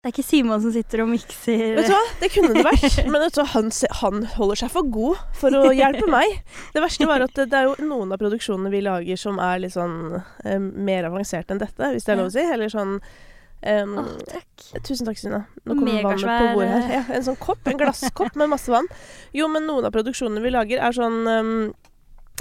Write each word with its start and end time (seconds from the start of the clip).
Det 0.00 0.08
er 0.08 0.14
ikke 0.14 0.24
Simon 0.24 0.62
som 0.64 0.72
sitter 0.72 1.02
og 1.04 1.10
mikser 1.10 1.74
Vet 1.76 1.90
du 1.90 1.92
hva, 1.92 2.04
det 2.22 2.28
kunne 2.32 2.54
det 2.56 2.62
vært. 2.64 2.94
Men 3.12 3.20
du, 3.20 3.40
han, 3.52 3.66
han 4.00 4.22
holder 4.32 4.60
seg 4.62 4.70
for 4.72 4.88
god 4.88 5.18
for 5.36 5.56
å 5.58 5.74
hjelpe 5.76 6.06
meg. 6.16 6.38
Det 6.72 6.80
verste 6.80 7.08
var 7.08 7.20
at 7.26 7.34
det, 7.36 7.50
det 7.52 7.58
er 7.58 7.66
jo 7.68 7.74
noen 7.84 8.14
av 8.16 8.22
produksjonene 8.22 8.72
vi 8.72 8.80
lager 8.86 9.20
som 9.20 9.36
er 9.44 9.60
litt 9.60 9.74
sånn 9.76 10.14
eh, 10.16 10.56
mer 10.56 11.10
avanserte 11.10 11.52
enn 11.52 11.60
dette, 11.60 11.90
hvis 11.92 12.08
det 12.08 12.14
er 12.14 12.20
lov 12.22 12.30
å 12.30 12.36
si. 12.36 12.46
Eller 12.46 12.72
sånn 12.72 12.96
Um, 13.60 13.90
oh, 14.00 14.06
takk. 14.24 14.62
Tusen 14.86 15.04
takk, 15.04 15.18
Sina. 15.20 15.42
Nå 15.68 15.74
kommer 15.76 16.06
vannet 16.06 16.22
på 16.24 16.52
bordet 16.56 16.70
her. 16.70 16.84
eh. 16.86 16.94
Ja, 16.94 17.02
en 17.18 17.24
sånn 17.26 17.36
kopp, 17.36 17.60
en 17.68 17.76
glasskopp 17.76 18.38
med 18.40 18.48
masse 18.48 18.72
vann. 18.72 18.86
Jo, 19.36 19.50
men 19.52 19.66
noen 19.68 19.84
av 19.84 19.92
produksjonene 19.92 20.40
vi 20.40 20.52
lager, 20.54 20.80
er 20.80 20.96
sånn 20.96 21.18
um, 21.28 21.50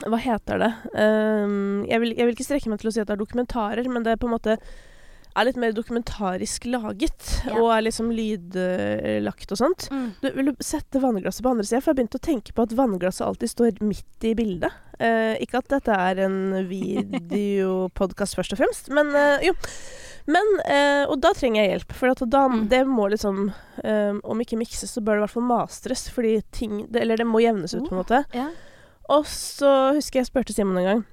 Hva 0.06 0.20
heter 0.24 0.64
det? 0.64 0.70
Um, 0.96 1.84
jeg, 1.90 2.00
vil, 2.06 2.14
jeg 2.16 2.24
vil 2.30 2.38
ikke 2.38 2.48
strekke 2.48 2.72
meg 2.72 2.80
til 2.80 2.88
å 2.88 2.94
si 2.96 3.04
at 3.04 3.12
det 3.12 3.18
er 3.18 3.20
dokumentarer, 3.20 3.92
men 3.92 4.08
det 4.08 4.16
er 4.16 4.22
på 4.22 4.30
en 4.30 4.38
måte 4.38 4.56
er 5.38 5.46
litt 5.46 5.60
mer 5.62 5.72
dokumentarisk 5.76 6.66
laget. 6.66 7.30
Ja. 7.46 7.58
Og 7.62 7.70
er 7.76 7.86
liksom 7.86 8.10
lydlagt 8.12 9.52
og 9.54 9.60
sånt. 9.62 9.88
Mm. 9.94 10.08
Du, 10.22 10.30
vil 10.36 10.52
sette 10.64 11.00
vannglasset 11.04 11.44
på 11.46 11.52
andre 11.54 11.66
sida? 11.68 11.82
For 11.82 11.92
jeg 11.94 12.00
begynte 12.02 12.20
å 12.20 12.26
tenke 12.30 12.54
på 12.58 12.66
at 12.66 12.76
vannglasset 12.76 13.26
alltid 13.28 13.52
står 13.54 13.82
midt 13.86 14.28
i 14.28 14.34
bildet. 14.36 14.74
Eh, 15.00 15.38
ikke 15.46 15.62
at 15.62 15.70
dette 15.72 15.96
er 15.96 16.24
en 16.26 16.40
videopodkast 16.68 18.36
først 18.36 18.56
og 18.56 18.60
fremst, 18.64 18.90
men 18.94 19.14
eh, 19.16 19.46
jo. 19.50 19.54
Men, 20.30 20.50
eh, 20.70 21.04
og 21.10 21.22
da 21.24 21.32
trenger 21.34 21.64
jeg 21.64 21.72
hjelp. 21.72 21.94
For 21.98 22.26
da, 22.26 22.42
Mm. 22.50 22.68
det 22.70 22.82
må 22.86 23.08
liksom 23.10 23.48
eh, 23.84 24.14
Om 24.24 24.42
ikke 24.44 24.58
mikses, 24.60 24.92
så 24.94 25.02
bør 25.02 25.16
det 25.18 25.22
i 25.22 25.24
hvert 25.26 25.34
fall 25.38 25.48
mastres. 25.50 26.04
Fordi 26.14 26.36
ting 26.52 26.86
det, 26.92 27.02
Eller 27.02 27.18
det 27.18 27.26
må 27.26 27.42
jevnes 27.42 27.74
ut, 27.74 27.88
på 27.88 27.96
en 27.96 28.02
måte. 28.04 28.20
Ja. 28.36 28.50
Og 29.10 29.26
så 29.26 29.94
husker 29.96 30.20
jeg 30.20 30.28
spurte 30.30 30.54
Simon 30.54 30.78
en 30.78 30.86
gang. 30.86 31.06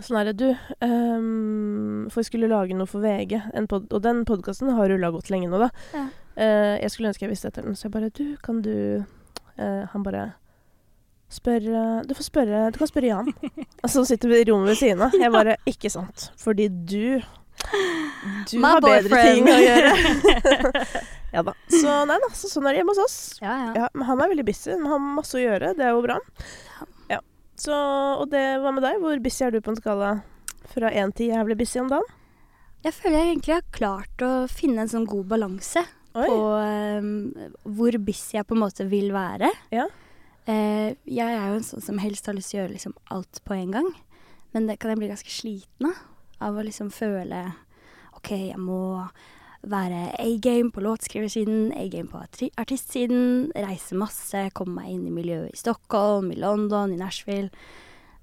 Sånn 0.00 0.16
herre, 0.16 0.32
du 0.32 0.46
um, 0.80 2.06
For 2.08 2.22
jeg 2.22 2.30
skulle 2.30 2.48
lage 2.50 2.72
noe 2.76 2.88
for 2.88 3.04
VG, 3.04 3.34
en 3.52 3.66
pod 3.68 3.90
og 3.92 4.00
den 4.04 4.22
podkasten 4.28 4.72
har 4.72 4.88
rulla 4.88 5.10
godt 5.12 5.28
lenge 5.32 5.50
nå, 5.52 5.60
da. 5.60 5.68
Ja. 5.92 6.04
Uh, 6.32 6.76
jeg 6.80 6.92
skulle 6.94 7.10
ønske 7.10 7.26
jeg 7.26 7.32
visste 7.34 7.50
etter 7.52 7.66
den, 7.66 7.76
så 7.76 7.90
jeg 7.90 7.92
bare 7.98 8.08
Du, 8.16 8.24
kan 8.40 8.62
du 8.64 8.72
uh, 9.04 9.82
Han 9.92 10.06
bare 10.06 10.30
Spør 11.32 11.66
Du 12.08 12.14
får 12.16 12.24
spørre 12.30 12.62
Du 12.72 12.78
kan 12.80 12.88
spørre 12.88 13.10
Jan. 13.10 13.28
Og 13.84 13.92
så 13.92 14.04
sitter 14.08 14.32
vi 14.32 14.40
i 14.40 14.48
rommet 14.48 14.72
ved 14.72 14.80
siden 14.80 15.04
av. 15.04 15.14
Jeg 15.16 15.32
bare 15.32 15.58
Ikke 15.68 15.92
sant. 15.92 16.30
Fordi 16.40 16.66
du 16.72 17.20
Du 18.48 18.56
My 18.60 18.74
har 18.74 18.82
bedre 18.84 19.08
boyfriend. 19.12 19.36
ting 19.36 19.48
å 19.48 19.60
gjøre. 19.60 20.82
ja 21.36 21.44
da. 21.46 21.54
Så 21.72 21.94
nei 22.08 22.18
da. 22.24 22.28
Så 22.36 22.48
sånn 22.52 22.68
er 22.68 22.74
det 22.74 22.82
hjemme 22.82 22.92
hos 22.96 23.00
oss. 23.04 23.16
Ja, 23.44 23.54
ja. 23.62 23.70
Ja, 23.84 23.88
men 23.96 24.08
han 24.08 24.20
er 24.24 24.32
veldig 24.32 24.44
busy. 24.48 24.72
Han 24.74 24.88
har 24.88 25.00
masse 25.20 25.36
å 25.38 25.42
gjøre. 25.44 25.72
Det 25.78 25.84
er 25.88 25.92
jo 25.96 26.02
bra. 26.04 26.18
Så, 27.58 27.74
og 27.74 28.28
det, 28.32 28.42
hva 28.62 28.72
med 28.74 28.84
deg? 28.84 29.00
Hvor 29.02 29.22
busy 29.22 29.44
er 29.46 29.54
du 29.54 29.60
på 29.62 29.72
en 29.74 29.80
skala 29.80 30.12
fra 30.72 30.90
én 30.90 31.12
til 31.16 31.32
jævlig 31.32 31.58
busy 31.60 31.80
om 31.82 31.90
dagen? 31.92 32.18
Jeg 32.82 32.96
føler 32.96 33.20
jeg 33.20 33.32
egentlig 33.34 33.56
har 33.58 33.74
klart 33.74 34.24
å 34.26 34.30
finne 34.50 34.82
en 34.82 34.90
sånn 34.90 35.06
god 35.06 35.28
balanse 35.30 35.84
Oi. 36.18 36.24
på 36.26 36.38
um, 36.58 37.10
hvor 37.76 37.98
busy 38.02 38.38
jeg 38.38 38.48
på 38.48 38.56
en 38.56 38.62
måte 38.64 38.86
vil 38.90 39.12
være. 39.14 39.52
Ja. 39.74 39.86
Uh, 40.48 40.90
jeg 41.06 41.28
er 41.28 41.52
jo 41.52 41.60
en 41.60 41.68
sånn 41.68 41.84
som 41.84 42.00
helst 42.02 42.26
har 42.26 42.34
lyst 42.34 42.50
til 42.50 42.58
å 42.58 42.62
gjøre 42.64 42.74
liksom 42.74 42.96
alt 43.14 43.42
på 43.46 43.54
en 43.54 43.76
gang. 43.76 43.92
Men 44.56 44.66
det 44.68 44.80
kan 44.82 44.92
jeg 44.92 45.02
bli 45.02 45.12
ganske 45.12 45.32
sliten 45.32 45.92
av. 45.92 46.00
Av 46.42 46.56
å 46.58 46.64
liksom 46.66 46.88
føle 46.90 47.44
OK, 48.18 48.32
jeg 48.50 48.58
må 48.58 48.82
være 49.62 50.12
A-game 50.18 50.72
på 50.74 50.82
låtskriversiden, 50.82 51.70
A-game 51.78 52.10
på 52.10 52.20
artistsiden, 52.58 53.52
reise 53.54 53.96
masse, 53.98 54.48
komme 54.56 54.80
meg 54.80 54.94
inn 54.94 55.06
i 55.06 55.14
miljøet 55.14 55.54
i 55.54 55.60
Stockholm, 55.60 56.32
i 56.34 56.40
London, 56.40 56.94
i 56.94 56.98
Nashville. 56.98 57.52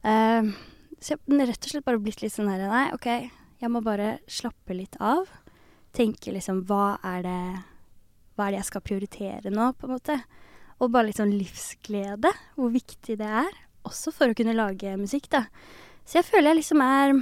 Uh, 0.03 0.51
så 0.99 1.15
jeg 1.15 1.39
har 1.39 1.47
rett 1.47 1.65
og 1.65 1.73
slett 1.73 1.87
bare 1.87 2.01
blitt 2.03 2.23
litt 2.23 2.33
sånn 2.35 2.49
her 2.51 2.65
Nei, 2.67 2.85
OK, 2.95 3.07
jeg 3.59 3.71
må 3.71 3.81
bare 3.83 4.17
slappe 4.31 4.75
litt 4.75 4.99
av. 5.03 5.29
Tenke 5.95 6.33
liksom 6.35 6.63
hva 6.69 6.99
er 7.07 7.23
det 7.25 7.39
Hva 8.35 8.45
er 8.45 8.53
det 8.53 8.61
jeg 8.61 8.69
skal 8.69 8.85
prioritere 8.85 9.51
nå, 9.51 9.71
på 9.75 9.87
en 9.87 9.95
måte? 9.95 10.19
Og 10.79 10.91
bare 10.91 11.09
litt 11.09 11.19
sånn 11.19 11.35
livsglede. 11.35 12.31
Hvor 12.55 12.71
viktig 12.71 13.17
det 13.19 13.27
er. 13.43 13.49
Også 13.87 14.13
for 14.15 14.31
å 14.31 14.37
kunne 14.37 14.55
lage 14.55 14.93
musikk, 14.99 15.27
da. 15.31 15.45
Så 16.07 16.22
jeg 16.22 16.28
føler 16.29 16.53
jeg 16.53 16.61
liksom 16.61 16.83
er 16.83 17.17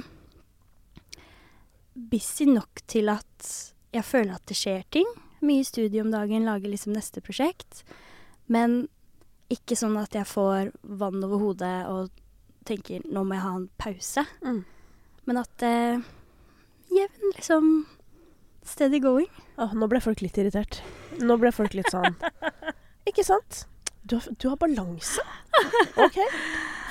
busy 1.98 2.46
nok 2.46 2.84
til 2.86 3.10
at 3.10 3.50
jeg 3.94 4.04
føler 4.04 4.36
at 4.36 4.46
det 4.48 4.56
skjer 4.58 4.84
ting. 4.94 5.08
Mye 5.44 5.64
studie 5.66 6.02
om 6.02 6.10
dagen, 6.12 6.46
lager 6.48 6.70
liksom 6.70 6.94
neste 6.96 7.22
prosjekt. 7.24 7.84
Men 8.50 8.86
ikke 9.52 9.76
sånn 9.78 9.96
at 10.00 10.16
jeg 10.16 10.28
får 10.28 10.72
vann 10.82 11.22
over 11.24 11.40
hodet 11.40 11.76
og 11.88 12.10
tenker 12.68 13.04
nå 13.08 13.22
må 13.24 13.36
jeg 13.36 13.44
ha 13.46 13.54
en 13.56 13.68
pause. 13.80 14.24
Mm. 14.44 14.60
Men 15.28 15.40
at 15.40 15.64
eh, 15.64 16.04
jevn 16.92 17.32
liksom 17.36 17.72
steady 18.68 19.00
going. 19.00 19.30
Åh, 19.56 19.72
nå 19.76 19.88
ble 19.88 20.00
folk 20.04 20.20
litt 20.24 20.36
irritert. 20.40 20.82
Nå 21.20 21.38
ble 21.40 21.52
folk 21.54 21.72
litt 21.74 21.88
sånn 21.90 22.14
Ikke 23.08 23.24
sant? 23.26 23.64
Du 24.08 24.16
har, 24.16 24.26
du 24.40 24.46
har 24.48 24.56
balanse. 24.60 25.20
OK. 26.04 26.18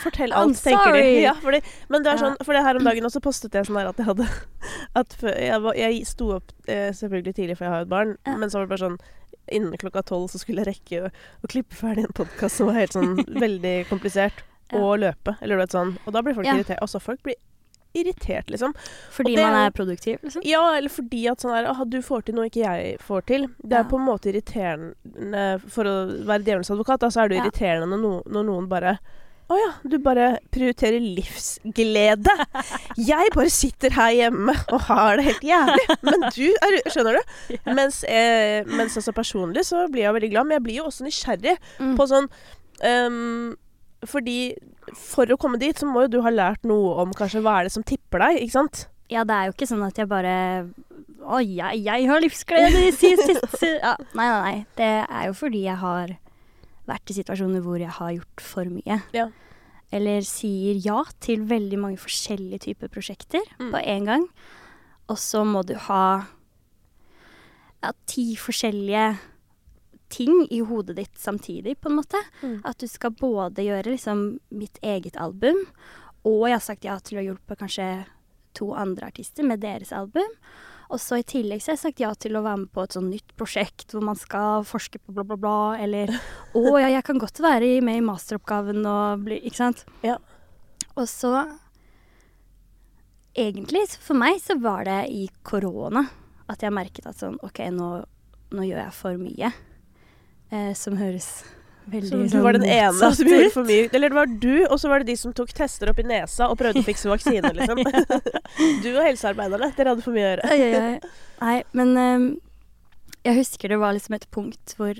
Fortell 0.03 0.31
I'm 0.35 0.51
alt, 0.51 0.59
tenker 0.63 0.93
de. 0.93 1.03
Ja, 1.23 1.33
fordi, 1.41 1.61
men 1.89 2.03
det 2.05 2.11
er 2.13 2.19
sånn, 2.21 2.35
for 2.45 2.53
det 2.53 2.61
her 2.65 2.77
om 2.77 2.85
dagen 2.85 3.07
også 3.09 3.21
postet 3.25 3.55
jeg 3.57 3.65
sånn 3.67 3.79
her 3.79 3.89
at 3.89 3.97
jeg 4.01 4.05
hadde 4.11 4.27
At 5.01 5.15
jeg, 5.23 5.57
var, 5.63 5.77
jeg 5.79 6.03
sto 6.05 6.27
opp 6.37 6.53
eh, 6.69 6.91
selvfølgelig 6.93 7.33
tidlig, 7.39 7.55
for 7.57 7.65
jeg 7.67 7.73
har 7.73 7.81
jo 7.81 7.87
et 7.87 7.93
barn, 7.95 8.11
Ja. 8.27 8.35
men 8.37 8.51
så 8.53 8.59
var 8.61 8.67
det 8.67 8.73
bare 8.75 8.83
sånn 8.85 8.99
Innen 9.57 9.79
klokka 9.79 10.03
tolv 10.03 10.27
så 10.29 10.41
skulle 10.41 10.61
jeg 10.65 10.73
rekke 10.75 11.01
å, 11.07 11.09
å 11.41 11.49
klippe 11.49 11.75
ferdig 11.79 12.03
en 12.03 12.13
podkast 12.17 12.59
som 12.59 12.67
var 12.69 12.81
helt 12.81 12.93
sånn 12.97 13.13
veldig 13.45 13.75
komplisert, 13.89 14.43
Ja. 14.73 14.81
og 14.83 14.97
løpe. 14.99 15.37
Eller 15.41 15.55
du 15.55 15.61
vet 15.63 15.71
sånn. 15.77 15.93
Og 16.05 16.11
da 16.11 16.19
blir 16.21 16.35
folk 16.35 16.45
Ja. 16.49 16.57
irritert. 16.59 16.81
Også 16.83 16.99
folk 16.99 17.21
blir 17.23 17.37
irritert, 18.03 18.49
liksom. 18.53 18.73
Fordi 19.11 19.35
det 19.35 19.43
man 19.43 19.53
er- 19.65 19.71
produktiv, 19.71 20.19
liksom. 20.23 20.41
Ja, 20.45 20.63
eller 20.77 20.89
fordi 20.89 21.27
at 21.31 21.39
sånn 21.43 21.53
der, 21.55 21.69
«Åh, 21.71 21.83
du 21.89 21.99
får 22.01 22.25
til 22.25 22.35
noe 22.35 22.45
ikke 22.49 22.63
jeg 22.65 22.97
får 22.99 23.25
til. 23.25 23.47
Det 23.63 23.73
er 23.73 23.83
Ja. 23.83 23.89
på 23.89 23.99
en 23.99 24.05
måte 24.07 24.31
irriterende 24.31 25.61
For 25.69 25.83
å 25.83 26.25
være 26.25 26.43
djevelens 26.43 26.69
advokat, 26.71 26.99
da, 26.99 27.07
så 27.09 27.23
er 27.25 27.29
det 27.29 27.37
Ja. 27.37 27.43
irriterende 27.43 27.87
når, 27.89 28.01
no, 28.01 28.23
når 28.27 28.45
noen 28.45 28.67
bare 28.69 28.99
å 29.49 29.55
ja, 29.55 29.71
du 29.87 29.97
bare 29.99 30.39
prioriterer 30.51 30.99
livsglede. 30.99 32.27
Jeg 32.97 33.29
bare 33.33 33.49
sitter 33.49 33.93
her 33.95 34.11
hjemme 34.11 34.51
og 34.73 34.81
har 34.89 35.15
det 35.15 35.23
helt 35.29 35.45
jævlig. 35.47 35.85
Men 36.03 36.25
du 36.35 36.49
er 36.51 36.75
Skjønner 36.91 37.15
du? 37.15 37.55
Mens, 37.77 38.03
eh, 38.03 38.65
mens 38.67 38.97
altså 38.99 39.13
personlig 39.15 39.63
så 39.63 39.85
blir 39.89 40.03
jeg 40.03 40.13
veldig 40.17 40.31
glad, 40.33 40.47
men 40.47 40.57
jeg 40.57 40.63
blir 40.63 40.75
jo 40.81 40.89
også 40.89 41.05
nysgjerrig 41.07 41.57
Mm. 41.79 41.95
på 41.95 42.07
sånn 42.11 42.27
ehm, 42.83 43.55
Fordi 44.05 44.53
for 44.93 45.25
å 45.33 45.37
komme 45.41 45.57
dit, 45.57 45.77
så 45.79 45.87
må 45.89 46.03
jo 46.05 46.11
du 46.17 46.21
ha 46.21 46.29
lært 46.29 46.63
noe 46.69 46.93
om 47.01 47.13
kanskje 47.17 47.41
hva 47.41 47.55
er 47.59 47.63
det 47.67 47.73
som 47.73 47.83
tipper 47.83 48.21
deg, 48.21 48.41
ikke 48.43 48.53
sant? 48.59 48.83
Ja, 49.09 49.23
det 49.23 49.33
er 49.33 49.47
jo 49.47 49.53
ikke 49.55 49.67
sånn 49.69 49.85
at 49.87 49.97
jeg 49.97 50.07
bare 50.11 50.67
Å, 51.27 51.39
jeg, 51.43 51.81
jeg 51.83 52.05
har 52.07 52.21
livsglede. 52.21 52.69
Ja, 53.81 53.95
Nei, 54.15 54.27
nei, 54.27 54.41
nei. 54.43 54.65
Det 54.77 54.91
er 55.09 55.25
jo 55.27 55.33
fordi 55.35 55.63
jeg 55.65 55.75
har 55.81 56.13
vært 56.87 57.11
i 57.11 57.15
situasjoner 57.17 57.63
hvor 57.65 57.79
jeg 57.81 57.91
har 57.97 58.13
gjort 58.15 58.43
for 58.43 58.69
mye. 58.71 59.01
Ja. 59.15 59.25
Eller 59.91 60.21
sier 60.27 60.77
ja 60.83 61.01
til 61.23 61.43
veldig 61.49 61.79
mange 61.79 61.99
forskjellige 61.99 62.61
typer 62.69 62.91
prosjekter 62.91 63.43
Mm. 63.59 63.71
på 63.73 63.81
en 63.83 64.05
gang. 64.07 64.27
Og 65.09 65.17
så 65.19 65.43
må 65.47 65.65
du 65.67 65.73
ha 65.87 66.27
ja, 67.83 67.91
ti 68.09 68.35
forskjellige 68.39 69.05
ting 70.13 70.47
i 70.53 70.61
hodet 70.65 70.97
ditt 70.97 71.19
samtidig, 71.19 71.77
på 71.81 71.91
en 71.91 71.99
måte. 71.99 72.21
Mm. 72.41 72.59
At 72.67 72.79
du 72.79 72.87
skal 72.87 73.15
både 73.17 73.65
gjøre 73.65 73.91
liksom 73.93 74.27
mitt 74.49 74.79
eget 74.81 75.17
album, 75.19 75.59
og 76.27 76.47
jeg 76.47 76.57
har 76.57 76.63
sagt 76.63 76.87
ja 76.87 76.97
til 76.99 77.19
å 77.19 77.25
hjelpe 77.29 77.57
kanskje 77.59 77.87
to 78.57 78.71
andre 78.75 79.11
artister 79.11 79.45
med 79.47 79.61
deres 79.63 79.93
album. 79.95 80.31
Og 80.87 81.01
så 81.03 81.19
i 81.19 81.25
tillegg 81.27 81.61
så 81.61 81.71
har 81.71 81.77
jeg 81.77 81.83
sagt 81.83 82.01
ja 82.01 82.13
til 82.15 82.37
å 82.39 82.43
være 82.45 82.63
med 82.63 82.71
på 82.75 82.85
et 82.85 82.95
sånn 82.95 83.09
nytt 83.11 83.33
prosjekt 83.39 83.91
hvor 83.91 84.05
man 84.07 84.17
skal 84.19 84.63
forske 84.67 85.01
på 85.03 85.13
bla, 85.15 85.25
bla, 85.27 85.37
bla, 85.39 85.59
eller 85.83 86.13
Å 86.57 86.63
ja, 86.79 86.89
jeg 86.95 87.03
kan 87.07 87.19
godt 87.19 87.41
være 87.43 87.73
med 87.83 87.99
i 87.99 88.05
masteroppgaven 88.07 88.87
og 88.87 89.25
bli 89.27 89.41
Ikke 89.43 89.59
sant? 89.65 89.83
Ja. 90.05 90.15
Og 90.95 91.07
så 91.11 91.33
Egentlig, 93.37 93.83
for 94.01 94.17
meg, 94.17 94.39
så 94.41 94.55
var 94.57 94.87
det 94.87 95.01
i 95.13 95.27
korona 95.45 96.07
at 96.49 96.63
jeg 96.63 96.73
merket 96.73 97.05
at 97.05 97.19
sånn 97.19 97.35
OK, 97.45 97.59
nå, 97.69 97.89
nå 98.55 98.63
gjør 98.65 98.79
jeg 98.81 98.95
for 98.97 99.19
mye. 99.21 99.51
Eh, 100.49 100.73
som 100.79 100.95
høres 100.95 101.43
veldig 101.91 102.09
Så 102.09 102.19
du 102.19 102.29
sånn 102.31 102.43
var 102.45 102.55
den 102.55 102.67
ene 102.67 102.93
som 102.95 103.27
gjorde 103.27 103.51
for 103.55 103.67
mye. 103.67 103.87
Eller 103.91 104.13
det 104.13 104.17
var 104.17 104.31
du, 104.31 104.53
og 104.67 104.77
så 104.79 104.91
var 104.91 105.03
det 105.03 105.11
de 105.11 105.17
som 105.19 105.33
tok 105.35 105.51
tester 105.55 105.91
opp 105.91 105.99
i 105.99 106.07
nesa 106.07 106.47
og 106.51 106.59
prøvde 106.59 106.83
å 106.83 106.87
fikse 106.91 107.11
vaksine, 107.11 107.51
liksom. 107.57 107.83
Du 108.83 108.89
og 108.93 109.03
helsearbeiderne, 109.03 109.71
dere 109.75 109.93
hadde 109.93 110.05
for 110.05 110.15
mye 110.15 110.25
å 110.25 110.31
gjøre. 110.31 110.51
Oi, 110.51 110.59
oi, 110.63 110.83
oi. 110.93 111.13
Nei, 111.43 111.57
men 111.77 111.93
um, 111.97 112.27
jeg 113.27 113.39
husker 113.41 113.73
det 113.73 113.81
var 113.81 113.95
liksom 113.97 114.17
et 114.17 114.27
punkt 114.33 114.75
hvor 114.79 114.95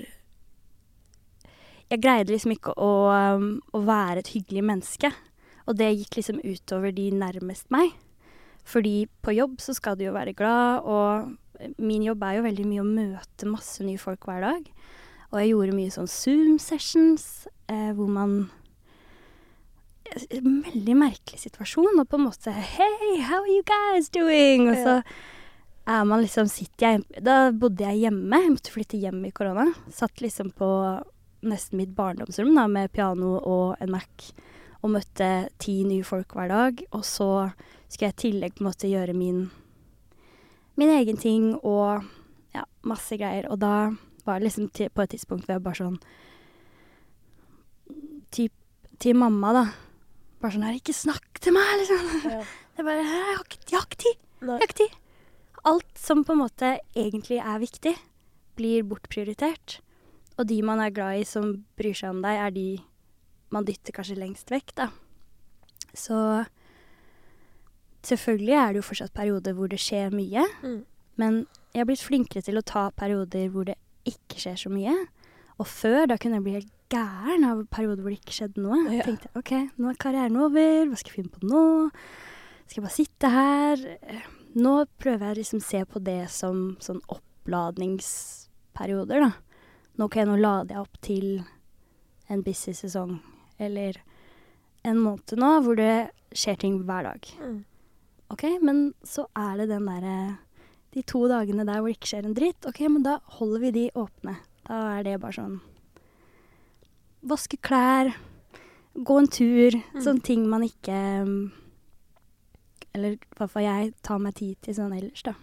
jeg 1.88 2.02
greide 2.04 2.34
liksom 2.34 2.52
ikke 2.52 2.74
å, 2.76 2.92
um, 3.38 3.48
å 3.72 3.80
være 3.88 4.20
et 4.20 4.34
hyggelig 4.34 4.64
menneske. 4.68 5.12
Og 5.68 5.76
det 5.80 5.88
gikk 5.94 6.18
liksom 6.20 6.42
utover 6.44 6.92
de 6.96 7.08
nærmest 7.16 7.68
meg. 7.72 7.94
Fordi 8.68 9.06
på 9.24 9.32
jobb 9.32 9.56
så 9.64 9.72
skal 9.76 9.96
du 9.96 10.04
jo 10.04 10.12
være 10.12 10.34
glad, 10.36 10.84
og 10.84 11.80
min 11.80 12.04
jobb 12.04 12.24
er 12.24 12.36
jo 12.36 12.44
veldig 12.44 12.66
mye 12.68 12.82
å 12.84 12.88
møte 12.88 13.48
masse 13.48 13.84
nye 13.84 14.00
folk 14.00 14.28
hver 14.28 14.44
dag. 14.44 14.68
Og 15.28 15.40
jeg 15.42 15.50
gjorde 15.52 15.76
mye 15.76 15.92
sånn 15.92 16.08
Zoom-sessions 16.08 17.26
eh, 17.68 17.90
hvor 17.96 18.08
man 18.12 18.38
En 20.08 20.62
veldig 20.64 20.94
merkelig 20.96 21.42
situasjon, 21.42 21.98
og 22.00 22.06
på 22.08 22.16
en 22.16 22.24
måte 22.24 22.52
Hey, 22.54 23.18
how 23.20 23.42
are 23.42 23.52
you 23.52 23.64
guys 23.68 24.08
doing? 24.08 24.70
Og 24.70 24.78
så 24.80 24.94
er 25.88 26.06
man 26.08 26.22
liksom 26.24 26.48
Sitter 26.48 26.94
jeg 26.96 27.24
Da 27.24 27.50
bodde 27.52 27.84
jeg 27.84 28.06
hjemme. 28.06 28.40
Jeg 28.44 28.54
måtte 28.54 28.72
flytte 28.72 29.00
hjem 29.00 29.20
i 29.28 29.32
korona. 29.36 29.68
Satt 29.92 30.24
liksom 30.24 30.52
på 30.56 30.68
nesten 31.48 31.78
mitt 31.78 31.92
barndomsrom 31.94 32.50
da, 32.56 32.64
med 32.66 32.90
piano 32.90 33.36
og 33.38 33.76
en 33.78 33.92
Mac 33.94 34.32
og 34.82 34.92
møtte 34.94 35.48
ti 35.62 35.80
nye 35.86 36.06
folk 36.06 36.34
hver 36.34 36.50
dag. 36.50 36.82
Og 36.94 37.04
så 37.06 37.50
skulle 37.88 38.08
jeg 38.08 38.16
i 38.16 38.22
tillegg 38.24 38.56
på 38.56 38.64
en 38.64 38.70
måte 38.70 38.90
gjøre 38.90 39.14
min, 39.16 39.48
min 40.78 40.92
egen 40.98 41.18
ting 41.20 41.50
og 41.58 42.04
ja, 42.54 42.64
masse 42.86 43.18
greier. 43.18 43.48
Og 43.52 43.60
da 43.62 43.90
var 44.28 44.38
det 44.38 44.48
liksom 44.48 44.70
til, 44.76 44.92
på 44.92 45.04
et 45.04 45.14
tidspunkt 45.16 45.46
hvor 45.46 45.56
jeg 45.56 45.64
bare 45.64 45.80
sånn 45.82 46.00
Typ 48.28 48.52
til 49.00 49.16
mamma, 49.16 49.54
da. 49.56 49.62
Bare 50.42 50.54
sånn 50.54 50.66
her 50.68 50.76
Ikke 50.76 50.94
snakk 50.96 51.40
til 51.42 51.56
meg, 51.56 51.74
liksom. 51.80 52.08
Ja. 52.28 52.42
Det 52.78 52.84
er 52.84 52.86
bare 52.86 53.02
Jeg 53.02 53.22
har 53.24 53.40
ikke, 53.42 53.60
jeg 53.64 53.74
har 53.74 53.86
ikke 53.88 54.02
tid. 54.04 54.18
Nei. 54.38 54.52
Jeg 54.52 54.60
har 54.60 54.68
ikke 54.68 54.80
tid. 54.84 54.98
Alt 55.66 55.98
som 55.98 56.20
på 56.22 56.34
en 56.36 56.42
måte 56.44 56.68
egentlig 56.94 57.40
er 57.42 57.58
viktig, 57.58 57.94
blir 58.58 58.84
bortprioritert. 58.86 59.80
Og 60.38 60.46
de 60.46 60.60
man 60.62 60.78
er 60.84 60.94
glad 60.94 61.18
i 61.18 61.24
som 61.26 61.50
bryr 61.78 61.96
seg 61.98 62.14
om 62.14 62.20
deg, 62.22 62.38
er 62.38 62.54
de 62.54 62.68
man 63.50 63.66
dytter 63.66 63.96
kanskje 63.96 64.20
lengst 64.20 64.52
vekk, 64.52 64.70
da. 64.78 64.86
Så 65.96 66.20
selvfølgelig 68.06 68.54
er 68.54 68.70
det 68.70 68.82
jo 68.82 68.86
fortsatt 68.92 69.16
perioder 69.16 69.56
hvor 69.58 69.72
det 69.72 69.80
skjer 69.82 70.14
mye. 70.14 70.44
Mm. 70.62 70.80
Men 71.18 71.40
jeg 71.74 71.82
har 71.82 71.90
blitt 71.90 72.04
flinkere 72.04 72.44
til 72.46 72.60
å 72.60 72.66
ta 72.66 72.88
perioder 72.94 73.50
hvor 73.52 73.66
det 73.68 73.78
ikke 74.10 74.36
skjer 74.42 74.58
så 74.60 74.68
mye. 74.72 74.94
Og 75.58 75.66
før, 75.66 76.00
da 76.10 76.16
kunne 76.20 76.36
jeg 76.38 76.46
bli 76.46 76.58
helt 76.58 76.74
gæren 76.92 77.42
av 77.44 77.56
perioder 77.72 78.02
hvor 78.02 78.10
det 78.12 78.20
ikke 78.22 78.38
skjedde 78.38 78.64
noe. 78.64 78.78
Ja. 78.86 78.92
Jeg 78.98 79.06
tenkte 79.08 79.34
OK, 79.38 79.52
nå 79.76 79.84
er 79.90 80.00
karrieren 80.00 80.40
over. 80.40 80.74
Hva 80.88 80.96
skal 80.98 81.10
jeg 81.12 81.18
finne 81.18 81.34
på 81.34 81.40
nå? 81.48 81.64
Skal 82.68 82.78
jeg 82.78 82.86
bare 82.86 82.96
sitte 82.96 83.26
her? 83.32 83.74
Nå 84.58 84.74
prøver 85.00 85.24
jeg 85.30 85.38
liksom 85.42 85.60
se 85.64 85.80
på 85.88 85.98
det 86.04 86.24
som 86.32 86.56
sånn 86.84 87.02
oppladningsperioder, 87.12 89.18
da. 89.26 89.32
Nå, 89.98 90.02
okay, 90.06 90.24
nå 90.28 90.34
lader 90.38 90.74
jeg 90.76 90.84
opp 90.84 90.96
til 91.02 91.26
en 92.30 92.42
busy 92.46 92.72
sesong. 92.76 93.12
Eller 93.58 93.92
en 94.86 94.98
måned 95.02 95.32
nå 95.40 95.50
hvor 95.64 95.74
det 95.78 95.96
skjer 96.36 96.56
ting 96.62 96.74
hver 96.86 97.02
dag. 97.08 97.20
Mm. 97.42 97.58
OK, 98.32 98.44
men 98.62 98.94
så 99.06 99.26
er 99.36 99.56
det 99.58 99.66
den 99.72 99.88
derre 99.88 100.18
De 100.94 101.02
to 101.02 101.26
dagene 101.28 101.66
der 101.68 101.80
hvor 101.82 101.90
det 101.90 101.98
ikke 101.98 102.10
skjer 102.12 102.24
en 102.28 102.34
dritt. 102.36 102.66
OK, 102.66 102.80
men 102.88 103.02
da 103.04 103.18
holder 103.38 103.60
vi 103.66 103.70
de 103.74 103.86
åpne. 103.94 104.36
Da 104.68 104.78
er 104.98 105.02
det 105.06 105.18
bare 105.20 105.36
sånn 105.36 105.58
Vaske 107.28 107.58
klær, 107.58 108.12
gå 108.94 109.16
en 109.18 109.26
tur. 109.26 109.74
Mm. 109.94 110.00
Sånne 110.04 110.22
ting 110.22 110.44
man 110.48 110.62
ikke 110.62 110.94
Eller 112.94 113.16
i 113.16 113.18
hvert 113.36 113.50
fall 113.52 113.66
jeg 113.66 113.92
tar 114.06 114.18
meg 114.22 114.34
tid 114.38 114.56
til 114.64 114.74
sånn 114.78 114.94
ellers, 114.96 115.22
da. 115.26 115.34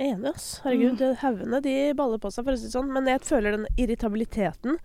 Er 0.00 0.14
enig, 0.16 0.32
ass. 0.34 0.60
Herregud, 0.64 0.98
Mm. 1.00 1.16
haugene 1.20 1.60
de 1.62 1.74
baller 1.94 2.18
på 2.18 2.30
seg, 2.32 2.44
for 2.44 2.52
å 2.52 2.58
si 2.58 2.64
det 2.66 2.72
sånn. 2.72 2.90
Men 2.92 3.04
jeg 3.06 3.20
føler 3.20 3.52
den 3.52 3.66
irritabiliteten 3.78 4.78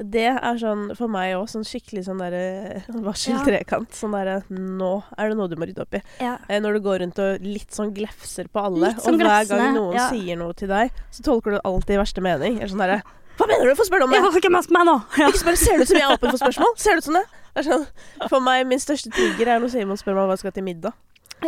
det 0.00 0.26
er 0.32 0.58
sånn 0.60 0.90
for 0.96 1.12
meg 1.12 1.34
òg 1.36 1.48
sånn 1.52 1.64
skikkelig 1.66 2.06
sånn 2.06 2.20
derre 2.22 2.80
varseltrekant. 3.04 3.92
Sånn 3.96 4.14
derre 4.16 4.38
Nå 4.48 4.92
er 5.16 5.30
det 5.32 5.38
noe 5.38 5.50
du 5.50 5.56
må 5.60 5.68
rydde 5.68 5.84
opp 5.84 5.96
i. 5.98 6.00
Ja. 6.22 6.38
Eh, 6.48 6.60
Når 6.62 6.78
du 6.78 6.80
går 6.86 7.02
rundt 7.04 7.20
og 7.20 7.44
litt 7.44 7.74
sånn 7.76 7.92
glefser 7.96 8.48
på 8.52 8.62
alle, 8.64 8.94
sånn 8.96 9.18
og 9.18 9.20
hver 9.24 9.44
glefsende, 9.44 9.64
gang 9.66 9.76
noen 9.76 9.98
ja. 9.98 10.06
sier 10.12 10.38
noe 10.40 10.56
til 10.56 10.70
deg, 10.72 10.94
så 11.12 11.24
tolker 11.26 11.56
du 11.56 11.58
alltid 11.60 11.96
i 11.96 12.00
verste 12.00 12.24
mening. 12.24 12.58
Eller 12.60 12.72
sånn 12.72 12.84
derre 12.84 13.00
Hva 13.40 13.46
mener 13.48 13.70
du? 13.70 13.74
Få 13.78 13.86
spørre 13.88 14.04
om 14.04 14.12
det! 14.12 14.20
Hvorfor 14.24 14.42
ikke 14.42 14.52
mest 14.52 14.72
meg 14.74 14.84
nå? 14.88 14.96
Ja. 15.20 15.28
Ikke 15.32 15.42
spør, 15.42 15.60
Ser 15.60 15.78
det 15.80 15.86
ut 15.86 15.92
som 15.92 16.00
jeg 16.00 16.06
er 16.08 16.16
åpen 16.16 16.32
for 16.32 16.42
spørsmål? 16.42 16.74
Ser 16.80 16.96
det 16.96 17.04
ut 17.04 17.08
som 17.08 17.16
det? 17.20 17.26
det 17.56 17.64
sånn, 17.66 17.86
for 18.28 18.44
meg, 18.44 18.66
min 18.68 18.82
største 18.82 19.12
trigger 19.14 19.54
er 19.54 19.62
når 19.62 19.72
Simon 19.72 19.98
spør 20.00 20.18
meg 20.18 20.28
hva 20.28 20.36
jeg 20.36 20.42
skal 20.44 20.56
til 20.58 20.66
middag. 20.70 20.96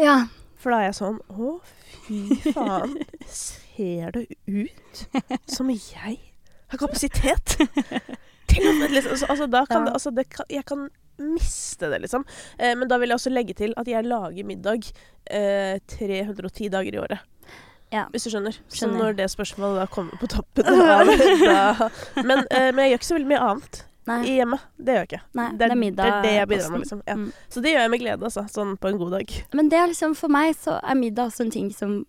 ja. 0.01 0.23
For 0.63 0.71
da 0.71 0.79
er 0.79 0.93
jeg 0.93 0.95
sånn 0.95 1.17
Å, 1.27 1.53
fy 2.05 2.19
faen. 2.55 2.93
Ser 3.27 4.13
det 4.15 4.29
ut 4.47 5.01
som 5.51 5.73
jeg 5.75 6.21
har 6.71 6.79
kapasitet 6.79 7.57
liksom, 8.49 9.11
altså, 9.13 9.27
altså, 9.27 9.47
da 9.51 9.65
kan 9.67 9.81
Ja. 9.81 9.85
det, 9.85 9.93
altså, 9.93 10.11
det 10.11 10.29
kan, 10.31 10.47
Jeg 10.51 10.65
kan 10.65 10.89
miste 11.19 11.89
det, 11.91 11.99
liksom. 12.03 12.25
Eh, 12.59 12.75
men 12.77 12.89
da 12.89 12.99
vil 12.99 13.09
jeg 13.09 13.17
også 13.17 13.31
legge 13.31 13.55
til 13.55 13.75
at 13.77 13.87
jeg 13.87 14.05
lager 14.05 14.45
middag 14.45 14.83
eh, 15.31 15.79
310 15.87 16.69
dager 16.73 16.95
i 16.95 16.99
året. 16.99 17.19
Ja. 17.93 18.07
Hvis 18.11 18.25
du 18.25 18.31
skjønner. 18.33 18.57
Så 18.73 18.89
når 18.89 19.13
det 19.19 19.29
spørsmålet 19.31 19.83
da 19.83 19.87
kommer 19.87 20.17
på 20.19 20.27
toppen 20.33 20.65
av 20.81 21.07
da, 21.07 21.89
men, 22.25 22.47
eh, 22.51 22.71
men 22.73 22.87
jeg 22.87 22.95
gjør 22.95 22.99
ikke 23.03 23.11
så 23.11 23.19
veldig 23.19 23.29
mye 23.29 23.43
annet 23.51 23.83
Nei. 24.09 24.21
i 24.27 24.37
hjemmet. 24.39 24.65
Det 24.81 24.95
gjør 24.97 25.05
jeg 25.05 25.11
ikke. 25.13 25.21
Nei, 25.39 25.49
det, 25.61 25.69
er, 25.69 25.75
middag. 25.79 26.05
det 26.07 26.13
er 26.15 26.23
det 26.25 26.33
jeg 26.39 26.49
bidrar 26.49 26.73
med, 26.73 26.81
liksom. 26.87 27.03
Ja. 27.07 27.15
Mm. 27.21 27.29
Så 27.53 27.61
det 27.63 27.75
gjør 27.75 27.85
jeg 27.85 27.93
med 27.93 28.03
glede, 28.03 28.31
altså. 28.31 28.47
Sånn 28.51 28.73
på 28.81 28.89
en 28.91 28.99
god 28.99 29.13
dag. 29.19 29.37
Men 29.53 29.69
det 29.71 29.79
er 29.79 29.93
liksom, 29.93 30.17
for 30.19 30.33
meg 30.33 30.57
så 30.59 30.79
er 30.81 30.99
middag 30.99 31.31
også 31.31 31.45
en 31.47 31.53
ting 31.55 31.69
som 31.77 32.01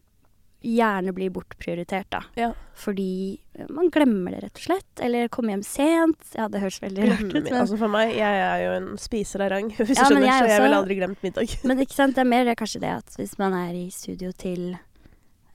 gjerne 0.63 1.11
blir 1.13 1.29
bortprioritert, 1.35 2.07
da. 2.13 2.21
Ja. 2.39 2.51
Fordi 2.79 3.37
man 3.69 3.89
glemmer 3.93 4.31
det, 4.31 4.39
rett 4.45 4.59
og 4.61 4.63
slett. 4.63 5.01
Eller 5.03 5.27
kommer 5.27 5.53
hjem 5.53 5.63
sent. 5.67 6.23
Ja, 6.37 6.47
det 6.47 6.61
høres 6.63 6.79
veldig 6.81 7.09
rart 7.09 7.23
ut, 7.27 7.33
men, 7.43 7.57
Altså 7.59 7.77
for 7.81 7.91
meg, 7.91 8.13
jeg 8.15 8.39
er 8.45 8.63
jo 8.63 8.71
en 8.79 8.87
spiser 9.01 9.43
av 9.45 9.51
rang, 9.53 9.69
hvis 9.77 9.97
Ja, 9.99 10.07
du 10.07 10.15
skjønner. 10.15 10.25
jeg 10.29 10.39
så 10.39 10.47
jeg 10.47 10.55
også- 10.55 10.63
ville 10.67 10.79
aldri 10.79 10.97
glemt 11.01 11.21
middag. 11.27 11.53
men 11.67 11.83
ikke 11.83 11.97
sant, 11.99 12.15
det 12.15 12.23
er 12.23 12.31
mer 12.31 12.47
det 12.47 12.57
kanskje 12.63 12.81
det 12.85 12.93
at 12.95 13.15
hvis 13.19 13.35
man 13.41 13.53
er 13.59 13.75
i 13.75 13.85
studio 13.93 14.31
til 14.31 14.73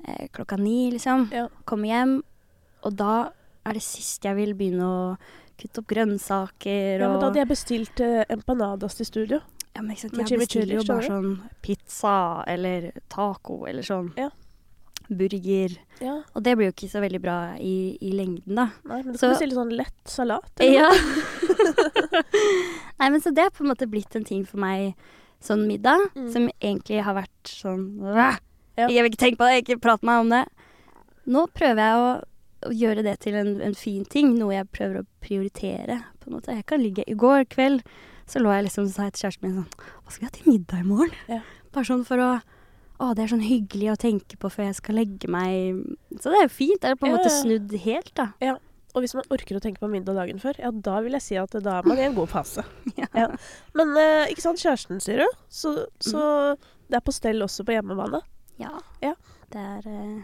eh, 0.07 0.29
klokka 0.37 0.59
ni, 0.61 0.91
liksom, 0.95 1.29
Ja. 1.33 1.49
kommer 1.65 1.89
hjem, 1.95 2.17
og 2.85 2.97
da 2.97 3.13
er 3.67 3.73
det 3.77 3.83
sist 3.83 4.25
jeg 4.25 4.37
vil 4.39 4.53
begynne 4.55 4.85
å 4.87 5.17
kutte 5.59 5.81
opp 5.83 5.89
grønnsaker 5.91 7.01
Ja, 7.03 7.09
men 7.11 7.19
da 7.19 7.27
hadde 7.31 7.41
jeg 7.43 7.49
bestilt 7.51 8.01
eh, 8.05 8.23
empanadas 8.31 8.95
til 9.01 9.07
studio. 9.09 9.41
Ja, 9.75 9.83
men 9.83 9.97
ikke 9.97 10.09
sant, 10.11 10.31
jeg 10.31 10.39
bestiller 10.41 10.79
jo 10.79 10.85
bare 10.87 11.07
sånn 11.09 11.33
pizza 11.63 12.45
eller 12.51 12.91
taco 13.11 13.65
eller 13.69 13.83
sånn. 13.87 14.13
Ja. 14.19 14.29
Burger. 15.11 15.77
Ja. 16.01 16.19
Og 16.37 16.43
det 16.45 16.57
blir 16.59 16.67
jo 16.69 16.73
ikke 16.75 16.89
så 16.93 17.01
veldig 17.01 17.21
bra 17.23 17.37
i, 17.61 17.97
i 18.05 18.11
lengden, 18.13 18.55
da. 18.59 18.67
Nei, 18.85 18.99
men 19.03 19.13
du 19.13 19.19
Så- 19.19 19.27
kan 19.29 19.35
bestille 19.37 19.55
sånn 19.57 19.73
lett 19.77 19.95
salat. 20.05 20.51
eller 20.61 20.73
Ja. 20.73 20.93
Nei, 22.99 23.11
men 23.11 23.21
så 23.23 23.31
det 23.35 23.43
har 23.47 23.51
på 23.55 23.63
en 23.65 23.71
måte 23.73 23.87
blitt 23.91 24.17
en 24.19 24.25
ting 24.27 24.45
for 24.47 24.59
meg, 24.63 24.95
sånn 25.41 25.67
middag, 25.69 25.99
Mm. 26.17 26.33
som 26.33 26.49
egentlig 26.61 27.03
har 27.03 27.15
vært 27.15 27.45
sånn 27.45 28.01
Ja. 28.15 28.37
Jeg 28.77 28.89
vil 29.03 29.11
ikke 29.11 29.19
tenke 29.25 29.37
på 29.39 29.47
det, 29.49 29.65
ikke 29.65 29.81
prate 29.81 30.03
meg 30.05 30.21
om 30.21 30.29
det. 30.31 30.47
Nå 31.27 31.47
prøver 31.53 31.77
jeg 31.77 31.95
å, 31.99 32.23
å 32.69 32.73
gjøre 32.73 33.03
det 33.03 33.19
til 33.21 33.35
en, 33.35 33.61
en 33.61 33.75
fin 33.75 34.05
ting, 34.05 34.39
noe 34.39 34.53
jeg 34.55 34.71
prøver 34.71 35.01
å 35.03 35.07
prioritere, 35.21 36.05
på 36.21 36.27
en 36.29 36.33
måte. 36.35 36.55
Jeg 36.55 36.67
kan 36.67 36.81
ligge 36.81 37.03
I 37.07 37.15
går 37.15 37.45
kveld 37.51 37.83
så 38.27 38.39
lå 38.41 38.51
jeg 38.55 38.65
liksom 38.67 38.85
og 38.85 38.91
sa 38.93 39.11
til 39.11 39.21
kjæresten 39.31 39.43
min 39.43 39.55
sånn 39.57 39.69
Hva 40.05 40.11
skal 40.13 40.21
vi 40.21 40.27
ha 40.27 40.31
til 40.31 40.53
middag 40.53 40.79
i 40.81 40.83
morgen? 40.87 41.11
Ja. 41.29 41.41
Bare 41.73 41.85
sånn 41.85 42.05
for 42.07 42.17
å 42.19 42.41
Å, 42.99 43.13
det 43.15 43.23
er 43.25 43.31
sånn 43.31 43.45
hyggelig 43.47 43.93
å 43.93 43.99
tenke 44.01 44.39
på 44.43 44.51
før 44.51 44.67
jeg 44.69 44.79
skal 44.81 44.97
legge 44.99 45.29
meg 45.31 45.83
Så 46.19 46.33
det 46.33 46.39
er 46.41 46.49
jo 46.49 46.55
fint. 46.55 46.81
Det 46.83 46.91
er 46.91 46.97
på 46.99 47.07
en 47.07 47.13
Ja, 47.15 47.19
måte 47.21 47.31
snudd 47.31 47.75
helt, 47.85 48.11
da. 48.19 48.33
Ja. 48.43 48.57
Og 48.97 49.05
hvis 49.05 49.13
man 49.15 49.29
orker 49.31 49.59
å 49.59 49.61
tenke 49.63 49.79
på 49.83 49.91
middag 49.93 50.17
dagen 50.19 50.41
før, 50.43 50.57
ja, 50.59 50.71
da 50.73 50.97
vil 51.05 51.15
jeg 51.15 51.23
si 51.23 51.37
at 51.39 51.53
da 51.63 51.77
er 51.79 51.87
man 51.87 52.01
i 52.01 52.07
en 52.09 52.17
god 52.17 52.31
fase. 52.33 52.65
Ja. 52.99 53.07
Ja. 53.15 53.29
Men 53.79 53.93
eh, 54.01 54.33
ikke 54.33 54.43
sant, 54.43 54.59
kjæresten, 54.59 54.99
sier 55.05 55.23
du? 55.23 55.37
Så, 55.53 55.75
så 56.03 56.23
det 56.89 56.99
er 56.99 57.05
på 57.07 57.15
stell 57.15 57.45
også 57.45 57.67
på 57.69 57.77
hjemmebane. 57.77 58.21
Ja. 58.59 58.73
Ja. 59.05 59.15
Det 59.53 59.63
er 59.63 59.87
eh, 59.93 60.19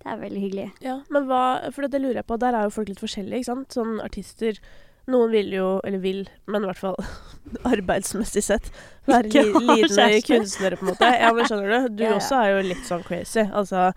Det 0.00 0.08
er 0.14 0.22
veldig 0.22 0.40
hyggelig. 0.46 0.66
Ja, 0.86 0.96
men 1.12 1.28
hva 1.28 1.42
For 1.74 1.84
det 1.90 2.00
lurer 2.00 2.22
jeg 2.22 2.28
på, 2.30 2.38
der 2.40 2.56
er 2.56 2.66
jo 2.70 2.72
folk 2.78 2.88
litt 2.88 3.02
forskjellige, 3.02 3.42
ikke 3.42 3.50
sant? 3.52 3.76
Sånn 3.76 3.98
artister 4.00 4.62
Noen 5.06 5.30
vil 5.30 5.52
jo, 5.54 5.66
eller 5.86 5.98
vil, 6.02 6.24
men 6.50 6.64
i 6.64 6.70
hvert 6.70 6.80
fall 6.82 6.96
arbeidsmessig 7.72 8.42
sett, 8.42 8.70
være 9.06 9.30
li 9.30 9.42
lidende 9.54 10.20
kunstnere, 10.26 10.76
på 10.80 10.86
en 10.86 10.90
måte. 10.92 11.10
Ja, 11.20 11.32
men 11.36 11.46
skjønner 11.46 11.74
du? 11.74 11.88
Du 12.00 12.04
Ja, 12.04 12.10
ja. 12.10 12.16
også 12.20 12.40
er 12.42 12.54
jo 12.56 12.62
litt 12.72 12.86
sånn 12.88 13.04
crazy. 13.06 13.44
Altså 13.46 13.90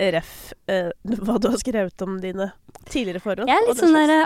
ref 0.00 0.52
eh, 0.72 0.90
hva 1.20 1.36
du 1.40 1.50
har 1.52 1.58
skrevet 1.60 2.02
om 2.06 2.18
dine 2.22 2.50
tidligere 2.88 3.20
forhold. 3.20 3.48
Jeg 3.52 3.56
er 3.60 3.66
litt 3.68 3.80
sånn 3.82 3.92
derre 3.96 4.20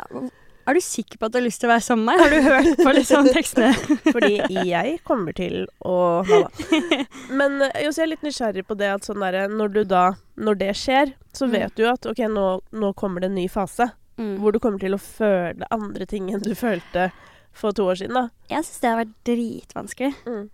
Er 0.65 0.79
du 0.79 0.81
sikker 0.81 1.19
på 1.21 1.27
at 1.27 1.33
du 1.35 1.39
har 1.41 1.45
lyst 1.45 1.61
til 1.61 1.69
å 1.69 1.73
være 1.75 1.83
sammen 1.85 2.07
med 2.07 2.15
meg? 2.15 2.23
Har 2.23 2.31
du 2.31 2.47
hørt 2.47 2.79
på 2.87 2.93
liksom 2.95 3.27
tekstene? 3.35 3.73
Fordi 4.15 4.39
jeg 4.71 4.95
kommer 5.05 5.35
til 5.37 5.67
å 5.85 5.97
ha 6.25 6.39
det. 6.71 7.01
Men 7.35 7.59
eh, 7.67 7.83
jeg 7.85 7.91
er 8.01 8.09
litt 8.13 8.23
nysgjerrig 8.25 8.63
på 8.71 8.77
det 8.81 8.89
at 8.95 9.05
sånn 9.05 9.21
derre 9.21 9.43
Når 9.51 9.75
du 9.75 9.83
da 9.91 10.05
Når 10.41 10.61
det 10.63 10.71
skjer, 10.79 11.13
så 11.35 11.47
Mm. 11.51 11.53
vet 11.59 11.75
du 11.77 11.85
at 11.91 12.07
OK, 12.07 12.23
nå, 12.31 12.47
nå 12.73 12.93
kommer 12.97 13.21
det 13.21 13.29
en 13.33 13.37
ny 13.43 13.49
fase. 13.51 13.91
Mm. 14.19 14.35
Hvor 14.43 14.55
du 14.55 14.61
kommer 14.63 14.83
til 14.83 14.95
å 14.95 15.01
føle 15.03 15.69
andre 15.75 16.07
ting 16.11 16.29
enn 16.31 16.43
du 16.45 16.53
følte 16.59 17.09
for 17.55 17.75
to 17.75 17.87
år 17.91 17.99
siden, 17.99 18.19
da. 18.19 18.29
Jeg 18.51 18.67
syns 18.67 18.83
det 18.83 18.91
har 18.91 19.01
vært 19.01 19.17
dritvanskelig. 19.29 20.13
Mm. 20.27 20.45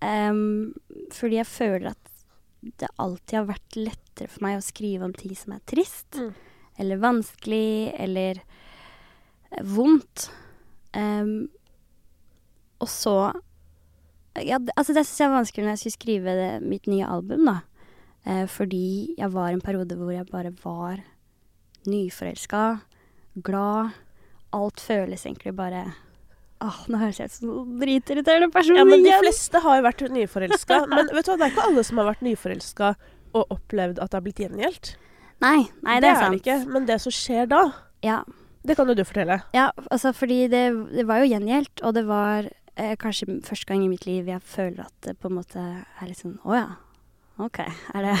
Um, 0.00 1.02
fordi 1.12 1.40
jeg 1.40 1.48
føler 1.48 1.90
at 1.92 2.10
det 2.80 2.88
alltid 3.00 3.36
har 3.38 3.48
vært 3.48 3.76
lettere 3.78 4.28
for 4.28 4.44
meg 4.44 4.58
å 4.58 4.64
skrive 4.64 5.06
om 5.08 5.14
ting 5.16 5.32
som 5.36 5.54
er 5.56 5.62
trist. 5.68 6.16
Mm. 6.16 6.32
Eller 6.80 7.00
vanskelig, 7.00 7.92
eller 8.00 8.40
eh, 8.40 9.64
vondt. 9.64 10.28
Um, 10.96 11.48
og 12.80 12.88
så 12.88 13.16
ja, 14.38 14.60
altså 14.78 14.94
det 14.94 15.04
syns 15.06 15.20
jeg 15.20 15.30
var 15.30 15.40
vanskelig 15.40 15.64
når 15.64 15.74
jeg 15.74 15.80
skulle 15.82 15.98
skrive 15.98 16.36
det, 16.38 16.50
mitt 16.64 16.86
nye 16.90 17.08
album, 17.08 17.48
da. 17.48 17.56
Eh, 18.28 18.44
fordi 18.50 19.14
jeg 19.18 19.32
var 19.32 19.50
i 19.50 19.56
en 19.56 19.64
periode 19.64 19.96
hvor 19.98 20.12
jeg 20.14 20.28
bare 20.30 20.52
var 20.62 21.00
nyforelska, 21.88 22.80
glad. 23.34 23.96
Alt 24.56 24.80
føles 24.82 25.26
egentlig 25.26 25.54
bare 25.56 25.92
Åh, 26.60 26.80
nå 26.92 26.98
høres 27.00 27.16
jeg 27.16 27.30
ut 27.30 27.32
som 27.32 27.52
en 27.54 27.76
dritirriterende 27.80 28.50
person 28.52 28.76
Ja, 28.76 28.84
men 28.84 29.00
de 29.06 29.14
fleste 29.22 29.62
har 29.64 29.78
jo 29.78 29.84
vært 29.86 30.02
nyforelska. 30.12 30.82
Men 30.92 31.08
vet 31.08 31.24
du 31.24 31.30
hva, 31.30 31.36
det 31.40 31.46
er 31.46 31.54
ikke 31.54 31.68
alle 31.70 31.84
som 31.88 32.00
har 32.02 32.10
vært 32.10 32.24
nyforelska 32.26 32.90
og 33.30 33.54
opplevd 33.54 34.02
at 34.02 34.10
det 34.10 34.18
har 34.18 34.24
blitt 34.26 34.42
gjengjeldt. 34.42 34.90
Nei, 35.40 35.70
nei, 35.80 35.94
det, 36.04 36.10
er 36.10 36.18
sant. 36.20 36.34
det 36.34 36.42
ikke. 36.42 36.58
Men 36.68 36.88
det 36.90 36.98
som 37.00 37.14
skjer 37.14 37.48
da, 37.48 37.62
Ja, 38.04 38.18
det 38.66 38.76
kan 38.76 38.90
jo 38.92 38.94
du 38.98 39.04
fortelle. 39.08 39.38
ja 39.56 39.70
altså 39.88 40.12
fordi 40.12 40.42
det, 40.52 40.64
det 40.92 41.06
var 41.08 41.22
jo 41.22 41.30
gjengjeldt, 41.30 41.80
og 41.80 41.94
det 41.96 42.04
var 42.10 42.50
eh, 42.76 42.92
kanskje 43.00 43.40
første 43.46 43.70
gang 43.70 43.86
i 43.86 43.88
mitt 43.88 44.04
liv 44.04 44.28
jeg 44.28 44.42
føler 44.44 44.84
at 44.84 44.94
det 45.06 45.16
på 45.16 45.30
en 45.30 45.38
måte 45.38 45.62
er 45.62 46.04
litt 46.10 46.20
sånn 46.20 46.36
Å 46.44 46.58
ja, 46.58 46.66
OK. 47.40 47.62
Er 47.94 48.04
det, 48.04 48.18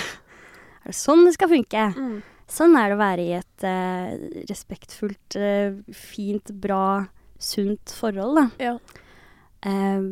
er 0.80 0.88
det 0.94 0.96
sånn 0.96 1.26
det 1.28 1.34
skal 1.36 1.52
funke? 1.52 1.84
Sånn 2.50 2.74
er 2.78 2.90
det 2.90 2.96
å 2.96 3.00
være 3.00 3.24
i 3.24 3.34
et 3.38 3.64
eh, 3.66 4.42
respektfullt, 4.50 5.36
eh, 5.38 5.76
fint, 5.94 6.50
bra, 6.62 7.06
sunt 7.38 7.94
forhold, 7.94 8.40
da. 8.40 8.46
Ja. 8.58 8.74
Eh, 9.70 10.08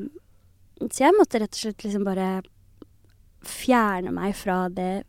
så 0.87 1.03
jeg 1.03 1.17
måtte 1.17 1.41
rett 1.43 1.57
og 1.57 1.63
slett 1.65 1.85
liksom 1.85 2.07
bare 2.07 2.29
fjerne 3.49 4.13
meg 4.15 4.37
fra 4.39 4.67
det, 4.71 5.03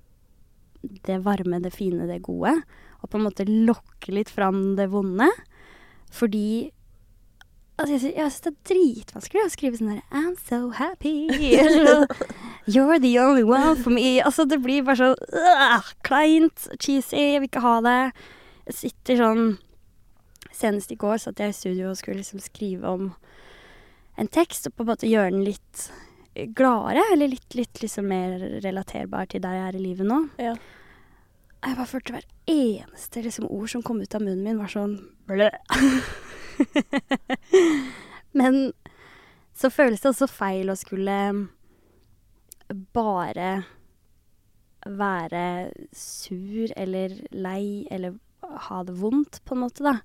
det 1.05 1.19
varme, 1.25 1.61
det 1.61 1.73
fine, 1.75 2.09
det 2.09 2.23
gode. 2.25 2.55
Og 2.99 3.11
på 3.11 3.19
en 3.19 3.27
måte 3.27 3.45
lokke 3.47 4.13
litt 4.15 4.31
fram 4.33 4.73
det 4.79 4.89
vonde. 4.91 5.29
Fordi 6.09 6.71
altså, 7.77 7.93
jeg, 8.09 8.15
syns 8.17 8.41
det 8.45 8.51
er 8.51 8.59
dritvanskelig 8.73 9.45
å 9.45 9.53
skrive 9.53 9.79
sånn 9.79 9.93
her 9.93 10.03
I'm 10.09 10.35
so 10.49 10.71
happy. 10.75 11.29
You're 12.69 12.99
the 12.99 13.17
only 13.19 13.43
one 13.43 13.75
for 13.81 13.89
me. 13.89 14.19
Altså, 14.25 14.45
det 14.45 14.61
blir 14.61 14.83
bare 14.85 14.95
så 14.95 15.15
øh, 15.15 15.93
kleint, 16.05 16.67
cheesy. 16.79 17.17
Jeg 17.17 17.41
vil 17.41 17.49
ikke 17.49 17.63
ha 17.65 17.79
det. 17.85 17.97
Jeg 18.69 18.77
sitter 18.83 19.23
sånn 19.23 19.43
Senest 20.59 20.91
i 20.91 20.97
går 20.99 21.17
satt 21.21 21.39
jeg 21.39 21.53
i 21.53 21.55
studio 21.55 21.91
og 21.91 21.97
skulle 21.97 22.19
liksom 22.19 22.41
skrive 22.43 22.89
om 22.89 23.11
en 24.19 24.27
tekst 24.27 24.67
og 24.67 24.73
på 24.75 24.83
en 24.83 24.89
måte 24.89 25.07
gjøre 25.07 25.31
den 25.31 25.45
litt 25.45 25.85
gladere, 26.57 27.03
eller 27.13 27.31
litt, 27.31 27.55
litt 27.55 27.79
liksom 27.81 28.09
mer 28.11 28.35
relaterbar 28.63 29.29
til 29.31 29.43
der 29.43 29.55
jeg 29.55 29.67
er 29.69 29.77
i 29.77 29.83
livet 29.83 30.09
nå. 30.09 30.19
Ja. 30.41 30.55
Jeg 31.59 31.75
bare 31.75 31.87
følte 31.87 32.15
hver 32.15 32.27
eneste 32.51 33.23
liksom, 33.23 33.47
ord 33.51 33.71
som 33.71 33.83
kom 33.83 34.01
ut 34.01 34.15
av 34.15 34.23
munnen 34.23 34.43
min, 34.45 34.59
var 34.59 34.71
sånn 34.71 34.97
blø. 35.27 35.49
Men 38.39 38.71
så 39.55 39.71
føles 39.71 40.03
det 40.03 40.11
også 40.13 40.29
feil 40.31 40.71
å 40.71 40.77
skulle 40.79 41.17
bare 42.69 43.51
være 44.85 45.45
sur 45.95 46.71
eller 46.77 47.15
lei 47.35 47.87
eller 47.91 48.17
ha 48.69 48.83
det 48.83 48.95
vondt, 48.97 49.41
på 49.45 49.55
en 49.55 49.63
måte, 49.65 49.83
da. 49.83 49.99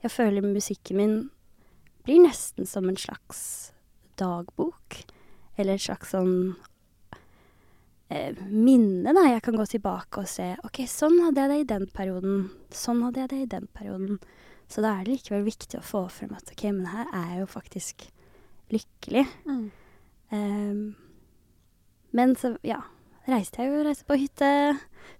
Jeg 0.00 0.14
føler 0.14 0.46
musikken 0.46 0.96
min 0.96 1.16
blir 2.06 2.22
nesten 2.24 2.66
som 2.66 2.88
en 2.88 2.96
slags 2.96 3.72
dagbok. 4.20 5.02
Eller 5.60 5.76
et 5.76 5.84
slags 5.84 6.14
sånn 6.14 6.54
eh, 8.08 8.36
minne, 8.48 9.12
da. 9.12 9.26
Jeg 9.28 9.42
kan 9.44 9.58
gå 9.58 9.66
tilbake 9.68 10.22
og 10.22 10.30
se 10.30 10.52
OK, 10.66 10.84
sånn 10.88 11.18
hadde 11.26 11.44
jeg 11.44 11.52
det 11.52 11.58
i 11.60 11.68
den 11.74 11.90
perioden. 11.92 12.46
Sånn 12.72 13.04
hadde 13.06 13.24
jeg 13.24 13.32
det 13.34 13.42
i 13.44 13.50
den 13.58 13.68
perioden. 13.76 14.22
Så 14.70 14.84
da 14.84 14.94
er 14.94 15.04
det 15.04 15.18
likevel 15.18 15.44
viktig 15.48 15.80
å 15.80 15.84
få 15.84 16.06
frem 16.12 16.32
at 16.36 16.52
OK, 16.54 16.64
men 16.70 16.88
her 16.92 17.10
er 17.10 17.34
jeg 17.34 17.44
jo 17.44 17.52
faktisk 17.58 18.08
lykkelig. 18.70 19.26
Ehm, 20.30 20.84
men 22.12 22.34
så, 22.36 22.56
ja. 22.66 22.80
Reiste 23.28 23.60
jeg 23.62 23.68
jo 23.70 23.82
reiste 23.84 24.06
på 24.08 24.16
hytte 24.18 24.46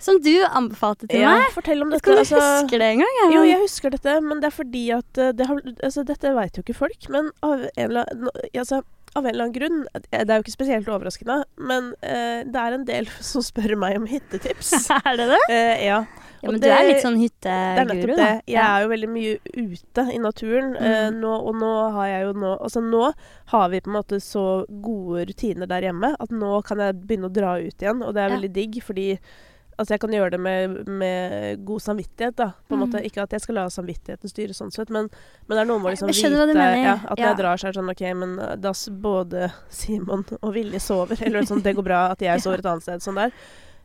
som 0.01 0.17
du 0.25 0.33
anbefalte 0.49 1.07
til 1.07 1.21
Ja, 1.21 1.35
meg. 1.37 1.51
fortell 1.53 1.83
om 1.85 1.91
dette. 1.91 2.01
skal 2.01 2.15
du 2.17 2.21
altså- 2.23 2.41
huske 2.41 2.79
det 2.81 2.89
engang? 2.97 3.13
jeg. 3.21 3.33
Jo, 3.35 3.43
jeg 3.45 3.61
husker 3.61 3.91
dette, 3.91 4.21
men 4.25 4.41
det 4.41 4.47
er 4.49 4.57
fordi 4.57 4.85
at 4.97 5.19
eh, 5.19 5.33
det 5.33 5.47
har, 5.47 5.61
altså, 5.85 6.05
Dette 6.05 6.35
vet 6.35 6.57
jo 6.57 6.63
ikke 6.63 6.75
folk, 6.75 7.09
men 7.11 7.31
av 7.43 7.61
en 7.77 7.91
eller 7.91 8.05
annen, 8.11 8.31
altså, 8.55 8.83
av 9.17 9.25
en 9.27 9.31
eller 9.35 9.45
annen 9.49 9.55
grunn 9.57 9.79
eh, 9.95 10.23
Det 10.25 10.31
er 10.31 10.39
jo 10.39 10.45
ikke 10.45 10.55
spesielt 10.55 10.89
overraskende, 10.89 11.41
men 11.59 11.93
eh, 12.03 12.45
det 12.47 12.57
er 12.63 12.77
en 12.77 12.85
del 12.89 13.07
som 13.33 13.43
spør 13.43 13.77
meg 13.77 13.97
om 13.99 14.07
hyttetips. 14.11 14.73
er 15.05 15.17
det 15.19 15.27
det? 15.33 15.41
Eh, 15.51 15.87
ja. 15.89 16.01
Ja, 16.41 16.49
Men 16.51 16.61
det, 16.63 16.71
du 16.71 16.73
er 16.73 16.87
litt 16.89 17.03
sånn 17.05 17.19
er 17.21 17.27
hytteguru, 17.85 18.15
det. 18.15 18.17
da. 18.17 18.29
Jeg 18.49 18.63
er 18.65 18.85
jo 18.87 18.89
veldig 18.95 19.09
mye 19.13 19.33
ute 19.61 20.05
i 20.15 20.21
naturen, 20.25 20.71
eh, 20.81 21.11
Mm. 21.11 21.19
nå, 21.21 21.33
og 21.51 21.59
nå 21.61 21.73
har 21.99 22.07
jeg 22.09 22.23
jo 22.25 22.31
nå 22.41 22.53
Altså 22.65 22.81
nå 22.81 23.03
har 23.53 23.69
vi 23.69 23.81
på 23.85 23.91
en 23.91 23.97
måte 23.99 24.21
så 24.25 24.45
gode 24.81 25.27
rutiner 25.29 25.69
der 25.69 25.85
hjemme 25.91 26.15
at 26.17 26.33
nå 26.33 26.63
kan 26.65 26.81
jeg 26.81 26.97
begynne 27.03 27.29
å 27.29 27.35
dra 27.35 27.59
ut 27.61 27.77
igjen, 27.85 28.01
og 28.07 28.15
det 28.17 28.23
er 28.25 28.29
Ja. 28.31 28.37
veldig 28.39 28.53
digg, 28.57 28.81
fordi 28.89 29.19
Altså 29.81 29.95
jeg 29.97 30.01
kan 30.03 30.13
gjøre 30.13 30.31
det 30.35 30.41
med, 30.45 30.75
med 31.01 31.63
god 31.65 31.81
samvittighet, 31.81 32.35
da. 32.37 32.51
På 32.69 32.77
en 32.77 32.81
Mm. 32.81 32.83
måte 32.85 33.01
Ikke 33.09 33.23
at 33.25 33.33
jeg 33.33 33.41
skal 33.41 33.55
la 33.57 33.65
samvittigheten 33.73 34.29
styre 34.29 34.53
sånn 34.57 34.71
sett, 34.75 34.91
men, 34.93 35.09
men 35.49 35.57
det 35.57 35.63
er 35.63 35.69
noe 35.71 35.79
med 35.81 35.89
å 35.89 35.95
liksom 35.95 36.13
vite 36.13 36.21
ja, 36.85 36.95
at 37.09 37.19
Ja. 37.19 37.31
jeg 37.31 37.39
drar, 37.41 37.57
så 37.57 37.71
det 37.73 37.81
sånn 37.81 37.91
OK, 37.95 38.03
men 38.21 38.39
eh, 38.39 38.55
da 38.61 38.73
både 39.01 39.49
Simon 39.73 40.25
og 40.43 40.53
Vilje 40.55 40.81
sover, 40.85 41.17
eller 41.25 41.49
sånn 41.49 41.63
Det 41.65 41.75
går 41.79 41.87
bra 41.89 42.03
at 42.13 42.21
jeg 42.21 42.41
sover 42.45 42.59
et 42.61 42.67
annet 42.71 42.83
sted, 42.85 43.01
sånn 43.03 43.17
der. 43.25 43.33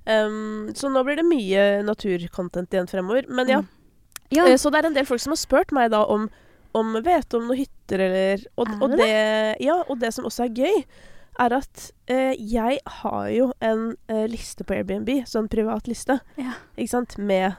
Um, 0.06 0.70
så 0.78 0.92
nå 0.94 1.02
blir 1.08 1.16
det 1.18 1.26
mye 1.26 1.82
naturcontent 1.88 2.70
igjen 2.76 2.88
fremover. 2.92 3.26
Men 3.30 3.48
ja, 3.50 3.62
Ja, 4.30 4.46
Eh, 4.50 4.58
Så 4.58 4.70
det 4.72 4.84
er 4.84 4.88
en 4.90 4.94
del 4.94 5.06
folk 5.08 5.22
som 5.22 5.32
har 5.32 5.38
spurt 5.42 5.72
meg 5.72 5.92
da 5.92 6.04
om, 6.06 6.28
om 6.74 6.94
vet 7.06 7.34
om 7.38 7.48
noen 7.48 7.58
hytter 7.64 8.00
eller 8.10 8.46
og, 8.58 8.68
og 8.82 8.90
det 8.92 8.98
det? 9.00 9.58
Ja, 9.66 9.84
og 9.88 10.00
det 10.02 10.12
som 10.14 10.26
også 10.26 10.46
er 10.46 10.54
gøy, 10.60 10.84
er 11.40 11.54
at 11.58 11.92
eh, 12.12 12.34
jeg 12.40 12.80
har 13.02 13.28
jo 13.34 13.50
en 13.64 13.86
eh, 14.12 14.26
liste 14.32 14.64
på 14.68 14.76
Airbnb, 14.78 15.10
sånn 15.30 15.50
privat 15.52 15.88
liste, 15.92 16.20
ja. 16.40 16.54
ikke 16.78 16.94
sant, 16.94 17.18
med 17.18 17.56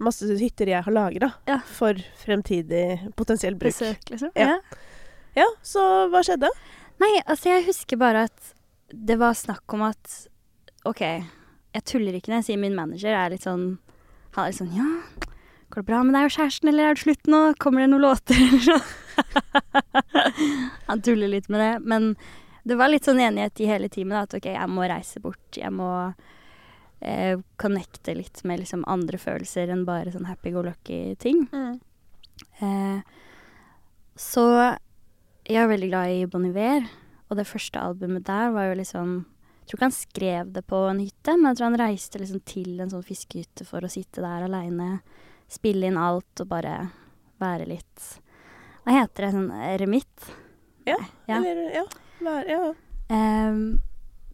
masse 0.00 0.24
hytter 0.40 0.70
jeg 0.72 0.82
har 0.86 0.94
lagra 0.96 1.28
Ja. 1.48 1.58
for 1.68 1.98
fremtidig 2.22 3.12
potensiell 3.18 3.54
bruk. 3.60 3.74
Besøk, 3.74 4.08
liksom. 4.10 4.30
Ja. 4.34 4.58
Ja, 5.36 5.46
så 5.62 5.82
hva 6.10 6.22
skjedde? 6.26 6.48
Nei, 7.00 7.12
altså 7.26 7.52
jeg 7.52 7.66
husker 7.68 8.00
bare 8.00 8.26
at 8.30 8.54
det 8.90 9.18
var 9.20 9.36
snakk 9.38 9.70
om 9.76 9.84
at 9.86 10.16
OK, 10.88 11.02
jeg 11.04 11.84
tuller 11.86 12.16
ikke 12.16 12.32
når 12.32 12.40
jeg 12.40 12.48
sier 12.48 12.58
min 12.62 12.74
manager 12.74 13.14
er 13.14 13.30
litt 13.30 13.44
sånn 13.46 13.76
Han 14.34 14.42
er 14.42 14.48
litt 14.50 14.58
sånn 14.58 14.72
Ja, 14.74 14.88
går 15.70 15.84
det 15.84 15.86
bra 15.92 16.00
med 16.02 16.16
deg 16.16 16.26
og 16.26 16.34
kjæresten, 16.34 16.70
eller 16.72 16.88
er 16.90 16.96
det 16.98 17.04
slutt 17.04 17.30
nå? 17.30 17.40
Kommer 17.62 17.84
det 17.84 17.90
noen 17.92 18.04
låter, 18.08 18.40
eller 18.46 18.64
sånn? 18.66 18.88
Han 20.88 21.02
tuller 21.06 21.28
litt 21.30 21.48
med 21.52 21.60
det. 21.62 21.72
Men 21.86 22.14
det 22.64 22.76
var 22.76 22.90
litt 22.92 23.06
sånn 23.08 23.20
enighet 23.22 23.60
i 23.60 23.68
hele 23.70 23.88
teamet 23.88 24.16
da, 24.16 24.22
at 24.26 24.34
OK, 24.38 24.48
jeg 24.52 24.68
må 24.72 24.84
reise 24.90 25.20
bort. 25.22 25.56
Jeg 25.56 25.72
må 25.72 25.90
eh, 27.00 27.38
connecte 27.60 28.14
litt 28.18 28.42
med 28.44 28.60
liksom 28.62 28.84
andre 28.90 29.18
følelser 29.20 29.72
enn 29.72 29.86
bare 29.88 30.12
sånn 30.12 30.28
happy-go-lucky-ting. 30.28 31.46
Eh, 32.60 33.00
så 34.20 34.44
jeg 35.48 35.62
er 35.62 35.70
veldig 35.70 35.88
glad 35.90 36.12
i 36.14 36.26
Bon 36.30 36.44
Iver, 36.44 36.84
og 37.30 37.38
det 37.38 37.48
første 37.48 37.80
albumet 37.80 38.26
der 38.28 38.50
var 38.54 38.70
jo 38.70 38.80
liksom 38.80 39.20
Jeg 39.60 39.70
tror 39.70 39.78
ikke 39.78 39.86
han 39.86 39.94
skrev 39.94 40.48
det 40.56 40.62
på 40.66 40.78
en 40.90 40.98
hytte, 40.98 41.36
men 41.38 41.46
jeg 41.52 41.58
tror 41.60 41.68
han 41.68 41.78
reiste 41.78 42.18
liksom 42.18 42.40
til 42.42 42.80
en 42.82 42.90
sånn 42.90 43.04
fiskehytte 43.06 43.62
for 43.68 43.84
å 43.86 43.90
sitte 43.92 44.18
der 44.24 44.48
aleine, 44.48 44.96
spille 45.46 45.86
inn 45.86 45.98
alt 46.00 46.42
og 46.42 46.48
bare 46.50 46.74
være 47.38 47.68
litt 47.70 48.06
Hva 48.82 48.96
heter 48.98 49.28
det? 49.28 49.32
Sånn 49.36 49.50
eremitt? 49.54 50.30
Ja, 50.88 50.96
Ja. 51.28 51.38
Eller 51.38 51.70
ja. 51.76 51.84
Vær, 52.20 52.44
ja. 52.48 52.72
Um, 53.10 53.80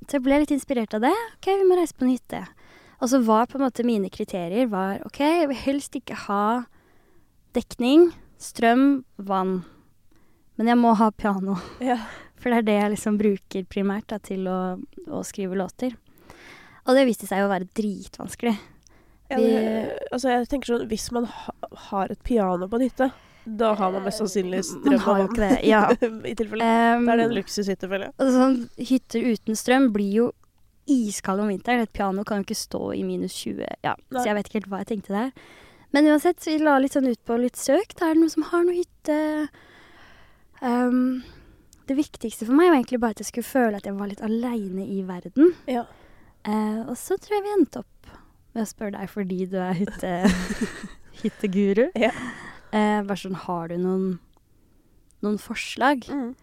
så 0.06 0.18
jeg 0.18 0.24
ble 0.26 0.40
litt 0.42 0.54
inspirert 0.54 0.94
av 0.96 1.04
det. 1.06 1.14
OK, 1.38 1.48
vi 1.50 1.66
må 1.66 1.78
reise 1.78 1.96
på 1.96 2.06
en 2.06 2.12
hytte. 2.14 2.42
Og 3.00 3.10
så 3.12 3.20
var 3.24 3.48
på 3.50 3.58
en 3.58 3.66
måte 3.66 3.84
mine 3.86 4.10
kriterier 4.12 4.68
var 4.72 5.02
OK, 5.06 5.20
jeg 5.20 5.48
vil 5.50 5.62
helst 5.66 5.98
ikke 5.98 6.16
ha 6.26 6.44
dekning, 7.56 8.10
strøm, 8.40 9.04
vann. 9.16 9.58
Men 10.56 10.72
jeg 10.72 10.80
må 10.80 10.94
ha 10.98 11.10
piano. 11.12 11.58
ja. 11.84 12.00
For 12.36 12.52
det 12.52 12.58
er 12.60 12.66
det 12.66 12.74
jeg 12.76 12.90
liksom 12.92 13.14
bruker 13.18 13.68
primært 13.72 14.10
da, 14.12 14.18
til 14.20 14.44
å, 14.52 14.76
å 15.08 15.22
skrive 15.24 15.56
låter. 15.56 15.94
Og 16.86 16.94
det 16.94 17.06
viste 17.08 17.26
seg 17.26 17.42
å 17.42 17.50
være 17.50 17.68
dritvanskelig. 17.74 18.52
Ja, 19.32 19.38
det, 19.40 19.54
altså 20.14 20.30
jeg 20.30 20.46
tenker 20.52 20.70
sånn, 20.70 20.84
Hvis 20.86 21.08
man 21.10 21.24
ha, 21.26 21.54
har 21.88 22.12
et 22.12 22.20
piano 22.22 22.68
på 22.70 22.78
en 22.78 22.84
hytte, 22.84 23.08
da 23.46 23.68
har 23.78 23.92
man 23.94 24.02
mest 24.06 24.18
sannsynlig 24.18 24.64
strøm 24.66 24.90
Man 24.90 24.98
har 25.04 25.18
jo 25.20 25.26
ikke 25.28 25.42
det, 25.44 25.58
ja. 25.68 25.82
I 26.32 26.34
tilfelle. 26.38 26.66
Um, 26.66 27.04
Da 27.06 27.12
er 27.14 27.20
det 27.22 27.26
en 27.28 27.36
luksushytte, 27.36 27.88
føler 27.90 28.08
jeg. 28.10 28.32
sånn, 28.34 28.56
hytter 28.90 29.28
uten 29.32 29.58
strøm 29.60 29.86
blir 29.94 30.12
jo 30.20 30.26
iskald 30.90 31.40
om 31.44 31.48
vinteren. 31.50 31.84
Et 31.86 31.92
piano 31.94 32.24
kan 32.26 32.42
jo 32.42 32.46
ikke 32.46 32.58
stå 32.58 32.82
i 32.94 33.04
minus 33.06 33.36
20. 33.44 33.62
Ja, 33.86 33.94
Nei. 34.10 34.18
så 34.20 34.26
jeg 34.28 34.36
vet 34.38 34.50
ikke 34.50 34.60
helt 34.60 34.68
hva 34.72 34.82
jeg 34.82 34.90
tenkte 34.94 35.14
der. 35.14 35.30
Men 35.94 36.10
uansett, 36.10 36.42
vi 36.46 36.58
la 36.62 36.76
litt 36.82 36.94
sånn 36.98 37.06
ut 37.08 37.22
på 37.26 37.38
litt 37.40 37.56
søk. 37.58 37.94
Da 37.98 38.08
er 38.10 38.14
det 38.16 38.22
noen 38.24 38.34
som 38.34 38.46
har 38.50 38.66
noe 38.66 38.76
hytte. 38.76 39.18
Um, 40.60 41.22
det 41.86 41.96
viktigste 41.98 42.46
for 42.48 42.56
meg 42.58 42.70
var 42.72 42.80
egentlig 42.80 43.00
bare 43.02 43.14
at 43.16 43.22
jeg 43.22 43.30
skulle 43.30 43.46
føle 43.46 43.78
at 43.78 43.86
jeg 43.86 43.94
var 43.98 44.10
litt 44.10 44.22
aleine 44.26 44.86
i 44.90 45.02
verden. 45.06 45.52
Ja. 45.70 45.84
Uh, 46.46 46.82
og 46.90 46.96
så 46.98 47.18
tror 47.18 47.38
jeg 47.38 47.46
vi 47.46 47.54
endte 47.60 47.82
opp 47.82 48.10
med 48.56 48.64
å 48.64 48.68
spørre 48.70 48.96
deg 48.98 49.10
fordi 49.12 49.40
du 49.52 49.56
er 49.60 49.74
hytte, 49.78 50.12
hytteguru. 51.22 51.86
Ja. 51.98 52.12
Eh, 52.76 53.00
bare 53.08 53.16
sånn, 53.20 53.38
har 53.46 53.68
du 53.72 53.78
noen, 53.80 54.06
noen 55.24 55.38
forslag? 55.40 56.04
Mm. 56.12 56.34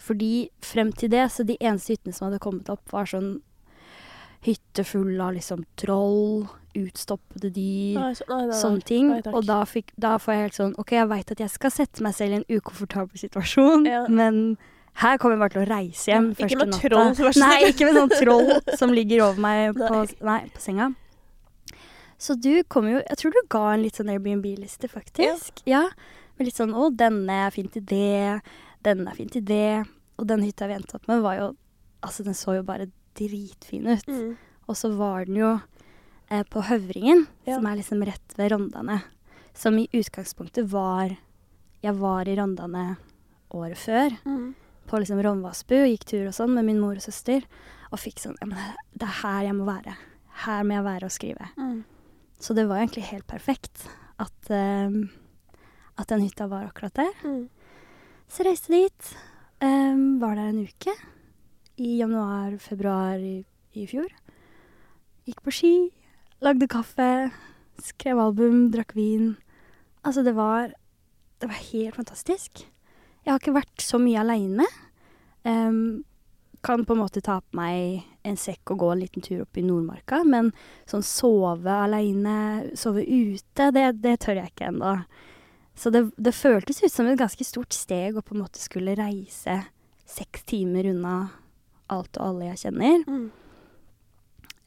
Fordi 0.00 0.48
frem 0.64 0.92
til 0.96 1.10
det, 1.12 1.26
så 1.34 1.44
de 1.44 1.58
eneste 1.60 1.96
hyttene 1.96 2.14
som 2.16 2.28
hadde 2.30 2.40
kommet 2.40 2.70
opp, 2.72 2.86
var 2.94 3.08
sånn 3.10 3.40
hytte 4.46 4.84
full 4.88 5.18
av 5.20 5.34
liksom 5.36 5.66
troll, 5.76 6.46
utstoppede 6.78 7.50
dyr, 7.52 7.98
Nei, 7.98 8.12
så, 8.14 8.24
nei, 8.30 8.44
nei, 8.48 8.56
sånne 8.56 8.84
ting. 8.86 9.10
Og 9.34 9.42
da, 9.44 9.58
fikk, 9.68 9.90
da 10.00 10.14
får 10.22 10.32
jeg 10.36 10.44
helt 10.46 10.58
sånn 10.60 10.74
OK, 10.80 10.94
jeg 10.96 11.08
veit 11.10 11.32
at 11.34 11.42
jeg 11.42 11.50
skal 11.52 11.72
sette 11.74 12.04
meg 12.06 12.14
selv 12.16 12.36
i 12.36 12.38
en 12.40 12.46
ukomfortabel 12.60 13.20
situasjon, 13.20 13.84
Ja. 13.90 14.04
men 14.08 14.56
her 15.02 15.18
kommer 15.18 15.36
jeg 15.36 15.42
bare 15.42 15.54
til 15.56 15.64
å 15.64 15.68
reise 15.68 16.10
hjem 16.12 16.30
Ja, 16.38 16.46
ikke 16.46 16.58
med 16.62 16.70
natta. 16.72 16.88
troll, 16.88 17.12
vær 17.18 17.34
så 17.36 17.42
Nei, 17.42 17.58
ikke 17.72 17.90
med 17.90 17.98
sånn 17.98 18.14
troll 18.16 18.78
som 18.78 18.94
ligger 18.94 19.26
over 19.26 19.40
meg 19.44 19.74
på, 19.76 20.00
på 20.22 20.62
senga. 20.62 20.92
Så 22.20 22.34
du 22.36 22.62
kom 22.68 22.84
jo 22.90 22.98
Jeg 23.00 23.16
tror 23.16 23.32
du 23.32 23.40
ga 23.48 23.62
en 23.72 23.82
litt 23.82 23.96
sånn 23.96 24.10
Airbnb-liste, 24.12 24.88
faktisk. 24.92 25.62
Ja. 25.66 25.86
Med 26.38 26.46
litt 26.48 26.56
sånn 26.58 26.72
'Å, 26.76 26.90
denne 26.94 27.46
er 27.46 27.50
fin 27.50 27.68
til 27.68 27.82
det. 27.82 28.42
Denne 28.84 29.10
er 29.10 29.16
fin 29.16 29.28
til 29.28 29.42
det.' 29.42 29.86
Og 30.18 30.26
den 30.28 30.42
hytta 30.44 30.66
vi 30.68 30.74
endte 30.76 30.94
opp 30.96 31.08
med, 31.08 31.22
var 31.22 31.36
jo 31.36 31.56
Altså, 32.02 32.24
den 32.24 32.32
så 32.34 32.54
jo 32.56 32.62
bare 32.62 32.90
dritfin 33.14 33.86
ut. 33.86 34.06
Mm. 34.08 34.36
Og 34.68 34.74
så 34.76 34.88
var 34.96 35.26
den 35.26 35.36
jo 35.36 35.60
eh, 36.30 36.42
på 36.44 36.62
Høvringen, 36.62 37.26
Ja. 37.46 37.56
som 37.56 37.66
er 37.66 37.76
liksom 37.76 38.02
rett 38.06 38.34
ved 38.38 38.52
Rondane. 38.52 39.02
Som 39.52 39.76
i 39.78 39.88
utgangspunktet 39.92 40.68
var 40.70 41.16
Jeg 41.82 41.94
var 41.96 42.24
i 42.28 42.36
Rondane 42.36 42.96
året 43.52 43.76
før 43.76 44.16
Mm. 44.24 44.54
på 44.86 44.98
liksom 44.98 45.20
Ronvassbu 45.22 45.74
og 45.82 45.88
gikk 45.88 46.04
tur 46.04 46.26
og 46.28 46.32
sånn 46.34 46.54
med 46.54 46.64
min 46.64 46.80
mor 46.80 46.92
og 46.96 47.02
søster. 47.02 47.42
Og 47.92 47.98
fikk 47.98 48.18
sånn 48.18 48.36
ja, 48.40 48.46
men 48.46 48.58
Det 48.96 49.02
er 49.08 49.22
her 49.22 49.42
jeg 49.44 49.54
må 49.54 49.64
være. 49.66 49.96
Her 50.44 50.62
må 50.64 50.72
jeg 50.74 50.84
være 50.84 51.04
og 51.04 51.10
skrive. 51.10 51.48
Mm. 51.58 51.84
Så 52.40 52.56
det 52.56 52.64
var 52.68 52.80
egentlig 52.80 53.04
helt 53.10 53.28
perfekt 53.28 53.84
at, 54.20 54.50
um, 54.50 55.10
at 56.00 56.08
den 56.08 56.24
hytta 56.24 56.48
var 56.48 56.70
akkurat 56.70 56.96
der. 56.96 57.12
Mm. 57.24 57.48
Så 58.30 58.46
reiste 58.46 58.72
dit. 58.72 59.12
Um, 59.60 60.20
var 60.22 60.38
der 60.38 60.48
en 60.48 60.64
uke. 60.64 60.94
I 61.80 61.98
januar-februar 62.00 63.20
i, 63.20 63.42
i 63.76 63.86
fjor. 63.88 64.08
Gikk 65.28 65.40
på 65.44 65.52
ski, 65.52 65.74
lagde 66.44 66.68
kaffe, 66.68 67.30
skrev 67.84 68.20
album, 68.20 68.68
drakk 68.72 68.96
vin. 68.96 69.34
Altså, 70.04 70.24
det 70.24 70.36
var 70.36 70.72
Det 71.40 71.48
var 71.48 71.56
helt 71.72 71.96
fantastisk. 71.96 72.58
Jeg 73.24 73.32
har 73.32 73.38
ikke 73.40 73.54
vært 73.56 73.80
så 73.80 73.96
mye 73.96 74.20
aleine. 74.20 74.66
Um, 75.44 76.04
kan 76.62 76.84
på 76.84 76.92
en 76.92 77.00
måte 77.00 77.22
ta 77.24 77.38
på 77.40 77.56
meg 77.56 78.02
en 78.28 78.36
sekk 78.36 78.72
og 78.74 78.78
gå 78.82 78.90
en 78.92 79.00
liten 79.00 79.22
tur 79.24 79.42
opp 79.46 79.56
i 79.56 79.62
Nordmarka, 79.64 80.18
men 80.28 80.50
sånn 80.90 81.02
sove 81.06 81.72
aleine, 81.72 82.66
sove 82.76 83.00
ute, 83.06 83.70
det, 83.72 83.86
det 84.04 84.18
tør 84.20 84.42
jeg 84.42 84.52
ikke 84.52 84.68
ennå. 84.68 84.94
Så 85.80 85.88
det, 85.94 86.02
det 86.20 86.34
føltes 86.36 86.82
ut 86.84 86.92
som 86.92 87.08
et 87.08 87.16
ganske 87.20 87.44
stort 87.48 87.72
steg 87.72 88.18
å 88.18 88.22
på 88.26 88.34
en 88.36 88.42
måte 88.44 88.60
skulle 88.60 88.92
reise 88.98 89.62
seks 90.10 90.42
timer 90.50 90.90
unna 90.90 91.14
alt 91.90 92.18
og 92.20 92.26
alle 92.26 92.50
jeg 92.52 92.64
kjenner, 92.66 93.04
Mm. 93.08 93.30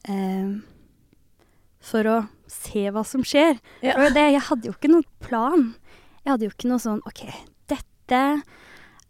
eh, 0.10 0.54
for 1.84 2.08
å 2.10 2.18
se 2.48 2.86
hva 2.96 3.04
som 3.06 3.24
skjer. 3.28 3.58
Ja. 3.84 3.94
For 4.00 4.14
det, 4.16 4.26
jeg 4.34 4.42
hadde 4.50 4.70
jo 4.70 4.74
ikke 4.76 4.92
noen 4.92 5.08
plan. 5.24 5.66
Jeg 6.24 6.32
hadde 6.32 6.48
jo 6.48 6.54
ikke 6.56 6.70
noe 6.72 6.80
sånn 6.84 7.02
OK, 7.10 7.26
dette 7.72 8.22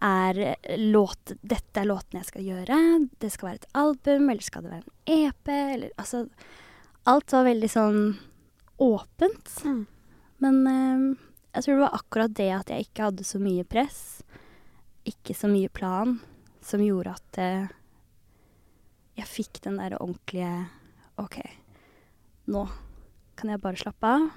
er 0.03 0.39
låt, 0.77 1.31
dette 1.41 1.79
er 1.79 1.87
låten 1.87 2.19
jeg 2.19 2.27
skal 2.27 2.47
gjøre. 2.47 2.79
Det 3.19 3.31
skal 3.31 3.49
være 3.49 3.61
et 3.61 3.71
album, 3.79 4.29
eller 4.29 4.45
skal 4.45 4.65
det 4.65 4.73
være 4.73 4.83
en 4.83 5.23
EP, 5.23 5.53
eller 5.53 5.95
altså 5.97 6.27
Alt 7.03 7.33
var 7.35 7.43
veldig 7.43 7.67
sånn 7.67 7.97
åpent. 8.79 9.49
Mm. 9.67 9.81
Men 10.43 10.59
eh, 10.71 11.01
jeg 11.55 11.65
tror 11.65 11.73
det 11.73 11.83
var 11.83 11.97
akkurat 11.97 12.35
det 12.39 12.51
at 12.55 12.71
jeg 12.71 12.85
ikke 12.85 13.09
hadde 13.09 13.25
så 13.27 13.41
mye 13.43 13.65
press, 13.67 13.97
ikke 15.03 15.35
så 15.35 15.49
mye 15.51 15.67
plan, 15.67 16.15
som 16.63 16.83
gjorde 16.83 17.17
at 17.17 17.39
eh, 17.43 17.73
jeg 19.19 19.29
fikk 19.29 19.59
den 19.67 19.81
der 19.81 19.97
ordentlige 19.99 20.53
OK, 21.19 21.37
nå 22.55 22.63
kan 23.35 23.51
jeg 23.51 23.61
bare 23.61 23.83
slappe 23.83 24.13
av. 24.15 24.29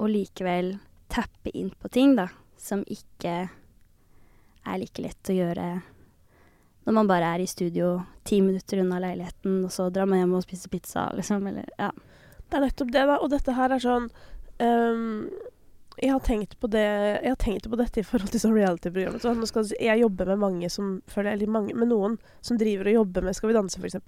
Og 0.00 0.12
likevel 0.12 0.74
tappe 1.10 1.52
inn 1.56 1.72
på 1.72 1.88
ting, 1.92 2.14
da, 2.20 2.28
som 2.60 2.84
ikke 2.90 3.34
er 4.66 4.78
like 4.82 5.02
lett 5.02 5.30
å 5.32 5.36
gjøre 5.36 5.68
når 6.86 6.96
man 6.96 7.08
bare 7.10 7.28
er 7.36 7.42
i 7.44 7.48
studio 7.48 8.00
ti 8.24 8.40
minutter 8.42 8.80
unna 8.82 8.98
leiligheten, 9.02 9.60
og 9.66 9.72
så 9.72 9.90
drar 9.92 10.08
man 10.08 10.22
hjem 10.22 10.32
og 10.38 10.44
spiser 10.46 10.72
pizza, 10.72 11.06
liksom, 11.16 11.44
eller 11.46 11.68
ja. 11.78 11.90
Det 12.50 12.56
er 12.56 12.64
nettopp 12.64 12.90
det, 12.94 13.02
da. 13.06 13.18
Og 13.20 13.30
dette 13.30 13.52
her 13.54 13.74
er 13.76 13.82
sånn 13.84 14.06
um, 14.58 15.28
jeg, 16.00 16.08
har 16.10 16.22
tenkt 16.24 16.56
på 16.58 16.70
det, 16.72 16.82
jeg 17.20 17.30
har 17.34 17.38
tenkt 17.38 17.68
på 17.70 17.78
dette 17.78 18.00
i 18.00 18.06
forhold 18.06 18.32
til 18.32 18.42
sånn 18.42 18.56
reality-programmet. 18.56 19.22
Så 19.22 19.34
nå 19.36 19.46
skal 19.46 19.68
jeg 19.76 20.00
jobber 20.00 20.32
med 20.32 20.40
mange 20.42 20.70
som 20.72 20.96
føler 21.12 21.36
eller 21.36 21.52
mange, 21.52 21.76
med 21.76 21.92
noen 21.92 22.16
som 22.40 22.58
driver 22.58 22.88
og 22.90 22.96
jobber 23.02 23.28
med 23.28 23.36
Skal 23.36 23.52
vi 23.52 23.58
danse, 23.58 23.78
f.eks. 23.78 24.00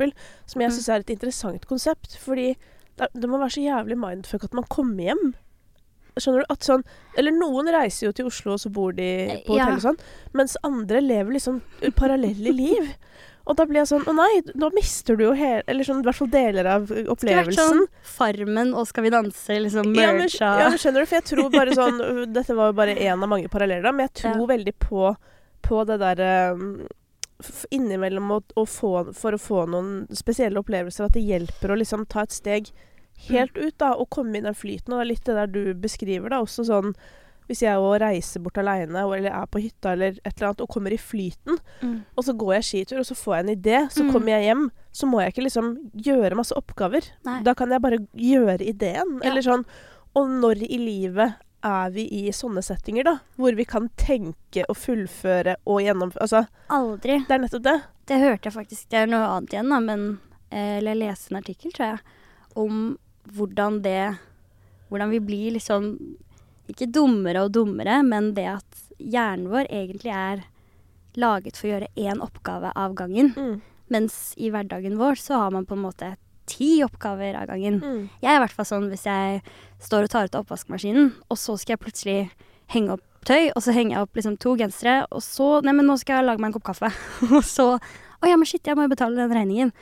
Som 0.49 0.65
jeg 0.65 0.73
Mm. 0.73 0.77
syns 0.79 0.89
er 0.89 1.05
et 1.05 1.15
interessant 1.15 1.67
konsept. 1.69 2.17
Fordi 2.25 2.57
det, 2.97 3.09
det 3.15 3.29
må 3.29 3.39
være 3.39 3.55
så 3.59 3.67
jævlig 3.69 3.99
mindfuck 4.01 4.49
at 4.49 4.55
man 4.57 4.65
kommer 4.73 5.05
hjem. 5.13 5.35
Skjønner 6.21 6.43
du? 6.45 6.47
At 6.53 6.61
sånn 6.67 6.83
Eller 7.17 7.33
noen 7.33 7.69
reiser 7.73 8.07
jo 8.09 8.13
til 8.13 8.27
Oslo, 8.29 8.53
og 8.57 8.61
så 8.61 8.69
bor 8.73 8.93
de 8.93 9.43
på 9.47 9.57
Ja. 9.57 9.65
hotell 9.67 9.79
og 9.79 9.85
sånn. 9.87 10.01
Mens 10.35 10.57
andre 10.63 11.01
lever 11.01 11.33
liksom 11.39 11.63
parallelle 11.97 12.53
liv. 12.63 12.91
Og 13.45 13.57
da 13.59 13.65
blir 13.67 13.81
jeg 13.81 13.89
sånn 13.91 14.05
Å 14.07 14.13
nei, 14.15 14.43
nå 14.55 14.69
mister 14.71 15.17
du 15.19 15.25
jo 15.25 15.33
hele 15.35 15.65
Eller 15.67 15.83
sånn 15.83 15.99
i 15.99 16.07
hvert 16.07 16.15
fall 16.15 16.29
deler 16.31 16.69
av 16.77 16.85
Skulle 16.87 17.41
vært 17.41 17.57
sånn 17.59 17.81
Farmen 18.07 18.71
og 18.79 18.87
Skal 18.87 19.03
vi 19.03 19.11
danse, 19.11 19.57
liksom 19.65 19.89
Ja, 19.99 20.13
men, 20.13 20.21
mercha. 20.29 20.51
ja, 20.61 20.69
men 20.71 20.79
skjønner 20.79 21.03
du, 21.03 21.09
for 21.11 21.17
jeg 21.19 21.27
tror 21.27 21.51
bare 21.51 21.75
sånn 21.75 21.99
øh, 22.07 22.21
Dette 22.31 22.55
var 22.55 22.71
jo 22.71 22.77
bare 22.79 22.95
én 22.95 23.19
av 23.19 23.27
mange 23.33 23.51
paralleller, 23.51 23.83
da, 23.83 23.91
men 23.91 24.07
jeg 24.07 24.15
tror 24.23 24.39
Ja. 24.45 24.47
veldig 24.53 24.75
på, 24.87 25.09
på 25.67 25.83
det 25.91 25.99
derre 26.05 26.31
um, 26.55 26.87
Innimellom 27.75 28.31
å, 28.31 28.39
å 28.55 28.65
få, 28.71 28.93
for 29.19 29.35
å 29.35 29.41
få 29.43 29.65
noen 29.67 30.05
spesielle 30.15 30.61
opplevelser, 30.63 31.09
at 31.09 31.17
det 31.17 31.25
hjelper 31.27 31.73
å 31.75 31.79
liksom 31.81 32.05
ta 32.07 32.23
et 32.23 32.31
steg 32.37 32.71
helt 33.29 33.57
ut, 33.59 33.75
da, 33.79 33.93
og 33.95 34.09
komme 34.11 34.37
i 34.39 34.41
den 34.45 34.55
flyten. 34.55 34.93
Og 34.93 34.99
det 35.01 35.05
er 35.07 35.11
litt 35.13 35.25
det 35.25 35.35
der 35.37 35.47
du 35.47 35.75
beskriver, 35.75 36.29
da, 36.31 36.41
også 36.43 36.65
sånn 36.69 36.95
hvis 37.49 37.61
jeg 37.65 37.75
òg 37.77 37.99
reiser 38.01 38.41
bort 38.41 38.57
aleine, 38.57 38.95
eller 39.03 39.29
er 39.35 39.47
på 39.51 39.61
hytta 39.61 39.93
eller 39.93 40.15
et 40.25 40.31
eller 40.39 40.47
annet, 40.53 40.61
og 40.63 40.69
kommer 40.71 40.93
i 40.95 40.97
flyten, 40.97 41.59
Mm. 41.83 42.05
og 42.17 42.25
så 42.25 42.33
går 42.39 42.55
jeg 42.55 42.65
skitur, 42.65 42.99
og 43.01 43.05
så 43.05 43.15
får 43.19 43.35
jeg 43.37 43.45
en 43.45 43.57
idé, 43.57 43.91
så 43.91 44.05
Mm. 44.05 44.13
kommer 44.13 44.29
jeg 44.29 44.45
hjem, 44.47 44.71
så 44.93 45.07
må 45.11 45.21
jeg 45.21 45.33
ikke 45.35 45.45
liksom 45.45 45.91
gjøre 45.93 46.37
masse 46.37 46.53
oppgaver. 46.57 47.03
Nei. 47.27 47.43
Da 47.43 47.53
kan 47.55 47.69
jeg 47.71 47.83
bare 47.83 47.99
gjøre 48.17 48.61
ideen. 48.63 49.21
Ja. 49.23 49.31
Eller 49.31 49.43
sånn 49.43 49.65
Og 50.15 50.29
når 50.29 50.63
i 50.71 50.77
livet 50.79 51.35
er 51.65 51.91
vi 51.91 52.03
i 52.07 52.31
sånne 52.33 52.63
settinger, 52.63 53.05
da? 53.05 53.19
Hvor 53.39 53.55
vi 53.57 53.65
kan 53.65 53.89
tenke 53.97 54.63
og 54.69 54.77
fullføre 54.77 55.57
og 55.67 55.81
gjennomføre 55.81 56.21
Altså, 56.21 56.47
Aldri. 56.69 57.19
det 57.27 57.31
er 57.31 57.39
nettopp 57.39 57.63
det. 57.63 57.83
Det 58.07 58.19
hørte 58.21 58.43
jeg 58.45 58.53
faktisk. 58.53 58.89
Det 58.91 58.99
er 58.99 59.07
noe 59.07 59.27
annet 59.27 59.51
igjen, 59.51 59.69
da, 59.71 59.81
men 59.81 60.21
eh, 60.51 60.79
Eller 60.79 60.95
jeg 60.95 60.99
leste 61.09 61.33
en 61.33 61.43
artikkel, 61.43 61.73
tror 61.73 61.87
jeg, 61.87 62.01
om 62.57 62.99
hvordan 63.31 63.83
det 63.85 64.17
Hvordan 64.93 65.09
vi 65.09 65.21
blir 65.25 65.55
liksom 65.55 65.95
Ikke 66.69 66.89
dummere 66.91 67.47
og 67.47 67.53
dummere, 67.55 68.03
men 68.05 68.35
det 68.37 68.45
at 68.59 68.83
hjernen 68.99 69.49
vår 69.51 69.71
egentlig 69.73 70.13
er 70.15 70.43
laget 71.19 71.57
for 71.59 71.69
å 71.69 71.73
gjøre 71.73 71.89
én 71.99 72.21
oppgave 72.25 72.71
av 72.79 72.95
gangen. 72.97 73.33
Mm. 73.37 73.57
Mens 73.93 74.33
i 74.41 74.49
hverdagen 74.53 74.95
vår 75.01 75.19
så 75.21 75.41
har 75.43 75.51
man 75.53 75.67
på 75.69 75.75
en 75.77 75.83
måte 75.83 76.13
ti 76.49 76.83
oppgaver 76.85 77.37
av 77.41 77.51
gangen. 77.51 77.81
Mm. 77.83 78.05
Jeg 78.23 78.31
er 78.31 78.39
i 78.39 78.43
hvert 78.45 78.55
fall 78.57 78.69
sånn 78.69 78.89
hvis 78.93 79.07
jeg 79.09 79.43
står 79.83 80.07
og 80.07 80.13
tar 80.13 80.29
ut 80.29 80.37
av 80.39 80.47
oppvaskmaskinen, 80.47 81.11
og 81.29 81.41
så 81.41 81.57
skal 81.61 81.77
jeg 81.77 81.83
plutselig 81.83 82.19
henge 82.73 82.97
opp 82.97 83.05
tøy, 83.29 83.51
og 83.53 83.63
så 83.63 83.75
henger 83.75 83.97
jeg 83.97 84.07
opp 84.07 84.19
liksom 84.19 84.39
to 84.43 84.55
gensere, 84.59 85.03
og 85.11 85.23
så 85.25 85.49
Nei, 85.63 85.75
men 85.77 85.87
nå 85.87 85.99
skal 86.01 86.21
jeg 86.21 86.29
lage 86.31 86.43
meg 86.43 86.51
en 86.51 86.57
kopp 86.57 86.71
kaffe. 86.73 86.91
og 87.37 87.43
så 87.47 87.75
Å 88.23 88.31
ja, 88.31 88.39
men 88.39 88.47
shit, 88.47 88.63
jeg 88.67 88.79
må 88.79 88.87
jo 88.87 88.93
betale 88.93 89.19
den 89.19 89.35
regningen. 89.35 89.73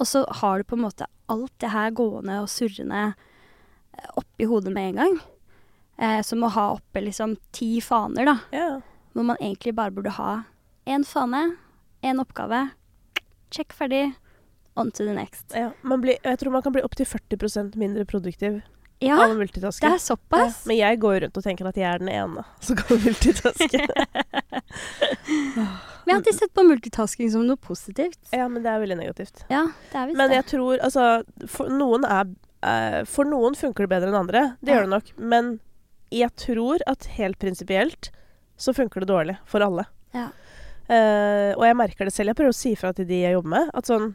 Og 0.00 0.08
så 0.08 0.24
har 0.40 0.58
du 0.58 0.64
på 0.64 0.78
en 0.78 0.86
måte 0.86 1.06
alt 1.30 1.52
det 1.60 1.70
her 1.74 1.92
gående 1.94 2.38
og 2.42 2.48
surrende 2.50 3.02
eh, 3.12 4.08
oppi 4.16 4.48
hodet 4.48 4.72
med 4.72 4.88
en 4.94 5.00
gang. 5.02 5.18
Eh, 6.00 6.22
som 6.24 6.42
å 6.46 6.48
ha 6.54 6.70
oppe 6.78 7.02
liksom 7.04 7.36
ti 7.52 7.74
faner, 7.84 8.24
da. 8.30 8.38
Yeah. 8.56 8.78
Hvor 9.12 9.26
man 9.28 9.36
egentlig 9.40 9.74
bare 9.76 9.92
burde 9.92 10.14
ha 10.16 10.42
én 10.88 11.04
fane, 11.04 11.42
én 12.02 12.22
oppgave. 12.22 12.70
Check 13.52 13.74
ferdig. 13.76 14.14
On 14.78 14.90
to 14.90 15.04
the 15.04 15.12
next. 15.12 15.52
ja. 15.52 15.72
Man 15.82 16.00
blir, 16.00 16.16
jeg 16.24 16.38
tror 16.38 16.52
man 16.54 16.62
kan 16.62 16.72
bli 16.72 16.82
opptil 16.86 17.04
40% 17.06 17.74
mindre 17.76 18.04
produktiv 18.08 18.60
Ja, 19.02 19.16
av 19.18 19.32
å 19.34 19.34
det 19.34 19.56
er 19.58 19.66
er 19.66 19.90
Ja. 19.90 19.98
såpass. 19.98 20.64
Men 20.66 20.76
jeg 20.78 21.00
går 21.00 21.20
rundt 21.24 21.36
og 21.36 21.44
tenker 21.44 21.66
at 21.68 21.76
jeg 21.76 21.84
er 21.90 21.98
den 21.98 22.08
ene 22.08 22.44
som 22.60 22.76
kan 22.76 22.96
multitaske. 23.02 23.82
Jeg 26.06 26.14
har 26.14 26.20
alltid 26.20 26.34
sett 26.38 26.54
på 26.54 26.64
multitasking 26.66 27.30
som 27.30 27.46
noe 27.46 27.56
positivt. 27.56 28.18
ja, 28.32 28.48
men 28.48 28.62
det 28.62 28.70
er 28.72 28.80
veldig 28.80 28.96
negativt. 28.98 29.44
Ja, 29.50 29.66
det 29.92 29.98
er 29.98 30.06
visst 30.06 30.16
Men 30.16 30.30
det. 30.30 30.36
jeg 30.40 30.46
tror 30.54 30.78
altså 30.82 31.24
For 31.46 31.68
noen, 31.68 32.04
er, 32.04 32.26
eh, 32.62 33.04
for 33.04 33.24
noen 33.24 33.54
funker 33.54 33.86
det 33.86 33.90
bedre 33.90 34.08
enn 34.08 34.20
andre. 34.24 34.56
Det 34.62 34.72
gjør 34.74 34.86
det 34.88 34.94
nok. 34.96 35.12
Men 35.18 35.60
jeg 36.10 36.30
tror 36.36 36.78
at 36.86 37.04
helt 37.16 37.38
prinsipielt 37.38 38.10
så 38.58 38.74
funker 38.74 39.00
det 39.00 39.08
dårlig 39.08 39.36
for 39.46 39.60
alle. 39.60 39.84
Ja. 40.12 40.28
Eh, 40.90 41.52
og 41.54 41.62
jeg 41.64 41.76
merker 41.78 42.04
det 42.08 42.12
selv. 42.12 42.32
Jeg 42.32 42.36
prøver 42.40 42.50
å 42.54 42.58
si 42.58 42.74
fra 42.74 42.92
til 42.96 43.06
de 43.06 43.20
jeg 43.22 43.36
jobber 43.36 43.48
med. 43.54 43.70
At 43.74 43.86
sånn 43.86 44.14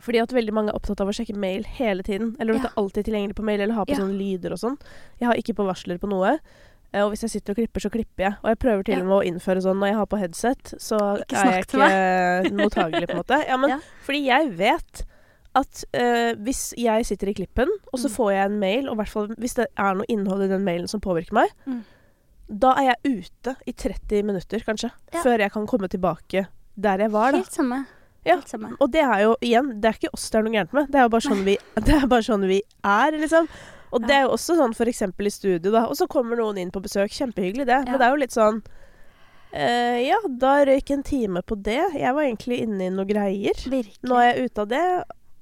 fordi 0.00 0.22
at 0.22 0.30
veldig 0.32 0.54
mange 0.56 0.70
er 0.72 0.76
opptatt 0.78 1.02
av 1.04 1.08
å 1.08 1.12
sjekke 1.12 1.36
mail 1.36 1.64
hele 1.68 2.02
tiden. 2.02 2.30
Eller 2.40 2.54
at 2.54 2.62
Ja. 2.62 2.62
det 2.62 2.70
er 2.72 2.80
alltid 2.80 3.04
tilgjengelig 3.04 3.34
på 3.36 3.44
mail, 3.44 3.60
eller 3.60 3.74
ha 3.74 3.84
på 3.84 3.90
Ja. 3.92 3.96
sånne 4.00 4.16
lyder 4.16 4.52
og 4.52 4.58
sånn. 4.58 4.78
Jeg 5.20 5.26
har 5.28 5.34
ikke 5.36 5.54
på 5.54 5.66
varsler 5.68 5.98
på 6.00 6.08
noe. 6.08 6.38
Eh, 6.92 7.00
og 7.02 7.10
hvis 7.12 7.22
jeg 7.24 7.30
sitter 7.30 7.54
og 7.54 7.56
klipper, 7.56 7.80
så 7.80 7.90
klipper 7.90 8.24
jeg. 8.26 8.34
Og 8.42 8.48
jeg 8.52 8.58
prøver 8.58 8.82
til 8.84 8.94
Ja. 8.98 9.00
og 9.00 9.06
med 9.08 9.16
å 9.16 9.24
innføre 9.30 9.62
sånn 9.64 9.78
når 9.80 9.86
jeg 9.92 9.96
har 9.96 10.06
på 10.12 10.18
headset, 10.20 10.74
så 10.78 10.98
er 11.32 11.52
jeg 11.52 11.64
ikke 11.64 12.52
mottagelig, 12.58 13.06
på 13.08 13.16
en 13.16 13.22
måte. 13.22 13.38
Ja, 13.48 13.56
men 13.56 13.70
Ja. 13.74 13.78
fordi 14.06 14.24
jeg 14.26 14.50
vet 14.58 15.04
at 15.54 15.84
uh, 15.92 16.32
hvis 16.40 16.72
jeg 16.80 17.04
sitter 17.04 17.28
i 17.28 17.34
klippen, 17.36 17.68
og 17.92 17.98
så 18.00 18.08
Mm. 18.08 18.14
får 18.16 18.30
jeg 18.32 18.44
en 18.46 18.58
mail, 18.60 18.88
og 18.88 18.96
hvert 18.96 19.08
fall 19.12 19.26
hvis 19.36 19.54
det 19.54 19.66
er 19.76 19.94
noe 19.94 20.06
innhold 20.08 20.44
i 20.44 20.48
den 20.48 20.64
mailen 20.64 20.88
som 20.88 21.00
påvirker 21.00 21.32
meg, 21.32 21.50
Mm. 21.66 21.82
da 22.48 22.72
er 22.76 22.94
jeg 22.96 23.18
ute 23.20 23.56
i 23.66 23.72
30 23.72 24.22
minutter, 24.24 24.60
kanskje. 24.60 24.90
Ja. 25.12 25.22
Før 25.22 25.38
jeg 25.38 25.52
kan 25.52 25.66
komme 25.66 25.88
tilbake 25.88 26.46
der 26.80 26.98
jeg 26.98 27.10
var, 27.12 27.32
da. 27.32 27.38
Helt 27.38 27.52
samme. 27.52 27.86
Ja. 28.24 28.36
Og 28.80 28.90
det 28.92 29.02
er 29.02 29.20
jo 29.24 29.36
igjen, 29.42 29.80
det 29.80 29.84
er 29.90 29.92
ikke 29.98 30.12
oss 30.14 30.30
det 30.30 30.38
er 30.38 30.42
noe 30.44 30.52
gærent 30.52 30.72
med. 30.72 30.86
Det 30.92 30.94
er 30.94 31.02
jo 31.02 31.08
bare 31.08 31.20
sånn, 31.26 31.44
vi, 31.44 31.56
det 31.74 31.94
er, 32.02 32.06
bare 32.06 32.22
sånn 32.22 32.46
vi 32.48 32.62
er, 32.84 33.10
liksom. 33.18 33.48
Og 33.92 34.06
det 34.08 34.14
er 34.16 34.22
jo 34.26 34.30
også 34.34 34.56
sånn 34.56 34.72
f.eks. 34.72 35.02
i 35.04 35.30
studio, 35.30 35.70
da. 35.74 35.82
Og 35.86 35.96
så 35.98 36.06
kommer 36.08 36.36
noen 36.40 36.58
inn 36.62 36.70
på 36.72 36.80
besøk. 36.80 37.12
Kjempehyggelig, 37.12 37.66
det. 37.68 37.80
Men 37.88 37.98
det 38.00 38.06
er 38.06 38.14
jo 38.16 38.22
litt 38.24 38.36
sånn 38.38 38.62
Uh, 39.52 39.98
Ja, 40.00 40.16
da 40.40 40.62
røyk 40.64 40.90
en 40.94 41.02
time 41.04 41.42
på 41.44 41.58
det. 41.60 41.82
Jeg 42.00 42.14
var 42.16 42.22
egentlig 42.24 42.62
inne 42.64 42.86
i 42.86 42.92
noe 42.94 43.04
greier. 43.04 43.52
Virkelig. 43.68 43.98
Nå 44.08 44.16
er 44.16 44.30
jeg 44.30 44.46
ute 44.48 44.62
av 44.64 44.68
det. 44.70 44.84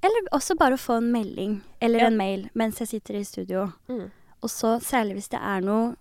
Eller 0.03 0.27
også 0.35 0.57
bare 0.59 0.75
å 0.75 0.81
få 0.83 0.97
en 0.99 1.13
melding 1.13 1.53
eller 1.81 2.01
Ja. 2.01 2.07
en 2.09 2.17
mail 2.19 2.49
mens 2.59 2.81
jeg 2.81 2.89
sitter 2.89 3.15
i 3.21 3.23
studio. 3.23 3.69
Mm. 3.89 4.11
Og 4.43 4.51
så 4.51 4.81
særlig 4.83 5.15
hvis 5.21 5.29
det 5.31 5.39
er 5.39 5.61
noe 5.63 5.95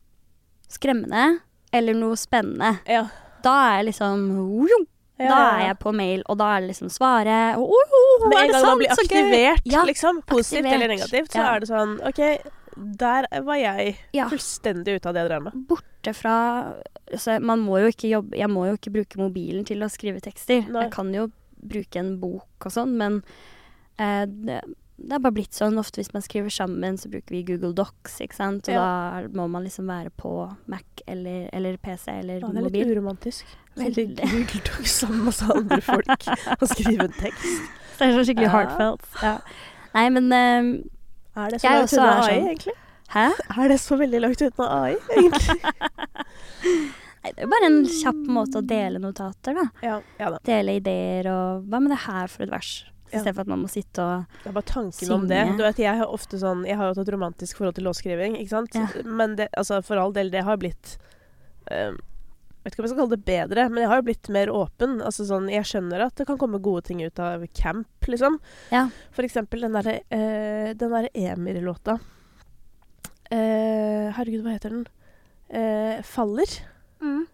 skremmende 0.72 1.42
eller 1.72 1.94
noe 1.94 2.18
spennende. 2.18 2.80
Ja. 2.90 3.04
Da 3.44 3.54
er 3.68 3.84
jeg 3.84 3.94
liksom 3.94 4.26
Ja, 5.19 5.27
Da 5.29 5.39
er 5.58 5.65
jeg 5.67 5.79
på 5.84 5.91
mail, 5.95 6.21
og 6.32 6.38
da 6.39 6.45
er 6.55 6.62
det 6.63 6.69
liksom 6.71 6.89
svare. 6.93 7.39
Og, 7.60 7.73
oh, 7.75 7.97
oh, 7.99 8.27
Med 8.29 8.38
er 8.38 8.45
en 8.45 8.51
gang 8.53 8.62
sant? 8.62 8.69
man 8.69 8.79
blir 8.79 8.93
aktivert, 8.95 9.65
Ja, 9.67 9.84
liksom, 9.84 10.21
positivt 10.23 10.63
aktivert. 10.65 10.73
eller 10.77 10.93
negativt, 10.95 11.34
så 11.36 11.43
er 11.43 11.60
det 11.60 11.69
sånn 11.69 11.97
OK, 12.08 12.21
der 12.99 13.27
var 13.43 13.60
jeg 13.60 13.97
fullstendig 14.32 14.95
ute 14.99 15.10
av 15.10 15.13
det 15.17 15.25
jeg 15.25 15.29
drev 15.34 15.43
med. 15.49 15.58
Borte 15.67 16.13
fra 16.15 16.36
altså, 17.12 17.39
Man 17.43 17.60
må 17.60 17.82
jo 17.82 17.89
ikke 17.91 18.08
jobbe 18.08 18.38
Jeg 18.39 18.47
må 18.47 18.63
jo 18.69 18.77
ikke 18.77 18.93
bruke 18.95 19.19
mobilen 19.19 19.65
til 19.67 19.84
å 19.84 19.89
skrive 19.91 20.21
tekster. 20.23 20.63
Nei. 20.69 20.86
Jeg 20.86 20.93
kan 20.95 21.12
jo 21.13 21.27
bruke 21.60 21.99
en 21.99 22.13
bok 22.21 22.69
og 22.69 22.71
sånn, 22.71 22.93
men 22.95 23.17
eh, 23.99 24.23
det, 24.25 24.62
det 25.08 25.16
er 25.16 25.20
bare 25.24 25.34
blitt 25.36 25.56
sånn. 25.56 25.78
Ofte 25.80 26.02
hvis 26.02 26.12
man 26.14 26.22
skriver 26.26 26.50
sammen, 26.54 26.98
så 27.00 27.10
bruker 27.10 27.32
vi 27.36 27.44
Google 27.48 27.72
Docs, 27.78 28.20
ikke 28.26 28.36
sant. 28.36 28.68
Og 28.68 28.74
Ja. 28.76 29.22
da 29.24 29.28
må 29.40 29.48
man 29.50 29.64
liksom 29.64 29.88
være 29.88 30.10
på 30.18 30.34
Mac 30.68 30.84
eller, 31.08 31.50
eller 31.54 31.78
PC 31.78 32.12
eller 32.20 32.40
Ja, 32.42 32.48
det 32.48 32.58
er 32.58 32.62
litt 32.68 32.74
mobil. 32.74 32.92
uromantisk. 32.98 33.46
Veldig. 33.78 34.06
Google 34.20 34.62
Docs 34.68 34.92
sammen 34.92 35.18
med 35.18 35.26
masse 35.32 35.50
andre 35.56 35.82
folk 35.82 36.28
og 36.62 36.68
skrive 36.68 37.04
en 37.08 37.12
tekst. 37.18 37.62
Så 37.96 38.00
det 38.00 38.08
er 38.10 38.18
sånn 38.18 38.28
skikkelig 38.30 38.50
Ja. 38.50 38.56
heartfelt. 38.58 39.08
Ja. 39.24 39.38
Nei, 39.96 40.10
men 40.10 40.26
um, 40.34 40.90
Er 41.36 41.50
det 41.52 41.62
så 41.62 41.70
langt 41.72 41.94
unna 41.94 42.12
AI, 42.22 42.40
sånn. 42.40 42.50
egentlig? 42.54 42.74
Hæ? 43.10 43.28
Er 43.64 43.68
det 43.70 43.80
så 43.80 43.98
veldig 43.98 44.20
langt 44.22 44.42
unna 44.42 44.68
AI, 44.84 44.96
egentlig? 45.16 45.60
Nei, 47.20 47.32
det 47.36 47.42
er 47.42 47.48
jo 47.48 47.50
bare 47.52 47.68
en 47.68 47.80
kjapp 47.86 48.20
måte 48.32 48.62
å 48.62 48.66
dele 48.66 49.00
notater, 49.04 49.54
da. 49.58 49.66
ja, 49.84 49.98
ja 50.20 50.30
da. 50.32 50.38
Dele 50.48 50.78
ideer 50.80 51.28
og 51.34 51.66
Hva 51.68 51.82
med 51.84 51.92
det 51.92 51.98
her 52.06 52.28
for 52.32 52.44
et 52.46 52.52
vers? 52.54 52.70
Ja. 53.10 53.19
Istedenfor 53.19 53.45
at 53.45 53.50
man 53.52 53.63
må 53.63 53.69
sitte 53.72 54.04
og 54.06 54.36
Det 54.43 54.52
er 54.52 54.58
bare 54.60 54.69
tanken 54.69 55.13
om 55.15 55.24
det. 55.30 55.39
Synge. 55.45 55.58
Du 55.58 55.63
vet, 55.65 55.82
jeg 55.82 56.02
har 56.02 56.12
ofte 56.19 56.38
sånn 56.41 56.65
Jeg 56.67 56.78
har 56.78 56.89
jo 56.89 56.93
hatt 56.93 57.02
et 57.02 57.13
romantisk 57.15 57.58
forhold 57.58 57.80
til 57.80 57.88
låtskriving, 57.89 58.38
ikke 58.38 58.54
sant? 58.54 58.78
Ja. 58.78 58.86
Men 59.06 59.34
det, 59.39 59.50
altså, 59.58 59.82
for 59.86 60.02
all 60.02 60.13
del, 60.13 60.30
det 60.34 60.45
har 60.45 60.60
blitt 60.62 60.98
um, 61.72 61.98
vet 62.63 62.76
ikke 62.76 62.84
om 62.84 62.88
jeg 62.88 62.91
skal 62.91 63.02
kalle 63.02 63.15
det 63.15 63.28
bedre, 63.28 63.65
men 63.72 63.84
jeg 63.84 63.89
har 63.89 64.02
jo 64.02 64.06
blitt 64.10 64.30
mer 64.36 64.52
åpen. 64.54 65.00
Altså 65.06 65.26
sånn, 65.28 65.50
Jeg 65.52 65.67
skjønner 65.67 66.06
at 66.06 66.15
det 66.19 66.28
kan 66.30 66.38
komme 66.41 66.62
gode 66.62 66.86
ting 66.89 67.02
ut 67.02 67.19
av 67.24 67.45
camp, 67.56 67.89
liksom. 68.06 68.38
Ja. 68.74 68.88
For 69.15 69.26
eksempel 69.26 69.65
den 69.65 69.78
derre 69.78 70.00
uh, 70.12 70.76
der 70.78 71.10
Emir-låta. 71.13 72.00
Uh, 73.30 74.10
herregud, 74.17 74.43
hva 74.43 74.56
heter 74.58 74.76
den? 74.76 74.88
Uh, 75.50 76.02
'Faller'. 76.06 76.60
Mm. 77.02 77.26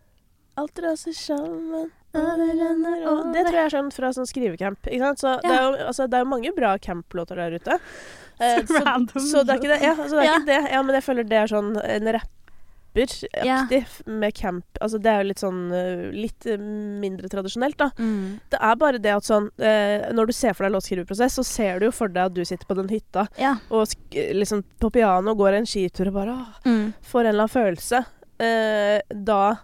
Alt 0.55 0.79
raser 0.79 1.15
sammen 1.17 1.91
og 2.15 3.33
det 3.33 3.43
tror 3.45 3.57
jeg 3.59 3.65
er 3.65 3.73
sånn 3.75 3.91
fra 3.95 4.11
sånn 4.15 4.27
skrivecamp. 4.29 4.87
Ikke 4.89 5.03
sant? 5.09 5.19
Så 5.23 5.33
det, 5.43 5.51
er 5.51 5.63
jo, 5.65 5.73
altså, 5.89 6.07
det 6.09 6.17
er 6.19 6.23
jo 6.25 6.31
mange 6.31 6.53
bra 6.55 6.75
camplåter 6.77 7.35
der 7.43 7.59
ute. 7.59 7.79
Eh, 8.35 8.65
Så 8.67 9.19
så 9.31 9.41
det 9.47 9.53
er 9.53 9.59
ikke 9.61 9.69
det. 9.71 9.77
Ja, 9.79 9.93
altså, 9.95 10.17
det 10.19 10.25
er 10.25 10.25
Ja. 10.27 10.33
ikke 10.41 10.45
det. 10.49 10.71
Ja, 10.73 10.81
men 10.83 10.95
jeg 10.97 11.03
føler 11.05 11.23
det 11.23 11.37
er 11.39 11.47
sånn 11.47 11.69
en 11.79 12.09
rapperaktig 12.11 13.85
med 14.11 14.33
camp. 14.35 14.65
Altså 14.81 14.99
det 14.99 15.07
er 15.11 15.21
jo 15.23 15.27
litt 15.29 15.39
sånn 15.39 15.61
eh, 15.71 16.01
Litt 16.11 16.45
eh, 16.51 16.57
mindre 16.59 17.29
tradisjonelt, 17.31 17.77
da. 17.79 17.87
Mm. 17.95 18.41
Det 18.51 18.59
er 18.59 18.75
bare 18.81 18.99
det 18.99 19.13
at 19.15 19.23
sånn 19.27 19.47
eh, 19.55 20.11
Når 20.15 20.27
du 20.27 20.33
ser 20.35 20.51
for 20.53 20.67
deg 20.67 20.75
låtskriverprosess, 20.75 21.35
så 21.39 21.45
ser 21.47 21.79
du 21.79 21.85
jo 21.87 21.93
for 21.95 22.11
deg 22.11 22.25
at 22.27 22.35
du 22.35 22.43
sitter 22.43 22.67
på 22.67 22.75
den 22.75 22.91
hytta 22.91 23.23
Ja. 23.39 23.55
og 23.69 23.87
sk 23.87 24.19
liksom 24.35 24.65
på 24.83 24.91
piano 24.91 25.33
går 25.35 25.53
en 25.61 25.65
skitur 25.71 26.07
og 26.11 26.19
bare 26.19 26.35
åh, 26.35 26.59
Mm. 26.65 26.93
får 27.07 27.21
en 27.21 27.31
eller 27.31 27.47
annen 27.47 27.55
følelse. 27.55 28.03
Eh, 28.39 28.99
da 29.15 29.41
eh, 29.51 29.57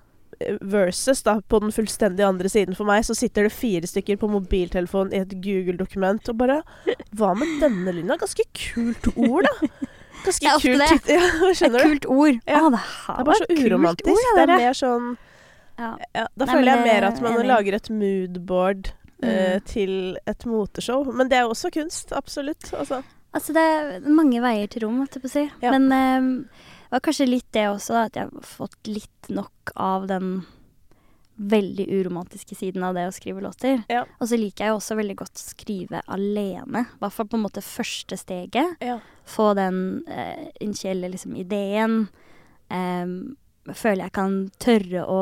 versus 0.61 1.23
da 1.25 1.37
på 1.41 1.59
den 1.63 1.73
fullstendig 1.75 2.25
andre 2.25 2.49
siden 2.51 2.77
for 2.77 2.89
meg, 2.89 3.05
så 3.07 3.15
sitter 3.17 3.47
det 3.47 3.53
fire 3.55 3.87
stykker 3.89 4.19
på 4.21 4.29
mobiltelefonen 4.31 5.13
i 5.15 5.21
et 5.23 5.35
Google-dokument 5.43 6.31
og 6.31 6.37
bare 6.41 6.61
Hva 7.17 7.33
med 7.37 7.57
denne 7.63 7.95
lyden? 7.95 8.13
Ganske 8.21 8.45
kult 8.57 9.11
ord, 9.15 9.47
da. 9.47 9.71
Ganske 10.25 10.55
kult 10.61 10.85
det. 11.07 11.17
Ja, 11.17 11.51
skjønner 11.57 11.85
du? 11.85 11.93
kult 11.93 12.09
ord. 12.13 12.41
Ja. 12.45 12.63
Ah, 12.63 12.71
det 12.71 12.81
Det 12.81 13.19
er 13.19 13.29
bare 13.29 13.39
så 13.41 13.47
et 13.49 13.63
uromantisk. 13.65 14.11
ord, 14.13 14.25
ja, 14.25 14.33
det 14.39 14.47
er 14.47 14.65
mer 14.65 14.81
sånn 14.81 15.07
Ja. 15.81 15.93
ja, 16.13 16.25
Da 16.37 16.45
Nei, 16.45 16.53
føler 16.55 16.71
jeg 16.71 16.85
mer 16.89 17.07
at 17.09 17.21
man 17.25 17.39
lager 17.47 17.77
et 17.79 17.89
moodboard 17.89 18.91
mm. 19.23 19.31
uh, 19.31 19.57
til 19.65 19.95
et 20.27 20.45
moteshow. 20.45 21.07
Men 21.13 21.31
det 21.31 21.39
er 21.39 21.47
jo 21.47 21.55
også 21.55 21.71
kunst. 21.73 22.13
Absolutt. 22.13 22.73
Altså. 22.73 23.01
Altså, 23.31 23.53
det 23.55 23.63
er 23.63 24.09
mange 24.11 24.41
veier 24.43 24.67
til 24.67 24.83
rom, 24.85 24.99
holdt 24.99 25.15
jeg 25.15 25.23
på 25.23 25.29
å 25.29 25.31
si. 25.31 25.45
Men 25.63 25.85
eh, 25.95 26.25
det 26.91 26.97
var 26.97 27.03
kanskje 27.05 27.29
litt 27.29 27.47
det 27.55 27.69
også, 27.71 27.93
da, 27.95 28.07
at 28.09 28.17
jeg 28.19 28.27
har 28.27 28.43
fått 28.43 28.89
litt 28.91 29.29
nok 29.31 29.71
av 29.79 30.09
den 30.09 30.41
veldig 31.39 31.85
uromantiske 31.87 32.57
siden 32.59 32.83
av 32.83 32.97
det 32.97 33.05
å 33.07 33.13
skrive 33.15 33.39
låter. 33.41 33.85
Ja. 33.87 34.01
Og 34.19 34.27
så 34.27 34.35
liker 34.35 34.65
jeg 34.65 34.73
jo 34.73 34.79
også 34.81 34.97
veldig 34.99 35.15
godt 35.21 35.39
å 35.39 35.45
skrive 35.45 36.01
alene. 36.11 36.83
I 36.83 36.99
hvert 36.99 37.15
fall 37.15 37.29
på 37.31 37.39
en 37.39 37.45
måte 37.45 37.63
første 37.63 38.17
steget. 38.19 38.75
Ja. 38.83 38.97
Få 39.23 39.53
den 39.55 40.03
eh, 40.11 40.49
initielle 40.59 41.13
liksom, 41.13 41.37
ideen. 41.39 42.03
Eh, 42.67 43.15
føler 43.71 44.03
jeg 44.03 44.15
kan 44.19 44.35
tørre 44.59 45.05
å 45.07 45.21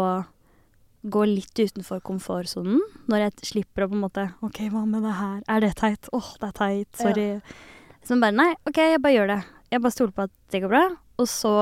gå 1.05 1.25
litt 1.29 1.53
utenfor 1.53 2.01
komfortsonen. 2.03 2.81
Når 3.13 3.27
jeg 3.27 3.51
slipper 3.53 3.85
å 3.85 3.91
på 3.91 3.99
en 3.99 4.07
måte 4.07 4.25
OK, 4.41 4.65
hva 4.73 4.87
med 4.89 5.05
det 5.05 5.13
her? 5.19 5.37
Er 5.45 5.61
det 5.63 5.75
teit? 5.79 6.09
Åh, 6.17 6.33
det 6.41 6.49
er 6.49 6.57
teit. 6.57 6.89
Sorry. 6.97 7.29
Så 8.01 8.17
bare 8.17 8.35
nei, 8.35 8.49
OK, 8.65 8.81
jeg 8.81 9.03
bare 9.05 9.15
gjør 9.15 9.31
det. 9.35 9.39
Jeg 9.69 9.85
bare 9.85 9.95
stoler 9.95 10.17
på 10.17 10.25
at 10.25 10.35
det 10.49 10.63
går 10.65 10.73
bra. 10.73 10.83
Og 11.19 11.27
så 11.29 11.55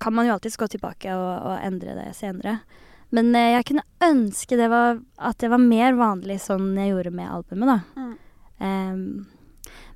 kan 0.00 0.14
man 0.16 0.26
jo 0.26 0.36
alltids 0.36 0.56
gå 0.56 0.68
tilbake 0.72 1.12
og, 1.12 1.32
og 1.50 1.58
endre 1.60 1.96
det 1.98 2.14
senere. 2.16 2.60
Men 3.14 3.34
eh, 3.34 3.52
jeg 3.56 3.66
kunne 3.70 3.84
ønske 4.06 4.56
det 4.56 4.70
var, 4.72 5.02
at 5.18 5.38
det 5.42 5.50
var 5.52 5.60
mer 5.62 5.98
vanlig 5.98 6.38
sånn 6.44 6.72
jeg 6.78 6.94
gjorde 6.94 7.12
med 7.14 7.28
albumet, 7.28 7.74
da. 7.74 7.78
Mm. 8.00 8.16
Um, 8.60 9.04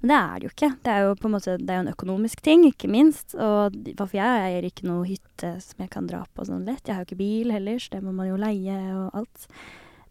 men 0.04 0.10
det 0.10 0.16
er 0.18 0.34
det 0.36 0.44
jo 0.44 0.52
ikke. 0.52 0.70
Det 0.84 0.92
er 0.92 1.06
jo 1.06 1.12
på 1.16 1.28
en 1.28 1.32
måte 1.32 1.52
Det 1.56 1.70
er 1.72 1.78
jo 1.78 1.84
en 1.86 1.94
økonomisk 1.94 2.42
ting, 2.44 2.66
ikke 2.68 2.90
minst. 2.92 3.32
Og 3.40 3.76
hvorfor 3.96 4.18
jeg 4.18 4.42
eier 4.50 4.66
ikke 4.68 4.84
noe 4.84 5.06
hytte 5.08 5.54
som 5.64 5.80
jeg 5.80 5.92
kan 5.94 6.10
dra 6.10 6.20
på 6.28 6.44
sånn 6.44 6.66
lett. 6.68 6.84
Jeg 6.84 6.92
har 6.92 7.04
jo 7.04 7.08
ikke 7.08 7.22
bil 7.22 7.54
heller, 7.54 7.78
så 7.80 7.94
det 7.94 8.02
må 8.04 8.12
man 8.12 8.28
jo 8.28 8.36
leie 8.40 8.76
og 8.98 9.16
alt. 9.22 9.46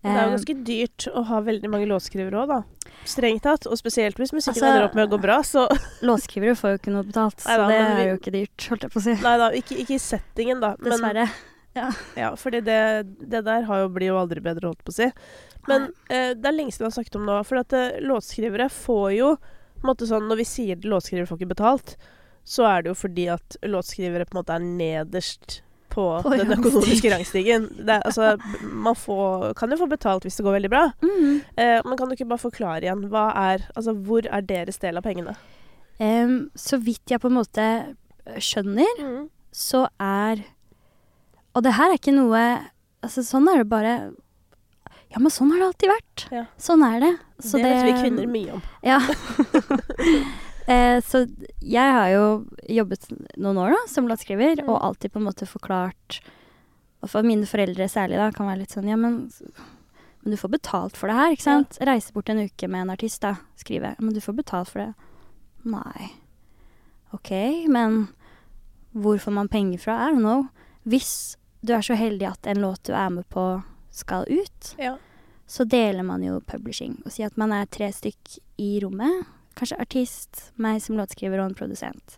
Det 0.04 0.12
er 0.12 0.26
jo 0.28 0.34
ganske 0.36 0.56
dyrt 0.68 1.06
å 1.16 1.22
ha 1.30 1.38
veldig 1.42 1.70
mange 1.72 1.88
låtskrivere 1.88 2.42
òg, 2.44 2.50
da. 2.52 2.89
Strengt 3.08 3.44
tatt. 3.46 3.66
Og 3.72 3.78
spesielt 3.80 4.18
hvis 4.20 4.34
musikken 4.36 4.58
Altså- 4.60 4.68
ender 4.68 4.84
opp 4.89 4.96
med 5.00 5.08
å 5.08 5.12
gå 5.16 5.22
bra, 5.24 5.38
så 5.48 5.63
Låtskrivere 6.10 6.58
får 6.60 6.74
jo 6.76 6.80
ikke 6.82 6.92
noe 6.92 7.08
betalt, 7.08 7.39
Neida, 7.46 7.63
så 7.63 7.70
det 7.72 7.80
men 7.80 7.96
vi- 7.96 8.04
er 8.04 8.10
jo 8.12 8.18
ikke 8.20 8.34
dyrt, 8.36 8.68
holdt 8.70 8.84
jeg 8.84 8.92
på 8.92 9.00
å 9.00 9.06
si. 9.08 9.16
Nei 9.24 9.38
da, 9.39 9.50
ikke, 9.62 9.78
ikke 9.86 9.96
i 9.96 10.04
settingen, 10.04 10.60
da. 10.60 10.74
Men, 10.80 10.92
Dessverre. 10.92 11.28
ja, 12.20 12.36
fordi 12.36 12.60
det, 12.68 12.80
det 13.32 13.44
der 13.48 13.63
har 13.63 13.80
jo, 13.86 13.89
blir 13.96 14.12
jo 14.12 14.20
aldri 14.20 14.44
bedre, 14.44 14.68
holdt 14.74 14.84
på 14.84 14.92
å 14.92 14.98
si. 15.00 15.08
Men 15.72 15.88
eh, 16.12 16.34
det 16.36 16.46
er 16.46 16.58
lenge 16.60 16.76
siden 16.76 16.84
jeg 16.86 16.92
har 16.92 16.98
snakket 17.00 17.16
om 17.22 17.26
nå. 17.26 17.39
For 17.48 17.63
at 17.63 17.74
eh, 17.80 17.96
låtskrivere 18.04 18.68
får 18.70 19.08
jo 19.16 19.32
på 19.39 19.88
en 19.88 19.89
måte 19.89 20.08
sånn, 20.08 20.28
Når 20.28 20.38
vi 20.44 20.44
sier 20.48 20.78
at 20.78 20.84
låtskrivere 20.88 21.28
får 21.32 21.39
ikke 21.39 21.54
betalt, 21.56 21.96
så 22.44 22.68
er 22.68 22.84
det 22.84 22.92
jo 22.92 23.00
fordi 23.00 23.30
at 23.32 23.56
låtskrivere 23.63 24.28
på 24.28 24.36
en 24.36 24.42
måte 24.44 24.56
er 24.60 24.60
nederst 24.68 25.62
på, 25.93 26.06
På 26.25 26.34
den 26.34 26.51
økonomiske 26.56 27.12
rangstigen. 27.13 27.67
Det 27.88 27.99
altså, 28.01 28.34
man 28.63 28.97
får, 28.97 29.53
kan 29.60 29.71
jo 29.71 29.79
få 29.84 29.88
betalt 29.91 30.25
hvis 30.25 30.39
det 30.39 30.45
går 30.45 30.58
veldig 30.58 30.71
bra. 30.73 30.86
Mhm. 31.06 31.41
Eh, 31.56 31.79
men 31.86 31.99
kan 31.99 32.10
du 32.10 32.17
ikke 32.17 32.29
bare 32.32 32.43
forklare 32.43 32.88
igjen? 32.88 33.06
Hva 33.13 33.27
er, 33.45 33.67
altså, 33.75 33.93
hvor 33.93 34.25
er 34.25 34.47
deres 34.49 34.82
del 34.82 34.99
av 34.99 35.06
pengene? 35.06 35.36
Um, 35.99 36.49
så 36.58 36.79
vidt 36.82 37.13
jeg 37.13 37.21
på 37.21 37.29
en 37.29 37.38
måte 37.38 37.67
skjønner, 38.41 39.27
så 39.53 39.86
er 40.01 40.41
Og 41.53 41.62
det 41.62 41.75
her 41.77 41.91
er 41.91 41.99
ikke 41.99 42.15
noe 42.15 42.39
Altså, 43.03 43.21
sånn 43.21 43.45
er 43.51 43.60
det 43.62 43.67
bare 43.69 43.91
Ja, 45.13 45.19
men 45.19 45.29
sånn 45.29 45.51
har 45.53 45.60
det 45.62 45.67
alltid 45.67 45.91
vært. 45.91 46.23
Ja. 46.34 46.45
Sånn 46.58 46.82
er 46.88 46.97
det. 47.03 47.12
Så 47.43 47.60
det 47.62 47.69
vet 47.69 47.86
vi 47.86 47.99
kvinner 47.99 48.32
mye 48.32 48.56
om. 48.56 48.63
Ja. 48.82 48.97
eh, 50.67 50.99
så 51.02 51.26
jeg 51.62 51.91
har 51.97 52.10
jo 52.13 52.26
jobbet 52.69 53.08
noen 53.38 53.58
år 53.58 53.69
da, 53.76 53.82
som 53.88 54.08
låtskriver, 54.08 54.62
Mm. 54.63 54.69
og 54.69 54.82
alltid 54.84 55.12
på 55.13 55.19
en 55.19 55.26
måte 55.28 55.47
forklart 55.49 56.21
Og 57.04 57.10
for 57.10 57.21
mine 57.23 57.43
foreldre 57.45 57.89
særlig 57.91 58.15
da, 58.15 58.32
kan 58.32 58.47
være 58.47 58.60
litt 58.62 58.71
sånn 58.71 58.88
Ja, 58.88 58.95
men, 58.95 59.30
men 60.23 60.32
du 60.32 60.38
får 60.38 60.52
betalt 60.54 60.95
for 60.95 61.08
det 61.12 61.15
her, 61.17 61.32
ikke 61.36 61.43
sant? 61.43 61.78
Reise 61.82 62.13
bort 62.13 62.30
en 62.30 62.39
uke 62.45 62.67
med 62.69 62.82
en 62.82 62.89
artist, 62.91 63.19
da. 63.21 63.36
Skrive. 63.60 63.95
Men 63.99 64.13
du 64.13 64.21
får 64.21 64.34
betalt 64.38 64.69
for 64.69 64.80
det. 64.80 64.93
Nei. 65.65 66.12
OK, 67.12 67.32
men 67.67 68.08
hvor 68.95 69.17
får 69.19 69.32
man 69.36 69.49
penger 69.49 69.78
fra? 69.84 69.97
I 70.08 70.12
don't 70.13 70.23
know. 70.23 70.47
Hvis 70.88 71.36
du 71.65 71.73
er 71.73 71.82
så 71.82 71.95
heldig 71.99 72.28
at 72.32 72.47
en 72.47 72.62
låt 72.63 72.84
du 72.88 72.93
er 72.93 73.10
med 73.10 73.28
på, 73.30 73.63
skal 73.91 74.23
ut, 74.30 74.76
Ja. 74.80 74.95
så 75.47 75.65
deler 75.67 76.04
man 76.04 76.23
jo 76.23 76.39
publishing. 76.39 77.02
Og 77.06 77.12
sier 77.12 77.26
at 77.28 77.38
man 77.38 77.52
er 77.52 77.65
tre 77.65 77.91
stykk 77.91 78.39
i 78.58 78.80
rommet. 78.84 79.26
Kanskje 79.56 79.80
artist, 79.80 80.52
meg 80.56 80.82
som 80.82 80.98
låtskriver 80.98 81.39
og 81.44 81.52
en 81.52 81.58
produsent. 81.58 82.18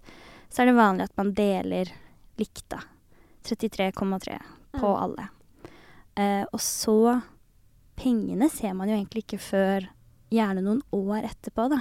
Så 0.49 0.61
er 0.63 0.69
det 0.69 0.77
vanlig 0.77 1.09
at 1.09 1.17
man 1.19 1.33
deler 1.35 1.91
likt, 2.39 2.63
da. 2.71 2.79
33,3 3.45 4.39
på 4.75 4.87
Mm. 4.87 5.01
alle. 5.03 5.27
Eh, 6.15 6.45
og 6.51 6.59
så 6.59 7.21
Pengene 7.95 8.49
ser 8.51 8.73
man 8.73 8.89
jo 8.89 8.95
egentlig 8.97 9.21
ikke 9.23 9.39
før 9.39 9.85
gjerne 10.29 10.61
noen 10.65 10.81
år 10.91 11.23
etterpå, 11.29 11.69
da. 11.71 11.77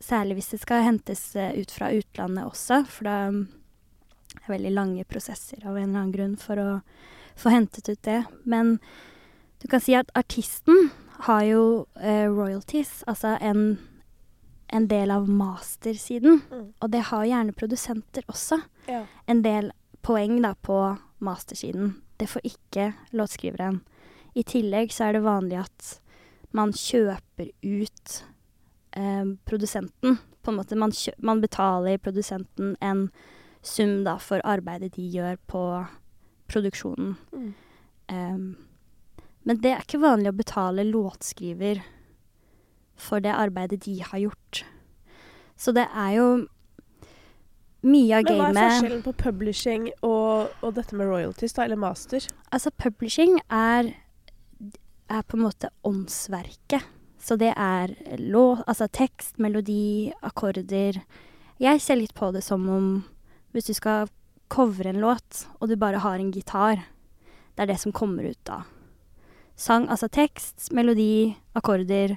Særlig 0.00 0.38
hvis 0.38 0.50
det 0.54 0.60
skal 0.62 0.84
hentes 0.86 1.36
eh, 1.36 1.52
ut 1.60 1.70
fra 1.74 1.90
utlandet 1.92 2.46
også, 2.48 2.78
for 2.88 3.04
da 3.04 3.16
mm, 3.30 3.42
er 4.36 4.40
det 4.46 4.54
veldig 4.54 4.72
lange 4.72 5.04
prosesser 5.04 5.60
av 5.66 5.76
en 5.76 5.90
eller 5.90 5.98
annen 6.00 6.14
grunn 6.14 6.36
for 6.40 6.56
å 6.62 6.68
få 7.36 7.52
hentet 7.52 7.90
ut 7.92 8.00
det. 8.08 8.22
Men 8.48 8.78
du 9.60 9.68
kan 9.68 9.80
si 9.84 9.92
at 9.98 10.08
artisten 10.16 10.88
har 11.26 11.42
jo 11.44 11.62
eh, 12.00 12.24
royalties, 12.30 13.02
altså 13.10 13.36
en, 13.42 13.78
en 14.68 14.88
del 14.88 15.10
av 15.10 15.28
mastersiden. 15.28 16.40
Mm. 16.50 16.66
Og 16.80 16.90
det 16.92 17.04
har 17.10 17.24
gjerne 17.28 17.56
produsenter 17.56 18.26
også. 18.28 18.60
Ja. 18.88 19.04
En 19.26 19.42
del 19.42 19.72
poeng 20.04 20.40
da 20.44 20.54
på 20.54 20.78
mastersiden. 21.24 21.94
Det 22.16 22.28
får 22.30 22.44
ikke 22.44 22.92
låtskriveren. 23.16 23.80
I 24.34 24.44
tillegg 24.46 24.92
så 24.94 25.08
er 25.08 25.16
det 25.16 25.24
vanlig 25.26 25.62
at 25.62 25.94
man 26.56 26.72
kjøper 26.72 27.50
ut 27.62 28.14
eh, 28.96 29.24
produsenten. 29.48 30.18
På 30.42 30.52
en 30.52 30.60
måte 30.60 30.78
man, 30.78 30.92
man 31.18 31.40
betaler 31.40 31.98
produsenten 31.98 32.76
en 32.80 33.08
sum 33.62 34.02
da 34.06 34.16
for 34.22 34.42
arbeidet 34.46 34.94
de 34.96 35.08
gjør 35.12 35.36
på 35.50 35.62
produksjonen. 36.48 37.16
Mm. 37.32 37.52
Em, 38.08 38.48
men 39.48 39.60
det 39.62 39.72
er 39.72 39.84
ikke 39.84 40.00
vanlig 40.02 40.32
å 40.32 40.38
betale 40.38 40.86
låtskriver 40.88 41.82
for 42.98 43.22
det 43.24 43.34
arbeidet 43.34 43.84
de 43.86 43.98
har 44.02 44.26
gjort. 44.26 44.64
Så 45.58 45.74
det 45.74 45.86
er 45.90 46.12
jo 46.18 46.28
mye 47.86 48.18
av 48.18 48.26
Men 48.26 48.40
hva 48.40 48.48
er 48.50 48.58
forskjellen 48.58 49.02
på 49.06 49.14
publishing 49.20 49.88
og, 50.02 50.50
og 50.62 50.74
dette 50.74 50.98
med 50.98 51.10
royalties, 51.10 51.54
da, 51.54 51.64
eller 51.66 51.78
master? 51.78 52.26
Altså, 52.50 52.72
publishing 52.74 53.38
er, 53.46 53.92
er 55.08 55.26
på 55.26 55.38
en 55.38 55.44
måte 55.46 55.70
åndsverket. 55.86 56.86
Så 57.18 57.36
det 57.38 57.52
er 57.54 57.94
lå, 58.18 58.60
altså 58.66 58.86
tekst, 58.94 59.38
melodi, 59.42 60.10
akkorder. 60.22 61.00
Jeg 61.58 61.82
ser 61.82 61.98
litt 61.98 62.14
på 62.18 62.30
det 62.34 62.44
som 62.46 62.66
om 62.70 62.88
hvis 63.54 63.66
du 63.66 63.74
skal 63.74 64.10
covre 64.52 64.92
en 64.92 65.00
låt, 65.02 65.44
og 65.58 65.68
du 65.68 65.76
bare 65.76 66.00
har 66.02 66.18
en 66.18 66.32
gitar, 66.32 66.84
det 67.56 67.64
er 67.64 67.72
det 67.72 67.80
som 67.82 67.92
kommer 67.92 68.28
ut 68.30 68.40
da. 68.46 68.62
Sang, 69.58 69.88
altså 69.90 70.06
tekst, 70.08 70.70
melodi, 70.72 71.34
akkorder. 71.58 72.14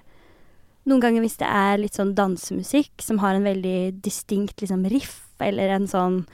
Noen 0.90 1.02
ganger 1.04 1.22
hvis 1.22 1.38
det 1.38 1.48
er 1.48 1.78
litt 1.78 1.98
sånn 1.98 2.16
dansemusikk 2.18 3.04
som 3.06 3.20
har 3.22 3.38
en 3.38 3.46
veldig 3.46 4.02
distinkt 4.02 4.64
liksom 4.64 4.88
riff, 4.90 5.20
eller 5.42 5.76
en 5.76 5.88
sånn 5.90 6.26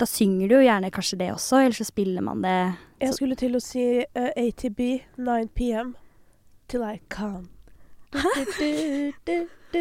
Da 0.00 0.04
synger 0.08 0.48
du 0.48 0.54
jo 0.58 0.64
gjerne 0.64 0.90
kanskje 0.92 1.18
det 1.20 1.30
også, 1.32 1.60
eller 1.64 1.76
så 1.76 1.84
spiller 1.88 2.24
man 2.24 2.42
det 2.44 2.56
Jeg 3.00 3.14
skulle 3.16 3.36
til 3.36 3.56
å 3.56 3.60
si 3.64 3.84
uh, 4.04 4.30
ATB 4.36 4.80
9 5.16 5.48
PM 5.56 5.94
til 6.68 6.82
I 6.84 7.00
du, 9.72 9.80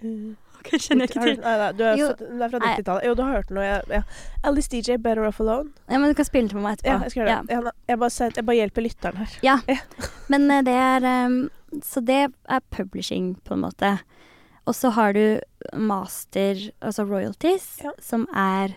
du. 0.00 0.36
Ok, 0.60 0.70
kjenner 0.76 1.06
jeg 1.06 1.10
ikke 1.10 1.22
til. 1.24 1.36
Nei, 1.40 1.52
nei, 1.60 1.68
du 1.76 1.82
er, 1.86 1.96
Jo. 2.00 2.08
fra 2.18 2.58
Nei. 2.60 2.72
90-tallet. 2.76 3.04
Jo, 3.06 3.14
du 3.16 3.22
har 3.22 3.32
hørt 3.36 3.48
den. 3.48 3.58
og 3.58 3.92
Ja. 3.94 4.02
Alice 4.44 4.68
DJ, 4.68 4.96
Better 5.00 5.24
Off 5.28 5.40
Alone. 5.40 5.70
Ja, 5.88 5.98
men 5.98 6.10
du 6.10 6.14
kan 6.18 6.24
spille 6.28 6.48
den 6.48 6.56
for 6.58 6.64
meg 6.64 6.78
etterpå. 6.78 6.90
Ja, 6.92 6.98
jeg 7.06 7.10
skal 7.14 7.22
gjøre 7.22 7.36
det. 7.46 7.54
Ja, 7.54 7.72
jeg, 7.88 7.98
bare, 8.02 8.30
jeg 8.36 8.46
bare 8.50 8.56
hjelper 8.58 8.84
lytteren 8.84 9.16
her. 9.22 9.38
Ja, 9.46 9.56
Men 10.32 10.50
eh, 10.50 10.62
det 10.66 10.74
er 10.76 11.06
ehm, 11.08 11.38
Så 11.82 12.00
det 12.04 12.32
er 12.48 12.60
publishing, 12.70 13.34
på 13.44 13.54
en 13.54 13.62
måte. 13.64 13.98
Og 14.66 14.74
så 14.76 14.90
har 14.94 15.12
du 15.16 15.40
master, 15.74 16.58
altså 16.82 17.04
royalties, 17.08 17.80
Ja. 17.84 17.92
som 18.00 18.26
er 18.34 18.76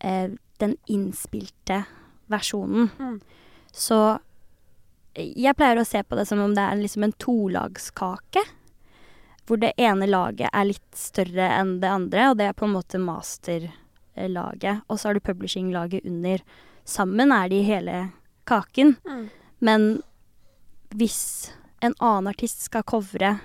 eh, 0.00 0.30
den 0.58 0.76
innspilte 0.88 1.84
versjonen. 2.28 2.90
Mm. 2.98 3.20
Så 3.72 4.18
jeg 5.16 5.56
pleier 5.56 5.78
å 5.80 5.86
se 5.86 6.02
på 6.02 6.16
det 6.18 6.26
som 6.28 6.40
om 6.44 6.54
det 6.56 6.64
er 6.64 6.76
liksom 6.76 7.04
en 7.06 7.12
tolagskake. 7.12 8.42
Hvor 9.46 9.60
det 9.62 9.72
ene 9.78 10.08
laget 10.10 10.50
er 10.52 10.64
litt 10.72 10.96
større 10.98 11.46
enn 11.60 11.76
det 11.80 11.88
andre, 11.88 12.30
og 12.30 12.36
det 12.40 12.48
er 12.48 12.56
på 12.58 12.66
en 12.66 12.74
måte 12.74 12.98
masterlaget. 12.98 14.82
Og 14.90 14.98
så 14.98 15.08
har 15.08 15.14
du 15.14 15.20
publishing-laget 15.20 16.04
under. 16.04 16.42
Sammen 16.84 17.32
er 17.32 17.48
de 17.48 17.62
hele 17.62 18.00
kaken. 18.46 18.96
Mm. 19.06 19.28
Men 19.60 19.86
hvis 20.96 21.52
en 21.86 21.94
annen 22.00 22.30
artist 22.32 22.60
skal 22.66 22.82
covre 22.86 23.36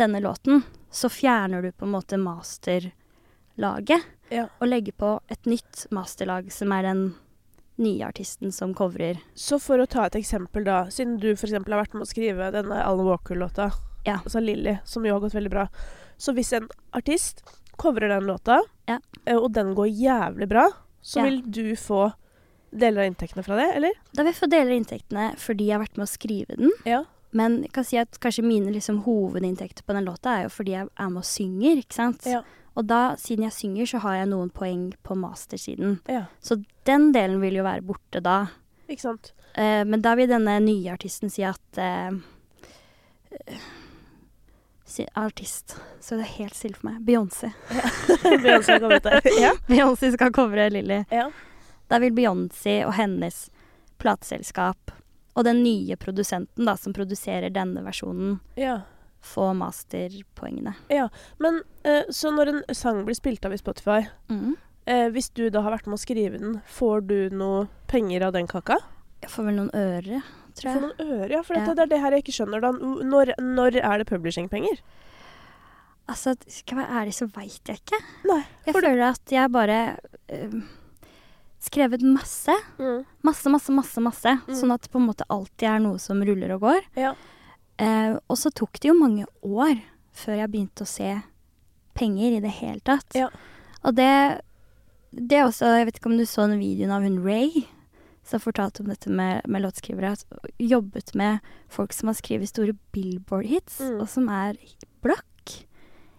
denne 0.00 0.20
låten, 0.24 0.62
så 0.90 1.08
fjerner 1.12 1.62
du 1.62 1.72
på 1.72 1.84
en 1.86 1.92
måte 1.94 2.18
masterlaget 2.20 4.02
Ja. 4.30 4.46
og 4.60 4.68
legger 4.68 4.92
på 4.96 5.20
et 5.30 5.44
nytt 5.46 5.86
masterlag, 5.90 6.50
som 6.52 6.72
er 6.72 6.82
den 6.82 7.14
nye 7.80 8.04
artisten 8.06 8.52
som 8.52 8.74
covrer. 8.74 9.18
Så 9.34 9.58
for 9.60 9.78
å 9.78 9.88
ta 9.88 10.04
et 10.06 10.16
eksempel, 10.20 10.64
da. 10.64 10.84
Siden 10.92 11.18
du 11.20 11.30
f.eks. 11.32 11.52
har 11.52 11.60
vært 11.64 11.94
med 11.94 12.02
å 12.04 12.08
skrive 12.10 12.50
denne 12.52 12.82
Alan 12.84 13.06
Walker-låta, 13.06 13.70
Ja. 14.06 14.18
altså 14.24 14.40
Lilly, 14.40 14.78
som 14.84 15.04
jo 15.04 15.12
har 15.14 15.20
gått 15.20 15.34
veldig 15.34 15.50
bra. 15.50 15.66
Så 16.18 16.32
hvis 16.34 16.52
en 16.56 16.68
artist 16.92 17.42
covrer 17.76 18.08
den 18.08 18.24
låta, 18.26 18.60
Ja. 18.88 18.98
eh, 19.26 19.36
og 19.36 19.52
den 19.52 19.74
går 19.74 19.88
jævlig 19.88 20.48
bra, 20.48 20.68
så 21.02 21.22
vil 21.22 21.42
du 21.42 21.74
få 21.76 22.12
deler 22.72 23.02
av 23.02 23.12
inntektene 23.14 23.42
fra 23.44 23.56
det, 23.56 23.74
eller? 23.76 23.92
Da 24.14 24.22
vil 24.22 24.32
jeg 24.32 24.40
få 24.42 24.50
deler 24.50 24.70
av 24.72 24.78
inntektene 24.84 25.36
fordi 25.36 25.66
jeg 25.66 25.78
har 25.78 25.86
vært 25.86 25.96
med 25.96 26.06
å 26.06 26.18
skrive 26.18 26.56
den. 26.56 26.70
Ja. 26.86 27.04
Men 27.36 27.60
jeg 27.62 27.72
kan 27.76 27.86
si 27.86 27.98
at 28.00 28.18
kanskje 28.22 28.42
mine 28.46 28.72
liksom, 28.74 29.02
hovedinntekter 29.06 29.84
på 29.86 29.94
den 29.94 30.08
låta 30.08 30.38
er 30.38 30.48
jo 30.48 30.54
fordi 30.54 30.74
jeg 30.74 30.88
er 30.88 31.10
med 31.12 31.22
og 31.22 31.28
synger, 31.28 31.78
ikke 31.82 31.94
sant. 31.94 32.26
Ja. 32.26 32.40
Og 32.78 32.86
da, 32.86 33.16
siden 33.18 33.44
jeg 33.46 33.54
synger, 33.54 33.86
så 33.90 34.00
har 34.04 34.20
jeg 34.20 34.30
noen 34.30 34.50
poeng 34.54 34.88
på 35.06 35.14
mastersiden. 35.18 35.98
Ja. 36.10 36.24
Så 36.42 36.60
den 36.88 37.10
delen 37.14 37.40
vil 37.42 37.58
jo 37.60 37.66
være 37.66 37.84
borte 37.86 38.22
da. 38.24 38.38
Ikke 38.90 39.02
sant? 39.02 39.32
Eh, 39.54 39.82
men 39.86 40.02
da 40.02 40.14
vil 40.18 40.30
denne 40.30 40.56
nye 40.62 40.92
artisten 40.94 41.30
si 41.30 41.42
at 41.46 41.78
eh, 41.82 42.14
eh, 43.46 43.68
si, 44.86 45.06
Artist. 45.18 45.76
Så 46.00 46.18
det 46.18 46.26
er 46.26 46.36
helt 46.38 46.54
stille 46.58 46.78
for 46.78 46.90
meg. 46.90 47.02
Beyoncé. 47.06 47.52
Beyoncé 48.44 48.78
kommet 48.82 49.06
der. 49.06 49.22
Ja. 49.44 49.52
Beyoncé 49.70 50.12
skal 50.14 50.32
covre 50.34 50.70
Lilly. 50.70 51.04
ja. 51.10 51.30
Da 51.90 51.98
vil 51.98 52.14
Beyoncé 52.14 52.84
og 52.86 52.94
hennes 52.94 53.48
plateselskap 53.98 54.92
og 55.36 55.44
den 55.46 55.62
nye 55.62 55.96
produsenten 55.96 56.66
da, 56.66 56.74
som 56.76 56.92
produserer 56.96 57.50
denne 57.54 57.82
versjonen, 57.86 58.40
ja. 58.56 58.80
få 59.22 59.50
masterpoengene. 59.54 60.74
Men 61.38 61.60
eh, 61.84 62.04
så 62.10 62.32
når 62.34 62.48
en 62.54 62.62
sang 62.74 63.04
blir 63.06 63.14
spilt 63.18 63.44
av 63.46 63.52
i 63.54 63.58
Spotify, 63.60 64.00
Mm. 64.28 64.56
eh, 64.86 65.08
hvis 65.14 65.30
du 65.34 65.48
da 65.50 65.60
har 65.62 65.72
vært 65.76 65.86
med 65.86 65.98
å 65.98 66.02
skrive 66.02 66.38
den, 66.40 66.60
får 66.66 67.06
du 67.06 67.16
noe 67.30 67.68
penger 67.86 68.22
av 68.26 68.32
den 68.32 68.46
kaka? 68.50 68.78
Jeg 69.22 69.30
får 69.30 69.44
vel 69.50 69.56
noen 69.60 69.70
øre, 69.76 70.22
Du 70.56 70.62
jeg. 70.64 70.72
får 70.74 70.80
noen 70.80 71.00
øre, 71.20 71.30
ja. 71.30 71.42
For 71.42 71.54
Ja. 71.54 71.60
dette, 71.66 71.76
det 71.76 71.82
er 71.82 71.86
det 71.94 72.00
her 72.00 72.10
jeg 72.16 72.24
ikke 72.24 72.36
skjønner. 72.40 72.60
Da. 72.60 72.70
Når, 72.72 73.34
når 73.38 73.76
er 73.84 73.98
det 73.98 74.06
publishingpenger? 74.08 74.80
Altså, 76.10 76.34
jeg 76.48 76.64
være 76.80 76.90
ærlig, 77.04 77.12
så 77.14 77.26
veit 77.30 77.60
jeg 77.70 77.78
ikke. 77.84 77.98
Nei. 78.26 78.40
Jeg 78.66 78.74
For 78.74 78.80
føler 78.82 79.04
at 79.12 79.30
jeg 79.30 79.52
bare 79.52 79.76
eh, 80.28 80.48
skrevet 81.60 82.02
masse. 82.02 82.54
Mm. 82.80 83.02
Masse, 83.26 83.50
masse, 83.52 83.70
masse. 83.76 84.00
masse 84.00 84.36
Mm. 84.48 84.54
Sånn 84.56 84.72
at 84.74 84.82
det 84.86 84.90
på 84.92 85.00
en 85.00 85.08
måte 85.10 85.26
alltid 85.28 85.68
er 85.68 85.82
noe 85.84 85.98
som 86.02 86.22
ruller 86.24 86.54
og 86.56 86.60
går. 86.64 86.80
Ja. 86.96 87.14
Eh, 87.80 88.16
og 88.28 88.36
så 88.40 88.50
tok 88.52 88.80
det 88.80 88.88
jo 88.90 88.96
mange 88.98 89.26
år 89.42 89.76
før 90.12 90.36
jeg 90.40 90.50
begynte 90.52 90.84
å 90.84 90.88
se 90.90 91.14
penger 91.96 92.36
i 92.38 92.40
det 92.44 92.52
hele 92.60 92.80
tatt. 92.84 93.14
Ja. 93.16 93.28
Og 93.84 93.94
det, 93.96 94.40
det 95.12 95.38
er 95.38 95.46
også 95.48 95.70
Jeg 95.78 95.86
vet 95.88 95.96
ikke 96.00 96.10
om 96.12 96.18
du 96.18 96.26
så 96.28 96.46
den 96.48 96.60
videoen 96.60 96.92
av 96.92 97.02
hun 97.06 97.20
Ray 97.24 97.64
som 98.30 98.38
fortalte 98.42 98.82
om 98.84 98.90
dette 98.92 99.10
med, 99.10 99.40
med 99.48 99.62
låtskrivere. 99.64 100.12
At 100.12 100.52
jobbet 100.60 101.14
med 101.18 101.40
folk 101.72 101.92
som 101.96 102.08
har 102.12 102.18
skrevet 102.20 102.48
store 102.52 102.76
Billboard-hits, 102.94 103.80
Mm. 103.80 104.00
og 104.00 104.08
som 104.12 104.28
er 104.28 104.56
blakk. 105.02 105.26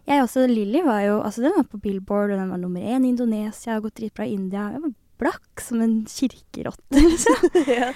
Jeg 0.10 0.24
også, 0.26 0.48
Lilly 0.50 0.82
var 0.84 1.02
jo 1.06 1.20
Altså, 1.22 1.42
den 1.46 1.54
var 1.56 1.64
på 1.70 1.80
Billboard, 1.80 2.32
og 2.34 2.38
den 2.42 2.50
var 2.50 2.58
nummer 2.58 2.82
én 2.82 3.06
i 3.06 3.10
Indonesia, 3.14 3.74
har 3.78 3.82
gått 3.86 3.96
dritbra 4.02 4.26
i 4.28 4.34
India. 4.34 4.72
Jeg 4.74 4.82
var 4.82 4.94
blakk 5.22 5.62
som 5.64 5.82
en 5.86 6.00
kirkerotte, 6.10 7.04
liksom. 7.12 7.62
ja. 7.70 7.92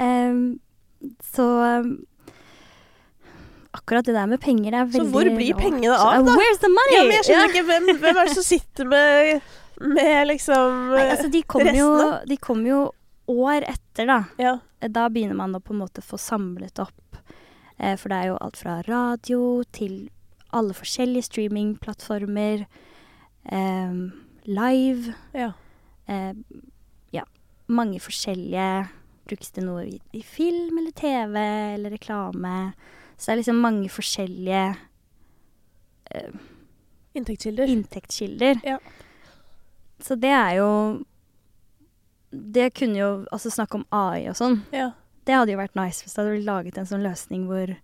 um, 0.00 0.42
så 1.32 1.46
um, 1.82 1.92
akkurat 3.76 4.04
det 4.06 4.14
der 4.16 4.26
med 4.30 4.40
penger 4.40 4.76
er 4.76 4.90
Så 4.92 5.04
hvor 5.12 5.28
blir 5.36 5.54
pengene 5.58 5.94
av, 5.96 6.20
Uh, 6.20 6.26
da? 6.28 6.36
Where's 6.38 6.60
the 6.62 6.70
money? 6.72 6.96
ja, 6.96 7.04
men 7.08 7.16
jeg 7.18 7.28
skjønner 7.28 7.52
ikke 7.52 7.66
hvem, 7.70 7.92
hvem 8.02 8.20
er 8.22 8.28
det 8.28 8.34
som 8.36 8.46
sitter 8.46 8.90
med, 8.90 9.52
med 9.82 10.26
liksom 10.28 10.82
Nei, 10.92 11.06
altså, 11.14 11.30
de 11.32 11.42
kommer 11.42 11.78
jo, 11.78 11.88
restene? 11.96 12.20
de 12.32 12.40
kom 12.48 12.66
jo 12.68 12.82
år 13.32 13.64
etter, 13.70 14.08
da. 14.10 14.18
Ja. 14.42 14.56
Da 14.92 15.06
begynner 15.14 15.38
man 15.38 15.54
å 15.56 15.60
på 15.62 15.72
en 15.76 15.80
måte 15.84 16.02
få 16.04 16.18
samlet 16.20 16.80
opp. 16.82 17.16
Eh, 17.78 17.94
for 17.96 18.10
det 18.10 18.18
er 18.18 18.30
jo 18.32 18.38
alt 18.42 18.58
fra 18.58 18.80
radio 18.86 19.62
til 19.72 20.10
alle 20.52 20.74
forskjellige 20.76 21.28
streamingplattformer. 21.30 22.66
ehm, 23.48 24.02
live. 24.44 25.14
ja. 25.32 25.52
Eh, 26.12 26.32
ja, 27.16 27.24
mange 27.72 28.00
forskjellige 28.04 28.66
Brukes 29.30 29.52
det 29.54 29.62
noe 29.64 29.84
i, 29.86 30.00
i 30.18 30.20
film 30.26 30.80
eller 30.80 30.90
TV 30.98 31.36
eller 31.76 31.94
reklame? 31.94 32.72
Så 33.16 33.28
det 33.30 33.34
er 33.36 33.40
liksom 33.42 33.60
mange 33.62 33.88
forskjellige 33.92 34.64
eh, 36.10 36.32
Inntektskilder. 37.14 37.70
inntektskilder. 37.70 38.60
Ja. 38.66 38.78
Så 40.02 40.16
det 40.18 40.32
er 40.34 40.56
jo 40.58 40.68
det 42.32 42.70
kunne 42.74 42.96
jo 42.98 43.10
altså 43.30 43.50
snakke 43.52 43.76
om 43.78 43.86
AI 43.92 44.24
og 44.30 44.36
sånn. 44.38 44.62
Ja. 44.72 44.90
Det 45.28 45.34
hadde 45.36 45.52
jo 45.52 45.60
vært 45.60 45.76
nice 45.78 46.02
hvis 46.02 46.14
det 46.16 46.22
hadde 46.22 46.32
blitt 46.34 46.48
laget 46.48 46.78
en 46.80 46.88
sånn 46.88 47.04
løsning 47.04 47.44
hvor 47.46 47.74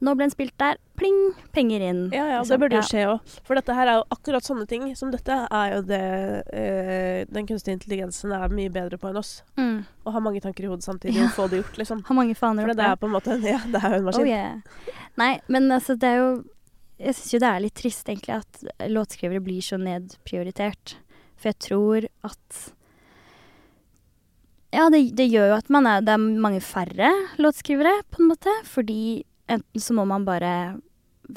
Nå 0.00 0.14
ble 0.16 0.24
den 0.24 0.32
spilt 0.32 0.54
der, 0.56 0.78
pling, 0.96 1.16
penger 1.52 1.82
inn. 1.84 1.98
Ja, 2.14 2.22
ja, 2.24 2.38
liksom. 2.40 2.54
det 2.54 2.58
burde 2.62 2.78
jo 2.78 2.86
skje 2.88 3.02
òg. 3.10 3.34
For 3.44 3.58
dette 3.58 3.74
her 3.76 3.90
er 3.92 3.98
jo 3.98 4.04
akkurat 4.16 4.46
sånne 4.46 4.64
ting 4.70 4.86
som 4.96 5.10
dette 5.12 5.34
er 5.44 5.74
jo 5.74 5.80
det 5.90 6.00
eh, 6.56 7.26
den 7.28 7.48
kunstige 7.50 7.76
intelligensen 7.76 8.32
er 8.32 8.48
mye 8.48 8.72
bedre 8.72 8.96
på 9.00 9.10
enn 9.10 9.18
oss. 9.20 9.34
Mm. 9.60 9.82
Å 10.08 10.14
ha 10.14 10.22
mange 10.24 10.40
tanker 10.40 10.64
i 10.64 10.70
hodet 10.72 10.86
samtidig 10.88 11.18
Ja. 11.20 11.26
og 11.28 11.36
få 11.36 11.48
det 11.52 11.60
gjort, 11.60 11.76
liksom. 11.82 12.00
Ha 12.08 12.16
mange 12.16 12.34
faner 12.38 12.64
For 12.64 12.72
oppe. 12.72 12.80
det 12.80 12.88
er 12.88 12.96
på 13.02 13.10
en 13.10 13.14
måte 13.18 13.36
Ja, 13.52 13.60
det 13.68 13.84
er 13.84 13.90
jo 13.92 14.00
en 14.00 14.08
maskin. 14.08 14.24
Oh, 14.24 14.32
yeah. 14.32 14.96
Nei, 15.20 15.30
men 15.52 15.68
altså, 15.76 15.98
det 16.00 16.08
er 16.14 16.18
jo 16.22 16.30
Jeg 17.00 17.14
syns 17.20 17.32
jo 17.36 17.38
det 17.44 17.52
er 17.52 17.64
litt 17.68 17.76
trist, 17.80 18.08
egentlig, 18.08 18.40
at 18.40 18.88
låtskrivere 18.88 19.40
blir 19.44 19.60
så 19.64 19.76
nedprioritert. 19.80 20.96
For 21.40 21.52
jeg 21.52 21.60
tror 21.68 22.08
at 22.24 22.60
Ja, 24.72 24.88
det, 24.92 25.10
det 25.18 25.26
gjør 25.32 25.50
jo 25.52 25.56
at 25.60 25.70
man 25.72 25.88
er 25.90 26.04
Det 26.04 26.12
er 26.14 26.20
mange 26.44 26.60
færre 26.62 27.08
låtskrivere, 27.42 28.00
på 28.12 28.22
en 28.22 28.28
måte. 28.32 28.52
Fordi 28.68 29.24
enten 29.50 29.82
så 29.82 29.96
må 29.96 30.06
man 30.08 30.26
bare 30.28 30.52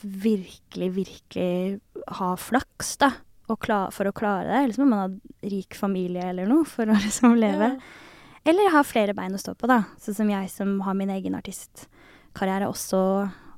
virkelig, 0.02 0.89
virkelig 0.91 1.80
ha 2.19 2.34
flaks, 2.39 2.97
da. 3.02 3.12
For 3.47 4.08
å 4.08 4.15
klare 4.15 4.47
det. 4.47 4.60
Eller 4.63 4.73
så 4.73 4.86
må 4.86 4.89
man 4.93 5.04
ha 5.04 5.49
rik 5.52 5.76
familie 5.78 6.30
eller 6.32 6.47
noe 6.49 6.65
for 6.65 6.89
å 6.89 6.97
liksom 7.06 7.36
leve. 7.38 7.73
Ja. 7.76 8.10
Eller 8.49 8.73
ha 8.73 8.82
flere 8.84 9.15
bein 9.15 9.36
å 9.36 9.39
stå 9.39 9.54
på, 9.56 9.69
da. 9.71 9.84
Sånn 10.02 10.17
som 10.17 10.32
jeg 10.32 10.49
som 10.52 10.80
har 10.84 10.97
min 10.99 11.12
egen 11.13 11.36
artistkarriere 11.38 12.67
også, 12.71 13.04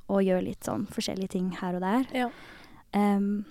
og 0.06 0.22
gjør 0.22 0.44
litt 0.46 0.68
sånn 0.68 0.86
forskjellige 0.94 1.34
ting 1.34 1.50
her 1.62 1.78
og 1.78 1.86
der. 1.86 2.04
Ja. 2.14 2.30
Um, 2.94 3.46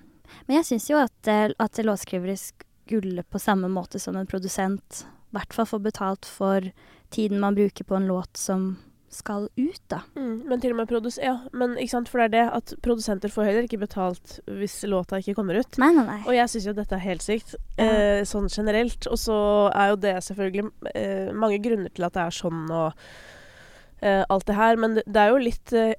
men 0.47 0.61
jeg 0.61 0.69
syns 0.69 0.87
jo 0.91 1.01
at, 1.03 1.17
eh, 1.31 1.51
at 1.59 1.81
låtskrivere 1.83 2.37
skulle 2.39 3.25
på 3.27 3.41
samme 3.43 3.69
måte 3.73 3.99
som 3.99 4.17
en 4.17 4.29
produsent 4.31 5.05
i 5.05 5.35
hvert 5.35 5.57
fall 5.57 5.67
få 5.67 5.81
betalt 5.83 6.29
for 6.29 6.69
tiden 7.15 7.41
man 7.43 7.57
bruker 7.57 7.87
på 7.87 7.97
en 7.99 8.07
låt 8.07 8.39
som 8.39 8.77
skal 9.15 9.47
ut, 9.57 9.81
da. 9.93 10.01
Mm, 10.19 10.43
men 10.51 10.61
til 10.63 10.75
og 10.75 10.79
med 10.83 10.89
produs... 10.91 11.17
Ja, 11.23 11.37
men 11.57 11.77
ikke 11.81 11.95
sant, 11.95 12.11
for 12.13 12.21
det 12.21 12.27
er 12.29 12.35
det 12.35 12.45
at 12.59 12.75
produsenter 12.85 13.33
får 13.33 13.49
heller 13.49 13.69
ikke 13.69 13.81
betalt 13.85 14.39
hvis 14.51 14.81
låta 14.91 15.21
ikke 15.23 15.37
kommer 15.39 15.59
ut. 15.63 15.79
Nei, 15.83 15.93
nei, 15.97 16.05
nei. 16.09 16.19
Og 16.27 16.35
jeg 16.37 16.51
syns 16.53 16.67
jo 16.71 16.77
dette 16.77 16.99
er 16.99 17.05
helt 17.07 17.25
sykt, 17.25 17.55
Ja. 17.79 17.87
eh, 17.87 18.25
sånn 18.29 18.51
generelt. 18.53 19.07
Og 19.11 19.19
så 19.23 19.39
er 19.75 19.93
jo 19.95 20.01
det 20.05 20.17
selvfølgelig 20.27 20.67
eh, 20.95 21.31
mange 21.33 21.63
grunner 21.65 21.95
til 21.95 22.05
at 22.09 22.15
det 22.19 22.27
er 22.27 22.37
sånn 22.43 22.67
og 22.71 22.93
eh, 24.03 24.25
alt 24.29 24.47
det 24.51 24.59
her, 24.59 24.77
men 24.81 24.99
det, 24.99 25.07
det 25.07 25.23
er 25.25 25.33
jo 25.33 25.41
litt 25.43 25.73
eh, 25.79 25.95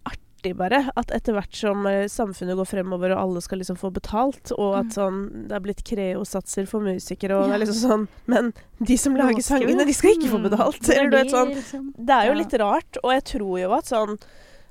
artig 0.45 0.57
bare 0.57 0.91
at 0.95 1.11
etter 1.11 1.33
hvert 1.33 1.55
som 1.55 1.85
eh, 1.89 2.05
samfunnet 2.07 2.55
går 2.57 2.67
fremover 2.69 3.13
og 3.15 3.21
alle 3.21 3.41
skal 3.41 3.59
liksom 3.59 3.77
få 3.77 3.91
betalt, 3.93 4.51
og 4.57 4.77
at 4.79 4.85
Mm. 4.85 4.93
sånn 4.95 5.47
det 5.47 5.55
er 5.55 5.59
blitt 5.59 5.83
Creo-satser 5.83 6.67
for 6.67 6.79
musikere, 6.81 7.35
og 7.35 7.49
det 7.49 7.55
er 7.55 7.65
liksom 7.65 7.89
sånn 7.89 8.07
Men 8.27 8.53
de 8.79 8.97
som 8.97 9.15
lager 9.15 9.41
sangene, 9.41 9.85
de 9.85 9.93
skal 9.93 10.11
ikke 10.11 10.29
få 10.29 10.41
betalt. 10.43 10.89
Er 10.89 10.99
Eller 10.99 11.09
du 11.09 11.17
vet 11.17 11.31
sånn 11.31 11.53
liksom? 11.55 11.93
det 11.97 12.15
er 12.15 12.27
jo 12.27 12.33
litt 12.33 12.53
rart, 12.53 12.97
og 13.03 13.11
jeg 13.13 13.23
tror 13.23 13.59
jo 13.59 13.73
at 13.73 13.85
sånn 13.85 14.17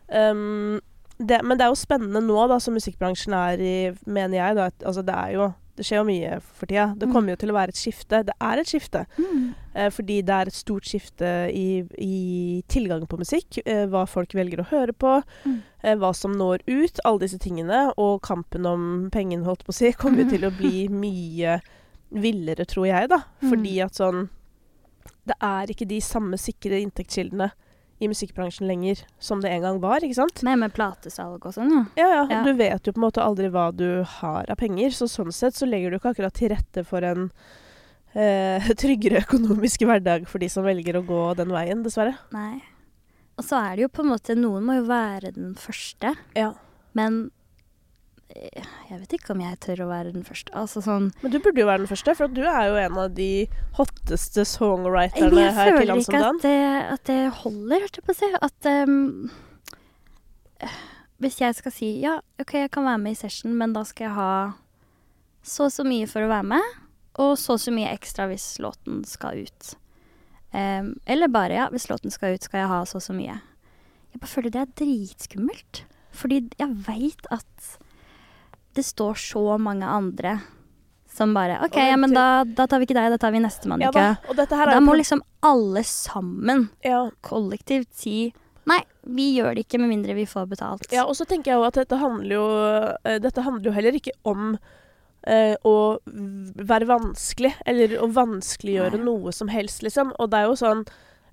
um, 0.09 0.81
det, 1.19 1.43
Men 1.45 1.59
det 1.59 1.65
er 1.65 1.71
jo 1.71 1.79
spennende 1.79 2.21
nå, 2.21 2.49
da, 2.49 2.59
som 2.59 2.75
musikkbransjen 2.75 3.33
er 3.35 3.61
i, 3.63 3.75
mener 4.07 4.37
jeg. 4.37 4.57
Da, 4.57 4.67
at, 4.67 4.75
altså, 4.85 5.03
det 5.03 5.15
er 5.15 5.31
jo 5.33 5.55
Det 5.77 5.83
skjer 5.85 5.99
jo 5.99 6.05
mye 6.07 6.37
for 6.41 6.67
tida. 6.71 6.95
Det 6.97 7.09
Mm. 7.09 7.13
kommer 7.13 7.29
jo 7.35 7.37
til 7.37 7.51
å 7.51 7.55
være 7.57 7.69
et 7.75 7.81
skifte. 7.81 8.21
Det 8.25 8.35
er 8.41 8.59
et 8.61 8.67
skifte. 8.67 9.07
Mm. 9.19 9.55
Eh, 9.75 9.91
fordi 9.91 10.21
det 10.23 10.31
er 10.35 10.47
et 10.47 10.55
stort 10.55 10.85
skifte 10.87 11.31
i, 11.51 11.83
i 11.99 12.63
tilgangen 12.69 13.09
på 13.11 13.19
musikk. 13.19 13.59
Eh, 13.67 13.87
hva 13.91 14.05
folk 14.07 14.31
velger 14.39 14.63
å 14.63 14.69
høre 14.71 14.93
på. 14.95 15.17
Mm. 15.45 15.57
Eh, 15.83 15.97
hva 15.97 16.13
som 16.15 16.33
når 16.33 16.61
ut. 16.69 17.01
Alle 17.05 17.19
disse 17.27 17.39
tingene. 17.43 17.93
Og 17.99 18.23
kampen 18.23 18.65
om 18.67 19.11
pengene, 19.11 19.43
holdt 19.45 19.65
på 19.67 19.75
å 19.75 19.75
si, 19.75 19.91
kommer 19.99 20.23
jo 20.23 20.31
til 20.31 20.47
å 20.47 20.53
bli 20.57 20.87
mye 21.05 21.61
villere, 22.15 22.65
tror 22.71 22.87
jeg, 22.87 23.09
da. 23.11 23.25
Mm. 23.43 23.51
Fordi 23.51 23.75
at 23.83 23.95
sånn 23.99 24.29
Det 25.27 25.35
er 25.43 25.67
ikke 25.73 25.89
de 25.89 25.99
samme 26.05 26.37
sikre 26.39 26.79
inntektskildene 26.85 27.51
i 28.03 28.09
musikkbransjen 28.11 28.67
lenger 28.67 29.05
som 29.23 29.41
det 29.41 29.51
en 29.55 29.63
gang 29.63 29.81
var, 29.83 30.03
ikke 30.05 30.17
sant? 30.19 30.43
Nei, 30.47 30.57
med 30.59 30.73
platesalg 30.75 31.45
og 31.47 31.55
sånn, 31.55 31.71
ja. 31.71 31.83
Ja, 32.01 32.09
ja. 32.11 32.23
Ja. 32.31 32.41
Du 32.47 32.53
vet 32.59 32.87
jo 32.87 32.93
på 32.93 32.99
en 33.01 33.07
måte 33.07 33.23
aldri 33.23 33.49
hva 33.55 33.69
du 33.73 34.03
har 34.19 34.51
av 34.51 34.59
penger, 34.61 34.91
så 34.97 35.07
sånn 35.09 35.31
sett 35.33 35.55
så 35.55 35.69
legger 35.69 35.91
du 35.95 35.99
ikke 36.01 36.11
akkurat 36.15 36.35
til 36.35 36.51
rette 36.53 36.85
for 36.89 37.07
en 37.07 37.29
eh, 38.15 38.67
tryggere 38.83 39.23
økonomisk 39.25 39.87
hverdag 39.87 40.27
for 40.31 40.43
de 40.43 40.51
som 40.53 40.67
velger 40.67 40.99
å 40.99 41.05
gå 41.07 41.23
den 41.39 41.55
veien, 41.55 41.85
dessverre. 41.87 42.17
Nei. 42.35 42.59
Og 43.39 43.47
så 43.47 43.59
er 43.63 43.77
det 43.77 43.87
jo 43.87 43.93
på 43.95 44.05
en 44.05 44.13
måte 44.13 44.37
Noen 44.39 44.63
må 44.67 44.77
jo 44.79 44.85
være 44.91 45.33
den 45.35 45.55
første, 45.59 46.13
Ja. 46.39 46.53
men 46.95 47.31
jeg 48.35 48.99
vet 48.99 49.15
ikke 49.17 49.35
om 49.35 49.43
jeg 49.45 49.59
tør 49.63 49.85
å 49.85 49.89
være 49.91 50.13
den 50.15 50.25
første. 50.27 50.51
Altså 50.59 50.83
sånn 50.85 51.11
Men 51.23 51.33
du 51.35 51.39
burde 51.43 51.61
jo 51.63 51.69
være 51.69 51.85
den 51.85 51.91
første, 51.91 52.15
for 52.19 52.33
du 52.33 52.43
er 52.43 52.67
jo 52.71 52.79
en 52.83 52.99
av 53.05 53.15
de 53.15 53.47
hotteste 53.79 54.45
songwriterne 54.49 55.45
jeg 55.45 55.55
her 55.55 55.71
til 55.71 55.79
føler 55.79 55.91
lands 55.93 56.09
om 56.09 56.15
ikke 56.15 56.25
at 56.31 56.43
det, 56.43 56.59
at 56.97 57.05
det 57.11 57.21
holder, 57.43 57.85
holdt 57.87 58.01
jeg 58.01 58.07
på 58.07 58.15
å 58.15 58.19
si. 58.19 58.31
At 58.49 58.59
eh, 58.71 58.87
Hvis 61.23 61.41
jeg 61.45 61.59
skal 61.61 61.77
si 61.77 61.93
ja, 62.03 62.19
OK, 62.43 62.57
jeg 62.65 62.73
kan 62.75 62.89
være 62.89 63.03
med 63.07 63.15
i 63.15 63.21
session, 63.23 63.55
men 63.61 63.77
da 63.77 63.85
skal 63.87 64.09
jeg 64.09 64.17
ha 64.19 64.35
så 65.45 65.69
og 65.69 65.75
så 65.75 65.85
mye 65.87 66.09
for 66.09 66.25
å 66.25 66.33
være 66.33 66.51
med, 66.57 66.77
og 67.21 67.35
så 67.39 67.55
og 67.55 67.63
så 67.63 67.71
mye 67.75 67.93
ekstra 67.95 68.27
hvis 68.31 68.57
låten 68.65 69.03
skal 69.07 69.45
ut. 69.45 69.75
Um, 70.55 70.95
eller 71.11 71.31
bare 71.31 71.55
ja, 71.59 71.67
hvis 71.71 71.91
låten 71.91 72.11
skal 72.15 72.35
ut, 72.35 72.47
skal 72.47 72.65
jeg 72.65 72.71
ha 72.73 72.83
så 72.89 72.99
og 72.99 73.05
så 73.05 73.15
mye. 73.15 73.37
Jeg 74.15 74.23
bare 74.23 74.31
føler 74.31 74.55
det 74.55 74.63
er 74.63 74.77
dritskummelt. 74.81 75.85
Fordi 76.15 76.37
jeg 76.61 76.71
veit 76.87 77.27
at 77.35 77.75
det 78.77 78.85
står 78.87 79.19
så 79.21 79.45
mange 79.63 79.89
andre 79.89 80.39
som 81.15 81.35
bare 81.35 81.61
OK, 81.63 81.77
ja, 81.79 81.97
men 82.01 82.15
da, 82.15 82.45
da 82.45 82.67
tar 82.67 82.81
vi 82.83 82.89
ikke 82.89 82.97
deg, 82.97 83.13
da 83.15 83.19
tar 83.23 83.35
vi 83.35 83.43
nestemann 83.43 83.83
ikke? 83.87 84.03
Ja 84.03 84.35
da, 84.35 84.47
Da 84.51 84.81
må 84.83 84.97
liksom 84.99 85.23
alle 85.47 85.85
sammen 85.87 86.69
ja, 86.83 87.05
kollektivt 87.23 87.93
si 87.95 88.33
Nei, 88.65 88.81
vi 89.05 89.29
gjør 89.37 89.55
det 89.55 89.67
ikke 89.67 89.79
med 89.83 89.91
mindre 89.91 90.15
vi 90.17 90.25
får 90.25 90.47
betalt. 90.49 90.87
Ja, 90.89 91.03
og 91.05 91.13
så 91.19 91.27
tenker 91.29 91.53
jeg 91.53 91.61
jo 91.61 91.67
at 91.67 91.77
dette 91.77 91.99
handler 92.01 92.33
jo 92.33 92.45
eh, 93.05 93.19
Dette 93.21 93.45
handler 93.45 93.69
jo 93.69 93.75
heller 93.77 93.99
ikke 93.99 94.15
om 94.25 94.55
eh, 95.29 95.53
å 95.69 95.75
være 96.73 96.89
vanskelig, 96.89 97.53
eller 97.69 97.93
å 98.01 98.09
vanskeliggjøre 98.17 99.03
noe 99.05 99.35
som 99.37 99.53
helst, 99.53 99.85
liksom. 99.85 100.15
Og 100.17 100.33
det 100.33 100.41
er 100.41 100.49
jo 100.49 100.57
sånn 100.63 100.87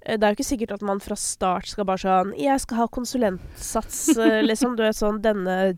det 0.06 0.24
er 0.26 0.32
jo 0.34 0.38
ikke 0.40 0.48
sikkert 0.48 0.72
at 0.74 0.82
man 0.82 1.00
fra 1.00 1.16
start 1.16 1.68
skal 1.70 1.86
bare 1.86 2.02
sånn 2.02 2.32
'Jeg 2.38 2.60
skal 2.64 2.78
ha 2.78 2.88
konsulentsats', 2.88 4.18
eh, 4.18 4.42
liksom. 4.50 4.76
Du 4.76 4.82
vet 4.84 4.96
sånn 4.98 5.22
denne 5.22 5.76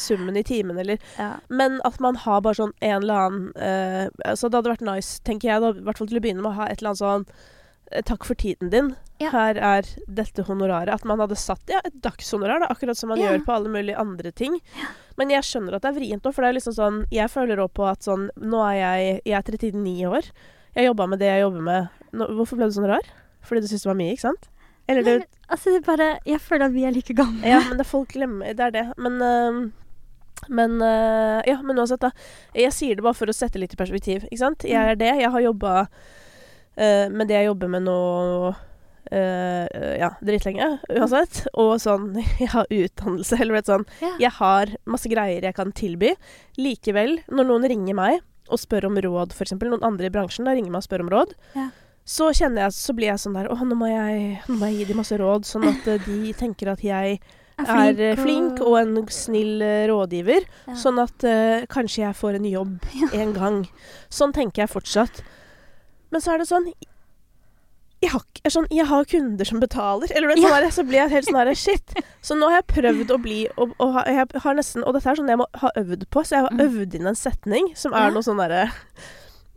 summen 0.00 0.36
i 0.36 0.42
timen, 0.42 0.78
eller 0.78 0.98
Ja. 1.18 1.34
Men 1.48 1.80
at 1.84 2.00
man 2.00 2.16
har 2.16 2.40
bare 2.40 2.54
sånn 2.54 2.72
en 2.80 3.02
eller 3.02 3.14
annen 3.14 3.52
uh, 3.56 4.34
Så 4.34 4.48
Det 4.48 4.56
hadde 4.58 4.72
vært 4.76 4.86
nice, 4.88 5.20
tenker 5.22 5.48
jeg, 5.48 5.62
i 5.62 5.84
hvert 5.84 5.98
fall 5.98 6.08
til 6.08 6.18
å 6.18 6.20
begynne 6.24 6.42
med, 6.42 6.52
å 6.52 6.54
ha 6.62 6.66
et 6.66 6.80
eller 6.80 6.94
annet 6.94 7.02
sånn 7.04 7.26
eh, 7.92 8.02
Takk 8.02 8.24
for 8.24 8.34
tiden 8.34 8.70
din. 8.70 8.96
Ja. 9.20 9.30
Her 9.30 9.56
er 9.56 9.82
dette 10.06 10.44
honoraret. 10.46 10.92
At 10.94 11.04
man 11.04 11.18
hadde 11.18 11.36
satt 11.36 11.60
ja, 11.68 11.80
et 11.84 12.00
dagshonorar, 12.00 12.60
da, 12.60 12.66
akkurat 12.72 12.96
som 12.96 13.08
man 13.10 13.18
Ja. 13.18 13.32
gjør 13.32 13.44
på 13.44 13.52
alle 13.54 13.68
mulige 13.68 13.98
andre 13.98 14.30
ting. 14.32 14.60
Men 15.18 15.28
jeg 15.30 15.42
skjønner 15.42 15.74
at 15.74 15.82
det 15.82 15.90
er 15.90 15.98
vrient 16.00 16.22
òg, 16.24 16.32
for 16.34 16.42
det 16.42 16.48
er 16.48 16.58
liksom 16.60 16.76
sånn 16.76 17.04
Jeg 17.10 17.28
føler 17.28 17.58
òg 17.58 17.72
på 17.74 17.84
at 17.90 18.00
sånn 18.06 18.30
Nå 18.38 18.60
er 18.70 18.76
jeg 18.78 19.20
Jeg 19.26 19.34
er 19.36 19.42
39 19.42 20.06
år. 20.06 20.22
Jeg 20.76 20.86
jobba 20.86 21.08
med 21.08 21.18
det 21.18 21.26
jeg 21.26 21.42
jobber 21.42 21.60
med 21.62 21.88
nå, 22.12 22.26
Hvorfor 22.36 22.56
ble 22.56 22.66
du 22.70 22.72
sånn 22.72 22.86
rar? 22.86 23.02
Fordi 23.44 23.62
du 23.64 23.68
syntes 23.70 23.86
det 23.86 23.92
var 23.92 24.00
mye, 24.00 24.14
ikke 24.14 24.26
sant? 24.28 24.48
Eller 24.88 25.04
Nei, 25.04 25.18
du... 25.20 25.42
altså, 25.52 25.70
det 25.70 25.82
er 25.82 25.84
bare 25.84 26.08
Jeg 26.24 26.40
føler 26.40 26.70
at 26.70 26.72
vi 26.72 26.86
er 26.88 26.94
like 26.94 27.14
gamle. 27.14 27.44
ja, 27.44 27.60
men 27.68 27.76
det 27.76 27.84
folk 27.86 28.14
glemmer 28.14 28.54
Det 28.56 28.70
er 28.70 28.72
det. 28.72 28.86
Men 28.96 29.20
uh, 29.20 29.68
men 30.46 30.82
øh, 30.82 31.42
Ja, 31.46 31.58
men 31.62 31.78
uansett, 31.78 32.00
da. 32.00 32.12
Jeg 32.54 32.72
sier 32.76 32.98
det 32.98 33.04
bare 33.04 33.16
for 33.18 33.30
å 33.30 33.34
sette 33.34 33.60
litt 33.60 33.74
i 33.74 33.80
perspektiv. 33.80 34.24
Ikke 34.28 34.42
sant? 34.44 34.66
Jeg 34.68 34.94
er 34.94 34.98
det. 34.98 35.10
Jeg 35.22 35.32
har 35.34 35.44
jobba 35.44 35.74
øh, 35.82 37.06
med 37.10 37.28
det 37.28 37.40
jeg 37.40 37.48
jobber 37.50 37.72
med 37.72 37.84
nå 37.88 37.98
øh, 38.52 39.66
ja, 39.98 40.12
dritlenge, 40.22 40.70
uansett. 40.94 41.42
Og 41.58 41.74
sånn 41.82 42.12
Jeg 42.42 42.52
har 42.54 42.70
utdannelse, 42.70 43.40
eller 43.40 43.58
vet 43.58 43.72
sånn 43.72 43.88
Ja. 44.04 44.14
Jeg 44.28 44.36
har 44.38 44.76
masse 44.88 45.10
greier 45.10 45.44
jeg 45.50 45.58
kan 45.58 45.74
tilby. 45.74 46.14
Likevel, 46.60 47.18
når 47.28 47.50
noen 47.50 47.68
ringer 47.74 47.98
meg 47.98 48.22
og 48.48 48.62
spør 48.62 48.86
om 48.88 48.96
råd, 48.96 49.34
f.eks., 49.36 49.58
noen 49.60 49.84
andre 49.84 50.08
i 50.08 50.12
bransjen 50.14 50.46
da 50.48 50.54
ringer 50.56 50.72
meg 50.72 50.80
og 50.80 50.86
spør 50.88 51.04
om 51.04 51.12
råd, 51.12 51.36
Ja. 51.58 51.68
Så 52.08 52.30
kjenner 52.32 52.64
jeg, 52.66 52.72
så 52.78 52.94
blir 52.96 53.10
jeg 53.12 53.20
sånn 53.20 53.34
der 53.36 53.50
Å, 53.52 53.56
nå 53.68 53.76
må 53.76 53.88
jeg, 53.90 54.38
nå 54.48 54.56
må 54.56 54.70
jeg 54.70 54.78
gi 54.80 54.86
dem 54.90 55.00
masse 55.02 55.18
råd, 55.20 55.44
sånn 55.48 55.66
at 55.68 55.88
eh, 55.92 56.00
de 56.06 56.32
tenker 56.38 56.70
at 56.72 56.80
jeg 56.84 57.18
er 57.58 57.98
flink 58.22 58.60
og 58.64 58.76
en 58.80 58.94
snill 59.12 59.60
eh, 59.66 59.84
rådgiver. 59.90 60.44
Ja. 60.70 60.76
Sånn 60.78 61.00
at 61.02 61.24
uh, 61.26 61.64
kanskje 61.68 62.04
jeg 62.06 62.14
får 62.16 62.38
en 62.38 62.46
jobb 62.46 62.86
en 63.12 63.32
gang. 63.34 63.56
Sånn 64.14 64.32
tenker 64.32 64.62
jeg 64.62 64.70
fortsatt. 64.72 65.24
Men 66.14 66.22
så 66.24 66.32
er 66.36 66.38
det 66.44 66.46
sånn 66.48 66.70
jeg 67.98 68.12
har, 68.12 68.22
sånn, 68.46 68.68
jeg 68.70 68.86
har 68.86 69.04
kunder 69.10 69.44
som 69.48 69.58
betaler. 69.58 70.06
Eller 70.14 70.30
Ja. 70.38 70.44
sånn 70.46 70.62
der, 70.62 70.70
så 70.70 70.84
blir 70.86 71.00
jeg 71.02 71.10
helt 71.16 71.26
sånn 71.26 71.54
Shit. 71.58 71.96
Så 72.22 72.36
nå 72.38 72.46
har 72.46 72.60
jeg 72.62 72.68
prøvd 72.76 73.10
å 73.10 73.18
bli 73.20 73.40
Og, 73.58 73.72
og 73.82 73.98
jeg 74.06 74.28
har 74.44 74.54
nesten 74.54 74.84
Og 74.86 74.94
dette 74.94 75.10
er 75.10 75.18
sånn 75.18 75.28
jeg 75.32 75.40
må 75.40 75.48
ha 75.58 75.70
øvd 75.76 76.06
på. 76.14 76.22
Så 76.22 76.36
jeg 76.38 76.44
har 76.46 76.54
Mm. 76.54 76.62
øvd 76.62 76.94
inn 76.94 77.10
en 77.10 77.18
setning 77.18 77.72
som 77.74 77.92
er 77.92 78.12
noe 78.14 78.22
sånn 78.22 78.38
derre 78.38 78.68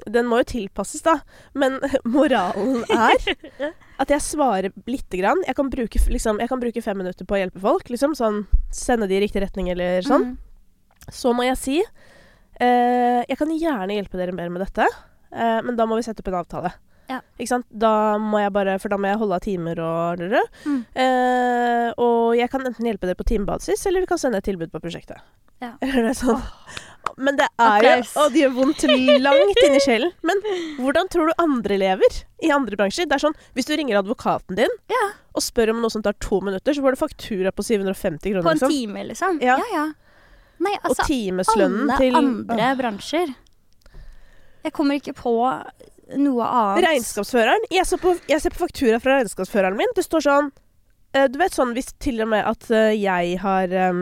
Den 0.09 0.29
må 0.29 0.41
jo 0.41 0.49
tilpasses, 0.53 1.03
da. 1.05 1.17
Men 1.53 1.79
moralen 2.15 2.85
er 2.89 3.73
at 4.01 4.13
jeg 4.13 4.25
svarer 4.25 4.71
lite 4.89 5.19
grann. 5.19 5.41
Jeg 5.47 5.57
kan, 5.57 5.69
bruke, 5.73 6.01
liksom, 6.13 6.41
jeg 6.41 6.51
kan 6.51 6.61
bruke 6.61 6.83
fem 6.85 6.97
minutter 7.01 7.27
på 7.27 7.37
å 7.37 7.41
hjelpe 7.43 7.61
folk. 7.63 7.91
Liksom, 7.91 8.15
sånn, 8.17 8.43
sende 8.73 9.09
de 9.09 9.19
i 9.19 9.23
riktig 9.25 9.43
retning 9.43 9.71
eller 9.73 10.05
sånn. 10.07 10.33
Mm. 10.33 11.11
Så 11.11 11.33
må 11.33 11.47
jeg 11.47 11.57
si 11.57 11.77
eh, 11.81 13.21
Jeg 13.25 13.37
kan 13.39 13.49
gjerne 13.49 13.95
hjelpe 13.95 14.19
dere 14.19 14.35
mer 14.37 14.51
med 14.53 14.61
dette, 14.61 14.85
eh, 15.33 15.59
men 15.65 15.77
da 15.77 15.87
må 15.89 15.97
vi 15.97 16.05
sette 16.05 16.23
opp 16.23 16.29
en 16.31 16.41
avtale. 16.43 16.73
Ja. 17.11 17.19
Ikke 17.37 17.51
sant? 17.51 17.67
Da 17.69 18.17
må 18.21 18.39
jeg 18.41 18.53
bare, 18.55 18.77
for 18.81 18.93
da 18.93 18.99
må 19.01 19.11
jeg 19.11 19.19
holde 19.21 19.37
av 19.37 19.43
timer 19.45 19.83
og. 19.83 20.25
Mm. 20.63 20.81
Eh, 21.03 21.87
og 21.99 22.37
jeg 22.39 22.51
kan 22.53 22.65
enten 22.67 22.87
hjelpe 22.87 23.09
dere 23.09 23.19
på 23.19 23.27
timebasis, 23.27 23.83
eller 23.89 24.05
vi 24.05 24.11
kan 24.11 24.21
sende 24.21 24.39
et 24.41 24.47
tilbud 24.47 24.71
på 24.73 24.81
prosjektet. 24.83 25.19
Ja. 25.61 25.75
Eller 25.83 26.03
det 26.09 26.15
sånn. 26.17 26.41
Men 27.21 27.37
det 27.37 27.47
er 27.59 27.83
jo 27.85 27.93
Og 28.21 28.33
det 28.33 28.43
gjør 28.43 28.53
vondt 28.55 28.83
langt 29.21 29.59
inni 29.65 29.81
sjelen. 29.83 30.13
Men 30.25 30.39
hvordan 30.79 31.09
tror 31.11 31.29
du 31.29 31.41
andre 31.41 31.77
lever 31.81 32.21
i 32.45 32.51
andre 32.53 32.77
bransjer? 32.79 33.09
Det 33.09 33.17
er 33.17 33.23
sånn, 33.25 33.37
Hvis 33.57 33.67
du 33.69 33.75
ringer 33.75 33.99
advokaten 33.99 34.57
din 34.57 34.79
Ja. 34.89 35.03
og 35.35 35.43
spør 35.45 35.73
om 35.75 35.81
noe 35.83 35.93
som 35.93 36.03
tar 36.05 36.17
to 36.23 36.41
minutter, 36.45 36.73
så 36.73 36.85
får 36.85 36.95
du 36.95 37.01
faktura 37.01 37.53
på 37.53 37.65
750 37.65 38.31
kroner. 38.31 38.45
På 38.45 38.53
en 38.53 38.61
liksom. 38.61 38.73
time, 38.73 39.05
liksom. 39.11 39.41
Ja. 39.43 39.57
ja. 39.73 39.85
Nei, 40.61 40.75
Og 40.83 40.91
altså 40.91 41.07
timeslønnen 41.09 41.89
alle 41.89 41.97
til 42.01 42.17
andre 42.17 42.71
bransjer. 42.77 43.33
Jeg 44.61 44.73
kommer 44.77 44.99
ikke 44.99 45.15
på 45.17 45.33
noe 46.19 46.47
annet. 46.47 46.85
Regnskapsføreren. 46.87 47.67
Jeg 47.71 47.85
ser, 47.87 48.01
på, 48.01 48.15
jeg 48.29 48.41
ser 48.43 48.53
på 48.55 48.63
faktura 48.65 48.99
fra 49.03 49.19
regnskapsføreren 49.19 49.77
min. 49.79 49.93
Det 49.95 50.03
står 50.05 50.25
sånn 50.25 50.49
eh, 51.13 51.27
Du 51.31 51.37
vet 51.41 51.53
sånn 51.55 51.73
hvis 51.77 51.93
til 52.03 52.21
og 52.25 52.31
med 52.33 52.45
at 52.47 52.67
eh, 52.71 52.91
jeg 52.99 53.37
har 53.43 53.75
um, 53.91 54.01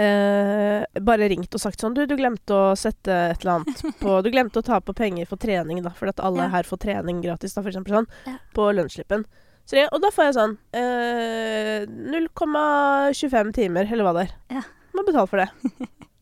uh, 0.00 0.82
bare 1.10 1.28
ringt 1.32 1.54
og 1.54 1.60
sagt 1.62 1.82
sånn 1.82 1.94
Du, 1.96 2.04
du 2.06 2.14
glemte 2.18 2.54
å 2.54 2.74
sette 2.78 3.14
et 3.34 3.42
eller 3.42 3.58
annet 3.60 3.82
på 4.02 4.18
Du 4.24 4.30
glemte 4.34 4.62
å 4.62 4.66
ta 4.66 4.80
på 4.80 4.94
penger 4.96 5.26
for 5.30 5.40
trening, 5.40 5.82
da, 5.84 5.92
fordi 5.96 6.14
at 6.14 6.22
alle 6.24 6.46
Ja. 6.46 6.52
her 6.58 6.68
får 6.68 6.82
trening 6.86 7.22
gratis, 7.24 7.54
da, 7.56 7.62
for 7.64 7.72
eksempel 7.72 7.98
sånn, 8.00 8.10
Ja. 8.28 8.38
på 8.54 8.68
lønnsslippen. 8.76 9.26
Så 9.64 9.78
jeg, 9.78 9.88
og 9.96 10.02
da 10.04 10.10
får 10.12 10.26
jeg 10.28 10.34
sånn 10.36 10.56
eh, 10.76 11.86
0,25 11.88 13.54
timer, 13.56 13.88
eller 13.88 14.04
hva 14.04 14.12
det 14.18 14.26
er. 14.26 14.34
Ja. 14.58 14.64
Må 14.94 15.06
betale 15.06 15.30
for 15.30 15.40
det. 15.40 15.48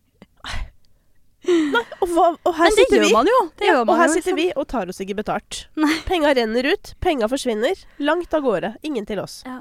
Nei, 1.73 1.83
og, 2.01 2.09
hva, 2.13 2.27
og 2.47 2.55
her 2.59 2.69
Men 2.69 2.77
det 2.77 2.85
sitter 2.85 2.97
gjør 2.99 3.07
vi. 3.09 3.13
man 3.17 3.31
jo. 3.33 3.39
Det 3.59 3.67
Ja, 3.69 3.73
gjør 3.77 3.89
og 3.89 3.97
her 3.99 4.09
jo, 4.09 4.15
sitter 4.15 4.33
liksom. 4.35 4.41
vi 4.43 4.47
og 4.63 4.67
tar 4.73 4.89
oss 4.93 5.01
ikke 5.05 5.17
betalt. 5.19 5.61
Nei. 5.77 5.93
Penga 6.09 6.33
renner 6.39 6.69
ut, 6.73 6.93
penga 7.01 7.29
forsvinner. 7.33 7.85
Langt 7.99 8.35
av 8.35 8.43
gårde. 8.47 8.75
Ingen 8.83 9.07
til 9.09 9.21
oss. 9.23 9.43
Ja. 9.47 9.61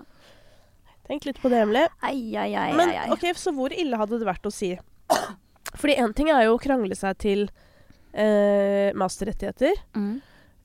Tenk 1.08 1.26
litt 1.28 1.42
på 1.44 1.50
det, 1.52 1.62
Emilie. 1.66 1.88
Ai, 2.02 2.36
ai, 2.40 2.50
ai, 2.56 2.72
Men 2.78 2.90
ai, 2.94 2.98
ai. 3.04 3.10
ok, 3.12 3.26
så 3.36 3.52
hvor 3.56 3.74
ille 3.76 3.98
hadde 4.00 4.20
det 4.22 4.28
vært 4.28 4.46
å 4.48 4.52
si 4.54 4.78
Fordi 5.76 5.96
én 6.00 6.14
ting 6.16 6.30
er 6.32 6.46
jo 6.46 6.56
å 6.56 6.62
krangle 6.62 6.96
seg 6.96 7.18
til 7.20 7.50
eh, 8.14 8.92
masterrettigheter. 8.96 9.76
Mm. 9.96 10.22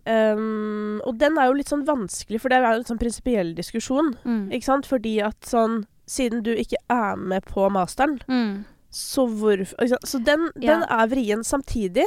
Um, 0.07 1.01
og 1.07 1.17
den 1.19 1.35
er 1.39 1.49
jo 1.49 1.57
litt 1.59 1.71
sånn 1.73 1.83
vanskelig, 1.87 2.39
for 2.43 2.53
det 2.53 2.61
er 2.61 2.77
jo 2.77 2.83
en 2.85 2.89
sånn 2.93 3.01
prinsipiell 3.01 3.51
diskusjon. 3.59 4.13
Mm. 4.23 4.45
Ikke 4.55 4.69
sant? 4.69 4.87
Fordi 4.91 5.17
at 5.27 5.47
sånn 5.51 5.85
Siden 6.07 6.45
du 6.47 6.53
ikke 6.55 6.79
er 6.95 7.17
med 7.19 7.43
på 7.51 7.65
masteren, 7.75 8.21
Mm. 8.31 8.61
Så 8.91 9.27
hvorfor? 9.29 9.97
Så 10.07 10.19
den, 10.25 10.51
Ja. 10.61 10.81
er 10.89 11.07
vrien 11.09 11.43
samtidig. 11.45 12.07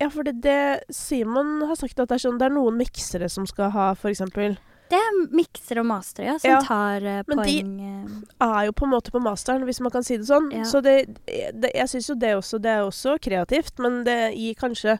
Ja, 0.00 0.08
for 0.10 0.24
det, 0.26 0.40
det 0.42 0.80
Simon 0.90 1.60
har 1.68 1.76
sagt 1.78 1.98
at 2.00 2.08
det 2.10 2.16
er 2.16 2.22
sånn 2.28 2.38
Det 2.38 2.46
er 2.48 2.54
noen 2.56 2.76
miksere 2.76 3.28
som 3.30 3.46
skal 3.46 3.70
ha 3.70 3.92
eksempel 4.10 4.56
Det 4.90 4.98
er 4.98 5.20
miksere 5.30 5.80
og 5.84 5.86
mastere, 5.86 6.26
ja, 6.26 6.34
som 6.42 6.50
Ja, 6.50 6.60
tar 6.66 6.96
uh, 7.06 7.22
men 7.28 7.38
de- 7.46 7.62
Men 7.62 8.06
de 8.18 8.26
er 8.42 8.64
jo 8.66 8.72
på 8.72 8.84
en 8.88 8.90
måte 8.90 9.12
på 9.14 9.22
masteren, 9.22 9.62
hvis 9.64 9.80
man 9.80 9.90
kan 9.94 10.02
si 10.02 10.16
det 10.18 10.26
sånn. 10.26 10.50
Ja. 10.52 10.64
Så 10.64 10.82
det, 10.82 10.96
det 11.26 11.70
Jeg 11.74 11.86
syns 11.88 12.08
jo 12.10 12.14
det 12.18 12.34
også 12.36 12.60
Det 12.60 12.70
er 12.74 12.82
også 12.82 13.14
kreativt, 13.22 13.78
men 13.78 14.02
det 14.04 14.34
gir 14.34 14.54
kanskje 14.58 14.98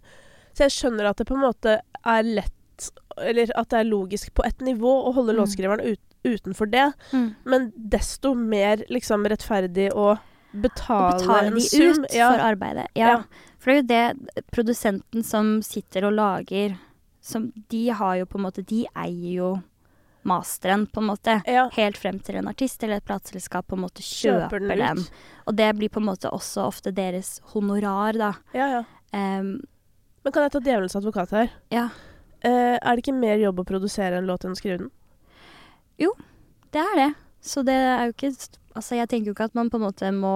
Så 0.54 0.62
jeg 0.68 0.70
skjønner 0.70 1.10
at 1.10 1.16
det 1.18 1.26
på 1.26 1.34
en 1.34 1.42
måte 1.42 1.80
er 2.06 2.22
lett 2.22 2.90
Eller 3.18 3.50
at 3.56 3.68
det 3.70 3.80
er 3.80 3.90
logisk 3.90 4.32
på 4.34 4.46
et 4.46 4.58
nivå 4.62 4.94
å 5.08 5.12
holde 5.12 5.34
Mm. 5.34 5.40
låtskriveren 5.42 5.84
ut, 5.92 6.00
utenfor 6.24 6.70
det, 6.70 6.92
mm. 7.12 7.34
men 7.44 7.72
desto 7.76 8.34
mer 8.34 8.78
liksom 8.90 9.26
rettferdig 9.26 9.90
og 9.94 10.18
betale, 10.62 11.18
betale 11.18 11.46
en 11.50 11.54
de 11.58 11.60
sum. 11.66 12.04
ut 12.04 12.14
ja. 12.14 12.30
for 12.32 12.44
arbeidet. 12.46 12.86
Ja. 12.94 13.08
Ja. 13.08 13.50
For 13.58 13.72
det 13.72 13.96
er 13.96 14.12
jo 14.14 14.24
det 14.34 14.44
produsenten 14.52 15.24
som 15.24 15.56
sitter 15.64 16.06
og 16.08 16.12
lager 16.18 16.76
som, 17.24 17.46
De 17.72 17.88
har 17.88 18.16
jo 18.20 18.26
på 18.28 18.36
en 18.36 18.44
måte 18.44 18.60
De 18.68 18.82
eier 18.92 19.30
jo 19.38 19.50
masteren, 20.24 20.86
på 20.86 21.00
en 21.00 21.06
måte. 21.08 21.38
ja. 21.48 21.66
Helt 21.76 21.98
frem 22.00 22.18
til 22.24 22.36
en 22.40 22.48
artist 22.48 22.82
eller 22.84 23.00
et 23.00 23.04
plateselskap 23.04 23.66
på 23.68 23.76
en 23.76 23.82
måte 23.84 24.04
Kjøper 24.04 24.60
kjøper, 24.60 24.68
den 24.68 25.00
den. 25.00 25.06
Og 25.46 25.56
det 25.56 25.70
blir 25.76 25.92
på 25.92 26.00
en 26.00 26.06
måte 26.08 26.30
også 26.32 26.64
ofte 26.68 26.92
deres 26.96 27.40
honorar, 27.52 28.16
da. 28.16 28.32
ja, 28.56 28.68
ja. 28.78 28.82
Um, 29.12 29.60
Men 30.24 30.32
kan 30.32 30.42
jeg 30.46 30.52
ta 30.52 30.60
djevelens 30.64 30.96
advokat 30.96 31.30
her? 31.36 31.50
ja, 31.70 31.88
Uh, 32.44 32.76
er 32.76 32.90
det 32.92 33.00
ikke 33.00 33.16
mer 33.16 33.38
jobb 33.40 33.62
å 33.62 33.64
produsere 33.64 34.18
en 34.20 34.26
låt 34.28 34.42
enn 34.44 34.52
å 34.52 34.58
skrive 34.58 34.82
den? 34.82 34.90
Jo, 35.96 36.10
det 36.76 36.82
er 36.82 36.98
det. 36.98 37.06
Så 37.40 37.62
det 37.64 37.72
er 37.72 38.02
jo 38.04 38.12
ikke 38.12 38.32
Altså, 38.74 38.96
jeg 38.98 39.08
tenker 39.08 39.30
jo 39.30 39.34
ikke 39.36 39.44
at 39.50 39.54
man 39.54 39.70
på 39.70 39.78
en 39.78 39.84
måte 39.86 40.08
må 40.14 40.34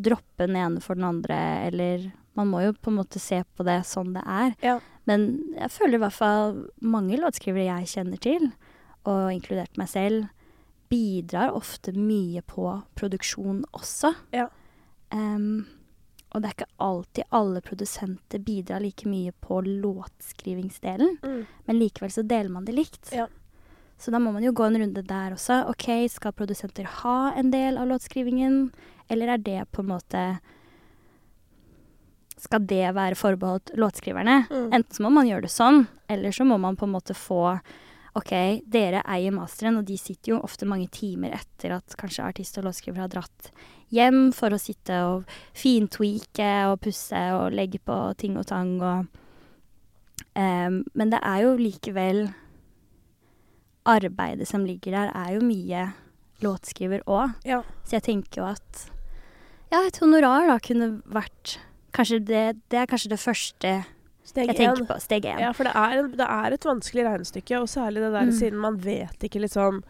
droppe 0.00 0.46
den 0.46 0.56
ene 0.56 0.80
for 0.80 0.94
den 0.96 1.04
andre, 1.04 1.36
eller 1.68 2.10
Man 2.38 2.46
må 2.46 2.60
jo 2.62 2.72
på 2.72 2.92
en 2.92 2.96
måte 3.00 3.18
se 3.20 3.42
på 3.58 3.64
det 3.66 3.80
sånn 3.84 4.12
det 4.14 4.22
er. 4.24 4.52
Ja. 4.62 4.76
Men 5.04 5.24
jeg 5.58 5.68
føler 5.74 5.98
i 5.98 6.00
hvert 6.04 6.14
fall 6.14 6.52
mange 6.80 7.18
låtskrivere 7.18 7.66
jeg 7.66 7.88
kjenner 7.90 8.20
til, 8.22 8.46
og 9.04 9.32
inkludert 9.34 9.76
meg 9.76 9.88
selv, 9.90 10.28
bidrar 10.88 11.50
ofte 11.52 11.92
mye 11.92 12.40
på 12.46 12.68
produksjon 12.96 13.64
også. 13.76 14.14
Ja. 14.32 14.46
Um, 15.10 15.66
og 16.30 16.40
det 16.40 16.48
er 16.48 16.54
ikke 16.54 16.70
alltid 16.86 17.24
alle 17.34 17.60
produsenter 17.66 18.38
bidrar 18.46 18.80
like 18.86 19.10
mye 19.10 19.34
på 19.42 19.58
låtskrivingsdelen, 19.66 21.18
Mm. 21.22 21.46
men 21.66 21.78
likevel 21.82 22.10
så 22.14 22.22
deler 22.26 22.48
man 22.50 22.64
det 22.64 22.74
likt. 22.78 23.10
Ja. 23.12 23.26
Så 24.00 24.12
da 24.12 24.20
må 24.22 24.32
man 24.32 24.44
jo 24.44 24.54
gå 24.56 24.64
en 24.64 24.78
runde 24.80 25.02
der 25.04 25.34
også. 25.36 25.62
OK, 25.68 25.90
skal 26.08 26.32
produsenter 26.36 26.88
ha 27.02 27.34
en 27.36 27.52
del 27.52 27.76
av 27.76 27.90
låtskrivingen, 27.90 28.70
eller 29.12 29.34
er 29.34 29.44
det 29.44 29.60
på 29.74 29.84
en 29.84 29.92
måte 29.92 30.24
Skal 32.40 32.64
det 32.64 32.94
være 32.96 33.18
forbeholdt 33.20 33.74
låtskriverne? 33.76 34.46
Mm. 34.48 34.70
Enten 34.72 34.96
så 34.96 35.02
må 35.04 35.10
man 35.12 35.28
gjøre 35.28 35.44
det 35.44 35.52
sånn, 35.52 35.82
eller 36.08 36.32
så 36.32 36.46
må 36.48 36.56
man 36.56 36.78
på 36.80 36.88
en 36.88 36.94
måte 36.94 37.12
få 37.12 37.58
OK, 38.16 38.32
dere 38.66 39.04
eier 39.04 39.34
masteren, 39.34 39.76
og 39.78 39.84
de 39.86 39.98
sitter 40.00 40.32
jo 40.32 40.40
ofte 40.42 40.66
mange 40.66 40.88
timer 40.90 41.36
etter 41.36 41.76
at 41.76 41.94
kanskje 42.00 42.24
artist 42.24 42.56
og 42.58 42.66
låtskriver 42.66 43.04
har 43.04 43.12
dratt 43.12 43.50
hjem 43.94 44.30
for 44.34 44.54
å 44.54 44.58
sitte 44.58 44.96
og 45.06 45.30
fintweake 45.54 46.50
og 46.70 46.80
pusse 46.82 47.20
og 47.36 47.54
legge 47.54 47.78
på 47.84 47.98
ting 48.18 48.38
og 48.40 48.48
tang 48.50 48.72
og 48.80 49.06
um, 50.34 50.80
Men 50.94 51.12
det 51.12 51.20
er 51.22 51.44
jo 51.44 51.56
likevel 51.60 52.24
Arbeidet 53.90 54.48
som 54.48 54.64
ligger 54.66 54.94
der, 54.96 55.12
er 55.14 55.34
jo 55.36 55.40
mye 55.44 55.88
låtskriver 56.44 57.02
òg. 57.10 57.34
Ja. 57.44 57.62
Så 57.84 57.98
jeg 57.98 58.06
tenker 58.06 58.42
jo 58.42 58.48
at 58.48 58.86
ja, 59.70 59.82
et 59.86 59.98
honorar 60.02 60.48
da 60.50 60.58
kunne 60.62 60.96
vært 61.10 61.58
Kanskje 61.94 62.20
det, 62.22 62.42
det 62.70 62.78
er 62.78 62.86
kanskje 62.86 63.10
det 63.10 63.18
første 63.18 63.70
Steg 64.30 64.46
jeg 64.46 64.56
tenker 64.60 64.76
tenker 64.78 64.86
på. 64.92 64.96
Steg 65.02 65.24
én. 65.26 65.40
Ja, 65.42 65.48
for 65.52 65.66
det 65.66 65.72
er, 65.74 66.04
det 66.14 66.26
er 66.26 66.54
et 66.54 66.66
vanskelig 66.68 67.02
regnestykke, 67.02 67.58
og 67.58 67.66
særlig 67.72 68.04
det 68.04 68.12
der 68.14 68.28
Mm. 68.30 68.36
siden 68.38 68.60
man 68.62 68.76
vet 68.78 69.24
ikke 69.26 69.40
liksom 69.42 69.80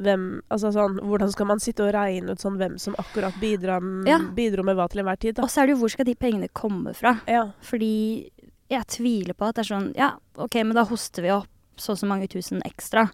hvem 0.00 0.40
Altså 0.50 0.72
sånn 0.74 0.96
Hvordan 1.04 1.30
skal 1.30 1.46
man 1.46 1.60
sitte 1.60 1.84
og 1.84 1.92
regne 1.94 2.32
ut 2.32 2.40
sånn 2.42 2.56
hvem 2.58 2.78
som 2.80 2.96
akkurat 2.98 3.36
bidrar, 3.40 3.84
Ja. 4.08 4.18
bidro 4.34 4.64
med 4.64 4.76
hva 4.76 4.88
til 4.90 5.00
enhver 5.04 5.18
tid, 5.20 5.34
da. 5.36 5.42
Og 5.42 5.50
så 5.52 5.62
er 5.62 5.66
det 5.66 5.76
jo 5.76 5.80
hvor 5.84 5.90
skal 5.92 6.04
de 6.08 6.14
pengene 6.16 6.48
komme 6.52 6.94
fra? 6.96 7.20
Ja. 7.28 7.44
Fordi 7.62 8.30
jeg 8.70 8.86
tviler 8.88 9.34
på 9.36 9.46
at 9.48 9.54
det 9.56 9.66
er 9.70 9.74
sånn 9.76 9.92
Ja, 9.94 10.14
OK, 10.38 10.54
men 10.64 10.74
da 10.74 10.84
hoster 10.84 11.22
vi 11.22 11.28
opp 11.30 11.46
så 11.80 11.94
og 11.94 12.00
så 12.00 12.08
mange 12.10 12.28
tusen 12.32 12.62
ekstra. 12.66 13.08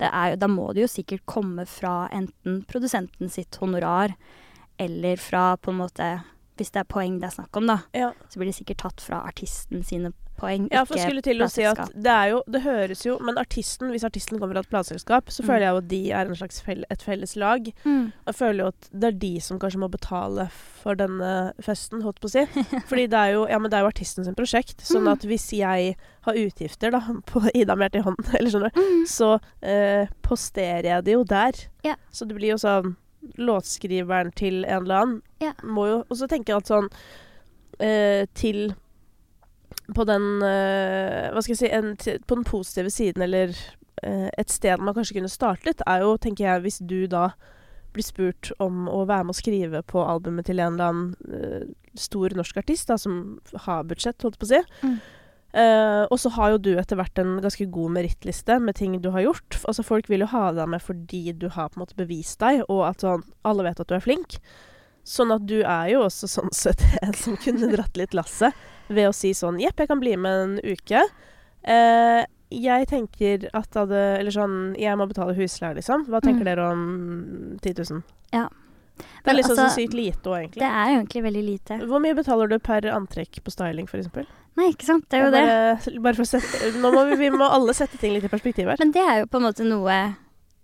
Jo, 0.00 0.36
da 0.36 0.48
må 0.50 0.70
det 0.76 0.84
jo 0.84 0.92
sikkert 0.92 1.24
komme 1.28 1.64
fra 1.68 2.06
enten 2.12 2.62
produsenten 2.68 3.32
sitt 3.32 3.56
honorar, 3.62 4.12
eller 4.76 5.16
fra 5.20 5.54
på 5.56 5.72
en 5.72 5.80
måte 5.80 6.08
Hvis 6.56 6.70
det 6.72 6.80
er 6.80 6.84
poeng 6.88 7.18
det 7.20 7.28
er 7.30 7.34
snakk 7.42 7.56
om, 7.56 7.66
da, 7.66 7.78
ja. 7.94 8.12
så 8.28 8.38
blir 8.40 8.48
det 8.52 8.54
sikkert 8.56 8.78
tatt 8.78 9.00
fra 9.00 9.22
artisten 9.28 9.82
sine 9.84 10.12
poeng, 10.36 10.66
Ja, 10.70 10.82
for 10.84 10.98
jeg 10.98 11.08
skulle 11.08 11.22
til 11.24 11.40
å 11.40 11.46
si 11.48 11.62
at 11.64 11.78
det 11.96 12.12
er 12.12 12.26
jo 12.34 12.42
Det 12.46 12.60
høres 12.60 13.06
jo 13.06 13.14
Men 13.24 13.38
artisten, 13.40 13.88
hvis 13.88 14.04
artisten 14.04 14.36
kommer 14.38 14.52
fra 14.52 14.60
et 14.60 14.68
plateselskap, 14.68 15.30
så 15.32 15.40
Mm. 15.42 15.46
føler 15.48 15.60
jeg 15.64 15.70
jo 15.72 15.76
at 15.78 15.88
de 15.88 16.00
er 16.12 16.26
en 16.26 16.34
slags 16.36 16.60
fell, 16.60 16.84
et 16.90 17.02
felles 17.02 17.36
lag. 17.36 17.70
Mm. 17.86 18.12
Jeg 18.26 18.34
føler 18.34 18.60
jo 18.64 18.66
at 18.68 18.88
det 18.92 19.04
er 19.08 19.18
de 19.18 19.40
som 19.40 19.58
kanskje 19.58 19.78
må 19.80 19.88
betale 19.90 20.50
for 20.52 20.94
denne 20.94 21.52
festen, 21.64 22.02
holdt 22.02 22.20
på 22.20 22.28
å 22.28 22.34
si. 22.34 22.44
Fordi 22.90 23.06
det 23.08 23.14
er 23.16 23.32
jo 23.32 23.46
Ja, 23.48 23.58
men 23.58 23.70
det 23.70 23.78
er 23.78 23.84
jo 23.86 23.88
artisten 23.92 24.24
sin 24.28 24.34
prosjekt. 24.34 24.76
Sånn 24.84 25.04
Mm. 25.08 25.12
at 25.12 25.20
hvis 25.24 25.48
jeg 25.56 25.96
har 26.22 26.34
utgifter, 26.34 26.90
da, 26.92 27.00
på 27.32 27.48
Ida 27.54 27.74
Merte 27.74 27.96
i 28.00 28.02
hånden, 28.04 28.34
eller 28.36 28.50
skjønner 28.50 28.74
du, 28.74 28.80
Mm. 28.80 29.06
så 29.08 29.40
eh, 29.62 30.06
posterer 30.22 30.84
jeg 30.84 31.04
det 31.04 31.12
jo 31.16 31.24
der. 31.24 31.52
Ja. 31.82 31.96
Så 32.12 32.28
det 32.28 32.36
blir 32.36 32.52
jo 32.52 32.56
sånn 32.60 32.96
Låtskriveren 33.36 34.32
til 34.36 34.64
en 34.64 34.82
eller 34.82 35.02
annen 35.02 35.22
Ja. 35.42 35.52
må 35.62 35.86
jo 35.88 35.96
Og 36.08 36.16
så 36.20 36.28
tenker 36.30 36.54
jeg 36.54 36.64
at 36.64 36.70
sånn 36.70 36.88
eh, 37.80 38.26
til 38.34 38.74
På 39.94 40.06
den 40.08 40.42
eh, 40.42 41.32
Hva 41.32 41.42
skal 41.42 41.54
jeg 41.54 41.62
si 41.62 41.72
en, 41.72 41.92
På 42.26 42.38
den 42.38 42.46
positive 42.48 42.90
siden, 42.90 43.22
eller 43.22 43.52
eh, 44.02 44.30
et 44.38 44.50
sted 44.50 44.80
man 44.80 44.94
kanskje 44.94 45.18
kunne 45.18 45.32
startet, 45.32 45.82
er 45.86 46.04
jo, 46.04 46.16
tenker 46.16 46.44
jeg, 46.44 46.64
hvis 46.66 46.80
du 46.80 47.06
da 47.06 47.30
blir 47.96 48.04
spurt 48.04 48.50
om 48.60 48.90
å 48.92 49.06
være 49.08 49.24
med 49.24 49.32
å 49.32 49.38
skrive 49.38 49.82
på 49.88 50.02
albumet 50.04 50.48
til 50.50 50.60
en 50.60 50.76
eller 50.76 50.90
annen 50.90 51.14
eh, 51.32 51.68
stor 51.96 52.34
norsk 52.36 52.58
artist 52.60 52.90
da, 52.90 52.98
som 53.00 53.38
har 53.64 53.86
budsjett, 53.88 54.20
holdt 54.20 54.36
jeg 54.36 54.42
på 54.42 54.48
å 54.48 54.52
si. 54.52 54.60
Mm. 54.84 54.98
Eh, 55.56 56.02
og 56.12 56.18
så 56.20 56.28
har 56.34 56.50
jo 56.52 56.58
du 56.60 56.72
etter 56.76 56.98
hvert 57.00 57.16
en 57.22 57.38
ganske 57.40 57.64
god 57.72 57.94
merittliste 57.94 58.58
med 58.60 58.76
ting 58.76 58.98
du 59.00 59.08
har 59.14 59.24
gjort. 59.24 59.56
Altså 59.64 59.84
Folk 59.86 60.10
vil 60.12 60.20
jo 60.26 60.28
ha 60.34 60.50
deg 60.52 60.68
med 60.68 60.82
fordi 60.84 61.30
du 61.32 61.48
har 61.48 61.70
på 61.70 61.78
en 61.80 61.86
måte 61.86 61.96
bevist 61.96 62.40
deg, 62.42 62.60
og 62.68 62.82
at 62.90 63.04
sånn, 63.06 63.24
alle 63.48 63.64
vet 63.64 63.80
at 63.80 63.88
du 63.88 63.94
er 63.96 64.04
flink. 64.04 64.36
Sånn 65.06 65.32
at 65.32 65.46
du 65.48 65.60
er 65.62 65.92
jo 65.94 66.02
også 66.04 66.28
sånn 66.28 66.52
sett 66.52 66.82
en 67.06 67.14
som 67.16 67.38
kunne 67.40 67.70
dratt 67.72 67.96
litt 67.96 68.12
lasset 68.16 68.52
ved 68.88 69.08
å 69.08 69.14
si 69.16 69.32
sånn 69.34 69.60
Jepp, 69.62 69.80
jeg 69.80 69.88
kan 69.88 70.02
bli 70.02 70.12
med 70.20 70.42
en 70.44 70.56
uke. 70.62 71.00
Uh, 71.66 72.22
jeg 72.52 72.86
tenker 72.86 73.48
at 73.58 73.66
da 73.74 73.82
det 73.90 74.02
Eller 74.20 74.30
sånn 74.30 74.76
Jeg 74.78 74.94
må 74.94 75.08
betale 75.10 75.34
husleie, 75.34 75.74
liksom. 75.74 76.04
Hva 76.06 76.20
tenker 76.22 76.44
Mm. 76.44 76.50
dere 76.52 76.66
om 76.70 76.82
10 77.58 77.74
000? 77.90 78.02
Ja. 78.36 78.44
Det 78.96 79.32
er 79.32 79.34
liksom 79.40 79.56
altså, 79.58 79.66
så 79.72 79.80
sykt 79.80 79.96
lite 79.98 80.30
òg, 80.30 80.36
egentlig. 80.44 80.60
Det 80.62 80.68
er 80.70 80.92
egentlig 80.94 81.22
veldig 81.24 81.42
lite. 81.44 81.78
Hvor 81.90 82.00
mye 82.04 82.14
betaler 82.14 82.48
du 82.48 82.58
per 82.62 82.86
antrekk 82.92 83.40
på 83.42 83.50
styling, 83.50 83.88
f.eks.? 83.90 84.28
Nei, 84.56 84.70
ikke 84.72 84.86
sant. 84.88 85.04
Det 85.10 85.18
er 85.18 85.24
jo 85.26 85.32
det. 85.34 85.42
bare, 85.44 86.00
Bare 86.06 86.16
for 86.16 86.24
å 86.24 86.28
sette 86.30 86.70
Nå 86.80 86.90
må 86.94 87.02
vi, 87.10 87.16
vi 87.26 87.28
må 87.34 87.44
alle 87.52 87.74
sette 87.76 87.98
ting 88.00 88.14
litt 88.14 88.24
i 88.24 88.30
perspektiv 88.32 88.70
her. 88.70 88.78
Men 88.80 88.94
det 88.94 89.02
er 89.04 89.18
jo 89.20 89.26
på 89.28 89.36
en 89.40 89.44
måte 89.50 89.66
noe 89.68 89.98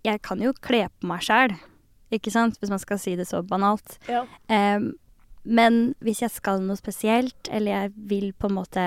Jeg 0.03 0.21
kan 0.25 0.41
jo 0.41 0.53
kle 0.65 0.87
på 0.89 1.07
meg 1.11 1.21
sjæl, 1.23 1.53
ikke 2.13 2.31
sant, 2.33 2.57
hvis 2.61 2.69
man 2.73 2.81
skal 2.81 2.99
si 3.01 3.15
det 3.17 3.25
så 3.29 3.39
banalt. 3.45 3.95
Ja. 4.09 4.23
Um, 4.49 4.91
men 5.45 5.93
hvis 6.03 6.21
jeg 6.23 6.31
skal 6.31 6.61
noe 6.63 6.77
spesielt, 6.79 7.49
eller 7.51 7.71
jeg 7.71 7.93
vil 8.09 8.29
på 8.33 8.47
en 8.47 8.55
måte 8.57 8.83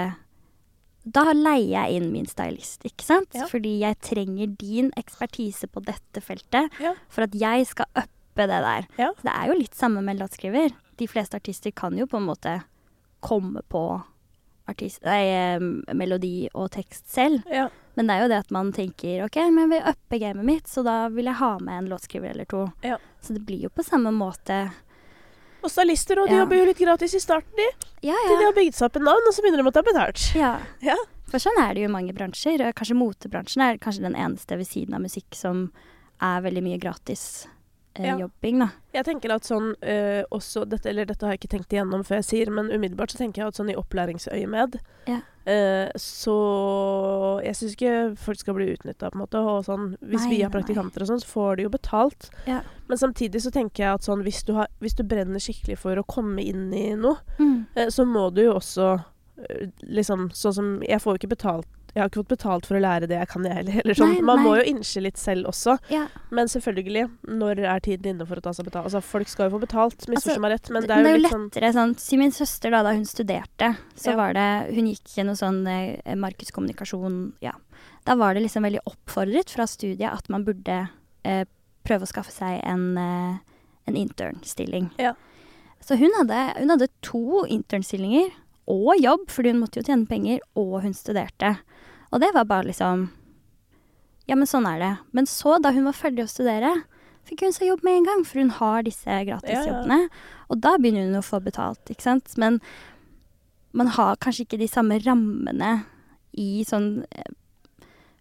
Da 1.07 1.23
leier 1.37 1.69
jeg 1.87 1.99
inn 2.01 2.11
min 2.13 2.27
stylist, 2.27 2.83
ikke 2.89 3.05
sant? 3.07 3.35
Ja. 3.37 3.47
Fordi 3.47 3.77
jeg 3.85 3.99
trenger 4.03 4.51
din 4.59 4.89
ekspertise 4.99 5.69
på 5.71 5.83
dette 5.87 6.23
feltet 6.25 6.73
Ja. 6.83 6.95
for 7.09 7.23
at 7.29 7.35
jeg 7.39 7.67
skal 7.71 7.87
uppe 7.95 8.47
det 8.51 8.59
der. 8.65 8.89
Så 8.99 9.23
det 9.23 9.33
er 9.33 9.47
jo 9.53 9.55
litt 9.61 9.75
samme 9.79 10.03
med 10.03 10.19
låtskriver. 10.19 10.75
De 10.99 11.07
fleste 11.09 11.39
artister 11.39 11.71
kan 11.71 11.95
jo 11.97 12.07
på 12.11 12.19
en 12.19 12.27
måte 12.27 12.57
komme 13.23 13.63
på 13.71 13.85
artist, 14.69 15.03
nei, 15.07 15.59
melodi 15.95 16.49
og 16.55 16.71
tekst 16.75 17.09
selv. 17.13 17.43
Ja. 17.51 17.69
Men 17.97 18.07
det 18.11 18.15
er 18.17 18.23
jo 18.25 18.29
det 18.33 18.39
at 18.45 18.51
man 18.53 18.73
tenker 18.77 19.25
ok, 19.25 19.37
men 19.51 19.63
jeg 19.65 19.71
vil 19.73 19.93
uppe 19.93 20.19
gamet 20.21 20.45
mitt, 20.45 20.67
så 20.69 20.83
da 20.85 21.09
vil 21.09 21.25
jeg 21.31 21.39
ha 21.39 21.53
med 21.65 21.79
en 21.79 21.89
låtskriver 21.93 22.31
eller 22.35 22.45
to. 22.51 22.67
Ja. 22.85 22.99
Så 23.25 23.33
det 23.37 23.45
blir 23.47 23.63
jo 23.63 23.71
på 23.73 23.85
samme 23.87 24.13
måte. 24.13 24.59
Og 25.65 25.71
stylister, 25.73 26.21
og 26.21 26.29
de 26.29 26.35
Ja. 26.37 26.43
jobber 26.45 26.57
jo 26.61 26.65
litt 26.67 26.79
gratis 26.79 27.15
i 27.15 27.19
starten, 27.23 27.57
de. 27.57 27.69
Ja, 28.03 28.15
Til 28.29 28.37
de 28.39 28.45
har 28.45 28.53
bygd 28.53 28.75
seg 28.75 28.87
opp 28.91 28.97
en 28.97 29.05
navn, 29.09 29.25
og 29.27 29.35
så 29.35 29.43
begynner 29.43 29.63
de 29.65 29.71
å 29.71 29.73
ta 29.73 29.83
betalt. 29.83 30.35
ja. 30.37 30.59
Ja. 30.83 30.97
For 31.29 31.39
sånn 31.43 31.59
er 31.59 31.75
det 31.75 31.81
jo 31.83 31.89
i 31.89 31.93
mange 31.93 32.13
bransjer. 32.15 32.59
Kanskje 32.73 32.95
motebransjen 32.95 33.61
er 33.65 33.79
kanskje 33.79 34.03
den 34.03 34.15
eneste 34.15 34.57
ved 34.57 34.67
siden 34.69 34.95
av 34.95 35.01
musikk 35.03 35.35
som 35.35 35.73
er 36.23 36.41
veldig 36.41 36.63
mye 36.63 36.79
gratis 36.79 37.47
eh, 37.47 37.51
Ja. 38.05 38.17
jobbing, 38.19 38.59
da. 38.59 38.69
Jeg 38.93 39.05
tenker 39.05 39.31
at 39.35 39.43
sånn 39.45 39.75
eh, 39.83 40.25
også 40.31 40.67
dette, 40.69 40.87
Eller 40.89 41.05
dette 41.07 41.23
har 41.27 41.33
jeg 41.35 41.41
ikke 41.41 41.57
tenkt 41.59 41.73
igjennom 41.73 42.03
før 42.05 42.17
jeg 42.21 42.25
sier, 42.25 42.51
men 42.51 42.69
umiddelbart 42.71 43.11
så 43.11 43.19
tenker 43.19 43.43
jeg 43.43 43.49
at 43.49 43.55
sånn 43.55 43.71
i 43.71 43.77
opplæringsøyemed 43.77 44.79
Ja. 45.07 45.21
eh, 45.47 45.91
Så 45.97 46.37
Jeg 47.45 47.55
syns 47.55 47.75
ikke 47.77 48.17
folk 48.19 48.39
skal 48.39 48.55
bli 48.55 48.69
utnytta, 48.75 49.11
på 49.11 49.17
en 49.19 49.23
måte. 49.27 49.41
Og 49.41 49.65
sånn, 49.65 49.97
hvis 50.03 50.25
Nei, 50.27 50.31
vi 50.37 50.43
har 50.43 50.51
praktikanter 50.51 51.01
nei. 51.01 51.07
og 51.07 51.09
sånn, 51.13 51.21
så 51.23 51.27
får 51.33 51.57
de 51.57 51.63
jo 51.67 51.69
betalt. 51.71 52.31
Ja. 52.47 52.61
Men 52.89 52.99
samtidig 52.99 53.41
så 53.43 53.51
tenker 53.53 53.85
jeg 53.85 53.95
at 53.95 54.03
sånn 54.07 54.23
hvis 54.27 54.45
du, 54.47 54.55
har, 54.55 54.69
hvis 54.81 54.95
du 54.97 55.03
brenner 55.05 55.39
skikkelig 55.43 55.79
for 55.79 55.97
å 55.97 56.05
komme 56.07 56.43
inn 56.45 56.73
i 56.75 56.95
noe, 56.95 57.17
Mm. 57.39 57.67
eh, 57.77 57.87
så 57.89 58.05
må 58.07 58.33
du 58.33 58.43
jo 58.45 58.55
også 58.55 59.05
eh, 59.39 59.67
liksom 59.85 60.31
Sånn 60.33 60.55
som 60.55 60.83
Jeg 60.83 61.01
får 61.01 61.13
jo 61.13 61.19
ikke 61.27 61.37
betalt 61.37 61.67
jeg 61.97 62.03
har 62.03 62.11
ikke 62.11 62.21
fått 62.21 62.33
betalt 62.35 62.67
for 62.69 62.77
å 62.77 62.81
lære 62.85 63.07
det 63.09 63.17
jeg 63.17 63.29
kan, 63.31 63.45
jeg 63.49 63.57
heller. 63.57 63.77
Eller 63.81 63.97
sånn. 63.97 64.11
Nei, 64.19 64.25
Man 64.29 64.43
må 64.45 64.51
jo 64.59 64.65
innse 64.69 65.01
litt 65.01 65.17
selv 65.17 65.49
også. 65.49 65.79
Ja. 65.89 66.03
Men 66.29 66.51
selvfølgelig, 66.53 67.07
når 67.41 67.63
er 67.65 67.81
tiden 67.87 68.11
inne 68.13 68.27
for 68.29 68.37
å 68.37 68.43
ta 68.45 68.53
seg 68.53 68.67
betalt? 68.69 68.91
Altså, 68.91 69.01
folk 69.01 69.31
skal 69.33 69.49
jo 69.49 69.55
få 69.55 69.61
betalt, 69.63 69.97
misforstå 70.05 70.35
Altså, 70.35 70.43
meg 70.45 70.53
rett, 70.53 70.69
men 70.77 70.85
det, 70.85 70.91
det 70.93 70.99
er 70.99 71.17
jo 71.17 71.23
litt 71.23 71.33
sånn 71.33 71.47
lettere 71.49 71.71
sånn 71.73 71.95
Si 72.05 72.19
min 72.21 72.35
søster, 72.37 72.75
da, 72.77 72.83
da 72.85 72.93
hun 72.93 73.09
studerte, 73.09 73.71
så 73.97 74.13
Ja. 74.13 74.17
var 74.21 74.37
det 74.37 74.47
Hun 74.77 74.91
gikk 74.93 75.17
i 75.17 75.25
noe 75.25 75.41
sånn 75.41 75.63
eh, 75.73 76.15
markedskommunikasjon, 76.21 77.17
ja. 77.41 77.55
Da 78.05 78.15
var 78.21 78.35
det 78.37 78.45
liksom 78.45 78.69
veldig 78.69 78.85
oppfordret 78.85 79.51
fra 79.57 79.65
studiet 79.67 80.13
at 80.13 80.29
man 80.29 80.45
burde 80.45 80.77
eh, 81.25 81.45
prøve 81.89 82.05
å 82.05 82.13
skaffe 82.13 82.35
seg 82.35 82.61
en, 82.63 82.91
eh, 83.01 83.39
en 83.89 83.97
intern-stilling. 83.97 84.91
Ja. 85.01 85.15
Så 85.81 85.97
hun 85.97 86.13
hadde, 86.21 86.61
hun 86.61 86.71
hadde 86.77 86.89
to 87.01 87.47
intern-stillinger 87.49 88.35
og 88.69 88.97
jobb, 88.99 89.29
fordi 89.31 89.53
hun 89.55 89.61
måtte 89.63 89.81
jo 89.81 89.87
tjene 89.87 90.09
penger, 90.11 90.41
og 90.59 90.81
hun 90.83 90.95
studerte. 90.97 91.57
Og 92.13 92.23
det 92.23 92.33
var 92.37 92.49
bare 92.49 92.71
liksom 92.71 93.09
Ja, 94.27 94.35
men 94.35 94.49
sånn 94.51 94.67
er 94.67 94.83
det. 94.83 94.93
Men 95.15 95.29
så, 95.31 95.57
da 95.63 95.71
hun 95.71 95.87
var 95.87 95.95
ferdig 95.95 96.25
å 96.25 96.31
studere, 96.31 96.73
fikk 97.27 97.45
hun 97.47 97.55
seg 97.55 97.69
jobb 97.71 97.85
med 97.87 98.01
en 98.01 98.09
gang, 98.09 98.25
for 98.27 98.43
hun 98.43 98.51
har 98.59 98.83
disse 98.87 99.19
gratisjobbene. 99.29 100.09
Og 100.51 100.61
da 100.65 100.75
begynner 100.79 101.07
hun 101.07 101.21
å 101.21 101.27
få 101.27 101.39
betalt, 101.45 101.83
ikke 101.93 102.09
sant. 102.09 102.35
Men 102.41 102.59
man 103.77 103.93
har 103.95 104.19
kanskje 104.19 104.47
ikke 104.47 104.59
de 104.59 104.71
samme 104.71 104.99
rammene 105.05 105.73
i 106.37 106.65
sånn 106.67 107.05
eh, 107.07 107.33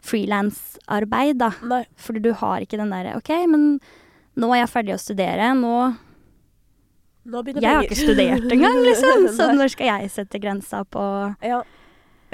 frilansarbeid, 0.05 1.39
da. 1.41 1.51
Nei. 1.65 1.83
Fordi 1.97 2.21
du 2.25 2.31
har 2.37 2.63
ikke 2.63 2.79
den 2.81 2.93
derre 2.93 3.15
OK, 3.19 3.31
men 3.49 3.79
nå 4.35 4.51
er 4.53 4.63
jeg 4.63 4.73
ferdig 4.73 4.97
å 4.97 5.01
studere. 5.01 5.53
Nå 5.57 5.75
Nå 7.25 7.41
Jeg 7.57 7.65
har 7.65 7.81
ikke 7.87 7.97
studert 7.97 8.51
engang, 8.53 8.83
liksom. 8.85 9.23
Så 9.37 9.47
når 9.57 9.71
skal 9.73 9.87
jeg 9.89 10.11
sette 10.13 10.37
grensa 10.37 10.83
på 10.85 11.01
ja. 11.41 11.63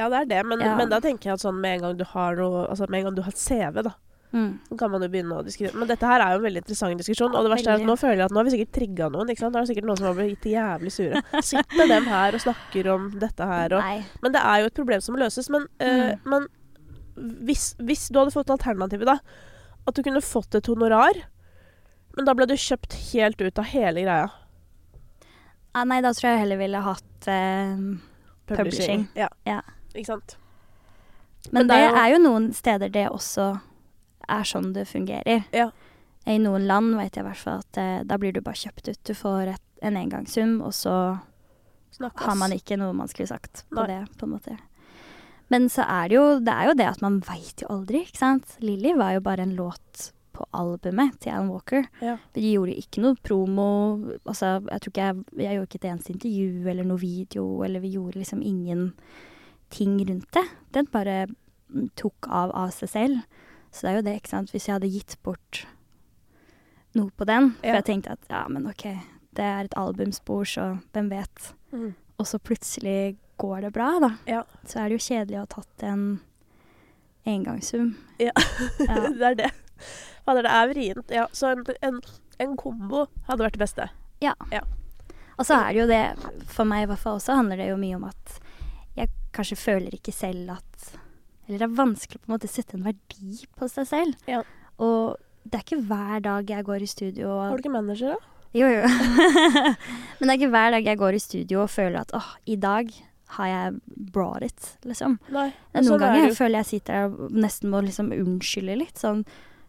Ja, 0.02 0.08
det 0.12 0.22
er 0.24 0.30
det. 0.36 0.44
Men, 0.50 0.60
Ja. 0.66 0.76
men 0.80 0.90
da 0.92 1.00
tenker 1.04 1.30
jeg 1.32 1.38
at 1.40 1.44
sånn 1.46 1.60
med 1.62 1.78
en 1.80 1.84
gang 1.88 1.98
du 2.00 2.08
har 2.14 2.36
noe 2.40 2.66
Altså 2.68 2.88
med 2.90 3.00
en 3.02 3.06
gang 3.12 3.16
du 3.20 3.22
har 3.26 3.36
CV, 3.38 3.82
da, 3.88 3.94
mm. 4.34 4.52
så 4.70 4.78
kan 4.80 4.92
man 4.94 5.02
jo 5.06 5.10
begynne 5.14 5.38
å 5.38 5.44
diskutere. 5.46 5.76
Men 5.78 5.88
dette 5.92 6.08
her 6.10 6.22
er 6.24 6.34
jo 6.34 6.40
en 6.42 6.46
veldig 6.48 6.62
interessant 6.64 6.98
diskusjon, 7.04 7.36
og 7.36 7.46
det 7.46 7.52
verste 7.54 7.72
er 7.74 7.82
at 7.82 7.88
nå 7.88 7.96
føler 8.00 8.18
jeg 8.24 8.26
at 8.30 8.36
nå 8.36 8.42
har 8.42 8.48
vi 8.50 8.54
sikkert 8.58 8.74
trigga 8.80 9.10
noen. 9.14 9.30
ikke 9.34 9.44
sant? 9.46 9.54
Det 9.56 9.62
er 9.62 9.70
sikkert 9.74 9.88
noen 9.90 9.98
som 10.02 10.10
har 10.10 10.18
blitt 10.20 10.48
jævlig 10.52 10.92
sure. 10.96 11.22
Sitter 11.52 11.88
dem 11.94 12.10
her 12.12 12.34
og 12.40 12.44
snakker 12.46 12.92
om 12.96 13.10
dette 13.22 13.48
her 13.54 13.78
og 13.78 13.86
Nei. 13.86 14.00
Men 14.24 14.32
det 14.38 14.42
er 14.42 14.60
jo 14.66 14.72
et 14.72 14.80
problem 14.82 15.02
som 15.06 15.16
må 15.16 15.22
løses. 15.24 15.50
Men, 15.54 15.68
øh, 15.80 16.16
Mm. 16.16 16.20
men 16.34 16.48
hvis, 17.46 17.76
hvis 17.80 18.08
du 18.10 18.20
hadde 18.20 18.32
fått 18.34 18.50
alternativet, 18.54 19.06
da 19.06 19.18
At 19.88 19.96
du 19.96 20.04
kunne 20.04 20.22
fått 20.22 20.54
et 20.56 20.68
honorar, 20.70 21.14
men 22.16 22.26
da 22.26 22.34
ble 22.38 22.46
du 22.46 22.54
kjøpt 22.54 22.94
helt 23.14 23.42
ut 23.42 23.58
av 23.60 23.66
hele 23.66 24.02
greia. 24.06 24.30
Ah, 25.74 25.84
nei, 25.88 26.02
da 26.02 26.12
tror 26.14 26.30
jeg 26.32 26.40
heller 26.44 26.58
ville 26.60 26.82
hatt 26.84 27.28
eh, 27.28 27.78
Publishing. 28.52 29.08
Ja. 29.16 29.30
Ja. 29.48 29.62
Ikke 29.96 30.06
sant. 30.14 30.38
Men, 31.52 31.66
Men 31.66 31.68
det, 31.72 31.78
er 31.78 31.96
er 31.98 32.10
jo- 32.12 32.18
jo 32.18 32.24
noen 32.30 32.52
steder 32.54 32.90
det 32.94 33.08
også 33.10 33.60
er 34.30 34.44
sånn 34.44 34.74
det 34.74 34.88
fungerer. 34.88 35.46
Ja. 35.54 35.72
I 36.28 36.38
noen 36.38 36.68
land 36.70 36.96
vet 36.96 37.16
jeg 37.18 37.26
i 37.26 37.28
hvert 37.28 37.38
fall 37.42 37.60
at 37.64 37.78
eh, 37.82 38.04
da 38.06 38.18
blir 38.22 38.32
du 38.34 38.42
bare 38.42 38.56
kjøpt 38.56 38.90
ut. 38.92 39.00
Du 39.04 39.14
får 39.18 39.48
et, 39.56 39.62
en 39.82 39.98
engangssum, 39.98 40.60
og 40.62 40.72
så 40.78 41.20
Snakkes. 41.98 42.26
har 42.28 42.36
man 42.38 42.52
ikke 42.54 42.78
noe 42.78 42.94
man 42.94 43.08
skulle 43.10 43.28
sagt 43.28 43.64
på 43.72 43.82
Nei. 43.82 43.88
det, 43.88 44.18
på 44.18 44.28
en 44.30 44.36
måte. 44.38 44.58
Men 45.50 45.66
så 45.68 45.84
er 45.84 46.08
det 46.08 46.16
jo 46.16 46.26
det, 46.40 46.54
er 46.54 46.68
jo 46.70 46.74
det 46.80 46.86
at 46.88 47.02
man 47.02 47.20
veit 47.28 47.60
jo 47.66 47.68
aldri, 47.74 48.06
ikke 48.06 48.22
sant. 48.22 48.54
Lilly 48.62 48.94
var 48.96 49.14
jo 49.18 49.20
bare 49.26 49.42
en 49.44 49.56
låt 49.58 50.12
på 50.32 50.46
albumet 50.56 51.18
til 51.20 51.34
Alan 51.34 51.50
Walker. 51.52 51.84
Ja. 52.02 52.14
De 52.38 52.40
gjorde 52.54 52.78
ikke 52.80 53.02
noe 53.04 53.18
promo. 53.20 53.66
Altså, 54.24 54.62
jeg 54.70 54.80
tror 54.86 54.94
ikke 54.94 55.10
jeg, 55.10 55.26
jeg 55.42 55.58
gjorde 55.58 55.68
ikke 55.68 55.82
et 55.82 55.90
eneste 55.92 56.14
intervju 56.14 56.70
eller 56.72 56.88
noe 56.88 57.02
video, 57.02 57.64
eller 57.66 57.82
vi 57.84 57.92
gjorde 57.98 58.22
liksom 58.22 58.46
ingenting 59.80 60.08
rundt 60.10 60.32
det. 60.36 60.44
Den 60.76 60.86
bare 60.92 61.28
tok 61.96 62.28
av 62.28 62.52
av 62.56 62.70
seg 62.76 62.90
selv. 62.90 63.22
Så 63.72 63.86
det 63.86 63.90
er 63.92 63.96
jo 63.96 64.06
det, 64.10 64.16
ikke 64.20 64.30
sant. 64.34 64.52
Hvis 64.52 64.66
jeg 64.68 64.76
hadde 64.76 64.90
gitt 64.92 65.16
bort 65.24 65.66
noe 66.98 67.10
på 67.16 67.24
den, 67.26 67.52
for 67.62 67.68
Ja. 67.68 67.76
jeg 67.80 67.86
tenkte 67.88 68.12
at 68.18 68.26
ja, 68.30 68.48
men 68.52 68.66
ok, 68.68 68.84
det 69.34 69.46
er 69.46 69.64
et 69.70 69.78
albumspor, 69.80 70.44
så 70.44 70.66
hvem 70.92 71.10
vet. 71.10 71.54
Mm. 71.72 71.94
Og 72.20 72.28
så 72.28 72.38
plutselig 72.40 73.16
går 73.40 73.62
det 73.62 73.72
bra, 73.74 73.94
da. 74.04 74.10
Ja. 74.28 74.44
Så 74.68 74.80
er 74.82 74.90
det 74.90 75.00
jo 75.00 75.06
kjedelig 75.08 75.38
å 75.40 75.46
ha 75.46 75.46
tatt 75.56 75.84
en 75.88 76.20
engangssum. 77.26 77.96
Ja. 78.20 78.32
Ja. 78.80 79.08
det 79.10 79.24
er 79.32 79.36
det. 79.36 79.52
Fader, 80.26 80.44
det 80.46 80.52
er 80.52 80.68
vrient. 80.70 81.10
Ja, 81.16 81.28
så 81.34 81.54
en, 81.56 81.64
en, 81.82 82.02
en 82.44 82.58
kombo 82.60 83.08
hadde 83.30 83.44
vært 83.48 83.56
det 83.58 83.64
beste. 83.64 83.88
ja, 84.22 84.36
Og 85.40 85.46
så 85.48 85.56
er 85.58 85.74
det 85.74 85.80
jo 85.80 85.88
det, 85.90 86.46
for 86.52 86.68
meg 86.70 86.84
i 86.84 86.90
hvert 86.92 87.00
fall 87.02 87.18
også, 87.18 87.34
handler 87.40 87.58
det 87.58 87.70
jo 87.72 87.78
mye 87.82 87.96
om 87.98 88.04
at 88.12 88.36
jeg 88.98 89.10
kanskje 89.34 89.58
føler 89.58 89.94
ikke 89.96 90.12
selv 90.14 90.50
at 90.58 90.90
Eller 91.48 91.58
det 91.60 91.68
er 91.70 91.76
vanskelig 91.78 92.20
på 92.22 92.28
en 92.30 92.34
måte 92.36 92.48
å 92.50 92.52
sette 92.52 92.76
en 92.78 92.84
verdi 92.86 93.38
på 93.58 93.68
seg 93.72 93.88
selv. 93.88 94.16
Ja. 94.28 94.42
Og 94.80 95.18
det 95.44 95.58
er 95.58 95.64
ikke 95.66 95.84
hver 95.90 96.20
dag 96.22 96.50
jeg 96.50 96.66
går 96.68 96.84
i 96.86 96.90
studio 96.92 97.30
og 97.34 97.42
Har 97.50 97.58
du 97.58 97.64
ikke 97.64 97.74
manager, 97.74 98.16
da? 98.16 98.28
Jo, 98.54 98.68
jo. 98.68 98.82
Men 100.20 100.28
det 100.28 100.34
er 100.34 100.38
ikke 100.40 100.52
hver 100.52 100.72
dag 100.76 100.86
jeg 100.92 101.00
går 101.00 101.16
i 101.16 101.22
studio 101.24 101.62
og 101.64 101.70
føler 101.72 102.02
at 102.04 102.12
åh, 102.18 102.34
i 102.46 102.58
dag 102.60 102.92
har 103.38 103.48
jeg 103.48 103.78
brought 104.12 104.44
it, 104.44 104.66
liksom. 104.84 105.14
Nei. 105.32 105.46
Er 105.72 105.86
sånn 105.86 105.88
Noen 105.94 106.02
ganger 106.04 106.26
jeg 106.26 106.36
føler 106.36 106.60
jeg 106.60 106.68
sitter 106.74 106.94
der 106.98 107.14
og 107.28 107.32
nesten 107.32 107.72
må 107.72 107.80
liksom 107.86 108.12
unnskylde 108.12 108.76
litt. 108.82 108.98
Sånn 109.00 109.24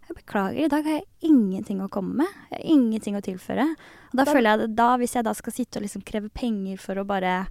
Jeg 0.08 0.16
beklager, 0.18 0.64
i 0.66 0.68
dag 0.72 0.82
har 0.84 0.96
jeg 0.98 1.30
ingenting 1.30 1.78
å 1.80 1.86
komme 1.88 2.18
med. 2.24 2.32
Jeg 2.50 2.58
har 2.58 2.64
ingenting 2.74 3.14
å 3.16 3.22
tilføre. 3.22 3.68
Og 4.10 4.16
da 4.18 4.24
Da- 4.26 4.32
føler 4.34 4.58
jeg 4.58 4.74
da, 4.74 4.88
hvis 4.98 5.14
jeg 5.14 5.24
da 5.24 5.32
skal 5.32 5.52
sitte 5.54 5.78
og 5.78 5.86
liksom 5.86 6.02
kreve 6.04 6.28
penger 6.34 6.76
for 6.82 6.98
å 6.98 7.06
bare 7.06 7.46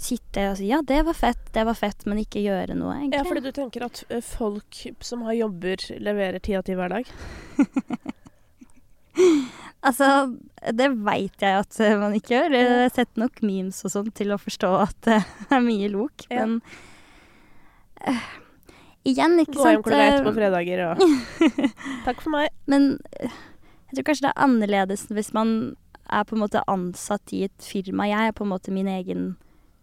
sitte 0.00 0.50
og 0.50 0.58
si 0.58 0.68
ja, 0.70 0.82
det 0.86 1.00
var 1.06 1.16
fett, 1.16 1.42
det 1.54 1.64
var 1.68 1.76
fett, 1.78 2.04
men 2.06 2.20
ikke 2.22 2.42
gjøre 2.44 2.74
noe, 2.76 2.94
egentlig. 2.98 3.18
Ja, 3.20 3.24
fordi 3.28 3.42
du 3.46 3.52
tenker 3.56 3.86
at 3.86 4.02
folk 4.26 4.80
som 5.04 5.22
har 5.26 5.36
jobber, 5.38 5.82
leverer 6.02 6.42
ti 6.44 6.56
av 6.58 6.66
ti 6.68 6.76
hver 6.78 6.92
dag? 6.98 7.10
Altså, 9.86 10.06
det 10.74 10.88
veit 11.06 11.42
jeg 11.42 11.60
at 11.60 11.76
øh, 11.84 11.92
man 12.00 12.14
ikke 12.16 12.32
gjør. 12.34 12.54
Jeg 12.56 12.70
har 12.72 12.88
sett 12.94 13.20
nok 13.20 13.38
memes 13.46 13.78
og 13.86 13.92
sånn 13.92 14.08
til 14.16 14.32
å 14.34 14.38
forstå 14.40 14.70
at 14.82 14.96
det 15.06 15.20
er 15.54 15.62
mye 15.62 15.90
lok, 15.92 16.26
Ja. 16.32 16.42
men 16.42 16.58
uh, 18.06 18.26
Igjen, 19.06 19.36
ikke 19.38 19.54
Gå 19.54 19.62
sant. 19.62 19.76
hjem 19.76 19.84
klokka 19.86 20.06
ett 20.10 20.24
på 20.26 20.32
fredager 20.34 20.80
og 20.88 21.02
Takk 22.08 22.24
for 22.24 22.32
meg. 22.34 22.48
Men 22.66 22.96
eh, 23.20 23.30
jeg 23.92 24.00
tror 24.00 24.06
kanskje 24.08 24.24
det 24.26 24.32
er 24.32 24.44
annerledes 24.48 25.04
hvis 25.14 25.30
man 25.36 25.52
er 26.10 26.26
på 26.26 26.34
en 26.34 26.42
måte 26.42 26.64
ansatt 26.66 27.30
i 27.36 27.44
et 27.46 27.62
firma. 27.62 28.08
Jeg 28.10 28.32
er 28.32 28.34
på 28.34 28.42
en 28.42 28.50
måte 28.50 28.74
min 28.74 28.90
egen 28.90 29.28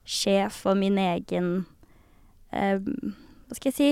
sjef 0.03 0.65
og 0.67 0.77
min 0.79 0.97
egen 0.99 1.65
eh, 2.51 2.79
Hva 2.79 3.57
skal 3.57 3.71
jeg 3.71 3.77
si 3.77 3.91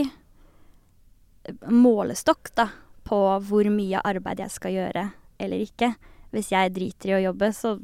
Målestokk, 1.72 2.52
da, 2.56 2.68
på 3.08 3.18
hvor 3.48 3.68
mye 3.74 4.02
arbeid 4.06 4.44
jeg 4.44 4.54
skal 4.54 4.76
gjøre 4.76 5.08
eller 5.42 5.64
ikke. 5.66 5.96
Hvis 6.32 6.52
jeg 6.54 6.74
driter 6.76 7.12
i 7.12 7.18
å 7.18 7.24
jobbe, 7.32 7.50
så 7.56 7.76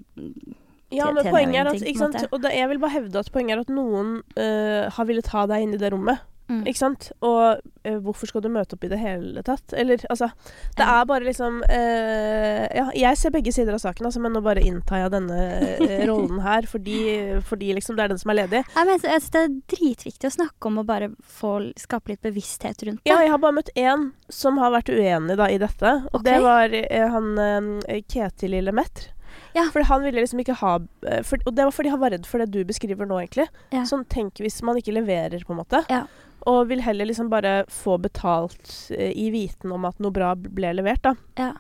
Ja, 0.94 1.10
men 1.12 1.26
poenget 1.26 1.64
er 1.64 1.72
at, 1.74 1.88
sant? 2.00 2.20
Og 2.30 2.44
da, 2.44 2.52
jeg 2.54 2.70
vil 2.72 2.80
bare 2.80 2.96
hevde 3.00 3.20
at 3.20 3.32
poenget 3.34 3.58
er 3.58 3.64
at 3.66 3.72
noen 3.74 4.20
øh, 4.40 4.86
har 4.94 5.08
villet 5.10 5.32
ha 5.34 5.48
deg 5.50 5.66
inn 5.66 5.74
i 5.76 5.82
det 5.82 5.90
rommet. 5.92 6.22
Mm. 6.50 6.64
Ikke 6.68 6.80
sant? 6.80 7.10
Og 7.26 7.60
øh, 7.88 7.98
hvorfor 8.04 8.30
skal 8.30 8.44
du 8.44 8.50
møte 8.54 8.78
opp 8.78 8.86
i 8.86 8.92
det 8.92 9.00
hele 9.02 9.44
tatt? 9.46 9.74
Eller 9.74 10.04
altså 10.10 10.30
Det 10.78 10.86
er 10.86 11.08
bare 11.10 11.26
liksom 11.26 11.62
øh, 11.64 12.64
Ja, 12.78 12.86
jeg 12.96 13.18
ser 13.18 13.34
begge 13.36 13.52
sider 13.56 13.76
av 13.76 13.82
saken, 13.84 14.08
altså, 14.10 14.22
men 14.24 14.36
nå 14.36 14.44
bare 14.46 14.64
inntar 14.64 15.06
jeg 15.06 15.14
denne 15.18 15.42
øh, 15.82 16.06
rollen 16.10 16.42
her 16.46 16.68
fordi, 16.70 17.00
fordi 17.48 17.74
liksom 17.78 17.98
det 17.98 18.06
er 18.06 18.14
den 18.14 18.22
som 18.22 18.34
er 18.34 18.42
ledig. 18.42 18.64
Nei, 18.76 18.86
men 18.86 18.96
jeg 18.96 19.04
synes 19.06 19.30
det 19.34 19.44
er 19.44 19.58
dritviktig 19.76 20.32
å 20.32 20.36
snakke 20.38 20.72
om 20.72 20.82
og 20.84 20.88
bare 20.90 21.12
få, 21.24 21.58
skape 21.80 22.14
litt 22.14 22.24
bevissthet 22.26 22.88
rundt 22.88 23.04
det. 23.04 23.12
Ja, 23.12 23.22
jeg 23.26 23.34
har 23.34 23.42
bare 23.44 23.60
møtt 23.60 23.74
én 23.78 24.10
som 24.34 24.60
har 24.62 24.74
vært 24.76 24.92
uenig 24.92 25.38
da 25.40 25.50
i 25.52 25.60
dette, 25.62 25.94
og 26.12 26.20
okay. 26.20 26.32
det 26.32 26.40
var 26.46 26.74
øh, 26.82 27.06
han 27.14 27.30
øh, 27.44 28.02
Ketil 28.08 28.56
Lillemetr. 28.56 29.12
Ja. 29.58 29.66
For 29.74 29.82
han 29.82 30.04
ville 30.04 30.22
liksom 30.22 30.42
ikke 30.42 30.58
ha 30.62 30.78
øh, 30.80 31.24
for, 31.26 31.42
Og 31.46 31.56
det 31.58 31.66
var 31.66 31.74
fordi 31.74 31.90
han 31.94 32.02
var 32.02 32.14
redd 32.14 32.28
for 32.30 32.42
det 32.42 32.52
du 32.54 32.62
beskriver 32.68 33.10
nå, 33.10 33.20
egentlig. 33.24 33.48
Ja. 33.74 33.84
Sånn 33.90 34.06
tenk 34.10 34.42
hvis 34.44 34.62
man 34.66 34.80
ikke 34.80 34.96
leverer, 34.96 35.44
på 35.46 35.56
en 35.56 35.62
måte. 35.62 35.84
Ja. 35.92 36.06
Og 36.46 36.68
vil 36.70 36.82
heller 36.86 37.10
liksom 37.10 37.30
bare 37.30 37.66
få 37.72 37.98
betalt 38.02 38.92
eh, 38.96 39.12
i 39.18 39.30
viten 39.34 39.72
om 39.72 39.86
at 39.90 40.00
noe 40.00 40.14
bra 40.14 40.36
ble 40.36 40.74
levert, 40.78 41.02
da. 41.04 41.16
Ja. 41.38 41.54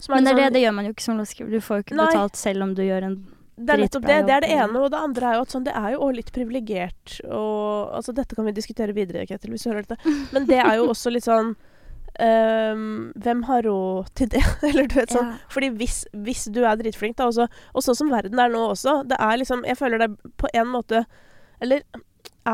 Som 0.00 0.14
Men 0.14 0.24
det, 0.24 0.30
er 0.30 0.34
det, 0.34 0.42
liksom- 0.42 0.54
det 0.54 0.64
gjør 0.64 0.74
man 0.74 0.84
jo 0.84 0.94
ikke 0.96 1.06
som 1.06 1.18
låtskriver. 1.18 1.50
Du 1.50 1.60
får 1.60 1.76
jo 1.76 1.84
ikke 1.84 1.96
Nei. 1.96 2.06
betalt 2.06 2.36
selv 2.36 2.62
om 2.62 2.74
du 2.74 2.82
gjør 2.82 3.06
en 3.10 3.20
det 3.60 3.74
er 3.74 3.80
nettopp 3.82 4.06
det. 4.08 4.18
Det 4.24 4.32
er 4.32 4.40
det 4.40 4.52
ene. 4.56 4.80
Og 4.80 4.90
det 4.92 5.00
andre 5.00 5.26
er 5.26 5.34
jo 5.36 5.42
at 5.44 5.52
sånn, 5.52 5.64
det 5.66 5.74
er 5.76 5.90
jo 5.92 5.98
også 6.00 6.16
litt 6.16 6.30
privilegert 6.32 7.16
og 7.28 7.90
Altså, 7.90 8.14
dette 8.16 8.36
kan 8.36 8.46
vi 8.46 8.54
diskutere 8.56 8.94
videre, 8.96 9.26
Ketil, 9.28 9.50
hvis 9.52 9.66
du 9.66 9.70
hører 9.70 9.84
dette. 9.84 10.14
Men 10.34 10.46
det 10.48 10.60
er 10.62 10.78
jo 10.78 10.86
også 10.92 11.12
litt 11.12 11.26
sånn 11.26 11.52
um, 12.20 12.84
Hvem 13.20 13.42
har 13.50 13.66
råd 13.68 14.12
til 14.16 14.30
det? 14.32 14.44
Eller 14.68 14.88
du 14.88 14.96
vet 15.00 15.12
sånn. 15.12 15.34
Ja. 15.34 15.50
Fordi 15.52 15.72
hvis, 15.80 16.04
hvis 16.26 16.46
du 16.54 16.62
er 16.64 16.78
dritflink, 16.80 17.18
da 17.20 17.28
også 17.28 17.48
Og 17.74 17.84
sånn 17.84 17.98
som 17.98 18.12
verden 18.12 18.40
er 18.40 18.52
nå 18.52 18.62
også, 18.70 19.02
det 19.10 19.18
er 19.20 19.42
liksom 19.42 19.66
Jeg 19.68 19.80
føler 19.80 20.06
det 20.06 20.14
på 20.40 20.50
en 20.54 20.70
måte 20.70 21.04
Eller 21.60 21.84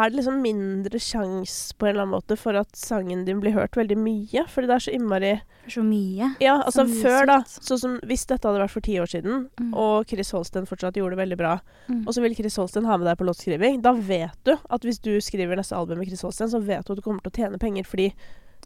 er 0.03 0.11
det 0.11 0.19
liksom 0.19 0.41
mindre 0.43 0.99
sjanse 1.03 1.75
på 1.79 1.87
en 1.87 1.91
eller 1.95 2.03
annen 2.07 2.15
måte 2.17 2.37
for 2.39 2.57
at 2.59 2.69
sangen 2.77 3.25
din 3.27 3.41
blir 3.41 3.53
hørt 3.55 3.77
veldig 3.79 3.97
mye? 3.99 4.45
Fordi 4.53 4.67
det 4.71 4.75
er 4.77 4.85
så 4.87 4.95
innmari 4.97 5.33
så 5.69 5.83
mye. 5.83 6.29
Ja, 6.41 6.57
altså 6.63 6.85
mye 6.87 7.03
før, 7.03 7.27
da. 7.27 7.37
Sånn 7.47 7.79
som 7.83 7.99
hvis 8.07 8.27
dette 8.27 8.47
hadde 8.49 8.61
vært 8.63 8.71
for 8.75 8.81
ti 8.87 8.95
år 9.03 9.07
siden, 9.11 9.49
Mm. 9.61 9.75
og 9.75 10.07
Chris 10.09 10.31
Holsten 10.33 10.67
fortsatt 10.67 10.95
gjorde 10.95 11.17
det 11.17 11.23
veldig 11.29 11.39
bra, 11.39 11.61
Mm. 11.89 12.07
og 12.07 12.15
så 12.15 12.23
vil 12.23 12.35
Chris 12.35 12.57
Holsten 12.57 12.85
ha 12.87 12.97
med 12.97 13.07
deg 13.07 13.19
på 13.19 13.27
låtskriving, 13.27 13.81
da 13.83 13.93
vet 13.93 14.37
du 14.45 14.53
at 14.71 14.81
hvis 14.83 14.99
du 15.01 15.19
skriver 15.21 15.57
neste 15.57 15.77
album 15.77 15.99
med 15.99 16.07
Chris 16.09 16.23
Holsten, 16.23 16.49
så 16.49 16.61
vet 16.63 16.85
du 16.87 16.93
at 16.93 16.97
du 16.97 17.03
kommer 17.03 17.21
til 17.23 17.31
å 17.31 17.37
tjene 17.37 17.59
penger 17.59 17.85
fordi 17.85 18.13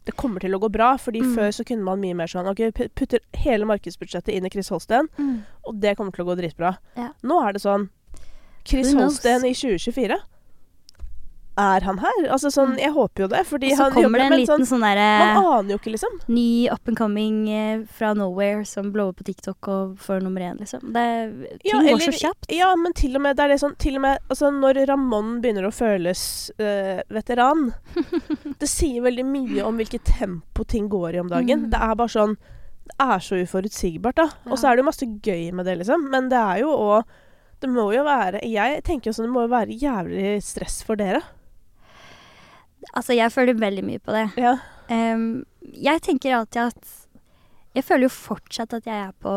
det 0.05 0.15
kommer 0.17 0.39
til 0.41 0.51
å 0.53 0.59
gå 0.59 0.71
bra. 0.71 0.97
Fordi 0.97 1.21
Mm. 1.21 1.35
før 1.35 1.49
så 1.53 1.63
kunne 1.65 1.83
man 1.83 1.99
mye 2.01 2.15
mer 2.15 2.25
sånn 2.27 2.47
OK, 2.49 2.71
pu- 2.73 2.89
putter 2.95 3.19
hele 3.35 3.65
markedsbudsjettet 3.65 4.33
inn 4.33 4.45
i 4.45 4.49
Chris 4.49 4.69
Holsten, 4.69 5.07
Mm. 5.17 5.43
og 5.65 5.79
det 5.79 5.95
kommer 5.97 6.11
til 6.11 6.25
å 6.25 6.35
gå 6.35 6.37
dritbra. 6.39 6.77
Ja. 6.97 7.09
Nå 7.23 7.47
er 7.47 7.53
det 7.53 7.61
sånn 7.61 7.89
Chris? 8.65 8.93
Holsten 8.93 9.43
i 9.45 9.53
2024. 9.53 10.17
Er 11.61 11.85
han 11.85 11.99
her? 12.01 12.19
Altså 12.33 12.49
sånn, 12.53 12.77
Jeg 12.81 12.93
håper 12.95 13.25
jo 13.25 13.27
det, 13.31 13.41
fordi 13.49 13.71
Og 13.73 13.77
så 13.77 13.87
han 13.87 13.95
kommer 13.95 14.21
det 14.21 14.27
en 14.29 14.35
liten 14.39 14.63
sånn, 14.63 14.69
sånn 14.69 14.85
derre 14.85 15.07
Man 15.21 15.49
aner 15.51 15.73
jo 15.75 15.79
ikke, 15.81 15.93
liksom. 15.95 16.15
ny 16.31 16.47
up 16.73 16.87
and 16.89 16.97
coming 16.97 17.41
eh, 17.53 17.83
fra 17.99 18.13
nowhere 18.17 18.63
som 18.67 18.89
blower 18.95 19.13
på 19.17 19.25
TikTok 19.27 19.69
og 19.71 19.97
får 20.01 20.23
nummer 20.25 20.41
én, 20.47 20.59
liksom. 20.61 20.87
Det, 20.95 21.05
ting 21.61 21.69
Ja, 21.71 21.81
går 21.85 22.05
så 22.07 22.15
kjapt. 22.17 22.49
Ja, 22.55 22.71
men 22.79 22.95
til 22.97 23.15
og 23.19 23.25
med 23.25 23.37
det 23.37 23.45
er 23.45 23.53
det 23.53 23.59
sånn 23.61 23.75
Til 23.81 23.99
og 23.99 24.05
med 24.07 24.19
altså, 24.27 24.49
når 24.55 24.81
Ramón 24.89 25.35
begynner 25.43 25.67
å 25.69 25.73
føles 25.75 26.23
øh, 26.57 27.01
veteran 27.13 27.69
Det 28.61 28.69
sier 28.69 29.03
veldig 29.05 29.25
mye 29.27 29.65
om 29.67 29.77
hvilket 29.79 30.07
tempo 30.17 30.65
ting 30.67 30.87
går 30.91 31.15
i 31.15 31.21
om 31.21 31.29
dagen. 31.31 31.67
Mm. 31.67 31.71
Det 31.73 31.81
er 31.81 31.97
bare 31.99 32.13
sånn 32.13 32.37
Det 32.91 32.95
er 33.05 33.19
så 33.23 33.37
uforutsigbart, 33.41 34.17
da. 34.17 34.29
Og 34.49 34.57
så 34.57 34.69
er 34.69 34.77
det 34.77 34.83
jo 34.83 34.89
masse 34.89 35.07
gøy 35.07 35.51
med 35.55 35.67
det, 35.69 35.77
liksom. 35.81 36.07
Men 36.13 36.29
det 36.31 36.39
er 36.39 36.63
jo 36.63 36.71
òg 36.73 37.11
Det 37.61 37.69
må 37.69 37.91
jo 37.93 38.05
være 38.07 38.41
Jeg 38.49 38.81
tenker 38.87 39.11
jo 39.11 39.17
sånn 39.17 39.29
Det 39.29 39.35
må 39.35 39.45
jo 39.45 39.53
være 39.53 39.77
jævlig 39.81 40.33
stress 40.45 40.81
for 40.87 40.99
dere. 40.99 41.21
Altså, 42.93 43.13
jeg 43.15 43.31
føler 43.33 43.59
veldig 43.59 43.83
mye 43.85 44.01
på 44.03 44.15
det. 44.15 44.25
Ja. 44.41 44.55
Um, 44.89 45.43
jeg 45.61 46.01
tenker 46.03 46.33
alltid 46.35 46.73
at 46.73 46.97
Jeg 47.77 47.85
føler 47.87 48.09
jo 48.09 48.11
fortsatt 48.11 48.73
at 48.75 48.87
jeg 48.89 49.05
er 49.05 49.11
på, 49.23 49.31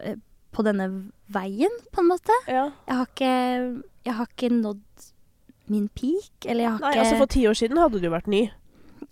eh, 0.00 0.14
på 0.56 0.62
denne 0.64 0.86
veien, 1.28 1.72
på 1.92 2.00
en 2.00 2.08
måte. 2.08 2.32
ja. 2.48 2.70
Jeg 2.86 2.96
har 2.96 3.10
ikke, 3.10 3.82
jeg 4.06 4.14
har 4.14 4.30
ikke 4.30 4.48
nådd 4.54 5.10
min 5.68 5.88
peak, 5.88 6.46
eller 6.46 6.62
jeg 6.64 6.70
har 6.70 6.80
Nei, 6.80 6.92
ikke 6.94 7.02
altså 7.02 7.18
for 7.18 7.32
ti 7.34 7.42
år 7.50 7.58
siden 7.58 7.82
hadde 7.82 8.00
du 8.00 8.08
vært 8.08 8.30
ny. 8.30 8.46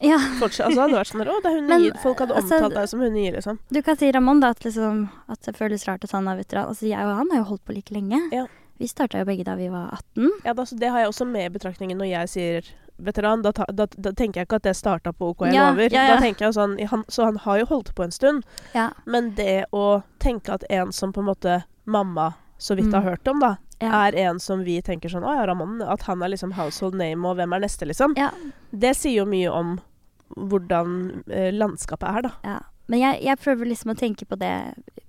Ja, 0.03 0.17
Fortsatt, 0.41 0.71
altså 0.71 0.81
hadde 0.81 0.97
vært 0.97 1.11
sånn 1.11 1.23
Å, 1.29 1.35
er 1.45 1.61
Men. 1.69 1.85
Folk 2.03 2.23
hadde 2.25 2.35
altså, 2.39 2.57
omtalt 2.57 2.77
deg 2.79 2.89
som 2.91 3.03
hun 3.05 3.13
nye, 3.15 3.31
liksom. 3.37 3.61
du 3.71 3.81
kan 3.85 3.99
si 4.01 4.11
Ramón, 4.15 4.41
da, 4.43 4.55
at, 4.57 4.65
liksom, 4.65 5.05
at 5.31 5.45
det 5.47 5.55
føles 5.59 5.85
rart 5.89 6.07
at 6.07 6.15
han 6.17 6.31
er 6.31 6.41
veteran. 6.41 6.71
Altså, 6.73 6.89
jeg 6.89 7.05
og 7.05 7.19
han 7.21 7.33
har 7.35 7.43
jo 7.43 7.49
holdt 7.53 7.65
på 7.69 7.77
like 7.77 7.95
lenge. 7.95 8.21
Ja. 8.35 8.47
Vi 8.79 8.89
starta 8.91 9.19
jo 9.21 9.25
begge 9.29 9.45
da 9.47 9.55
vi 9.55 9.69
var 9.71 9.93
18. 10.17 10.31
Ja, 10.45 10.53
da, 10.55 10.65
så 10.67 10.77
det 10.79 10.89
har 10.91 11.01
jeg 11.05 11.09
også 11.13 11.27
med 11.31 11.47
i 11.47 11.53
betraktningen 11.59 11.99
når 12.01 12.09
jeg 12.11 12.29
sier 12.33 12.71
veteran. 12.99 13.43
Da, 13.43 13.53
ta, 13.53 13.65
da, 13.71 13.87
da 13.87 14.11
tenker 14.13 14.41
jeg 14.41 14.47
ikke 14.49 14.57
at 14.59 14.67
det 14.67 14.77
starta 14.77 15.13
på 15.15 15.29
OK 15.33 15.45
jeg 15.47 15.55
Ja, 15.55 15.71
lover. 15.71 15.93
ja, 15.95 16.07
ja. 16.09 16.15
Da 16.17 16.21
tenker 16.23 16.47
jeg 16.49 16.55
sånn, 16.57 16.75
han, 16.91 17.05
Så 17.09 17.25
han 17.25 17.37
har 17.45 17.59
jo 17.63 17.67
holdt 17.71 17.95
på 17.95 18.05
en 18.05 18.11
stund. 18.15 18.43
Ja. 18.75 18.89
Men 19.07 19.33
det 19.39 19.67
å 19.73 20.03
tenke 20.23 20.55
at 20.55 20.65
en 20.71 20.93
som 20.93 21.13
på 21.13 21.21
en 21.23 21.31
måte 21.31 21.61
mamma 21.87 22.33
så 22.59 22.75
vidt 22.79 22.93
har 22.95 23.03
Mm. 23.03 23.09
hørt 23.11 23.29
om, 23.29 23.41
da, 23.41 23.57
er 23.81 24.15
en 24.17 24.39
som 24.41 24.63
vi 24.65 24.81
tenker 24.83 25.09
sånn 25.11 25.25
Å 25.27 25.35
ja, 25.37 25.47
Ramón. 25.47 25.83
At 25.87 26.03
han 26.03 26.23
er 26.23 26.29
liksom 26.31 26.53
household 26.55 26.95
name, 26.95 27.27
og 27.29 27.37
hvem 27.37 27.53
er 27.55 27.61
neste, 27.61 27.85
liksom. 27.87 28.15
ja. 28.17 28.31
Det 28.73 28.95
sier 28.97 29.21
jo 29.23 29.27
mye 29.27 29.51
om 29.53 29.79
hvordan 30.37 31.23
eh, 31.31 31.51
landskapet 31.53 32.09
er, 32.09 32.23
da. 32.23 32.31
Ja. 32.45 32.59
Men 32.89 33.01
jeg, 33.01 33.23
jeg 33.25 33.39
prøver 33.41 33.67
liksom 33.71 33.93
å 33.95 33.99
tenke 33.99 34.27
på 34.29 34.37
det, 34.41 34.53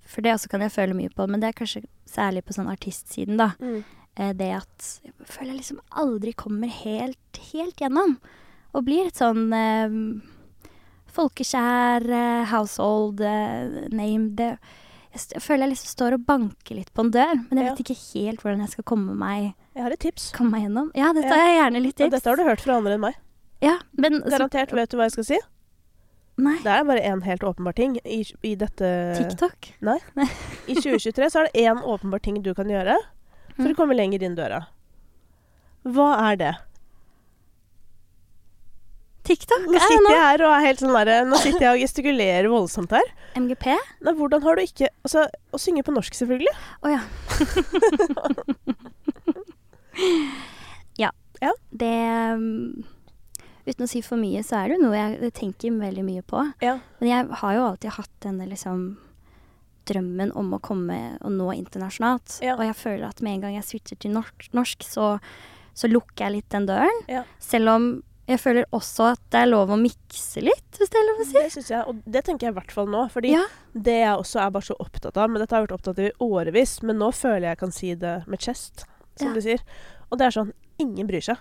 for 0.06 0.22
det 0.22 0.34
også 0.34 0.50
kan 0.50 0.62
jeg 0.62 0.72
føle 0.72 0.94
mye 0.98 1.10
på. 1.10 1.28
Men 1.28 1.40
det 1.42 1.50
er 1.50 1.60
kanskje 1.60 1.84
særlig 2.08 2.44
på 2.46 2.54
sånn 2.54 2.70
artistsiden, 2.72 3.38
da. 3.38 3.52
Eh, 4.18 4.32
det 4.34 4.52
at 4.62 4.90
jeg 5.04 5.14
føler 5.26 5.52
jeg 5.54 5.58
liksom 5.64 5.80
aldri 5.92 6.34
kommer 6.34 6.68
helt, 6.70 7.40
helt 7.52 7.76
gjennom. 7.82 8.18
Og 8.74 8.86
blir 8.86 9.08
et 9.08 9.16
sånn 9.20 9.52
eh, 9.54 10.22
folkeskjær 11.16 12.06
eh, 12.12 12.46
household 12.52 13.22
eh, 13.24 13.86
name. 13.96 14.32
Det, 14.38 14.50
jeg, 15.16 15.22
jeg 15.36 15.44
føler 15.44 15.66
jeg 15.68 15.74
liksom 15.76 15.92
står 15.94 16.18
og 16.18 16.26
banker 16.28 16.80
litt 16.80 16.92
på 16.96 17.06
en 17.06 17.12
dør, 17.16 17.36
men 17.50 17.60
jeg 17.62 17.66
Ja. 17.70 17.74
vet 17.74 17.84
ikke 17.86 18.00
helt 18.14 18.42
hvordan 18.44 18.64
jeg 18.66 18.74
skal 18.76 18.84
komme 18.94 19.16
meg, 19.16 19.54
Jeg 19.76 19.84
har 19.84 19.92
et 19.96 20.00
tips. 20.04 20.32
komme 20.36 20.52
meg 20.56 20.66
gjennom. 20.68 20.92
Ja, 20.96 21.12
dette 21.14 21.28
Ja. 21.32 21.36
har 21.40 21.48
jeg 21.50 21.60
gjerne 21.62 21.82
litt 21.84 22.00
Ja, 22.00 22.06
tips. 22.06 22.16
dette 22.20 22.30
har 22.30 22.36
du 22.38 22.44
hørt 22.44 22.62
fra 22.62 22.78
andre 22.78 22.94
enn 22.96 23.02
meg. 23.02 23.16
Ja, 23.62 23.78
men 23.98 24.22
så- 24.22 24.30
Garantert. 24.30 24.72
Vet 24.72 24.90
du 24.90 24.98
hva 24.98 25.04
jeg 25.08 25.12
skal 25.14 25.24
si? 25.24 25.40
Nei. 26.38 26.58
Det 26.66 26.68
er 26.68 26.84
bare 26.84 27.00
én 27.08 27.22
helt 27.24 27.44
åpenbar 27.48 27.76
ting 27.78 27.94
i, 28.04 28.18
i 28.44 28.56
dette 28.60 28.88
TikTok. 29.16 29.70
I 30.68 30.76
2023 30.76 31.30
så 31.32 31.40
er 31.40 31.48
det 31.48 31.64
én 31.64 31.80
åpenbar 31.80 32.20
ting 32.26 32.42
du 32.44 32.54
kan 32.58 32.68
gjøre 32.72 32.98
for 33.56 33.64
Mm. 33.70 33.72
å 33.72 33.76
komme 33.78 33.96
lenger 33.96 34.24
inn 34.28 34.34
døra. 34.36 34.66
Hva 35.88 36.10
er 36.32 36.36
det? 36.42 36.50
TikTok? 39.26 39.64
Nå 39.66 39.78
Er 39.80 39.86
sitter 39.88 40.12
jeg 40.12 40.20
her 40.22 40.44
og 40.46 40.52
er 40.58 40.66
helt 40.68 40.82
sånn 40.84 40.92
der, 40.94 41.24
Nå 41.26 41.40
sitter 41.40 41.64
jeg 41.64 41.72
og 41.72 41.80
gestikulerer 41.86 42.50
voldsomt 42.52 42.92
her. 42.94 43.08
MGP? 43.40 43.72
Nei, 44.06 44.14
hvordan 44.20 44.44
har 44.44 44.60
du 44.60 44.62
ikke 44.66 44.90
Altså, 45.08 45.24
å 45.56 45.58
synge 45.62 45.86
på 45.88 45.96
norsk, 45.96 46.14
selvfølgelig. 46.20 46.52
Å 46.84 46.92
ja. 46.94 47.00
ja. 51.06 51.10
Ja. 51.42 51.54
Det 51.72 51.94
um, 52.36 52.84
Uten 53.66 53.86
å 53.86 53.90
si 53.90 54.02
for 54.06 54.22
mye, 54.22 54.44
så 54.46 54.60
er 54.60 54.70
det 54.70 54.78
jo 54.78 54.84
noe 54.86 54.98
jeg 55.00 55.34
tenker 55.34 55.74
veldig 55.82 56.04
mye 56.06 56.22
på. 56.22 56.44
Ja. 56.62 56.78
Men 57.00 57.10
jeg 57.10 57.28
har 57.42 57.56
jo 57.58 57.64
alltid 57.72 57.96
hatt 57.98 58.12
denne 58.22 58.46
liksom 58.50 58.84
drømmen 59.90 60.32
om 60.38 60.54
å 60.56 60.60
komme 60.66 60.98
og 61.22 61.32
nå 61.34 61.52
internasjonalt. 61.56 62.40
Ja. 62.46 62.56
Og 62.58 62.66
jeg 62.66 62.78
føler 62.80 63.08
at 63.10 63.22
med 63.26 63.38
en 63.38 63.46
gang 63.46 63.56
jeg 63.58 63.68
switcher 63.68 64.00
til 64.02 64.14
norsk, 64.16 64.48
norsk 64.58 64.86
så, 64.86 65.16
så 65.78 65.90
lukker 65.92 66.26
jeg 66.28 66.38
litt 66.40 66.50
den 66.54 66.68
døren. 66.70 67.02
Ja. 67.12 67.24
Selv 67.42 67.74
om 67.76 67.88
jeg 68.26 68.42
føler 68.42 68.66
også 68.74 69.12
at 69.14 69.22
det 69.30 69.44
er 69.44 69.52
lov 69.52 69.70
å 69.70 69.78
mikse 69.78 70.42
litt, 70.42 70.78
hvis 70.80 70.90
det 70.90 70.98
er 70.98 71.06
lov 71.12 71.20
å 71.22 71.26
si. 71.30 71.36
Det 71.38 71.52
syns 71.54 71.68
jeg, 71.70 71.82
og 71.86 72.00
det 72.10 72.24
tenker 72.26 72.48
jeg 72.48 72.56
i 72.56 72.58
hvert 72.58 72.74
fall 72.74 72.90
nå. 72.90 73.04
Fordi 73.14 73.36
Ja. 73.36 73.44
det 73.78 74.00
jeg 74.02 74.18
også 74.18 74.42
er 74.42 74.54
bare 74.56 74.66
så 74.66 74.78
opptatt 74.82 75.18
av 75.22 75.30
Men 75.30 75.42
dette 75.44 75.54
har 75.54 75.62
jeg 75.62 75.68
vært 75.70 75.78
opptatt 75.78 76.00
av 76.02 76.06
i 76.10 76.16
årevis, 76.26 76.82
men 76.82 76.98
nå 76.98 77.12
føler 77.14 77.46
jeg 77.50 77.54
jeg 77.56 77.62
kan 77.62 77.72
si 77.76 77.94
det 78.02 78.16
med 78.28 78.42
chest, 78.42 78.86
som 79.22 79.34
du 79.34 79.42
sier. 79.46 79.62
Og 80.10 80.18
det 80.18 80.28
er 80.30 80.38
sånn 80.42 80.54
Ingen 80.82 81.08
bryr 81.08 81.22
seg. 81.24 81.38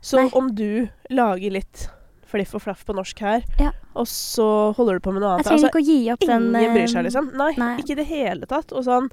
Så 0.00 0.20
Nei. 0.20 0.30
om 0.32 0.54
du 0.54 0.88
lager 1.12 1.56
litt 1.58 1.88
fliff 2.30 2.54
og 2.54 2.62
flaff 2.64 2.84
på 2.86 2.94
norsk 2.96 3.24
her, 3.24 3.42
Ja. 3.58 3.72
og 3.94 4.06
så 4.06 4.72
holder 4.76 4.98
du 4.98 5.00
på 5.00 5.12
med 5.12 5.22
noe 5.22 5.34
annet 5.34 5.44
Jeg 5.44 5.50
trenger 5.50 5.66
altså, 5.66 5.72
ikke 5.72 5.82
å 5.82 5.88
gi 5.90 6.12
opp 6.12 6.20
den 6.20 6.46
Ingen 6.54 6.72
bryr 6.76 6.86
eh, 6.86 6.92
seg, 6.94 7.04
liksom. 7.08 7.32
Nei, 7.36 7.52
nei. 7.58 7.74
ikke 7.82 7.96
i 7.96 8.00
det 8.00 8.06
hele 8.06 8.46
tatt. 8.46 8.72
Og 8.72 8.86
sånn 8.86 9.10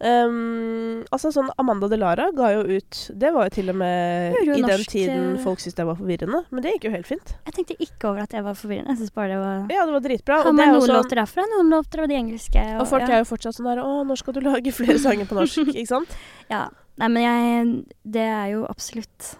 um, 0.00 1.02
Altså 1.10 1.32
sånn 1.34 1.50
Amanda 1.58 1.88
Delara 1.90 2.28
ga 2.36 2.52
jo 2.54 2.62
ut 2.78 3.00
Det 3.18 3.32
var 3.34 3.48
jo 3.48 3.54
til 3.56 3.72
og 3.72 3.78
med 3.80 4.38
i 4.42 4.46
den 4.46 4.62
norsk, 4.62 4.90
tiden 4.92 5.34
eh, 5.34 5.42
folk 5.42 5.62
syntes 5.62 5.78
det 5.80 5.86
var 5.88 5.98
forvirrende, 5.98 6.44
men 6.50 6.64
det 6.64 6.76
gikk 6.76 6.88
jo 6.88 6.94
helt 6.94 7.10
fint. 7.10 7.34
Jeg 7.48 7.58
tenkte 7.58 7.78
ikke 7.82 8.10
over 8.12 8.24
at 8.24 8.36
jeg 8.36 8.46
var 8.46 8.58
forvirrende. 8.58 8.94
Jeg 8.94 9.02
syns 9.02 9.14
bare 9.16 9.34
det 9.34 9.40
var 9.42 9.74
Ja, 9.74 9.86
det 9.88 9.96
var 9.96 10.04
dritbra. 10.06 10.40
Har 10.42 10.50
Og, 10.50 10.56
det 10.56 10.66
er 10.66 10.74
noen 10.74 10.86
sånn, 10.86 11.00
låter 11.00 11.22
derfra, 11.22 11.46
noen 11.56 11.72
låter 11.74 12.04
av 12.04 12.12
de 12.12 12.20
engelske. 12.20 12.66
og 12.78 12.86
folk 12.92 13.08
ja. 13.08 13.16
er 13.16 13.24
jo 13.24 13.30
fortsatt 13.32 13.58
sånn 13.58 13.70
der 13.72 13.82
Å, 13.82 13.94
når 14.06 14.22
skal 14.22 14.38
du 14.38 14.44
lage 14.46 14.74
flere 14.76 15.00
sanger 15.02 15.26
på 15.28 15.38
norsk? 15.40 15.66
ikke 15.74 15.90
sant? 15.90 16.18
ja. 16.52 16.68
Nei, 16.96 17.10
men 17.12 17.24
jeg 17.26 17.72
Det 18.08 18.22
er 18.24 18.54
jo 18.54 18.62
absolutt 18.70 19.34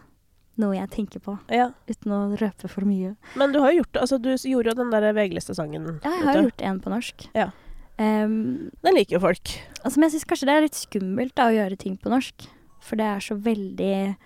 noe 0.59 0.75
jeg 0.77 0.91
tenker 0.91 1.21
på, 1.21 1.39
Ja. 1.53 1.71
uten 1.89 2.13
å 2.13 2.39
røpe 2.41 2.69
for 2.69 2.85
mye. 2.89 3.15
Men 3.37 3.53
du 3.53 3.61
har 3.61 3.73
jo 3.73 3.83
gjort. 3.83 4.01
Altså, 4.01 4.19
du 4.21 4.31
gjorde 4.35 4.73
jo 4.73 4.79
den 4.83 4.91
der 4.91 5.13
VG-listesangen. 5.13 6.01
Ja, 6.05 6.11
jeg 6.11 6.25
har 6.25 6.43
gjort 6.43 6.63
en 6.63 6.81
på 6.81 6.91
norsk. 6.91 7.29
Ja. 7.35 7.51
Um, 7.99 8.71
Den 8.85 8.95
liker 8.95 9.17
jo 9.17 9.21
folk. 9.21 9.49
altså, 9.85 9.97
men 9.99 10.11
jeg 10.11 10.21
syns 10.21 10.29
kanskje 10.29 10.47
det 10.47 10.55
er 10.57 10.65
litt 10.67 10.75
skummelt 10.77 11.35
da, 11.35 11.47
å 11.49 11.55
gjøre 11.57 11.79
ting 11.79 11.97
på 11.97 12.11
norsk. 12.13 12.49
For 12.81 12.97
det 12.97 13.05
er 13.07 13.21
så 13.21 13.35
veldig 13.41 14.17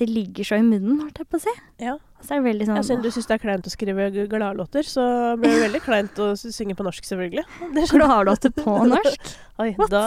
Det 0.00 0.08
ligger 0.08 0.44
så 0.48 0.56
i 0.56 0.62
munnen, 0.64 1.00
holdt 1.02 1.18
jeg 1.20 1.28
på 1.28 1.36
å 1.36 1.42
si. 1.44 1.52
Ja. 1.84 1.98
Så 2.20 2.34
er 2.34 2.40
det 2.40 2.44
veldig 2.44 2.66
sånn 2.68 2.78
Ja, 2.78 2.84
siden 2.84 3.02
du 3.04 3.10
syns 3.14 3.28
det 3.30 3.36
er 3.36 3.42
kleint 3.42 3.66
å 3.66 3.72
skrive 3.72 4.08
gladlåter, 4.28 4.86
så 4.86 5.04
blir 5.40 5.54
det 5.54 5.62
veldig 5.64 5.80
kleint 5.84 6.20
å 6.20 6.28
synge 6.36 6.76
på 6.76 6.84
norsk, 6.86 7.06
selvfølgelig. 7.08 7.44
Gladlåter 7.94 8.52
på 8.54 8.76
norsk. 8.92 9.32
Oi, 9.64 9.72
da, 9.92 10.04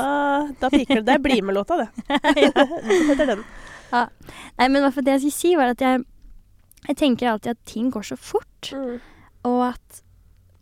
da 0.61 0.69
piker 0.73 1.01
det. 1.01 1.07
Det 1.09 1.17
er 1.17 1.23
BlimE-låta, 1.25 1.79
det. 1.81 1.89
det 2.37 2.99
heter 3.09 3.33
den. 3.33 3.43
Nei, 3.93 4.67
men 4.67 4.81
hvert 4.81 4.95
fall 4.95 5.05
det 5.07 5.17
jeg 5.17 5.25
skulle 5.25 5.39
si, 5.39 5.53
var 5.57 5.73
at 5.73 5.83
jeg, 5.83 6.05
jeg 6.87 6.99
tenker 7.01 7.33
alltid 7.33 7.57
at 7.57 7.65
ting 7.69 7.91
går 7.93 8.07
så 8.13 8.17
fort. 8.17 8.71
Og 9.43 9.59
at 9.71 10.03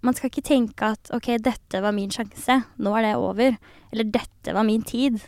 man 0.01 0.17
skal 0.17 0.31
ikke 0.31 0.45
tenke 0.45 0.93
at 0.95 1.11
OK, 1.13 1.35
dette 1.43 1.81
var 1.83 1.93
min 1.95 2.11
sjanse, 2.13 2.61
nå 2.81 2.95
er 2.97 3.09
det 3.09 3.15
over. 3.21 3.57
Eller 3.91 4.07
dette 4.09 4.55
var 4.55 4.65
min 4.67 4.83
tid, 4.87 5.19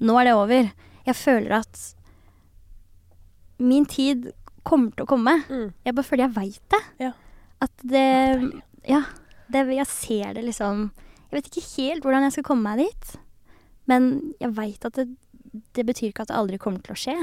nå 0.00 0.16
er 0.20 0.30
det 0.30 0.36
over. 0.38 0.70
Jeg 1.06 1.18
føler 1.18 1.58
at 1.60 1.82
min 3.60 3.84
tid 3.84 4.30
kommer 4.70 4.94
til 4.94 5.06
å 5.06 5.10
komme. 5.10 5.34
Mm. 5.50 5.66
Jeg 5.86 5.96
bare 5.96 6.08
føler 6.08 6.26
jeg 6.26 6.36
veit 6.36 6.74
det. 6.74 6.82
Ja. 7.06 7.12
At 7.60 7.86
det 7.86 8.06
Ja. 8.88 9.02
Det, 9.50 9.64
jeg 9.74 9.86
ser 9.90 10.34
det 10.36 10.44
liksom 10.46 10.92
Jeg 11.30 11.34
vet 11.34 11.48
ikke 11.50 11.82
helt 11.82 12.04
hvordan 12.04 12.22
jeg 12.26 12.36
skal 12.38 12.46
komme 12.46 12.70
meg 12.70 12.86
dit. 12.86 13.18
Men 13.90 14.32
jeg 14.40 14.54
veit 14.54 14.86
at 14.86 14.94
det, 14.94 15.08
det 15.74 15.84
betyr 15.86 16.10
ikke 16.10 16.22
at 16.22 16.30
det 16.30 16.38
aldri 16.38 16.58
kommer 16.62 16.82
til 16.82 16.94
å 16.94 16.98
skje. 16.98 17.16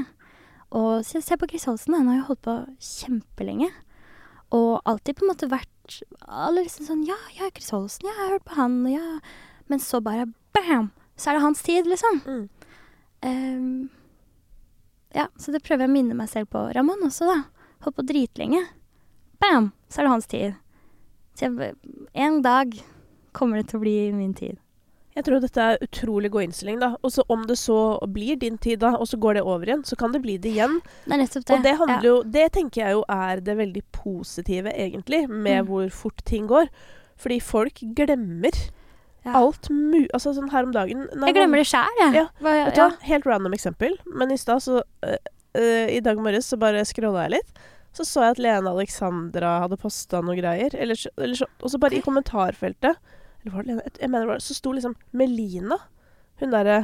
Og 0.76 1.06
se, 1.08 1.22
se 1.24 1.38
på 1.40 1.48
Chris 1.48 1.68
Holsen, 1.68 1.96
han 1.96 2.10
har 2.12 2.20
jo 2.20 2.28
holdt 2.30 2.44
på 2.48 2.56
kjempelenge. 2.84 3.70
Og 4.56 4.82
alltid 4.88 5.18
på 5.18 5.26
en 5.26 5.32
måte 5.32 5.52
vært 5.52 6.00
alle 6.28 6.66
liksom 6.66 6.88
sånn 6.88 7.04
Ja, 7.08 7.18
ja, 7.38 7.50
Chris 7.56 7.72
Holsen, 7.76 8.08
ja, 8.08 8.14
jeg 8.16 8.24
har 8.24 8.34
hørt 8.36 8.48
på 8.48 8.58
han, 8.60 8.80
ja 8.92 9.20
Men 9.68 9.80
så 9.84 10.02
bare 10.04 10.28
bam! 10.56 10.92
Så 11.18 11.32
er 11.32 11.38
det 11.38 11.44
hans 11.44 11.64
tid, 11.66 11.88
liksom. 11.90 12.20
Mm. 12.28 12.44
Ehm, 13.26 13.90
ja, 15.18 15.26
så 15.42 15.54
det 15.54 15.64
prøver 15.66 15.86
jeg 15.86 15.92
å 15.92 15.96
minne 15.98 16.18
meg 16.18 16.30
selv 16.30 16.52
på. 16.54 16.68
Ramón 16.78 17.02
også, 17.08 17.28
da. 17.30 17.40
Holdt 17.86 17.98
på 17.98 18.06
dritlenge. 18.10 18.62
Bam! 19.42 19.72
Så 19.90 20.02
er 20.02 20.08
det 20.08 20.14
hans 20.14 20.30
tid. 20.30 20.56
Så 21.38 21.48
jeg, 21.50 21.74
en 22.14 22.40
dag 22.46 22.78
kommer 23.38 23.60
det 23.62 23.70
til 23.72 23.80
å 23.80 23.84
bli 23.84 23.98
min 24.16 24.34
tid. 24.38 24.58
Jeg 25.18 25.26
tror 25.26 25.42
dette 25.42 25.64
er 25.66 25.80
utrolig 25.82 26.30
god 26.30 26.46
innstilling, 26.46 26.78
da. 26.82 26.92
Og 27.02 27.10
så 27.16 27.24
om 27.34 27.48
det 27.50 27.56
så 27.58 27.98
blir 28.14 28.38
din 28.38 28.58
tid, 28.62 28.84
da, 28.84 28.92
og 29.02 29.08
så 29.10 29.18
går 29.18 29.40
det 29.40 29.46
over 29.50 29.66
igjen, 29.66 29.82
så 29.86 29.98
kan 29.98 30.14
det 30.14 30.22
bli 30.22 30.36
det 30.42 30.52
igjen. 30.54 30.78
Det 31.10 31.18
det. 31.18 31.42
Og 31.56 31.64
det 31.66 31.74
handler 31.80 32.06
ja. 32.06 32.12
jo 32.12 32.18
Det 32.38 32.46
tenker 32.54 32.84
jeg 32.84 32.98
jo 33.00 33.04
er 33.10 33.42
det 33.42 33.56
veldig 33.58 33.84
positive, 33.98 34.74
egentlig, 34.78 35.24
med 35.30 35.64
Mm. 35.64 35.68
hvor 35.72 35.90
fort 35.90 36.22
ting 36.26 36.46
går. 36.48 36.70
Fordi 37.18 37.40
folk 37.42 37.82
glemmer 37.98 38.54
Ja. 39.28 39.38
alt 39.42 39.70
mu... 39.70 40.06
Altså 40.16 40.34
sånn 40.36 40.50
her 40.54 40.68
om 40.68 40.74
dagen 40.76 41.06
Jeg 41.12 41.36
glemmer 41.36 41.60
det 41.62 41.68
sjæl, 41.70 41.98
jeg. 42.02 42.14
Ja, 42.22 42.28
Hva, 42.44 42.54
ja. 42.56 42.70
du? 42.74 43.02
Helt 43.08 43.26
random 43.28 43.56
eksempel. 43.58 43.98
Men 44.08 44.32
i 44.32 44.38
stad 44.40 44.64
så 44.64 44.82
uh, 44.82 45.18
uh, 45.58 45.88
I 45.92 46.00
dag 46.06 46.20
morges 46.24 46.48
så 46.52 46.60
bare 46.62 46.86
scrolla 46.88 47.28
jeg 47.28 47.38
litt. 47.38 47.60
Så 47.98 48.06
så 48.06 48.24
jeg 48.28 48.36
at 48.36 48.42
Lene 48.44 48.70
Alexandra 48.70 49.56
hadde 49.64 49.78
posta 49.82 50.20
noe 50.22 50.36
greier. 50.38 50.74
Eller, 50.78 51.00
eller 51.18 51.36
så, 51.40 51.48
og 51.62 51.74
så 51.74 51.80
bare 51.82 51.98
i 51.98 52.04
kommentarfeltet 52.06 52.94
Eller 53.42 53.54
var 53.56 53.64
det 53.66 53.72
Lene? 53.74 53.94
Jeg 54.00 54.12
mener 54.14 54.34
det 54.36 54.44
Så 54.46 54.58
sto 54.58 54.72
liksom 54.76 54.96
Melina. 55.18 55.80
Hun 56.42 56.54
derre 56.54 56.84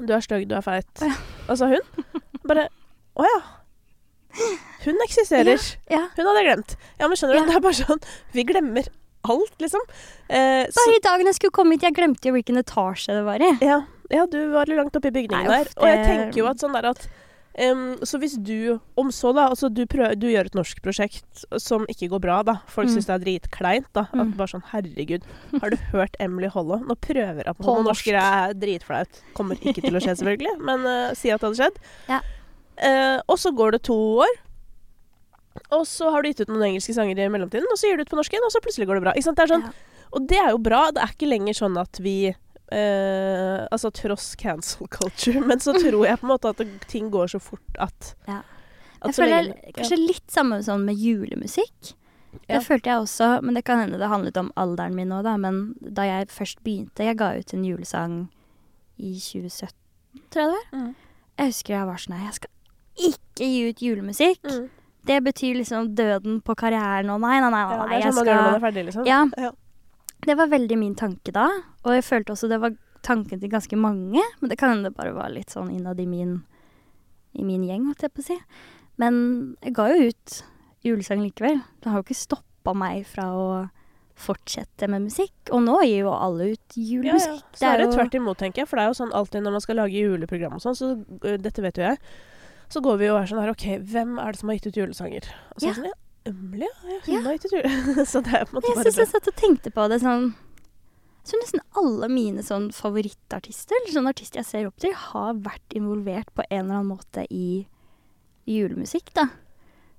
Du 0.00 0.12
er 0.12 0.24
stygg, 0.24 0.48
du 0.50 0.56
er 0.58 0.64
feit. 0.66 0.90
Å 1.02 1.10
ja. 1.10 1.18
Altså 1.52 1.68
hun. 1.70 2.06
Bare 2.48 2.66
Å 3.14 3.26
ja. 3.28 3.42
Hun 4.82 4.98
eksisterer. 5.04 5.60
Ja. 5.92 6.06
Hun 6.16 6.24
hadde 6.26 6.40
jeg 6.40 6.48
glemt. 6.48 6.76
Ja, 6.98 7.06
men 7.06 7.18
skjønner 7.20 7.36
du, 7.36 7.40
Ja. 7.42 7.46
det 7.50 7.56
er 7.58 7.64
bare 7.68 7.78
sånn 7.78 8.00
Vi 8.32 8.44
glemmer 8.48 8.88
alt, 9.24 9.54
liksom. 9.62 9.80
Eh, 10.28 10.66
så, 10.68 10.84
Bare 10.86 10.96
i 10.98 11.02
dagen 11.04 11.26
jeg 11.30 11.34
skulle 11.38 11.54
komme 11.54 11.72
hit, 11.76 11.82
jeg 11.86 11.94
glemte 11.94 12.28
jo 12.28 12.34
hvilken 12.34 12.58
etasje 12.58 13.14
det 13.14 13.24
var 13.26 13.42
i. 13.42 13.50
ja, 13.62 13.82
ja, 14.10 14.26
du 14.26 14.38
var 14.52 14.66
litt 14.66 14.76
langt 14.76 14.96
oppe 14.98 15.08
i 15.08 15.14
bygningen 15.14 15.46
Nei, 15.48 15.62
der. 15.64 15.70
Og 15.80 15.86
jeg 15.88 16.04
tenker 16.04 16.38
jo 16.42 16.46
at 16.50 16.58
sånn 16.60 16.74
der 16.76 16.90
at 16.90 17.06
um, 17.62 17.96
Så 18.04 18.18
hvis 18.20 18.34
du 18.44 18.78
Om 18.98 19.08
så, 19.14 19.30
da 19.32 19.46
Altså, 19.48 19.70
du, 19.72 19.86
prøver, 19.86 20.14
du 20.20 20.26
gjør 20.28 20.50
et 20.50 20.54
norsk 20.58 20.82
prosjekt 20.84 21.44
som 21.62 21.86
ikke 21.88 22.08
går 22.12 22.20
bra, 22.20 22.42
da. 22.42 22.54
Folk 22.68 22.88
Mm. 22.90 22.94
syns 22.96 23.06
det 23.08 23.14
er 23.14 23.24
dritkleint, 23.24 23.88
da. 23.96 24.06
At 24.12 24.26
Mm. 24.26 24.36
bare 24.36 24.48
sånn 24.52 24.64
Herregud, 24.72 25.22
har 25.60 25.70
du 25.70 25.76
hørt 25.94 26.16
Emily 26.20 26.48
Hollow? 26.52 26.80
Nå 26.84 26.94
prøver 27.00 27.44
jeg 27.44 27.56
på 27.56 27.64
På 27.64 27.78
norsk. 27.82 27.88
Norskere 28.10 28.20
er 28.50 28.54
dritflaut. 28.54 29.22
Kommer 29.34 29.56
ikke 29.56 29.80
til 29.80 29.94
å 29.96 30.00
skje, 30.02 30.16
selvfølgelig, 30.20 30.58
men 30.60 30.84
uh, 30.84 31.14
si 31.14 31.30
at 31.30 31.40
det 31.40 31.48
hadde 31.48 31.60
skjedd. 31.62 31.76
Ja. 32.08 32.20
Uh, 32.82 33.20
og 33.28 33.38
så 33.38 33.52
går 33.54 33.72
det 33.78 33.82
to 33.84 33.96
år. 34.26 34.32
Og 35.72 35.86
så 35.86 36.10
har 36.10 36.22
du 36.22 36.28
gitt 36.30 36.40
ut 36.40 36.48
noen 36.52 36.62
engelske 36.72 36.94
sanger 36.96 37.18
i 37.18 37.28
mellomtiden, 37.32 37.66
og 37.72 37.76
så 37.80 37.88
gir 37.90 37.96
du 37.96 38.02
ut 38.06 38.10
på 38.12 38.16
norsk 38.16 38.32
igjen, 38.32 38.44
og 38.46 38.52
så 38.54 38.60
plutselig 38.64 38.86
går 38.88 39.00
det 39.00 39.02
bra. 39.04 39.12
Det 39.12 39.24
sånn, 39.50 39.62
Ja. 39.66 39.72
og 40.12 40.26
det 40.28 40.38
er 40.38 40.50
jo 40.50 40.58
bra. 40.58 40.90
Det 40.90 41.02
er 41.02 41.12
ikke 41.12 41.28
lenger 41.28 41.54
sånn 41.54 41.76
at 41.80 41.98
vi 42.00 42.34
eh, 42.72 43.66
Altså 43.70 43.90
tross 43.92 44.34
cancel 44.36 44.88
culture, 44.88 45.40
men 45.40 45.58
så 45.60 45.74
tror 45.76 46.06
jeg 46.06 46.18
på 46.20 46.24
en 46.24 46.32
måte 46.32 46.48
at 46.54 46.62
ting 46.88 47.10
går 47.10 47.28
så 47.28 47.40
fort 47.40 47.76
at, 47.78 48.14
Ja. 48.28 48.38
at 49.02 49.10
Jeg 49.10 49.14
føler 49.14 49.42
lenge- 49.50 49.72
kanskje 49.76 49.98
litt 50.06 50.28
samme 50.30 50.62
sånn 50.64 50.84
med 50.86 50.96
julemusikk. 50.96 51.94
Ja. 52.48 52.56
Det 52.58 52.64
følte 52.66 52.88
jeg 52.88 53.02
også, 53.04 53.42
men 53.42 53.54
det 53.54 53.64
kan 53.64 53.78
hende 53.78 53.98
det 53.98 54.08
handlet 54.08 54.36
om 54.40 54.50
alderen 54.56 54.94
min 54.94 55.08
nå, 55.10 55.22
da. 55.22 55.36
Men 55.36 55.74
da 55.82 56.02
jeg 56.02 56.28
først 56.28 56.62
begynte 56.64 57.04
Jeg 57.04 57.18
ga 57.18 57.34
ut 57.36 57.52
en 57.52 57.62
julesang 57.64 58.28
i 58.98 59.12
2017, 59.20 59.72
tror 60.30 60.42
jeg 60.42 60.48
det 60.48 60.56
var. 60.56 60.80
Mm. 60.80 60.94
Jeg 61.38 61.46
husker 61.52 61.74
jeg 61.76 61.86
var 61.86 61.96
sånn 61.96 62.16
Nei, 62.16 62.24
jeg 62.24 62.34
skal 62.34 62.50
ikke 62.96 63.44
gi 63.52 63.68
ut 63.68 63.76
julemusikk. 63.84 64.42
Mm. 64.48 64.70
Det 65.06 65.18
betyr 65.24 65.56
liksom 65.58 65.94
døden 65.98 66.40
på 66.46 66.54
karrieren 66.58 67.10
og 67.10 67.20
nei, 67.24 67.40
nei, 67.42 67.50
nei. 67.50 67.62
nei, 67.66 67.78
nei 67.78 67.98
det 67.98 68.06
er 68.06 68.12
sånn 68.12 68.18
man 68.20 68.28
gjør 68.28 68.36
når 68.36 68.42
man 68.42 68.52
skal 68.52 68.60
er 68.60 68.66
ferdig, 68.66 68.84
liksom. 68.86 69.06
Ja. 69.06 69.24
Ja. 69.36 69.50
Det 70.22 70.36
var 70.38 70.46
veldig 70.52 70.78
min 70.78 70.94
tanke 70.94 71.32
da, 71.34 71.48
og 71.82 71.96
jeg 71.96 72.04
følte 72.06 72.36
også 72.36 72.48
det 72.52 72.60
var 72.62 72.76
tanken 73.02 73.40
til 73.42 73.50
ganske 73.50 73.74
mange. 73.76 74.22
Men 74.40 74.52
det 74.52 74.58
kan 74.60 74.70
hende 74.70 74.90
det 74.90 74.96
bare 74.96 75.14
var 75.16 75.32
litt 75.34 75.50
sånn 75.50 75.72
innad 75.74 75.98
i 75.98 76.06
min, 76.06 76.36
i 77.34 77.42
min 77.42 77.64
gjeng, 77.66 77.88
holdt 77.90 78.06
jeg 78.06 78.14
på 78.14 78.22
å 78.22 78.28
si. 78.30 78.38
Men 79.02 79.56
jeg 79.64 79.74
ga 79.74 79.88
jo 79.90 80.10
ut 80.12 80.36
julesang 80.86 81.22
likevel. 81.24 81.62
Det 81.82 81.90
har 81.90 81.98
jo 81.98 82.06
ikke 82.06 82.18
stoppa 82.20 82.74
meg 82.78 83.02
fra 83.10 83.26
å 83.34 83.46
fortsette 84.22 84.86
med 84.92 85.08
musikk. 85.08 85.34
Og 85.50 85.62
nå 85.64 85.78
gir 85.86 86.04
jo 86.04 86.12
alle 86.14 86.52
ut 86.54 86.76
julemusikk. 86.78 87.42
Ja, 87.42 87.56
ja. 87.56 87.58
Så 87.58 87.66
er 87.72 87.78
det 87.78 87.86
jo- 87.88 87.96
tvert 87.96 88.14
imot, 88.14 88.38
tenker 88.38 88.62
jeg. 88.62 88.68
For 88.68 88.76
det 88.78 88.84
er 88.84 88.92
jo 88.92 88.98
sånn 89.00 89.14
alltid 89.18 89.42
når 89.42 89.52
man 89.56 89.64
skal 89.64 89.76
lage 89.76 89.98
juleprogram 89.98 90.54
og 90.54 90.62
sånn, 90.62 90.76
så 90.78 90.90
øh, 91.24 91.38
dette 91.42 91.62
vet 91.64 91.80
jo 91.80 91.82
jeg, 91.88 91.98
så 92.72 92.80
går 92.84 92.96
vi 93.02 93.08
og 93.12 93.18
er 93.20 93.28
sånn 93.30 93.42
her 93.42 93.52
OK, 93.52 93.66
hvem 93.92 94.14
er 94.22 94.32
det 94.32 94.40
som 94.40 94.48
har 94.52 94.56
gitt 94.58 94.70
ut 94.72 94.78
julesanger? 94.80 95.28
Og 95.54 95.60
så 95.60 95.68
Ja. 95.68 95.74
sånn, 95.76 95.90
ja, 95.90 95.98
Emilie, 96.30 96.68
ja, 96.86 96.98
hun 97.04 97.14
Ja. 97.14 97.20
har 97.26 97.32
gitt 97.36 97.44
ut 97.50 97.52
jule... 97.58 98.04
så 98.12 98.22
det 98.24 98.32
er 98.38 98.44
på 98.46 98.54
en 98.54 98.60
måte 98.60 98.68
Jeg 98.70 98.76
bare 98.78 98.92
syns 98.92 99.00
jeg 99.02 99.10
satt 99.12 99.28
og 99.32 99.36
tenkte 99.40 99.72
på 99.74 99.88
det 99.90 99.98
sånn 100.04 100.28
Jeg 100.32 101.26
tror 101.30 101.42
nesten 101.42 101.60
alle 101.82 102.08
mine 102.10 102.42
sånn 102.46 102.70
favorittartister, 102.74 103.76
eller 103.80 103.92
sånne 103.94 104.12
artister 104.14 104.40
jeg 104.40 104.46
ser 104.48 104.66
opp 104.70 104.78
til, 104.82 104.94
har 104.94 105.34
vært 105.34 105.76
involvert 105.78 106.30
på 106.34 106.42
en 106.48 106.64
eller 106.64 106.80
annen 106.80 106.90
måte 106.96 107.26
i 107.30 107.66
julemusikk, 108.48 109.12
da. 109.14 109.28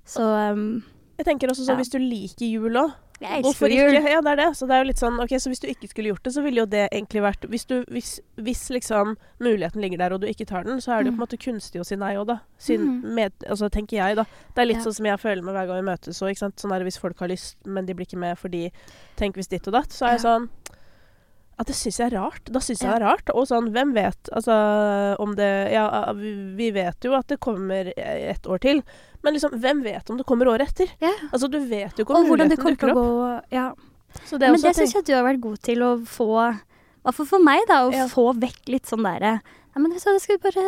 Så 0.04 0.20
um, 0.52 0.82
Jeg 1.18 1.26
tenker 1.28 1.48
også 1.48 1.64
sånn, 1.64 1.76
Ja. 1.78 1.80
hvis 1.80 1.92
du 1.94 1.98
liker 2.02 2.44
jul 2.50 2.76
òg, 2.76 2.92
jeg 3.20 3.42
elsker 3.44 3.68
jul. 3.70 3.94
Ja, 4.10 4.20
det 4.20 4.30
er 4.32 4.36
det. 4.36 4.48
Så 4.56 4.66
det 4.66 4.74
er 4.74 4.82
jo 4.82 4.88
litt 4.88 4.98
sånn, 5.00 5.18
ok, 5.22 5.30
så 5.38 5.48
hvis 5.52 5.60
du 5.62 5.68
ikke 5.68 5.88
skulle 5.88 6.10
gjort 6.12 6.22
det, 6.24 6.32
så 6.34 6.42
ville 6.42 6.60
jo 6.60 6.66
det 6.66 6.88
egentlig 6.92 7.22
vært 7.22 7.46
Hvis, 7.48 7.64
du, 7.66 7.84
hvis, 7.88 8.20
hvis 8.36 8.70
liksom 8.70 9.16
muligheten 9.40 9.80
ligger 9.80 9.98
der, 9.98 10.12
og 10.12 10.20
du 10.20 10.26
ikke 10.26 10.46
tar 10.46 10.64
den, 10.64 10.80
så 10.80 10.92
er 10.92 11.02
det 11.04 11.12
jo 11.12 11.12
på 11.12 11.14
en 11.14 11.20
Mm. 11.20 11.24
måte 11.26 11.38
kunstig 11.38 11.80
å 11.80 11.84
si 11.86 11.96
nei 11.96 12.14
òg, 12.16 12.26
da. 12.26 12.38
Syn, 12.58 12.80
Mm. 13.02 13.14
med, 13.14 13.32
altså, 13.48 13.68
tenker 13.70 13.96
jeg, 13.96 14.16
da. 14.16 14.24
Det 14.54 14.58
er 14.62 14.66
litt 14.66 14.76
Ja. 14.78 14.82
sånn 14.84 14.94
som 14.94 15.06
jeg 15.06 15.18
føler 15.20 15.42
med 15.42 15.54
hver 15.54 15.66
gang 15.66 15.84
vi 15.84 15.90
møtes 15.92 16.20
òg, 16.22 16.30
ikke 16.34 16.38
sant. 16.38 16.56
Sånn 16.56 16.72
er 16.74 16.78
det 16.80 16.86
hvis 16.92 16.98
folk 16.98 17.18
har 17.18 17.28
lyst, 17.28 17.56
men 17.64 17.86
de 17.86 17.94
blir 17.94 18.06
ikke 18.06 18.18
med 18.18 18.36
fordi 18.38 18.70
Tenk 19.16 19.36
hvis 19.36 19.46
ditt 19.48 19.66
og 19.68 19.74
datt. 19.74 19.90
Så 19.90 20.06
er 20.06 20.16
jeg 20.18 20.22
Ja. 20.24 20.28
sånn 20.38 20.48
at 21.58 21.66
det 21.70 21.74
syns 21.78 21.98
jeg 22.00 22.10
er 22.12 22.16
rart. 22.18 22.48
Da 22.50 22.58
syns 22.58 22.80
jeg 22.82 22.90
det 22.90 22.96
er 22.98 23.04
rart. 23.06 23.30
Og 23.34 23.46
sånn, 23.46 23.68
hvem 23.74 23.92
vet? 23.94 24.30
Altså 24.34 24.54
om 25.22 25.34
det 25.38 25.50
Ja, 25.72 26.12
vi 26.16 26.70
vet 26.74 27.04
jo 27.06 27.14
at 27.14 27.28
det 27.30 27.38
kommer 27.44 27.92
et 27.96 28.46
år 28.50 28.58
til, 28.64 28.82
men 29.22 29.34
liksom, 29.36 29.54
hvem 29.62 29.82
vet 29.84 30.10
om 30.10 30.18
det 30.18 30.26
kommer 30.26 30.50
året 30.50 30.68
etter? 30.74 30.90
Ja. 31.00 31.12
Altså, 31.32 31.48
du 31.50 31.58
vet 31.60 31.94
jo 31.96 32.04
ikke 32.04 32.16
om 32.16 32.24
Og 32.24 32.32
hvordan 32.32 32.50
det 32.50 32.58
muligheten 32.58 32.76
dukker 32.76 32.90
opp. 32.90 32.98
gå. 32.98 33.56
Ja. 33.56 33.68
Så 34.24 34.38
det 34.38 34.50
Men 34.50 34.60
det 34.62 34.74
syns 34.76 34.94
jeg 34.94 35.04
du 35.06 35.12
har 35.14 35.24
vært 35.26 35.40
god 35.42 35.58
til 35.62 35.82
å 35.82 35.92
få 36.06 36.30
Hva 37.04 37.12
for 37.12 37.38
meg, 37.44 37.60
da, 37.68 37.82
å 37.88 37.92
Ja. 37.92 38.06
få 38.08 38.32
vekk 38.38 38.68
litt 38.72 38.86
sånn 38.86 39.02
derre 39.04 39.40
Nei, 39.74 39.82
men 39.82 39.90
vet 39.90 40.04
du 40.04 40.06
hva, 40.06 40.20
skal 40.22 40.38
bare 40.38 40.64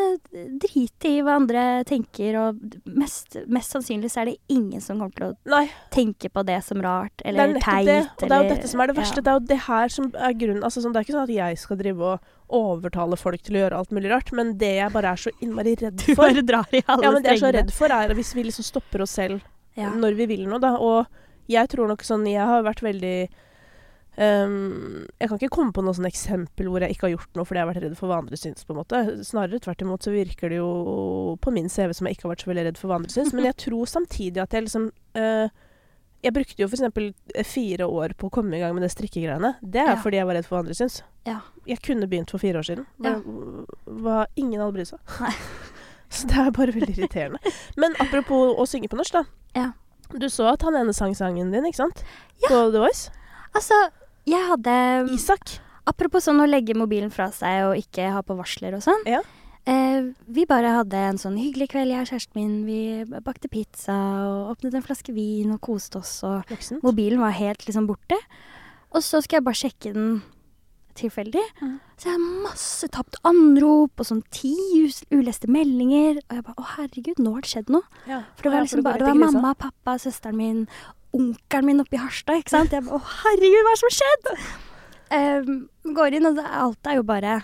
drite 0.59 1.11
i 1.13 1.21
hva 1.23 1.37
andre 1.39 1.61
tenker, 1.87 2.35
og 2.41 2.79
mest, 2.91 3.37
mest 3.47 3.71
sannsynlig 3.77 4.11
så 4.11 4.25
er 4.25 4.33
det 4.33 4.37
ingen 4.51 4.83
som 4.83 4.99
kommer 4.99 5.15
til 5.15 5.29
å 5.29 5.53
Nei, 5.53 5.69
tenke 5.95 6.31
på 6.35 6.43
det 6.49 6.57
som 6.67 6.81
rart, 6.83 7.13
det 7.23 7.29
er 7.31 7.37
eller 7.37 7.61
teit, 7.63 7.87
det. 7.87 7.99
Og 8.17 8.25
det 8.27 8.35
er 8.35 8.43
jo 8.43 8.55
dette 8.57 8.71
som 8.73 8.83
er 8.83 8.91
det 8.91 8.97
verste. 8.99 9.21
Ja. 9.21 9.23
Det 9.23 9.31
er 9.31 9.39
jo 9.39 9.45
det 9.53 9.61
her 9.69 9.95
som 9.95 10.09
er 10.11 10.35
grunnen 10.41 10.67
altså, 10.67 10.83
sånn, 10.83 10.97
Det 10.97 10.99
er 11.01 11.07
ikke 11.07 11.15
sånn 11.19 11.29
at 11.29 11.35
jeg 11.37 11.61
skal 11.63 11.79
drive 11.85 12.11
og 12.11 12.33
overtale 12.57 13.19
folk 13.19 13.43
til 13.47 13.59
å 13.59 13.63
gjøre 13.65 13.79
alt 13.83 13.95
mulig 13.95 14.11
rart, 14.11 14.33
men 14.35 14.53
det 14.59 14.73
jeg 14.81 14.95
bare 14.95 15.15
er 15.15 15.23
så 15.23 15.33
innmari 15.39 15.77
redd 15.79 16.03
for 16.03 16.11
Du 16.11 16.23
bare 16.25 16.47
drar 16.51 16.75
i 16.75 16.83
alle 16.87 17.07
Ja, 17.07 17.15
men 17.15 17.23
det 17.23 17.37
jeg 17.37 17.39
er 17.41 17.45
så 17.47 17.55
redd 17.61 17.73
for, 17.79 17.95
er 17.95 18.15
hvis 18.19 18.35
vi 18.35 18.49
liksom 18.51 18.67
stopper 18.67 19.07
oss 19.07 19.15
selv 19.19 19.41
Ja. 19.79 19.91
når 19.95 20.19
vi 20.19 20.27
vil 20.35 20.47
noe, 20.51 20.59
da. 20.63 20.75
Og 20.83 21.07
jeg 21.53 21.69
tror 21.71 21.91
nok 21.91 22.03
sånn 22.03 22.27
Jeg 22.27 22.43
har 22.43 22.67
vært 22.67 22.83
veldig 22.83 23.29
Ehm, 24.17 25.05
jeg 25.21 25.29
kan 25.29 25.37
ikke 25.39 25.53
komme 25.53 25.75
på 25.77 25.83
noe 25.85 25.93
sånn 25.97 26.09
eksempel 26.09 26.71
hvor 26.73 26.81
jeg 26.81 26.95
ikke 26.95 27.05
har 27.09 27.13
gjort 27.19 27.37
noe 27.37 27.45
fordi 27.45 27.61
jeg 27.61 27.67
har 27.67 27.73
vært 27.75 27.83
redd 27.85 27.97
for 27.99 28.09
hva 28.09 28.19
andre 28.23 28.39
syns. 28.41 28.65
på 28.65 28.73
en 28.73 28.81
måte. 28.81 29.03
Snarere 29.29 29.61
tvert 29.61 29.83
imot 29.85 30.07
så 30.07 30.15
virker 30.15 30.49
det 30.53 30.57
jo 30.63 31.37
på 31.43 31.53
min 31.53 31.69
CV 31.69 31.93
som 31.93 32.09
jeg 32.09 32.17
ikke 32.17 32.29
har 32.29 32.33
vært 32.35 32.45
så 32.47 32.51
veldig 32.53 32.65
redd 32.71 32.81
for 32.81 32.89
hva 32.89 32.97
andre 33.01 33.13
syns. 33.13 33.35
Men 33.37 33.45
jeg 33.51 33.57
tror 33.67 33.87
samtidig 33.93 34.41
at 34.43 34.57
jeg 34.57 34.65
liksom 34.69 34.91
uh, 35.21 35.49
Jeg 36.25 36.33
brukte 36.33 36.57
jo 36.63 36.67
f.eks. 36.67 37.45
fire 37.47 37.85
år 37.87 38.15
på 38.19 38.27
å 38.27 38.33
komme 38.33 38.57
i 38.57 38.61
gang 38.63 38.73
med 38.75 38.83
det 38.83 38.91
strikkegreiene. 38.91 39.53
Det 39.63 39.83
er 39.85 39.93
Ja. 39.95 40.01
fordi 40.03 40.17
jeg 40.17 40.27
var 40.27 40.35
redd 40.35 40.47
for 40.49 40.57
hva 40.57 40.63
andre 40.65 40.75
syns. 40.75 41.03
Ja. 41.29 41.41
Jeg 41.69 41.83
kunne 41.85 42.09
begynt 42.09 42.31
for 42.33 42.39
fire 42.43 42.59
år 42.59 42.65
siden. 42.67 42.87
Ja. 43.05 43.19
Men 43.21 43.67
hva 44.03 44.25
ingen 44.35 44.59
hadde 44.61 44.73
brydd 44.75 44.89
seg. 44.89 44.99
Nei. 45.21 45.35
Så 46.17 46.27
det 46.31 46.39
er 46.41 46.51
bare 46.57 46.73
veldig 46.73 46.97
irriterende. 46.97 47.39
Men 47.77 47.95
apropos 48.01 48.57
å 48.57 48.65
synge 48.67 48.89
på 48.89 48.97
norsk, 48.97 49.13
da. 49.13 49.25
Ja. 49.55 49.69
Du 50.17 50.27
så 50.31 50.47
at 50.53 50.63
han 50.63 50.75
ene 50.79 50.93
sang 50.95 51.15
sangen 51.19 51.51
din, 51.53 51.65
ikke 51.67 51.83
sant? 51.85 52.03
Ja. 52.43 52.49
På 52.49 52.61
The 52.73 52.79
Voice. 52.81 53.11
Altså, 53.55 53.75
jeg 54.27 54.43
hadde 54.51 54.77
Isak. 55.15 55.59
Apropos 55.87 56.27
sånn 56.27 56.43
å 56.43 56.49
legge 56.51 56.75
mobilen 56.75 57.13
fra 57.15 57.29
seg 57.35 57.69
og 57.69 57.79
ikke 57.79 58.11
ha 58.11 58.23
på 58.27 58.37
varsler 58.39 58.75
og 58.75 58.83
sånn. 58.83 59.05
Ja. 59.07 59.23
Eh, 59.67 60.13
vi 60.31 60.45
bare 60.47 60.77
hadde 60.77 60.99
en 61.09 61.19
sånn 61.19 61.39
hyggelig 61.39 61.73
kveld, 61.73 61.91
jeg 61.91 62.05
og 62.05 62.11
kjæresten 62.11 62.39
min. 62.39 62.55
Vi 62.67 63.19
bakte 63.27 63.51
pizza 63.51 63.95
og 64.27 64.53
åpnet 64.55 64.79
en 64.79 64.87
flaske 64.87 65.15
vin 65.15 65.51
og 65.55 65.63
koste 65.63 66.03
oss. 66.03 66.21
Og 66.27 66.47
Voksen. 66.51 66.83
mobilen 66.87 67.23
var 67.23 67.35
helt 67.35 67.67
liksom 67.67 67.89
borte. 67.89 68.19
Og 68.95 69.03
så 69.03 69.23
skal 69.23 69.41
jeg 69.41 69.47
bare 69.47 69.61
sjekke 69.63 69.95
den 69.95 70.23
tilfeldig. 70.97 71.43
Mm. 71.61 71.79
Så 71.99 72.09
jeg 72.09 72.15
har 72.15 72.43
masse 72.47 72.89
tapt 72.95 73.19
anrop 73.27 74.01
og 74.01 74.09
sånn 74.09 74.23
ti 74.35 74.55
uleste 75.11 75.51
meldinger. 75.51 76.23
Og 76.25 76.39
jeg 76.39 76.47
bare 76.47 76.63
å 76.63 76.71
herregud, 76.77 77.23
nå 77.23 77.35
har 77.35 77.47
det 77.47 77.53
skjedd 77.53 77.73
noe. 77.75 77.83
Ja. 78.07 78.23
For 78.37 78.47
det 78.47 78.55
var 78.55 78.67
liksom 78.67 78.87
bare, 78.87 79.03
det 79.03 79.11
var 79.11 79.23
mamma, 79.27 79.55
pappa, 79.59 79.99
søsteren 80.03 80.39
min, 80.39 80.63
onkelen 81.17 81.69
min 81.69 81.83
oppe 81.83 81.99
i 81.99 82.01
Harstad, 82.01 82.41
ikke 82.43 82.55
sant. 82.55 82.75
Jeg 82.75 82.85
bare, 82.87 83.01
å 83.01 83.17
herregud, 83.25 83.63
hva 83.65 83.73
er 83.73 83.77
det 83.77 83.83
som 83.83 83.91
har 83.91 83.97
skjedd? 83.99 84.31
Um, 85.17 85.95
går 85.97 86.19
inn, 86.19 86.29
og 86.29 86.39
det, 86.39 86.47
alt 86.51 86.89
er 86.91 86.99
jo 86.99 87.05
bare 87.07 87.37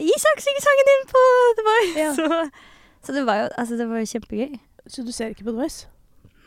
Isak 0.00 0.38
synger 0.40 0.62
sangen 0.62 0.88
din 0.88 1.06
på 1.10 1.22
The 1.58 1.64
Voice! 1.66 1.94
Ja. 1.98 2.10
Så, 2.18 3.06
så 3.08 3.12
det 3.16 3.22
var 3.26 3.38
jo, 3.40 3.46
altså, 3.56 3.76
det 3.80 3.86
var 3.88 4.04
kjempegøy. 4.04 4.58
Så 4.86 5.02
du 5.02 5.12
ser 5.12 5.32
ikke 5.32 5.44
på 5.46 5.54
The 5.54 5.62
Voice? 5.62 5.88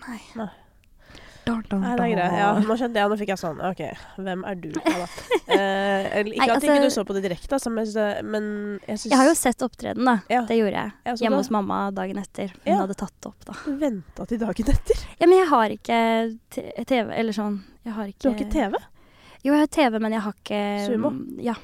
Nei. 0.07 0.19
Nei. 0.37 0.51
Dun, 1.43 1.59
dun, 1.69 1.81
Nei, 1.83 1.93
det 1.99 2.03
er 2.05 2.11
greit. 2.15 2.35
Ja, 2.39 2.51
nå 2.63 2.75
skjønte 2.79 3.01
jeg, 3.01 3.09
nå 3.11 3.15
fikk 3.19 3.31
jeg 3.33 3.39
sånn 3.41 3.57
OK, 3.67 3.81
hvem 4.23 4.43
er 4.47 4.59
du? 4.63 4.69
Ja. 4.79 5.07
Eh, 5.53 6.23
ikke 6.23 6.47
at 6.55 6.63
ikke 6.63 6.71
altså- 6.71 6.75
du 6.81 6.89
så 6.95 7.01
på 7.05 7.13
det 7.13 7.21
direkte, 7.27 7.51
altså, 7.53 7.69
men, 7.69 8.79
jeg 8.87 8.97
syns 8.97 9.11
Jeg 9.11 9.17
har 9.19 9.27
jo 9.27 9.33
sett 9.37 9.61
opptreden, 9.61 10.07
da. 10.07 10.15
Ja. 10.31 10.39
Det 10.49 10.55
gjorde 10.57 10.79
jeg. 10.79 10.93
Ja, 11.05 11.13
Hjemme 11.19 11.37
hos 11.41 11.49
mamma 11.53 11.91
dagen 11.93 12.17
etter. 12.17 12.47
Hun 12.63 12.71
Ja. 12.73 12.77
hadde 12.79 12.95
tatt 12.97 13.13
det 13.19 13.27
opp, 13.29 13.45
da. 13.45 13.53
Du 13.65 13.75
venta 13.77 14.25
til 14.25 14.39
dagen 14.41 14.71
etter. 14.73 15.03
Ja, 15.19 15.27
men 15.27 15.37
jeg 15.37 15.47
har 15.51 15.75
ikke 15.75 15.99
TV, 16.87 17.11
eller 17.11 17.35
sånn. 17.37 17.59
Jeg 17.85 17.93
har 17.93 18.07
ikke 18.07 18.19
Du 18.23 18.29
har 18.31 18.39
ikke 18.39 18.51
TV? 18.55 18.81
Jo, 19.43 19.53
jeg 19.53 19.59
har 19.59 19.67
TV, 19.67 19.99
men 19.99 20.11
jeg 20.15 20.21
har 20.21 20.33
ikke 20.41 20.63
Sumo? 20.87 21.11
Ja. 21.43 21.55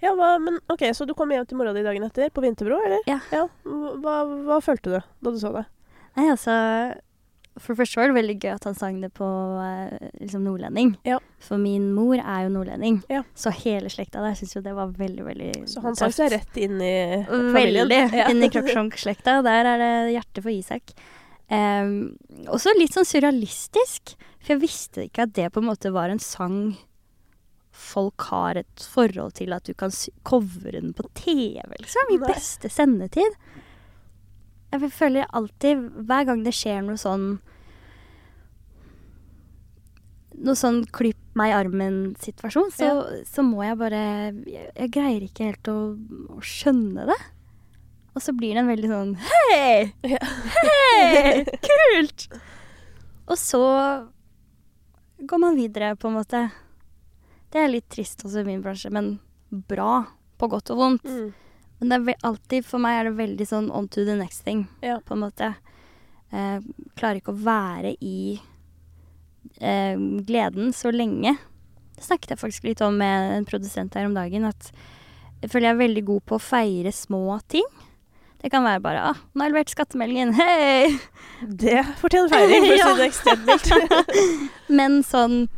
Ja, 0.00 0.14
hva, 0.14 0.38
men 0.40 0.60
OK, 0.72 0.86
så 0.96 1.06
du 1.08 1.14
kom 1.16 1.32
hjem 1.32 1.46
til 1.48 1.58
mora 1.58 1.72
di 1.76 1.82
dagen 1.82 2.04
etter, 2.06 2.30
på 2.32 2.40
Vinterbro, 2.44 2.78
eller? 2.86 3.00
Ja. 3.08 3.18
Hva, 3.64 4.14
hva 4.46 4.60
følte 4.64 4.92
du 4.94 4.98
da 5.00 5.30
du 5.32 5.38
så 5.40 5.50
det? 5.56 5.66
Nei, 6.16 6.28
altså 6.30 6.54
For 7.60 7.74
det 7.74 7.82
første 7.82 8.00
var 8.00 8.10
det 8.10 8.16
veldig 8.16 8.36
gøy 8.40 8.50
at 8.54 8.66
han 8.68 8.76
sang 8.78 8.98
det 9.02 9.10
på 9.16 9.28
eh, 9.60 10.10
liksom 10.22 10.46
nordlending. 10.48 10.94
Ja. 11.04 11.18
For 11.44 11.60
min 11.60 11.90
mor 11.96 12.16
er 12.16 12.46
jo 12.46 12.52
nordlending. 12.54 13.00
Ja. 13.12 13.22
Så 13.36 13.52
hele 13.62 13.92
slekta 13.92 14.24
der 14.24 14.36
syns 14.38 14.56
jo 14.56 14.64
det 14.64 14.74
var 14.76 14.94
veldig, 14.96 15.24
veldig 15.28 15.52
Så 15.68 15.84
han 15.84 15.98
sang 15.98 16.14
seg 16.16 16.32
rett 16.32 16.60
inn 16.60 16.80
i 16.80 16.94
familien? 17.28 17.84
Veldig. 17.84 18.02
Ja. 18.16 18.28
Inn 18.32 18.44
i 18.44 18.50
Kroksjonk-slekta. 18.52 19.40
Der 19.46 19.72
er 19.74 19.82
det 19.82 19.94
hjertet 20.16 20.44
for 20.44 20.52
Isak. 20.54 20.94
Um, 21.50 22.14
også 22.46 22.72
litt 22.78 22.94
sånn 22.94 23.08
surrealistisk, 23.08 24.14
for 24.38 24.54
jeg 24.54 24.62
visste 24.62 25.08
ikke 25.08 25.26
at 25.26 25.34
det 25.34 25.48
på 25.50 25.60
en 25.60 25.66
måte 25.66 25.90
var 25.92 26.12
en 26.12 26.22
sang 26.22 26.60
folk 27.80 28.28
har 28.30 28.60
et 28.60 28.84
forhold 28.92 29.34
til 29.38 29.54
at 29.56 29.66
du 29.66 29.74
kan 29.78 29.92
covre 30.26 30.74
den 30.76 30.92
på 30.96 31.06
TV, 31.18 31.64
liksom. 31.80 32.14
I 32.14 32.20
beste 32.22 32.70
sendetid. 32.72 33.38
Jeg 34.70 34.90
føler 34.94 35.26
alltid, 35.34 35.80
hver 36.06 36.26
gang 36.28 36.44
det 36.46 36.54
skjer 36.54 36.84
noe 36.86 37.00
sånn 37.00 37.32
Noe 40.40 40.56
sånn 40.56 40.84
klipp 40.94 41.18
meg 41.36 41.50
i 41.50 41.56
armen-situasjon, 41.58 42.70
så, 42.72 42.86
så 43.28 43.42
må 43.44 43.60
jeg 43.66 43.76
bare 43.76 43.98
jeg, 44.48 44.70
jeg 44.72 44.92
greier 44.94 45.26
ikke 45.26 45.50
helt 45.50 45.68
å, 45.68 45.74
å 46.32 46.38
skjønne 46.40 47.04
det. 47.10 47.18
Og 48.16 48.24
så 48.24 48.32
blir 48.34 48.56
det 48.56 48.62
en 48.62 48.70
veldig 48.70 48.90
sånn 48.90 49.12
Hei! 49.20 49.90
Ja. 50.08 50.22
Hei! 50.54 51.44
Kult! 51.68 52.26
Og 53.30 53.36
så 53.38 53.60
går 55.20 55.42
man 55.44 55.58
videre, 55.58 55.92
på 56.00 56.08
en 56.08 56.16
måte. 56.16 56.46
Det 57.52 57.60
er 57.60 57.70
litt 57.70 57.90
trist 57.92 58.24
også 58.24 58.42
i 58.42 58.48
min 58.48 58.62
bransje, 58.64 58.90
men 58.94 59.18
bra. 59.50 60.06
På 60.40 60.48
godt 60.50 60.72
og 60.72 60.80
vondt. 60.80 61.06
Mm. 61.06 61.30
Men 61.80 61.88
det 62.04 62.14
er 62.14 62.26
alltid, 62.28 62.64
for 62.68 62.78
meg 62.82 62.98
er 63.00 63.08
det 63.08 63.16
veldig 63.18 63.46
sånn 63.48 63.70
on 63.72 63.86
to 63.88 64.04
the 64.04 64.14
next 64.18 64.44
thing, 64.44 64.66
Ja. 64.84 64.98
på 65.00 65.14
en 65.16 65.22
måte. 65.24 65.54
Eh, 66.32 66.60
klarer 66.96 67.20
ikke 67.22 67.32
å 67.32 67.40
være 67.42 67.94
i 68.04 68.38
eh, 69.60 69.96
gleden 69.96 70.72
så 70.76 70.92
lenge. 70.92 71.36
Det 71.96 72.04
snakket 72.04 72.30
jeg 72.34 72.38
faktisk 72.42 72.64
litt 72.68 72.80
om 72.84 72.96
med 73.00 73.32
en 73.38 73.44
produsent 73.48 73.94
her 73.96 74.06
om 74.06 74.14
dagen, 74.14 74.44
at 74.44 74.70
jeg 75.40 75.50
føler 75.50 75.70
jeg 75.70 75.74
er 75.74 75.80
veldig 75.88 76.04
god 76.04 76.24
på 76.28 76.36
å 76.36 76.42
feire 76.44 76.92
små 76.92 77.40
ting. 77.48 77.64
Det 78.40 78.50
kan 78.52 78.64
være 78.64 78.80
bare 78.80 79.00
ah, 79.10 79.14
'Nå 79.34 79.40
har 79.42 79.48
jeg 79.48 79.52
levert 79.54 79.72
skattemeldingen. 79.72 80.32
Hei!' 80.36 80.98
Det 81.44 81.80
fortjener 82.00 82.28
feiring, 82.28 82.64
for 82.68 82.76
å 82.76 82.84
si 82.88 83.00
det 83.00 83.08
ekstremt 83.08 83.44
mildt. 83.48 84.10
Men 84.68 85.02
sånn 85.02 85.48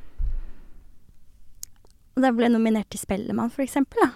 Da 2.17 2.29
jeg 2.29 2.37
ble 2.37 2.49
nominert 2.53 2.91
til 2.93 3.01
Spellemann, 3.01 3.51
for 3.51 3.63
eksempel, 3.65 3.99
da. 4.03 4.11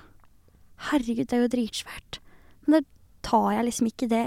Herregud, 0.90 1.26
det 1.26 1.36
er 1.36 1.44
jo 1.44 1.52
dritsvært. 1.52 2.20
Men 2.66 2.78
da 2.78 2.82
tar 3.26 3.52
jeg 3.56 3.68
liksom 3.68 3.90
ikke 3.90 4.10
det 4.10 4.26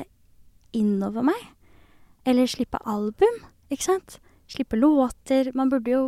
innover 0.75 1.25
meg. 1.29 1.43
Eller 2.27 2.49
slippe 2.49 2.81
album, 2.85 3.41
ikke 3.71 3.87
sant. 3.87 4.19
Slippe 4.49 4.79
låter. 4.79 5.51
Man 5.57 5.69
burde 5.71 5.93
jo 5.93 6.03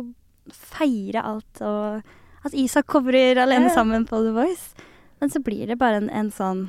feire 0.50 1.22
alt 1.22 1.62
og 1.62 2.02
At 2.42 2.56
Isak 2.58 2.88
covrer 2.90 3.38
alene 3.38 3.70
sammen 3.70 4.02
på 4.02 4.18
The 4.18 4.32
Voice. 4.34 4.74
Men 5.20 5.30
så 5.30 5.38
blir 5.38 5.68
det 5.70 5.78
bare 5.78 6.00
en, 6.00 6.08
en 6.10 6.30
sånn 6.34 6.64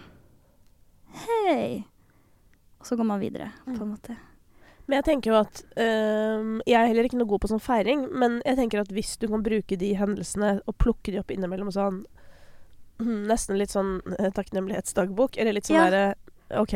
Hei. 1.24 1.82
Og 2.78 2.86
så 2.86 2.98
går 2.98 3.08
man 3.10 3.22
videre, 3.22 3.50
på 3.66 3.82
en 3.82 3.90
måte. 3.96 4.14
Men 4.86 5.00
jeg 5.00 5.06
tenker 5.08 5.32
jo 5.32 5.38
at 5.40 5.62
øh, 5.80 6.60
Jeg 6.68 6.78
er 6.78 6.90
heller 6.90 7.08
ikke 7.08 7.18
noe 7.18 7.30
god 7.30 7.42
på 7.42 7.50
sånn 7.54 7.64
feiring, 7.64 8.06
men 8.12 8.42
jeg 8.46 8.60
tenker 8.60 8.84
at 8.84 8.92
hvis 8.94 9.16
du 9.22 9.30
kan 9.32 9.46
bruke 9.46 9.78
de 9.80 9.94
hendelsene 9.98 10.58
og 10.68 10.78
plukke 10.82 11.14
de 11.14 11.22
opp 11.22 11.34
innimellom 11.34 11.72
og 11.72 11.78
sånn 11.78 12.02
Nesten 13.00 13.58
litt 13.58 13.70
sånn 13.74 14.02
eh, 14.20 14.30
takknemlighetsdagbok, 14.32 15.38
eller 15.38 15.54
litt 15.58 15.66
sånn 15.66 15.80
Ja. 15.80 15.90
derre 15.90 16.16
OK, 16.62 16.74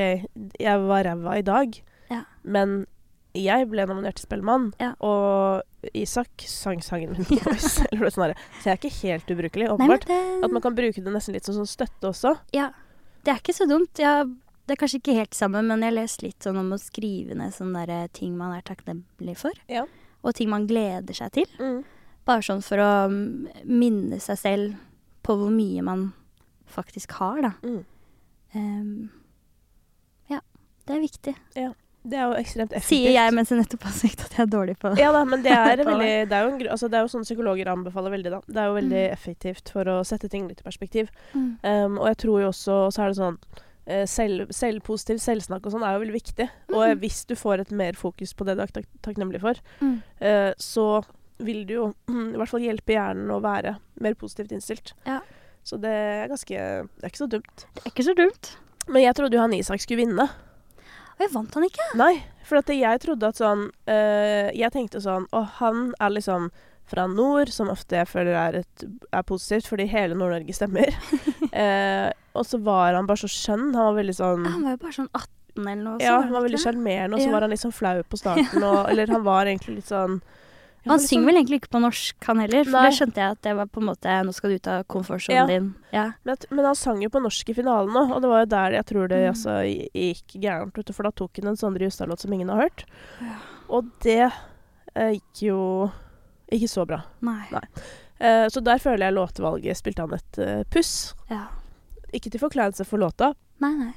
jeg 0.59 0.79
var 0.87 1.03
ræva 1.05 1.37
i 1.37 1.43
dag, 1.45 1.75
Ja. 2.09 2.23
men 2.43 2.87
jeg 3.35 3.69
ble 3.69 3.85
nominert 3.85 4.15
til 4.15 4.25
Spellemann, 4.25 4.73
Ja. 4.79 4.95
og 4.99 5.61
Isak 5.93 6.29
sang 6.47 6.81
sangen 6.81 7.11
min 7.11 7.25
på 7.25 7.37
Voice. 7.45 7.85
der. 7.91 8.33
Så 8.59 8.63
jeg 8.65 8.73
er 8.73 8.77
ikke 8.81 9.01
helt 9.03 9.27
ubrukelig, 9.29 9.77
Nei, 9.77 9.97
det 9.97 10.43
At 10.43 10.51
man 10.51 10.61
kan 10.61 10.73
bruke 10.75 11.03
det 11.03 11.13
nesten 11.13 11.33
litt 11.33 11.45
som 11.45 11.53
sånn 11.55 11.67
støtte 11.69 12.09
også. 12.09 12.39
Ja, 12.53 12.71
det 13.23 13.33
er 13.35 13.37
ikke 13.39 13.53
så 13.53 13.67
dumt. 13.69 13.93
Jeg, 13.99 14.33
det 14.65 14.73
er 14.73 14.81
kanskje 14.81 14.99
ikke 15.01 15.15
helt 15.15 15.35
sammen, 15.35 15.67
men 15.67 15.79
jeg 15.81 15.93
har 15.93 16.01
lest 16.01 16.23
litt 16.23 16.39
sånn 16.39 16.57
om 16.57 16.71
å 16.73 16.79
skrive 16.81 17.35
ned 17.35 17.53
sånne 17.53 17.85
der 17.85 18.07
ting 18.07 18.35
man 18.35 18.57
er 18.57 18.63
takknemlig 18.63 19.37
for. 19.37 19.51
Ja. 19.69 19.85
Og 20.23 20.33
ting 20.33 20.49
man 20.49 20.65
gleder 20.67 21.13
seg 21.13 21.31
til. 21.33 21.45
Mm. 21.59 21.83
Bare 22.25 22.41
sånn 22.41 22.63
for 22.63 22.77
å 22.81 23.07
mm, 23.11 23.63
minne 23.65 24.19
seg 24.19 24.37
selv 24.41 24.75
på 25.27 25.35
hvor 25.41 25.51
mye 25.53 25.83
man 25.83 26.07
faktisk 26.71 27.11
har, 27.19 27.41
da. 27.43 27.51
Mm. 27.63 27.83
Um, 28.55 29.09
ja, 30.31 30.39
det 30.87 30.95
er 30.97 31.03
viktig. 31.03 31.35
Det 32.07 32.15
er 32.15 32.29
jo 32.29 32.37
ekstremt 32.39 32.71
effektivt. 32.71 32.87
Sier 33.03 33.11
jeg 33.17 33.33
mens 33.35 33.49
jeg 33.51 33.59
nettopp 33.59 33.83
har 33.89 33.95
sagt 33.97 34.21
at 34.23 34.35
jeg 34.37 34.45
er 34.45 34.51
dårlig 34.53 34.77
på 34.79 34.93
det. 34.93 35.01
Ja 35.03 35.09
da, 35.11 35.25
men 35.27 35.41
det 35.43 35.51
er, 35.51 35.81
veldig, 35.89 36.11
det 36.31 36.37
er 36.37 36.45
jo 36.47 36.71
altså 36.71 36.87
det 36.91 36.99
er 36.99 37.03
jo 37.03 37.11
sånn 37.11 37.25
psykologer 37.27 37.67
anbefaler 37.73 38.13
veldig, 38.15 38.31
da. 38.37 38.39
Det 38.47 38.61
er 38.63 38.69
jo 38.71 38.77
veldig 38.79 39.01
Mm. 39.07 39.13
effektivt 39.17 39.71
for 39.75 39.91
å 39.91 39.97
sette 40.07 40.29
ting 40.31 40.47
litt 40.47 40.63
i 40.63 40.67
perspektiv. 40.67 41.11
Mm. 41.35 41.49
Um, 41.67 41.97
og 41.99 42.07
jeg 42.13 42.19
tror 42.23 42.41
jo 42.45 42.51
også 42.53 42.77
Så 42.95 43.03
er 43.03 43.11
det 43.11 43.19
sånn 43.19 43.37
eh, 43.87 44.05
selv, 44.07 44.47
Selvpositiv 44.55 45.19
selvsnakk 45.23 45.67
og 45.67 45.71
sånn 45.75 45.83
er 45.87 45.95
jo 45.97 46.01
veldig 46.05 46.15
viktig. 46.15 46.47
Mm. 46.71 46.75
Og 46.79 47.03
hvis 47.03 47.25
du 47.27 47.35
får 47.39 47.65
et 47.65 47.71
mer 47.83 47.99
fokus 47.99 48.31
på 48.35 48.47
det 48.47 48.55
du 48.59 48.63
er 48.63 48.71
tak 48.79 48.87
takknemlig 49.03 49.43
for, 49.43 49.59
Mm. 49.83 49.97
uh, 50.23 50.53
så 50.59 50.87
vil 51.43 51.65
det 51.67 51.77
jo 51.77 51.89
i 52.33 52.37
hvert 52.37 52.51
fall 52.51 52.65
hjelpe 52.65 52.95
hjernen 52.95 53.33
å 53.33 53.41
være 53.43 53.77
mer 54.03 54.17
positivt 54.19 54.55
innstilt. 54.55 54.93
Ja. 55.07 55.21
Så 55.67 55.79
det 55.83 55.91
er 55.91 56.29
ganske 56.31 56.55
Det 56.55 57.03
er 57.03 57.11
ikke 57.11 57.25
så 57.25 57.31
dumt. 57.31 57.65
Det 57.75 57.83
er 57.83 57.91
ikke 57.91 58.07
så 58.07 58.15
dumt. 58.17 58.51
Men 58.87 59.03
jeg 59.03 59.17
trodde 59.17 59.35
jo 59.35 59.43
han 59.43 59.55
Isak 59.57 59.83
skulle 59.83 60.05
vinne. 60.05 60.27
Og 61.17 61.25
jeg 61.25 61.33
vant 61.33 61.57
han 61.57 61.65
ikke. 61.67 61.87
Nei, 61.99 62.13
for 62.47 62.61
at 62.61 62.71
jeg 62.71 63.01
trodde 63.03 63.27
at 63.27 63.39
sånn 63.41 63.65
øh, 63.89 64.49
Jeg 64.55 64.71
tenkte 64.71 65.01
sånn 65.03 65.25
Og 65.33 65.47
han 65.57 65.89
er 65.99 66.13
liksom 66.13 66.51
fra 66.87 67.03
nord, 67.11 67.49
som 67.51 67.67
ofte 67.67 67.97
jeg 67.99 68.07
føler 68.07 68.37
er, 68.39 68.57
et, 68.61 68.83
er 69.11 69.23
positivt, 69.27 69.65
fordi 69.67 69.89
hele 69.91 70.15
Nord-Norge 70.15 70.53
stemmer. 70.55 70.93
eh, 71.51 72.07
og 72.31 72.45
så 72.47 72.61
var 72.63 72.95
han 72.95 73.09
bare 73.09 73.19
så 73.25 73.27
skjønn. 73.27 73.73
Han 73.75 73.89
var 73.89 73.97
veldig 73.97 74.15
sånn 74.15 74.45
han 74.47 74.63
var 74.63 74.77
jo 74.77 74.79
bare 74.85 74.95
sånn 74.95 75.09
18 75.11 75.65
eller 75.65 75.81
noe. 75.81 75.97
Ja, 75.99 76.13
han 76.21 76.31
var 76.31 76.45
veldig 76.45 76.61
sjarmerende, 76.63 77.17
og 77.17 77.25
så 77.25 77.27
Ja. 77.27 77.33
var 77.33 77.43
han 77.43 77.51
litt 77.51 77.63
sånn 77.65 77.75
flau 77.75 77.99
på 78.07 78.21
starten. 78.21 78.63
Og, 78.63 78.79
eller 78.93 79.11
han 79.11 79.25
var 79.27 79.51
egentlig 79.51 79.81
litt 79.81 79.91
sånn 79.91 80.21
Ja, 80.85 80.91
Han 80.93 80.99
synger 81.03 81.25
vel 81.27 81.35
egentlig 81.41 81.57
ikke 81.61 81.71
på 81.73 81.79
norsk, 81.83 82.15
han 82.29 82.39
heller. 82.39 82.63
For 82.63 82.71
Nei. 82.77 82.83
det 82.89 82.95
skjønte 82.97 83.19
jeg 83.19 83.31
at 83.35 83.41
det 83.43 83.55
var 83.57 83.65
på 83.67 83.81
en 83.81 83.87
måte 83.89 84.13
Nå 84.23 84.33
skal 84.33 84.49
du 84.49 84.55
ut 84.55 84.67
av 84.71 84.83
komfortsonen 84.87 85.35
Ja. 85.35 85.45
din. 85.47 85.65
Ja. 85.91 86.05
Men, 86.23 86.37
men 86.49 86.65
han 86.65 86.75
sang 86.79 87.01
jo 87.03 87.09
på 87.09 87.19
norsk 87.21 87.49
i 87.49 87.53
finalen 87.57 87.91
òg, 87.91 88.13
og 88.15 88.21
det 88.23 88.29
var 88.31 88.39
jo 88.45 88.49
der 88.53 88.71
jeg 88.77 88.85
tror 88.85 89.07
det 89.11 89.17
Mm. 89.25 89.29
altså, 89.33 89.55
gikk 89.93 90.37
gærent. 90.41 90.93
For 90.95 91.03
da 91.03 91.11
tok 91.11 91.37
han 91.41 91.47
en 91.51 91.57
Sondre 91.59 91.83
Justad-låt 91.89 92.19
som 92.23 92.31
ingen 92.33 92.49
har 92.49 92.61
hørt. 92.69 92.85
Ja. 93.21 93.35
Og 93.69 93.85
det 94.01 94.31
eh, 94.95 95.11
gikk 95.17 95.41
jo 95.49 95.91
ikke 96.51 96.69
så 96.71 96.85
bra. 96.87 97.01
Nei. 97.21 97.43
Nei. 97.51 97.65
Eh, 98.19 98.47
så 98.47 98.63
der 98.63 98.79
føler 98.79 99.07
jeg 99.09 99.13
låtvalget 99.17 99.75
spilte 99.77 100.01
han 100.07 100.13
et 100.15 100.39
uh, 100.39 100.63
puss. 100.71 101.13
Ja. 101.29 101.47
Ikke 102.13 102.31
til 102.31 102.39
forkleinelse 102.39 102.85
for 102.87 102.97
låta, 102.97 103.33
Nei, 103.59 103.73
nei. 103.75 103.93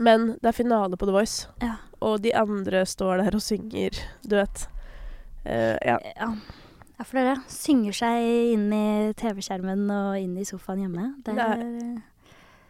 men 0.00 0.32
det 0.42 0.50
er 0.50 0.52
finale 0.58 0.96
på 0.98 1.06
The 1.06 1.12
Voice, 1.14 1.46
Ja. 1.62 1.76
og 2.02 2.20
de 2.22 2.32
andre 2.34 2.82
står 2.84 3.22
der 3.22 3.34
og 3.38 3.40
synger 3.40 3.94
duett. 4.26 4.66
Eh, 5.46 5.76
ja. 5.86 5.96
Ja. 6.16 6.28
ja, 6.98 7.04
for 7.04 7.18
dere 7.20 7.36
synger 7.52 7.92
seg 7.96 8.26
inn 8.56 8.66
i 8.74 9.12
TV-skjermen 9.18 9.86
og 9.94 10.18
inn 10.20 10.36
i 10.40 10.44
sofaen 10.48 10.82
hjemme. 10.84 11.08
Det 11.24 11.34
Det 11.36 11.46
er 11.46 12.02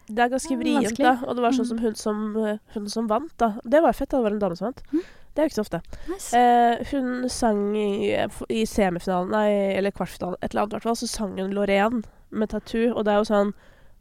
Det 0.06 0.18
er 0.22 0.28
ganske 0.30 0.56
vrient, 0.60 0.98
da. 1.02 1.16
Og 1.26 1.34
det 1.34 1.42
var 1.42 1.50
sånn 1.56 1.66
Mm. 1.66 1.68
som 1.68 1.78
hun 1.78 1.94
som, 1.94 2.36
eh, 2.46 2.58
hun 2.74 2.88
som 2.88 3.08
vant, 3.08 3.32
da. 3.38 3.54
Det 3.64 3.80
var 3.82 3.92
fett, 3.92 4.08
da. 4.10 4.18
Det 4.18 4.24
var 4.24 4.30
en 4.32 4.38
dame 4.38 4.56
som 4.56 4.66
vant. 4.68 4.82
Mm. 4.92 5.02
Det 5.34 5.42
er 5.42 5.48
jo 5.48 5.50
ikke 5.50 5.60
så 5.64 5.66
ofte. 5.66 5.80
nice. 6.08 6.34
Eh, 6.36 6.84
hun 6.92 7.28
sang 7.28 7.76
i, 7.76 8.14
i 8.48 8.64
semifinalen, 8.64 9.30
nei, 9.30 9.50
eller 9.76 9.90
kvartfinalen, 9.90 10.36
et 10.42 10.50
eller 10.54 10.62
annet 10.62 10.72
i 10.72 10.76
hvert 10.76 10.82
fall, 10.82 10.96
så 10.96 11.08
sang 11.08 11.36
hun 11.38 11.50
Loreen 11.52 12.04
med 12.30 12.48
tattoo, 12.48 12.94
og 12.96 13.04
det 13.04 13.12
er 13.12 13.16
jo 13.18 13.24
sånn 13.34 13.52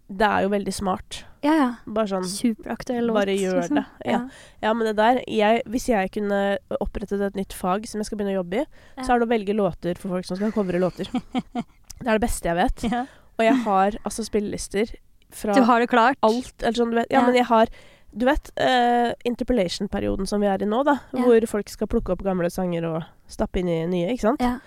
Det 0.08 0.28
er 0.28 0.43
jo 0.45 0.49
veldig 0.53 0.74
smart. 0.74 1.24
ja, 1.45 1.53
ja. 1.58 1.70
Bare 1.88 2.08
sånn 2.10 2.26
Superaktuell 2.30 3.06
låt. 3.08 3.16
Bare 3.16 3.34
gjør 3.38 3.60
liksom. 3.62 3.76
det, 3.80 3.86
ja. 4.12 4.20
Ja, 4.62 4.74
men 4.74 4.86
det 4.88 4.95
der 4.97 5.20
jeg, 5.28 5.62
Hvis 5.66 5.88
jeg 5.89 6.12
kunne 6.12 6.58
opprettet 6.80 7.22
et 7.22 7.36
nytt 7.36 7.53
fag 7.53 7.88
som 7.89 7.99
jeg 8.01 8.06
skal 8.06 8.18
begynne 8.20 8.36
å 8.36 8.41
jobbe 8.43 8.62
i, 8.62 8.66
Ja. 8.97 9.03
så 9.03 9.14
er 9.16 9.20
det 9.20 9.28
å 9.28 9.32
velge 9.34 9.56
låter 9.58 9.97
for 9.97 10.10
folk 10.10 10.26
som 10.26 10.38
skal 10.38 10.51
covre 10.51 10.80
låter. 10.80 11.10
Det 12.01 12.08
er 12.10 12.18
det 12.20 12.22
beste 12.28 12.49
jeg 12.49 12.56
vet. 12.60 12.84
Ja. 12.91 13.06
Og 13.39 13.43
jeg 13.45 13.56
har 13.64 13.91
altså 14.03 14.24
spillelister 14.28 14.93
fra 15.32 15.53
Du 15.56 15.62
har 15.64 15.80
det 15.80 15.89
klart? 15.89 16.18
alt 16.22 16.53
eller 16.62 16.76
sånn, 16.78 16.91
du 16.91 16.97
vet. 17.01 17.08
Ja, 17.10 17.20
Ja. 17.22 17.26
men 17.26 17.36
jeg 17.36 17.45
har 17.45 17.68
Du 18.16 18.26
vet 18.26 18.51
uh, 18.62 19.12
interpellation-perioden 19.28 20.26
som 20.28 20.39
vi 20.41 20.47
er 20.47 20.62
i 20.62 20.66
nå, 20.66 20.84
da. 20.88 20.99
Ja. 21.14 21.24
Hvor 21.26 21.45
folk 21.47 21.68
skal 21.70 21.88
plukke 21.88 22.14
opp 22.14 22.24
gamle 22.24 22.49
sanger 22.49 22.86
og 22.88 23.03
stappe 23.28 23.60
inn 23.60 23.68
i 23.68 23.86
nye, 23.91 24.14
ikke 24.14 24.22
sant? 24.30 24.39
Ja. 24.43 24.60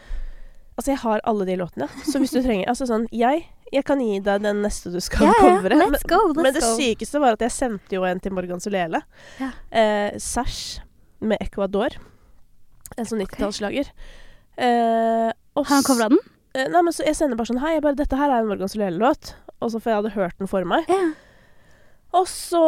Altså, 0.79 0.93
jeg 0.93 1.01
har 1.03 1.23
alle 1.27 1.45
de 1.49 1.57
låtene. 1.59 1.89
Så 2.07 2.21
hvis 2.23 2.31
du 2.31 2.39
trenger 2.39 2.69
Altså 2.71 2.87
sånn 2.87 3.09
Jeg, 3.11 3.41
jeg 3.75 3.83
kan 3.89 3.99
gi 3.99 4.21
deg 4.23 4.45
den 4.45 4.61
neste 4.63 4.93
du 4.95 5.01
skal 5.03 5.27
Ja, 5.27 5.33
ja. 5.43 5.57
Yeah, 5.67 5.89
Let's 5.91 6.07
go, 6.07 6.21
let's 6.31 6.39
men 6.45 6.55
det 6.55 6.63
sykeste 6.63 7.19
var 7.23 7.35
at 7.35 7.43
jeg 7.43 7.55
sendte 7.57 7.99
jo 7.99 8.07
en 8.07 8.23
til 8.23 8.35
Morgan 8.37 8.63
Solele. 8.63 9.01
Ja. 9.43 9.51
Eh, 9.75 10.15
Sash 10.23 10.79
med 11.19 11.43
Ecuador. 11.43 11.99
En 12.97 13.09
sånn 13.09 13.21
90-tallsslager. 13.25 13.91
Eh, 14.59 15.29
Har 15.35 15.71
han 15.73 15.87
covra 15.87 16.09
den? 16.15 16.23
Eh, 16.55 16.69
nei, 16.71 16.83
men 16.87 16.95
så 16.95 17.05
jeg 17.07 17.19
sender 17.19 17.39
bare 17.39 17.51
sånn 17.51 17.61
Hei, 17.63 17.75
jeg 17.77 17.85
bare, 17.85 17.99
dette 17.99 18.19
her 18.19 18.31
er 18.31 18.43
en 18.45 18.51
Morgan 18.51 18.71
Solele-låt. 18.71 19.35
Og 19.59 19.73
så 19.75 19.83
får 19.83 19.91
jeg 19.91 19.99
hadde 20.01 20.15
hørt 20.15 20.39
den 20.39 20.51
for 20.51 20.67
meg. 20.69 20.87
Ja. 20.91 21.03
Og 22.17 22.25
så 22.31 22.61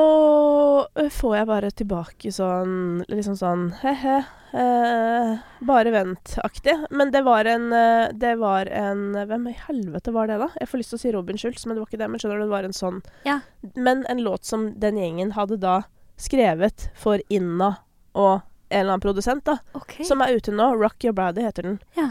får 1.17 1.37
jeg 1.39 1.49
bare 1.49 1.71
tilbake 1.73 2.33
sånn 2.35 3.05
Liksom 3.09 3.39
sånn 3.41 3.63
he-he. 3.81 4.19
Eh, 4.53 5.39
bare 5.65 5.93
vent-aktig. 5.95 6.75
Men 6.91 7.13
det 7.15 7.23
var 7.25 7.47
en 7.49 7.69
eh, 7.73 8.09
Det 8.13 8.35
var 8.41 8.67
en 8.67 9.15
Hvem 9.15 9.47
i 9.49 9.57
helvete 9.69 10.13
var 10.13 10.29
det, 10.29 10.41
da? 10.43 10.51
Jeg 10.61 10.69
får 10.69 10.83
lyst 10.83 10.93
til 10.93 10.99
å 11.01 11.03
si 11.05 11.13
Robin 11.15 11.39
Schultz, 11.41 11.65
men 11.67 11.77
det 11.77 11.85
var 11.85 11.89
ikke 11.89 12.03
det. 12.03 12.11
Men 12.13 12.21
skjønner 12.23 12.43
du, 12.43 12.47
det 12.49 12.55
var 12.57 12.69
en 12.69 12.77
sånn 12.77 13.01
Ja. 13.25 13.39
Men 13.77 14.05
en 14.13 14.23
låt 14.27 14.45
som 14.45 14.73
den 14.81 14.99
gjengen 15.01 15.33
hadde 15.39 15.61
da 15.63 15.81
skrevet 16.21 16.91
for 17.01 17.23
Inna 17.33 17.79
og 18.13 18.43
en 18.71 18.83
eller 18.83 18.93
annen 18.93 19.03
produsent, 19.03 19.45
da. 19.49 19.57
OK. 19.75 20.03
Som 20.07 20.21
er 20.23 20.37
ute 20.37 20.53
nå. 20.53 20.69
Rock 20.79 21.03
Your 21.07 21.15
Body 21.17 21.43
heter 21.43 21.65
den. 21.67 21.79
Ja. 21.97 22.11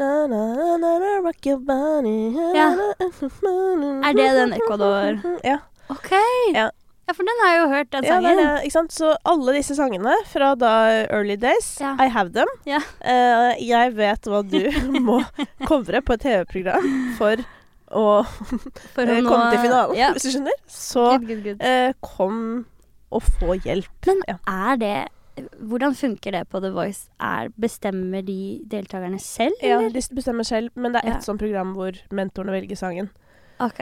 Na, 0.00 0.26
na, 0.30 0.76
na, 0.80 1.20
rock 1.20 1.44
your 1.44 1.58
body. 1.58 2.32
Ja. 2.56 2.70
Er 4.00 4.14
det 4.16 4.28
den 4.38 4.52
Ecuador? 4.56 5.18
Ja. 5.44 5.58
OK. 5.90 6.10
Ja. 6.54 6.70
Ja, 7.10 7.14
for 7.16 7.26
den 7.26 7.40
har 7.42 7.48
jeg 7.50 7.60
jo 7.62 7.68
hørt, 7.72 7.88
den 7.90 8.04
Ja, 8.06 8.20
det 8.20 8.28
sangen. 8.28 8.38
er 8.38 8.56
det, 8.56 8.64
ikke 8.68 8.72
sant? 8.76 8.92
Så 8.94 9.08
alle 9.26 9.54
disse 9.56 9.74
sangene 9.74 10.12
fra 10.30 10.52
da 10.54 10.72
early 11.10 11.34
days, 11.42 11.72
Ja. 11.80 11.96
I 11.98 12.06
have 12.08 12.30
them. 12.30 12.46
Ja. 12.68 12.78
Uh, 13.02 13.54
jeg 13.58 13.94
vet 13.96 14.28
hva 14.30 14.42
du 14.46 14.60
må 15.08 15.16
covre 15.66 16.00
på 16.06 16.14
et 16.14 16.20
TV-program 16.22 16.86
for 17.18 17.42
å 17.90 18.04
For 18.94 19.02
eh, 19.02 19.16
å 19.18 19.22
nå- 19.24 19.26
komme 19.26 19.48
til 19.50 19.64
finalen, 19.64 19.96
Ja. 19.98 20.12
hvis 20.14 20.22
du 20.28 20.30
skjønner. 20.36 20.54
Så 20.70 21.08
Good, 21.18 21.26
good, 21.26 21.42
good. 21.48 21.64
Uh, 21.66 21.92
kom 22.00 22.66
og 23.10 23.22
få 23.40 23.56
hjelp. 23.64 23.90
Men 24.06 24.22
ja. 24.28 24.36
er 24.46 24.76
det 24.78 24.98
Hvordan 25.58 25.94
funker 25.96 26.32
det 26.36 26.44
på 26.52 26.60
The 26.60 26.70
Voice? 26.70 27.08
Er, 27.18 27.48
bestemmer 27.58 28.20
de 28.26 28.60
deltakerne 28.68 29.18
selv, 29.18 29.54
ja, 29.64 29.78
eller? 29.78 29.90
de 29.94 30.02
bestemmer 30.14 30.44
selv, 30.44 30.68
men 30.76 30.92
det 30.92 31.00
er 31.02 31.14
Ja. 31.14 31.18
sånt 31.24 31.40
program 31.40 31.72
hvor 31.74 31.96
mentorene 32.12 32.52
velger 32.52 32.76
sangen. 32.76 33.08
OK. 33.58 33.80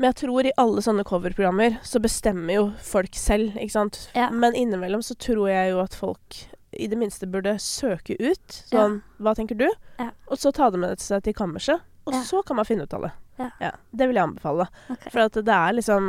Men 0.00 0.08
jeg 0.14 0.16
tror 0.22 0.46
i 0.48 0.52
alle 0.56 0.80
sånne 0.80 1.04
coverprogrammer 1.04 1.74
så 1.84 2.00
bestemmer 2.00 2.54
jo 2.56 2.62
folk 2.80 3.12
selv, 3.20 3.52
ikke 3.60 3.74
sant. 3.74 3.98
Ja. 4.16 4.30
Men 4.32 4.56
innimellom 4.56 5.02
så 5.04 5.12
tror 5.20 5.50
jeg 5.52 5.74
jo 5.74 5.82
at 5.84 5.92
folk 5.98 6.38
i 6.72 6.86
det 6.88 6.96
minste 6.96 7.28
burde 7.28 7.52
søke 7.60 8.16
ut. 8.16 8.60
Sånn, 8.70 9.02
hva 9.20 9.34
tenker 9.36 9.58
du? 9.60 9.66
Ja. 10.00 10.08
Og 10.30 10.40
så 10.40 10.54
ta 10.56 10.70
det 10.72 10.80
med 10.80 11.02
seg 11.04 11.26
til 11.26 11.36
kammerset. 11.36 11.84
Og 12.08 12.14
Ja. 12.16 12.22
så 12.24 12.40
kan 12.46 12.56
man 12.56 12.64
finne 12.64 12.86
ut 12.88 12.94
av 12.96 13.02
det. 13.02 13.12
Ja. 13.60 13.72
det 13.96 14.08
vil 14.08 14.18
jeg 14.18 14.26
anbefale. 14.26 14.66
Okay. 14.92 15.12
For 15.14 15.24
at 15.24 15.38
det 15.46 15.56
er 15.56 15.76
liksom 15.78 16.04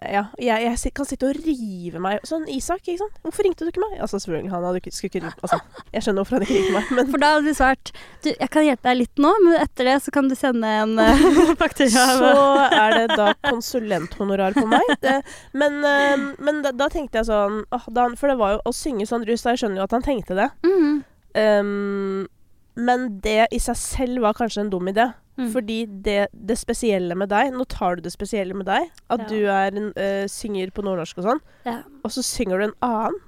Ja, 0.00 0.24
jeg, 0.38 0.68
jeg 0.70 0.92
kan 0.96 1.08
sitte 1.08 1.30
og 1.30 1.38
rive 1.42 2.00
meg 2.02 2.22
Sånn 2.28 2.44
Isak, 2.52 2.84
ikke 2.86 3.00
sant. 3.02 3.18
Hvorfor 3.24 3.46
ringte 3.46 3.66
du 3.66 3.72
ikke 3.72 3.82
meg? 3.82 3.96
Altså 4.04 4.20
selvfølgelig, 4.22 4.52
han 4.52 4.66
hadde 4.68 4.92
skulle 4.92 5.10
ikke 5.10 5.32
Altså, 5.42 5.58
jeg 5.92 6.06
skjønner 6.06 6.22
hvorfor 6.22 6.38
han 6.38 6.46
ikke 6.46 6.58
ringte 6.58 6.76
meg, 6.76 6.92
men 6.98 7.10
For 7.12 7.24
da 7.24 7.32
hadde 7.34 7.50
du 7.50 7.58
svart 7.58 7.92
Du, 8.22 8.30
jeg 8.30 8.50
kan 8.52 8.66
hjelpe 8.66 8.88
deg 8.88 9.00
litt 9.02 9.22
nå, 9.22 9.32
men 9.46 9.58
etter 9.62 9.90
det 9.90 9.96
så 10.04 10.14
kan 10.14 10.28
du 10.30 10.36
sende 10.38 10.68
en 10.82 10.94
uh, 10.98 11.56
faktura. 11.62 12.04
Så 12.18 12.32
er 12.68 12.94
det 12.96 13.16
da 13.18 13.32
konsulenthonorar 13.48 14.54
på 14.56 14.64
meg. 14.70 14.92
Det, 15.02 15.18
men 15.58 15.80
uh, 15.82 16.32
men 16.42 16.62
da, 16.64 16.72
da 16.76 16.88
tenkte 16.92 17.20
jeg 17.20 17.28
sånn 17.30 17.62
oh, 17.74 17.88
da, 17.92 18.08
For 18.18 18.32
det 18.32 18.38
var 18.40 18.56
jo 18.56 18.62
å 18.68 18.74
synge 18.76 19.08
sånn 19.08 19.26
rus, 19.28 19.44
da 19.44 19.54
jeg 19.54 19.64
skjønner 19.64 19.82
jo 19.82 19.88
at 19.88 19.96
han 19.96 20.06
tenkte 20.06 20.38
det. 20.38 20.48
Mm. 20.66 21.02
Um, 21.32 22.28
men 22.74 23.08
det 23.24 23.50
i 23.52 23.60
seg 23.60 23.76
selv 23.78 24.24
var 24.24 24.36
kanskje 24.38 24.64
en 24.64 24.72
dum 24.72 24.88
idé. 24.88 25.10
Mm. 25.38 25.46
Fordi 25.54 25.76
det, 26.04 26.26
det 26.36 26.58
spesielle 26.60 27.14
med 27.16 27.30
deg 27.32 27.54
Nå 27.54 27.64
tar 27.64 27.96
du 27.96 28.02
det 28.04 28.12
spesielle 28.12 28.52
med 28.52 28.66
deg. 28.68 28.90
At 29.08 29.22
Ja. 29.22 29.28
du 29.30 29.46
er 29.48 29.72
en, 29.72 29.86
uh, 29.96 30.26
synger 30.28 30.70
på 30.76 30.84
nordnorsk 30.84 31.22
og 31.22 31.24
sånn. 31.24 31.40
Ja. 31.64 31.78
Og 32.04 32.10
så 32.12 32.20
synger 32.22 32.58
du 32.58 32.64
en 32.66 32.74
annen 32.82 33.20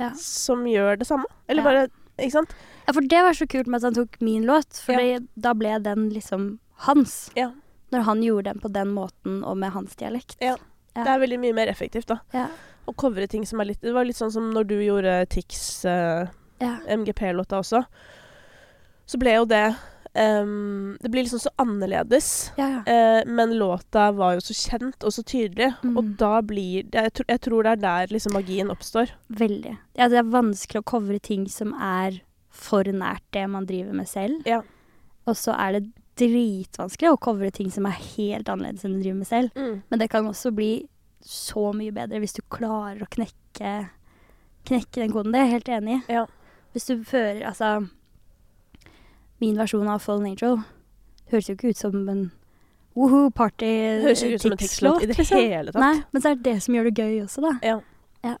Ja. 0.00 0.10
som 0.18 0.64
gjør 0.66 0.98
det 0.98 1.06
samme. 1.06 1.24
Eller 1.48 1.62
bare 1.62 1.84
Ikke 2.18 2.32
sant? 2.32 2.50
ja, 2.86 2.92
for 2.92 3.00
det 3.00 3.22
var 3.22 3.32
så 3.32 3.46
kult 3.46 3.66
med 3.70 3.78
at 3.78 3.94
han 3.94 3.94
tok 3.94 4.20
min 4.20 4.42
låt, 4.44 4.74
for 4.82 4.94
da 5.38 5.54
ble 5.54 5.78
den 5.82 6.10
liksom 6.10 6.58
hans. 6.88 7.30
Ja. 7.36 7.52
Når 7.92 8.02
han 8.04 8.22
gjorde 8.22 8.44
den 8.50 8.58
på 8.60 8.72
den 8.72 8.88
måten 8.92 9.44
og 9.44 9.56
med 9.56 9.70
hans 9.72 9.94
dialekt. 9.94 10.36
Ja. 10.40 10.56
Det 10.94 11.06
er 11.06 11.18
veldig 11.22 11.38
mye 11.40 11.54
mer 11.54 11.68
effektivt, 11.68 12.06
da. 12.06 12.18
Ja. 12.34 12.48
Å 12.88 12.94
covre 12.96 13.28
ting 13.28 13.46
som 13.46 13.60
er 13.60 13.64
litt 13.70 13.80
Det 13.80 13.92
var 13.94 14.04
litt 14.04 14.16
sånn 14.16 14.32
som 14.32 14.50
når 14.52 14.66
du 14.66 14.74
gjorde 14.82 15.28
Tix 15.30 15.84
uh. 15.86 16.26
MGP-låta 16.60 17.58
også. 17.62 17.84
Så 19.06 19.18
ble 19.18 19.34
jo 19.36 19.44
det 19.44 19.74
ehm, 20.14 20.96
Det 21.00 21.10
blir 21.10 21.22
liksom 21.24 21.40
så 21.40 21.50
annerledes. 21.58 22.52
Ja, 22.56 22.68
ja. 22.68 22.80
Uh, 22.86 23.22
men 23.32 23.56
låta 23.58 24.10
var 24.12 24.34
jo 24.34 24.40
så 24.40 24.54
kjent 24.54 25.04
og 25.04 25.12
så 25.12 25.22
tydelig, 25.22 25.74
Mm. 25.82 25.96
og 25.96 26.04
da 26.18 26.40
blir 26.42 26.82
det 26.90 27.02
jeg, 27.02 27.12
tro, 27.12 27.24
jeg 27.28 27.40
tror 27.40 27.62
det 27.62 27.72
er 27.72 27.82
der 27.82 28.06
liksom 28.14 28.32
magien 28.32 28.70
oppstår. 28.70 29.10
Veldig. 29.28 29.76
Ja, 29.96 30.08
det 30.08 30.18
er 30.18 30.28
vanskelig 30.32 30.82
å 30.82 30.90
covre 30.92 31.18
ting 31.20 31.48
som 31.48 31.72
er 31.74 32.20
for 32.50 32.84
nært 32.84 33.22
det 33.32 33.48
man 33.48 33.64
driver 33.66 33.92
med 33.92 34.08
selv. 34.08 34.42
Ja. 34.46 34.62
Og 35.26 35.34
så 35.36 35.54
er 35.58 35.78
det 35.80 35.92
dritvanskelig 36.16 37.08
å 37.12 37.18
covre 37.20 37.50
ting 37.50 37.70
som 37.72 37.86
er 37.88 37.96
helt 38.16 38.48
annerledes 38.52 38.84
enn 38.84 38.98
du 38.98 39.02
driver 39.02 39.18
med 39.22 39.26
selv. 39.26 39.50
Men 39.90 39.98
det 39.98 40.10
kan 40.12 40.26
også 40.28 40.52
bli 40.54 40.86
så 41.22 41.72
mye 41.72 41.92
bedre 41.94 42.18
hvis 42.20 42.34
du 42.36 42.42
klarer 42.50 43.00
å 43.04 43.08
knekke, 43.08 43.88
knekke 44.68 45.00
den 45.00 45.12
koden. 45.14 45.32
Det 45.32 45.40
er 45.40 45.46
jeg 45.46 45.54
helt 45.56 45.68
enig 45.78 45.94
i. 45.96 46.12
Ja. 46.18 46.26
Hvis 46.74 46.86
du 46.90 47.04
fører 47.04 47.42
Altså, 47.48 47.88
min 49.42 49.58
versjon 49.58 49.90
av 49.90 50.02
Fallen 50.04 50.30
Angel 50.32 50.60
høres 51.32 51.48
jo 51.48 51.56
ikke 51.56 51.72
ut 51.72 51.80
som 51.80 51.96
en 52.12 52.26
woohoo 52.98 53.30
party 53.34 53.70
høres 54.04 54.22
ikke 54.22 54.38
ut 54.38 54.44
som 54.44 54.54
en 54.54 54.60
Tix-låt 54.60 55.04
i 55.04 55.08
det 55.08 55.16
liksom. 55.16 55.40
hele 55.40 55.72
tatt. 55.72 55.80
Nei, 55.82 55.94
men 56.12 56.22
så 56.22 56.32
er 56.32 56.38
det 56.38 56.44
det 56.50 56.58
som 56.64 56.76
gjør 56.76 56.90
det 56.90 57.06
gøy 57.06 57.16
også, 57.24 57.44
da. 57.46 57.54
Ja. 57.64 57.78
Ja. 58.28 58.36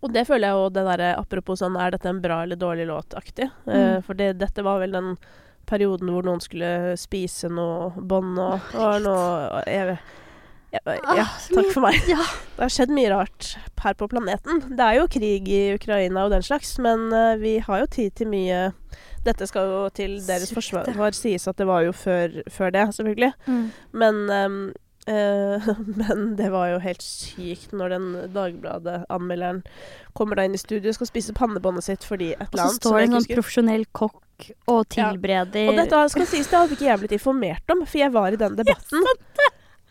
Og 0.00 0.12
det 0.12 0.26
føler 0.28 0.50
jeg 0.50 0.60
jo 0.60 0.68
det 0.76 0.84
derre 0.90 1.14
apropos 1.16 1.62
sånn 1.62 1.78
er 1.80 1.96
dette 1.96 2.10
en 2.12 2.20
bra 2.22 2.42
eller 2.44 2.60
dårlig 2.60 2.86
låt-aktig. 2.90 3.48
Mm. 3.64 3.72
Uh, 3.72 3.98
for 4.06 4.18
det, 4.18 4.34
dette 4.42 4.64
var 4.66 4.82
vel 4.84 4.94
den 4.96 5.16
perioden 5.66 6.12
hvor 6.14 6.26
noen 6.26 6.42
skulle 6.44 6.94
spise 7.00 7.50
noe 7.50 7.90
bånd 7.96 8.38
og, 8.38 8.76
og 8.78 9.00
noe 9.02 9.64
jeg, 9.66 9.96
ja, 10.74 10.80
ja, 10.84 11.26
Ah, 11.26 11.34
takk 11.52 11.68
for 11.72 11.84
meg. 11.86 11.98
Ja. 12.10 12.22
Det 12.56 12.64
har 12.64 12.72
skjedd 12.72 12.94
mye 12.94 13.10
rart 13.12 13.52
her 13.82 13.94
på 13.98 14.08
planeten. 14.10 14.64
Det 14.72 14.86
er 14.86 14.98
jo 15.00 15.06
krig 15.12 15.48
i 15.52 15.60
Ukraina 15.76 16.24
og 16.26 16.32
den 16.34 16.42
slags, 16.46 16.74
men 16.82 17.10
vi 17.42 17.58
har 17.64 17.84
jo 17.84 17.92
tid 17.98 18.16
til 18.16 18.32
mye 18.32 18.72
Dette 19.26 19.46
skal 19.50 19.66
jo 19.66 19.78
til 19.90 20.20
deres 20.22 20.52
forsvar 20.54 20.86
sies 21.18 21.48
at 21.50 21.58
det 21.58 21.66
var 21.66 21.82
jo 21.82 21.92
før, 21.92 22.42
før 22.46 22.70
det, 22.70 22.84
selvfølgelig. 22.94 23.32
Mm. 23.50 23.64
Men 23.92 24.20
eh, 24.30 25.68
Men 26.00 26.36
det 26.36 26.50
var 26.50 26.70
jo 26.72 26.78
helt 26.82 27.02
sykt 27.02 27.74
når 27.76 27.94
den 27.94 28.06
Dagbladet-anmelderen 28.34 29.62
kommer 30.18 30.38
da 30.38 30.46
inn 30.46 30.56
i 30.56 30.60
studio 30.60 30.90
og 30.90 30.98
skal 30.98 31.10
spise 31.10 31.34
pannebåndet 31.36 31.86
sitt 31.86 32.06
fordi 32.06 32.32
et 32.34 32.46
eller 32.48 32.62
så 32.62 32.66
Og 32.66 32.74
så 32.74 32.80
står 32.80 32.96
det 32.98 33.04
en 33.06 33.16
sånn 33.16 33.36
profesjonell 33.36 33.86
kokk 33.94 34.50
og 34.66 34.82
og 34.84 34.96
Ja. 34.98 35.70
Og 35.70 35.78
dette 35.78 36.00
skal 36.12 36.26
sies, 36.28 36.48
det 36.50 36.58
hadde 36.58 36.76
ikke 36.76 36.88
jeg 36.90 37.00
blitt 37.04 37.14
informert 37.16 37.72
om, 37.72 37.86
for 37.86 38.02
jeg 38.02 38.12
var 38.12 38.34
i 38.34 38.40
den 38.40 38.56
debatten. 38.60 39.06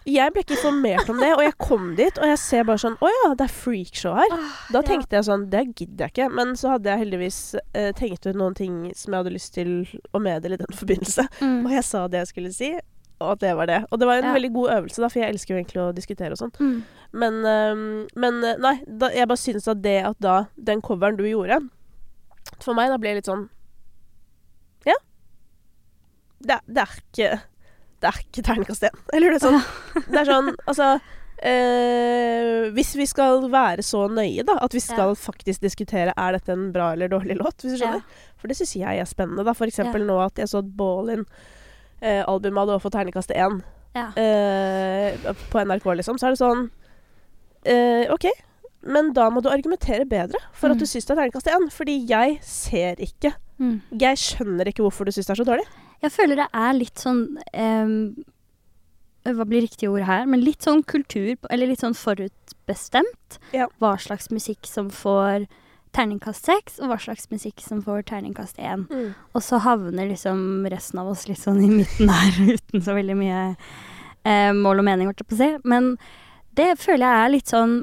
Jeg 0.06 0.34
ble 0.36 0.44
ikke 0.44 0.54
informert 0.54 1.08
om 1.10 1.18
det, 1.18 1.32
og 1.34 1.42
jeg 1.42 1.56
kom 1.58 1.86
dit, 1.98 2.18
og 2.22 2.28
jeg 2.30 2.38
ser 2.38 2.64
bare 2.68 2.78
sånn 2.78 2.94
Å 3.02 3.10
ja, 3.10 3.30
det 3.40 3.48
er 3.48 3.54
freakshow 3.54 4.14
her. 4.20 4.34
Da 4.74 4.84
tenkte 4.86 5.18
jeg 5.18 5.26
sånn 5.26 5.48
Det 5.50 5.64
gidder 5.74 6.06
jeg 6.06 6.14
ikke. 6.14 6.28
Men 6.38 6.52
så 6.60 6.76
hadde 6.76 6.92
jeg 6.94 7.02
heldigvis 7.02 7.40
eh, 7.74 7.90
tenkt 7.98 8.28
ut 8.30 8.38
noen 8.38 8.54
ting 8.58 8.76
som 8.94 9.14
jeg 9.16 9.24
hadde 9.24 9.34
lyst 9.34 9.56
til 9.58 9.72
å 10.14 10.22
meddele 10.22 10.60
i 10.60 10.62
den 10.62 10.78
forbindelse. 10.82 11.26
Mm. 11.42 11.64
Og 11.66 11.74
jeg 11.74 11.88
sa 11.90 12.04
det 12.08 12.22
jeg 12.22 12.30
skulle 12.36 12.52
si, 12.54 12.70
og 13.18 13.32
at 13.34 13.42
det 13.42 13.56
var 13.58 13.66
det. 13.72 13.80
Og 13.90 13.98
det 14.02 14.10
var 14.12 14.22
en 14.22 14.30
Ja. 14.30 14.34
veldig 14.38 14.52
god 14.54 14.70
øvelse, 14.76 15.02
da, 15.02 15.10
for 15.10 15.20
jeg 15.24 15.34
elsker 15.34 15.56
jo 15.56 15.60
egentlig 15.64 15.82
å 15.82 15.96
diskutere 15.96 16.36
og 16.38 16.42
sånn. 16.44 16.54
Mm. 16.60 16.78
Men, 17.16 17.42
øhm, 17.56 17.84
men 18.20 18.40
øh, 18.44 18.58
nei, 18.62 18.76
da, 18.86 19.10
jeg 19.16 19.28
bare 19.32 19.42
syns 19.42 19.68
at 19.72 19.82
det 19.82 19.98
at 20.06 20.22
da 20.22 20.38
den 20.70 20.82
coveren 20.86 21.16
du 21.18 21.24
gjorde 21.26 21.62
For 22.62 22.76
meg 22.78 22.90
da 22.92 22.98
ble 23.02 23.14
det 23.16 23.22
litt 23.24 23.30
sånn 23.32 23.46
Ja. 24.86 24.98
Det, 26.46 26.60
det 26.68 26.84
er 26.84 26.96
ikke 27.00 27.30
Er 28.06 28.18
ikke 28.22 28.44
terningkast 28.46 28.84
én. 28.88 28.96
Eller 29.14 29.32
det 29.34 29.42
er 29.42 29.48
sånn 29.50 29.62
Det 30.12 30.20
er 30.22 30.28
sånn 30.30 30.50
Altså 30.68 30.88
øh, 31.46 32.72
Hvis 32.76 32.94
vi 33.00 33.06
skal 33.10 33.46
være 33.52 33.84
så 33.86 34.06
nøye, 34.12 34.44
da, 34.48 34.58
at 34.62 34.74
vi 34.76 34.80
skal 34.84 35.16
faktisk 35.20 35.62
diskutere 35.66 36.14
er 36.16 36.38
dette 36.38 36.54
en 36.56 36.72
bra 36.76 36.92
eller 36.96 37.10
dårlig 37.12 37.38
låt, 37.40 37.62
hvis 37.64 37.76
du 37.76 37.82
skjønner. 37.84 38.04
For 38.40 38.48
det 38.52 38.58
syns 38.60 38.76
jeg 38.80 39.00
er 39.02 39.06
spennende. 39.10 39.44
da 39.48 39.54
For 39.54 39.66
eksempel 39.70 40.02
Ja. 40.06 40.08
nå 40.12 40.20
at 40.26 40.36
jeg 40.42 40.48
så 40.52 40.60
at 40.64 40.72
Ballin-albumet 40.78 42.60
hadde 42.66 42.82
fått 42.84 42.94
terningkast 42.98 43.32
én 43.36 43.62
Ja. 43.96 44.10
eh, 44.20 45.16
på 45.52 45.60
NRK, 45.64 45.86
liksom, 45.96 46.18
så 46.20 46.28
er 46.28 46.32
det 46.36 46.40
sånn 46.42 46.70
eh, 47.66 48.12
OK, 48.12 48.26
men 48.84 49.14
da 49.14 49.30
må 49.32 49.42
du 49.42 49.50
argumentere 49.50 50.06
bedre 50.06 50.38
for 50.54 50.68
at 50.70 50.76
Mm. 50.76 50.80
du 50.80 50.86
syns 50.86 51.06
det 51.08 51.12
er 51.18 51.22
terningkast 51.22 51.48
én. 51.48 51.72
Fordi 51.72 52.06
jeg 52.08 52.40
ser 52.44 52.96
ikke 53.00 53.34
Mm. 53.58 53.82
Jeg 53.98 54.18
skjønner 54.18 54.68
ikke 54.68 54.84
hvorfor 54.84 55.06
du 55.06 55.12
syns 55.16 55.28
det 55.28 55.40
er 55.40 55.44
så 55.46 55.46
dårlig. 55.48 55.64
Jeg 56.06 56.14
føler 56.14 56.40
det 56.44 56.48
er 56.54 56.74
litt 56.78 57.02
sånn 57.02 57.22
ehm, 57.58 58.16
Hva 59.26 59.46
blir 59.50 59.66
riktig 59.66 59.90
ord 59.90 60.06
her? 60.06 60.26
Men 60.30 60.44
litt 60.46 60.66
sånn 60.66 60.84
kultur, 60.86 61.34
eller 61.50 61.72
litt 61.72 61.82
sånn 61.82 61.98
forutbestemt. 61.98 63.40
Ja. 63.56 63.66
Hva 63.82 63.96
slags 64.02 64.30
musikk 64.34 64.70
som 64.70 64.92
får 64.94 65.48
terningkast 65.96 66.46
seks, 66.46 66.78
og 66.84 66.92
hva 66.92 67.00
slags 67.02 67.30
musikk 67.32 67.64
som 67.64 67.82
får 67.84 68.06
terningkast 68.12 68.60
én. 68.60 68.86
Og 69.34 69.44
så 69.46 69.62
havner 69.64 70.10
liksom 70.12 70.68
resten 70.72 71.02
av 71.02 71.10
oss 71.14 71.26
litt 71.30 71.42
sånn 71.42 71.64
i 71.64 71.72
midten 71.72 72.12
her, 72.12 72.40
uten 72.58 72.84
så 72.84 72.98
veldig 72.98 73.18
mye 73.18 73.42
eh, 74.28 74.52
mål 74.54 74.84
og 74.84 74.88
mening, 74.90 75.10
holdt 75.10 75.24
jeg 75.24 75.32
på 75.32 75.38
å 75.38 75.42
si. 75.42 75.52
Men 75.64 75.94
det 76.60 76.74
føler 76.82 77.08
jeg 77.08 77.24
er 77.24 77.34
litt 77.34 77.54
sånn 77.54 77.76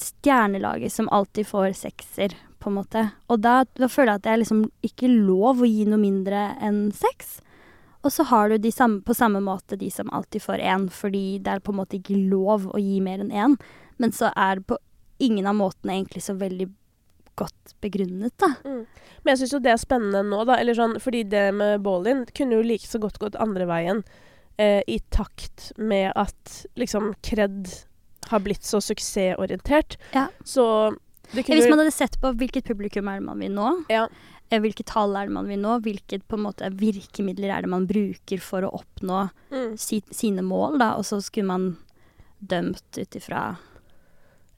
stjernelaget 0.00 0.94
som 0.94 1.10
alltid 1.12 1.48
får 1.50 1.74
sekser, 1.76 2.36
på 2.64 2.72
en 2.72 2.78
måte. 2.80 3.06
Og 3.28 3.42
da, 3.44 3.62
da 3.76 3.88
føler 3.92 4.14
jeg 4.14 4.22
at 4.22 4.26
det 4.26 4.32
er 4.32 4.40
liksom 4.42 4.62
ikke 4.86 5.10
lov 5.12 5.62
å 5.62 5.68
gi 5.68 5.84
noe 5.88 6.00
mindre 6.00 6.46
enn 6.64 6.86
sex. 6.96 7.38
Og 8.04 8.12
så 8.12 8.26
har 8.28 8.50
du 8.52 8.58
de 8.60 8.72
samme, 8.72 9.00
på 9.04 9.16
samme 9.16 9.40
måte 9.44 9.78
de 9.80 9.90
som 9.92 10.10
alltid 10.12 10.44
får 10.44 10.60
én, 10.64 10.88
fordi 10.92 11.38
det 11.44 11.54
er 11.54 11.62
på 11.64 11.72
en 11.72 11.80
måte 11.80 11.96
ikke 12.00 12.18
lov 12.28 12.66
å 12.68 12.80
gi 12.80 12.98
mer 13.04 13.22
enn 13.24 13.32
én. 13.32 13.54
Men 14.02 14.12
så 14.12 14.32
er 14.36 14.60
det 14.60 14.68
på 14.72 14.80
ingen 15.24 15.46
av 15.48 15.56
måtene 15.56 15.94
egentlig 15.96 16.24
så 16.26 16.34
veldig 16.36 16.68
godt 17.38 17.72
begrunnet, 17.82 18.34
da. 18.38 18.52
Men 19.24 19.32
jeg 19.32 19.40
syns 19.40 19.54
jo 19.56 19.62
det 19.64 19.72
er 19.72 19.80
spennende 19.80 20.20
nå, 20.26 20.42
da. 20.46 20.58
Eller 20.60 20.76
sånn, 20.76 20.98
fordi 21.02 21.24
det 21.32 21.46
med 21.56 21.80
Ballin 21.86 22.26
kunne 22.36 22.58
jo 22.58 22.66
like 22.66 22.86
så 22.86 23.00
godt 23.02 23.18
gått 23.22 23.40
andre 23.40 23.66
veien. 23.70 24.04
Eh, 24.60 24.82
I 24.86 25.00
takt 25.10 25.72
med 25.80 26.12
at 26.14 26.60
liksom 26.78 27.14
kred 27.26 27.72
har 28.30 28.40
blitt 28.44 28.64
så 28.64 28.80
suksessorientert. 28.84 29.96
Ja. 30.14 30.28
Så 30.44 30.66
Hvis 31.32 31.68
man 31.70 31.78
hadde 31.80 31.92
sett 31.92 32.20
på 32.20 32.32
hvilket 32.36 32.64
publikum 32.64 33.08
er 33.08 33.18
det 33.20 33.26
man 33.26 33.38
vil 33.40 33.50
nå, 33.52 33.84
Ja. 33.90 34.06
eh, 34.50 34.60
hvilke 34.60 34.84
tall 34.84 35.16
er 35.16 35.26
det 35.26 35.32
man 35.32 35.46
vil 35.48 35.58
nå, 35.58 35.80
hvilke 35.82 36.20
måte, 36.38 36.68
virkemidler 36.76 37.50
er 37.56 37.62
det 37.62 37.70
man 37.70 37.86
bruker 37.86 38.40
for 38.40 38.62
å 38.62 38.72
oppnå 38.80 39.30
Mm. 39.50 39.78
si, 39.78 40.02
sine 40.10 40.42
mål, 40.42 40.78
da, 40.78 40.94
og 40.96 41.02
så 41.04 41.22
skulle 41.22 41.46
man 41.46 41.76
dømt 42.44 42.82
ut 42.98 43.10
ifra 43.16 43.56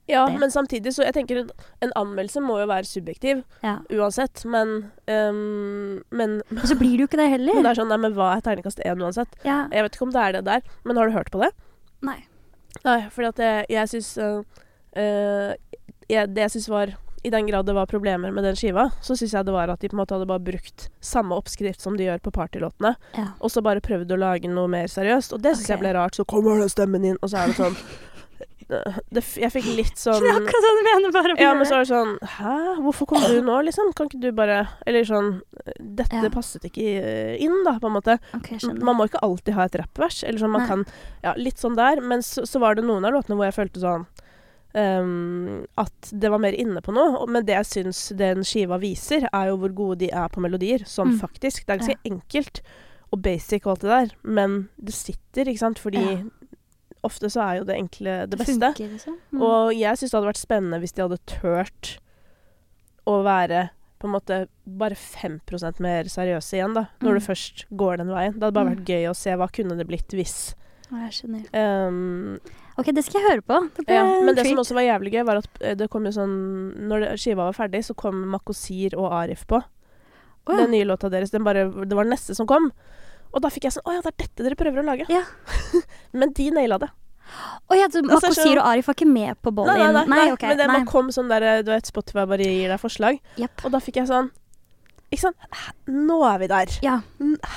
Ja, 0.09 0.25
det. 0.27 0.39
men 0.39 0.49
samtidig 0.49 0.93
så 0.95 1.03
jeg 1.03 1.13
tenker 1.15 1.37
en, 1.41 1.49
en 1.81 1.91
anmeldelse 1.95 2.39
må 2.41 2.59
jo 2.61 2.67
være 2.67 2.85
subjektiv 2.87 3.43
Ja. 3.63 3.79
uansett, 3.91 4.45
men 4.45 4.91
um, 5.07 6.03
men, 6.11 6.41
Og 6.51 6.63
så 6.67 6.77
blir 6.79 6.95
det 6.97 6.99
jo 6.99 7.07
ikke 7.07 7.17
det 7.19 7.29
men 7.29 7.39
heller. 7.39 7.63
det 7.63 7.71
er 7.77 7.81
sånn, 7.83 7.89
nei, 7.89 7.97
men 7.97 8.13
hva 8.13 8.35
er 8.37 8.41
terningkast 8.41 8.79
én 8.85 9.01
uansett? 9.03 9.27
Ja. 9.43 9.67
Jeg 9.71 9.83
vet 9.83 9.95
ikke 9.97 10.07
om 10.07 10.11
det 10.11 10.21
er 10.23 10.31
det 10.33 10.45
der, 10.45 10.61
men 10.85 10.95
har 10.97 11.07
du 11.07 11.11
hørt 11.17 11.31
på 11.31 11.41
det? 11.43 11.51
Nei. 12.01 12.25
Nei, 12.85 13.09
fordi 13.09 13.27
at 13.27 13.37
jeg, 13.37 13.65
jeg 13.69 13.87
syns 13.89 14.17
uh, 14.17 14.43
øh, 14.95 15.55
jeg, 16.09 16.33
Det 16.33 16.41
jeg 16.45 16.51
syns 16.55 16.69
var 16.69 16.93
I 17.25 17.29
den 17.33 17.47
grad 17.49 17.65
det 17.65 17.73
var 17.75 17.85
problemer 17.89 18.31
med 18.31 18.43
den 18.45 18.55
skiva, 18.55 18.91
så 19.01 19.15
syns 19.17 19.33
jeg 19.33 19.45
det 19.45 19.51
var 19.53 19.67
at 19.73 19.79
de 19.81 19.89
på 19.89 19.97
en 19.97 20.01
måte 20.03 20.13
hadde 20.15 20.27
bare 20.29 20.39
brukt 20.39 20.89
samme 21.01 21.35
oppskrift 21.35 21.81
som 21.81 21.97
de 21.97 22.05
gjør 22.05 22.19
på 22.23 22.31
partylåtene, 22.31 22.95
Ja. 23.17 23.25
og 23.41 23.49
så 23.51 23.61
bare 23.65 23.81
prøvd 23.81 24.11
å 24.13 24.19
lage 24.21 24.47
noe 24.47 24.67
mer 24.67 24.87
seriøst. 24.87 25.33
Og 25.33 25.41
det 25.41 25.55
syns 25.57 25.67
jeg 25.73 25.79
ble 25.81 25.91
rart. 25.97 26.15
Så 26.15 26.23
kommer 26.25 26.59
den 26.59 26.69
stemmen 26.69 27.03
inn, 27.03 27.17
og 27.21 27.29
så 27.29 27.37
er 27.43 27.47
det 27.47 27.57
sånn 27.57 27.75
det, 29.15 29.23
Jeg 29.39 29.51
fikk 29.53 29.67
litt 29.77 29.95
sånn 29.99 30.19
Det 30.19 30.27
er 30.27 30.39
akkurat 30.41 30.65
sånn 30.65 30.77
du 30.79 30.83
mener, 30.87 31.11
bare 31.15 31.35
Ja, 31.39 31.53
men 31.55 31.65
så 31.69 31.77
er 31.77 31.85
det 31.85 31.89
sånn 31.91 32.09
Hæ, 32.37 32.55
hvorfor 32.83 33.07
kom 33.07 33.23
du 33.23 33.37
nå, 33.45 33.61
liksom? 33.63 33.93
Kan 33.95 34.09
ikke 34.09 34.19
du 34.25 34.31
bare 34.35 34.57
Eller 34.85 35.07
sånn 35.07 35.41
Dette 35.79 36.19
Ja. 36.19 36.29
passet 36.33 36.65
ikke 36.67 36.83
inn, 37.39 37.63
da, 37.63 37.77
på 37.79 37.87
en 37.87 37.95
måte. 37.95 38.17
Okay. 38.35 38.59
Man 38.75 38.97
må 38.99 39.07
ikke 39.07 39.21
alltid 39.23 39.53
ha 39.55 39.63
et 39.67 39.75
rappvers. 39.79 40.23
Eller 40.27 40.39
sånn, 40.39 40.51
man 40.51 40.61
Nei. 40.65 40.67
kan 40.67 40.85
Ja, 41.23 41.33
litt 41.39 41.57
sånn 41.63 41.75
der. 41.79 42.01
Men 42.01 42.19
så, 42.21 42.43
så 42.47 42.59
var 42.59 42.75
det 42.75 42.83
noen 42.83 43.05
av 43.07 43.13
låtene 43.15 43.35
hvor 43.39 43.47
jeg 43.47 43.55
følte 43.55 43.79
sånn 43.83 44.05
ehm, 44.77 45.65
At 45.77 46.11
det 46.13 46.29
var 46.31 46.39
mer 46.43 46.53
inne 46.57 46.81
på 46.85 46.93
noe. 46.95 47.25
Men 47.27 47.45
det 47.47 47.55
jeg 47.57 47.65
syns 47.85 48.01
den 48.17 48.43
skiva 48.47 48.77
viser, 48.79 49.27
er 49.33 49.49
jo 49.51 49.57
hvor 49.57 49.73
gode 49.73 49.99
de 50.05 50.11
er 50.11 50.29
på 50.29 50.39
melodier. 50.43 50.85
Sånn 50.85 51.15
Mm. 51.15 51.19
faktisk. 51.19 51.65
Det 51.65 51.69
er 51.73 51.81
ganske 51.81 51.99
enkelt 52.05 52.61
og 53.11 53.21
basic 53.23 53.65
og 53.65 53.71
alt 53.77 53.81
det 53.81 53.89
der, 53.89 54.15
men 54.23 54.69
det 54.83 54.93
sitter, 54.93 55.45
ikke 55.47 55.59
sant. 55.59 55.79
Fordi 55.79 56.03
Ja. 56.03 56.23
ofte 57.03 57.29
så 57.31 57.41
er 57.41 57.57
jo 57.59 57.63
det 57.63 57.75
enkle 57.77 58.27
det 58.29 58.37
beste. 58.37 58.59
funker, 58.59 58.89
liksom. 58.91 59.17
Mm. 59.33 59.41
Og 59.41 59.73
jeg 59.73 59.95
syns 59.97 60.11
det 60.11 60.17
hadde 60.19 60.33
vært 60.33 60.45
spennende 60.47 60.79
hvis 60.81 60.93
de 60.93 61.01
hadde 61.01 61.25
turt 61.25 61.99
å 63.07 63.23
være 63.23 63.69
på 63.99 64.05
en 64.05 64.13
måte 64.13 64.47
bare 64.67 64.93
5% 64.95 65.79
mer 65.79 66.03
seriøse 66.03 66.53
igjen, 66.53 66.73
da. 66.75 66.87
Når 67.01 67.13
Mm. 67.13 67.19
du 67.19 67.25
først 67.25 67.65
går 67.75 67.97
den 67.97 68.07
veien. 68.09 68.33
Det 68.33 68.43
hadde 68.43 68.53
bare 68.53 68.65
Mm. 68.69 68.75
vært 68.75 68.85
gøy 68.85 69.09
å 69.09 69.15
se 69.15 69.29
hva 69.31 69.47
kunne 69.51 69.75
det 69.77 69.87
blitt 69.87 70.09
hvis. 70.09 70.53
Ja, 70.91 70.97
jeg 71.09 71.11
skjønner. 71.13 71.87
Um, 71.87 72.39
Ok, 72.77 72.91
det 72.93 73.03
skal 73.07 73.21
jeg 73.21 73.31
høre 73.31 73.41
på. 73.45 73.57
Det 73.79 73.95
ja, 73.95 74.03
men 74.05 74.35
det 74.35 74.43
treat. 74.43 74.51
som 74.53 74.61
også 74.61 74.77
var 74.77 74.85
jævlig 74.85 75.15
gøy, 75.15 75.23
var 75.25 75.39
at 75.41 75.63
eh, 75.65 75.73
det 75.79 75.87
kom 75.89 76.05
jo 76.05 76.11
sånn 76.13 76.35
Når 76.89 77.07
skiva 77.17 77.47
var 77.47 77.57
ferdig, 77.57 77.81
så 77.87 77.95
kom 77.97 78.19
Makosir 78.29 78.93
og 78.99 79.09
Arif 79.17 79.47
på. 79.49 79.57
Oh, 80.47 80.53
ja. 80.53 80.61
Den 80.61 80.75
nye 80.75 80.85
låta 80.85 81.09
deres. 81.09 81.33
Den 81.33 81.45
bare, 81.47 81.65
det 81.65 81.97
var 81.97 82.05
den 82.05 82.13
neste 82.13 82.37
som 82.37 82.47
kom. 82.49 82.69
Og 83.33 83.43
da 83.43 83.49
fikk 83.51 83.67
jeg 83.67 83.75
sånn 83.75 83.89
Å 83.89 83.97
ja, 83.97 84.03
det 84.05 84.13
er 84.13 84.19
dette 84.23 84.45
dere 84.45 84.59
prøver 84.59 84.83
å 84.83 84.87
lage. 84.87 85.09
Ja. 85.11 85.23
men 86.19 86.35
de 86.37 86.51
naila 86.53 86.77
det. 86.85 86.91
Å 87.67 87.75
ja, 87.75 87.87
Altså, 87.89 88.03
Makosir 88.05 88.61
og 88.61 88.67
Arif 88.69 88.87
var 88.87 88.95
ikke 88.95 89.09
med 89.09 89.39
på 89.43 89.51
bollen? 89.51 89.73
Nei, 89.73 89.89
nei, 89.89 90.03
nei, 90.05 90.19
nei, 90.21 90.27
okay, 90.35 90.53
men 90.53 90.61
det 90.61 90.69
bare 90.69 90.85
kom 90.87 91.09
sånn 91.11 91.31
der 91.31 91.65
Du 91.65 91.73
vet, 91.73 91.89
Spotify 91.89 92.23
bare 92.29 92.45
gir 92.45 92.71
deg 92.71 92.79
forslag. 92.79 93.17
Yep. 93.41 93.65
Og 93.67 93.73
da 93.73 93.81
fikk 93.83 93.99
jeg 93.99 94.11
sånn 94.11 94.29
Ikke 95.09 95.25
sant? 95.25 95.49
Nå 95.89 96.21
er 96.29 96.39
vi 96.45 96.53
der. 96.53 96.77
Ja. 96.85 97.01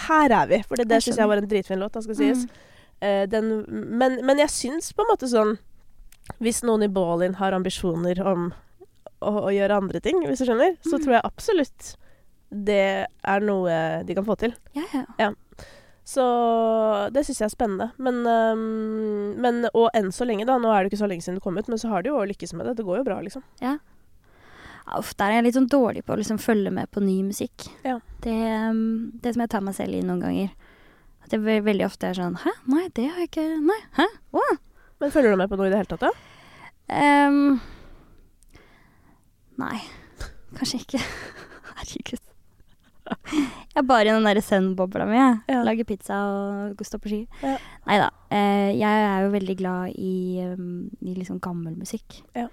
Her 0.09 0.37
er 0.41 0.51
vi. 0.51 0.65
For 0.67 0.81
det, 0.81 0.89
det 0.91 1.05
syns 1.05 1.21
jeg 1.21 1.31
var 1.31 1.45
en 1.45 1.49
dritfin 1.51 1.83
låt, 1.83 1.95
da 1.95 2.03
skal 2.09 2.19
sies. 2.19 2.49
Mm. 2.49 2.67
Eh, 3.01 3.25
den, 3.33 3.65
men, 3.69 4.19
men 4.27 4.39
jeg 4.43 4.51
syns 4.53 4.93
på 4.93 5.01
en 5.05 5.09
måte 5.09 5.29
sånn 5.31 5.55
Hvis 6.39 6.61
noen 6.63 6.83
i 6.85 6.89
Ballin 6.93 7.35
har 7.41 7.53
ambisjoner 7.57 8.21
om 8.27 8.51
å, 9.21 9.31
å 9.47 9.51
gjøre 9.53 9.79
andre 9.81 10.01
ting, 10.05 10.21
hvis 10.29 10.43
du 10.43 10.47
skjønner, 10.49 10.77
så 10.85 10.97
Mm. 10.99 11.03
tror 11.05 11.15
jeg 11.17 11.25
absolutt 11.25 11.89
det 12.51 13.07
er 13.07 13.41
noe 13.47 14.03
de 14.05 14.15
kan 14.17 14.25
få 14.27 14.35
til. 14.39 14.55
Ja, 14.75 15.05
ja. 15.21 15.29
Så 16.05 16.23
det 17.15 17.23
syns 17.27 17.39
jeg 17.39 17.47
er 17.47 17.53
spennende. 17.55 17.91
Men, 18.03 18.17
um, 18.27 19.35
men 19.39 19.69
Og 19.75 19.91
enn 19.95 20.09
så 20.11 20.27
lenge, 20.27 20.47
da. 20.49 20.57
Nå 20.59 20.73
er 20.75 20.83
det 20.83 20.91
ikke 20.91 21.03
så 21.05 21.09
lenge 21.11 21.23
siden 21.23 21.37
du 21.39 21.45
kom 21.45 21.59
ut, 21.61 21.69
men 21.71 21.79
så 21.79 21.89
har 21.93 22.03
du 22.03 22.09
jo 22.11 22.19
lykkes 22.27 22.55
med 22.59 22.67
det. 22.67 22.77
Det 22.81 22.87
går 22.89 22.99
jo 23.03 23.05
bra, 23.07 23.21
liksom. 23.23 23.45
Ja, 23.63 23.77
Uff, 24.99 25.13
der 25.15 25.31
er 25.31 25.37
jeg 25.39 25.45
litt 25.45 25.55
sånn 25.55 25.69
dårlig 25.71 26.03
på 26.03 26.17
å 26.17 26.19
liksom 26.19 26.41
følge 26.43 26.73
med 26.75 26.91
på 26.91 26.99
ny 27.05 27.21
musikk. 27.23 27.69
Ja. 27.87 28.01
Det, 28.25 28.35
um, 28.73 29.13
det 29.23 29.35
som 29.37 29.45
jeg 29.45 29.51
tar 29.53 29.63
meg 29.63 29.77
selv 29.77 29.95
i 29.95 30.01
noen 30.03 30.23
ganger. 30.25 30.51
At 31.31 31.37
er 31.39 31.61
veldig 31.63 31.85
ofte 31.87 32.09
er 32.11 32.17
sånn 32.19 32.41
Hæ? 32.43 32.51
Nei, 32.73 32.89
det 32.99 33.05
har 33.07 33.23
jeg 33.23 33.31
ikke 33.31 33.47
Nei. 33.63 33.79
Hæ? 33.95 34.07
Å? 34.35 34.47
Men 35.01 35.13
følger 35.15 35.31
du 35.31 35.39
med 35.39 35.51
på 35.53 35.59
noe 35.61 35.69
i 35.69 35.71
det 35.71 35.79
hele 35.79 35.91
tatt, 35.93 36.03
da? 36.03 36.11
Um, 36.91 37.61
nei. 39.63 39.79
Kanskje 40.59 40.81
ikke. 40.83 41.01
Herregud. 41.79 42.27
Jeg 43.31 43.79
er 43.79 43.87
bare 43.87 44.09
i 44.09 44.11
den 44.11 44.27
derre 44.27 44.43
zen-bobla 44.45 45.07
mi. 45.09 45.17
jeg. 45.17 45.39
Ja. 45.55 45.63
Lager 45.65 45.87
pizza 45.89 46.19
og 46.27 46.83
stå 46.85 46.99
på 47.01 47.13
ski. 47.13 47.21
Ja. 47.47 47.55
Nei 47.87 48.01
da. 48.03 48.11
Eh, 48.35 48.73
jeg 48.77 49.07
er 49.07 49.25
jo 49.25 49.33
veldig 49.33 49.57
glad 49.63 49.95
i, 49.97 50.43
um, 50.51 50.91
i 51.01 51.15
liksom 51.15 51.41
gammel 51.41 51.79
musikk. 51.79 52.21
Ja. 52.37 52.51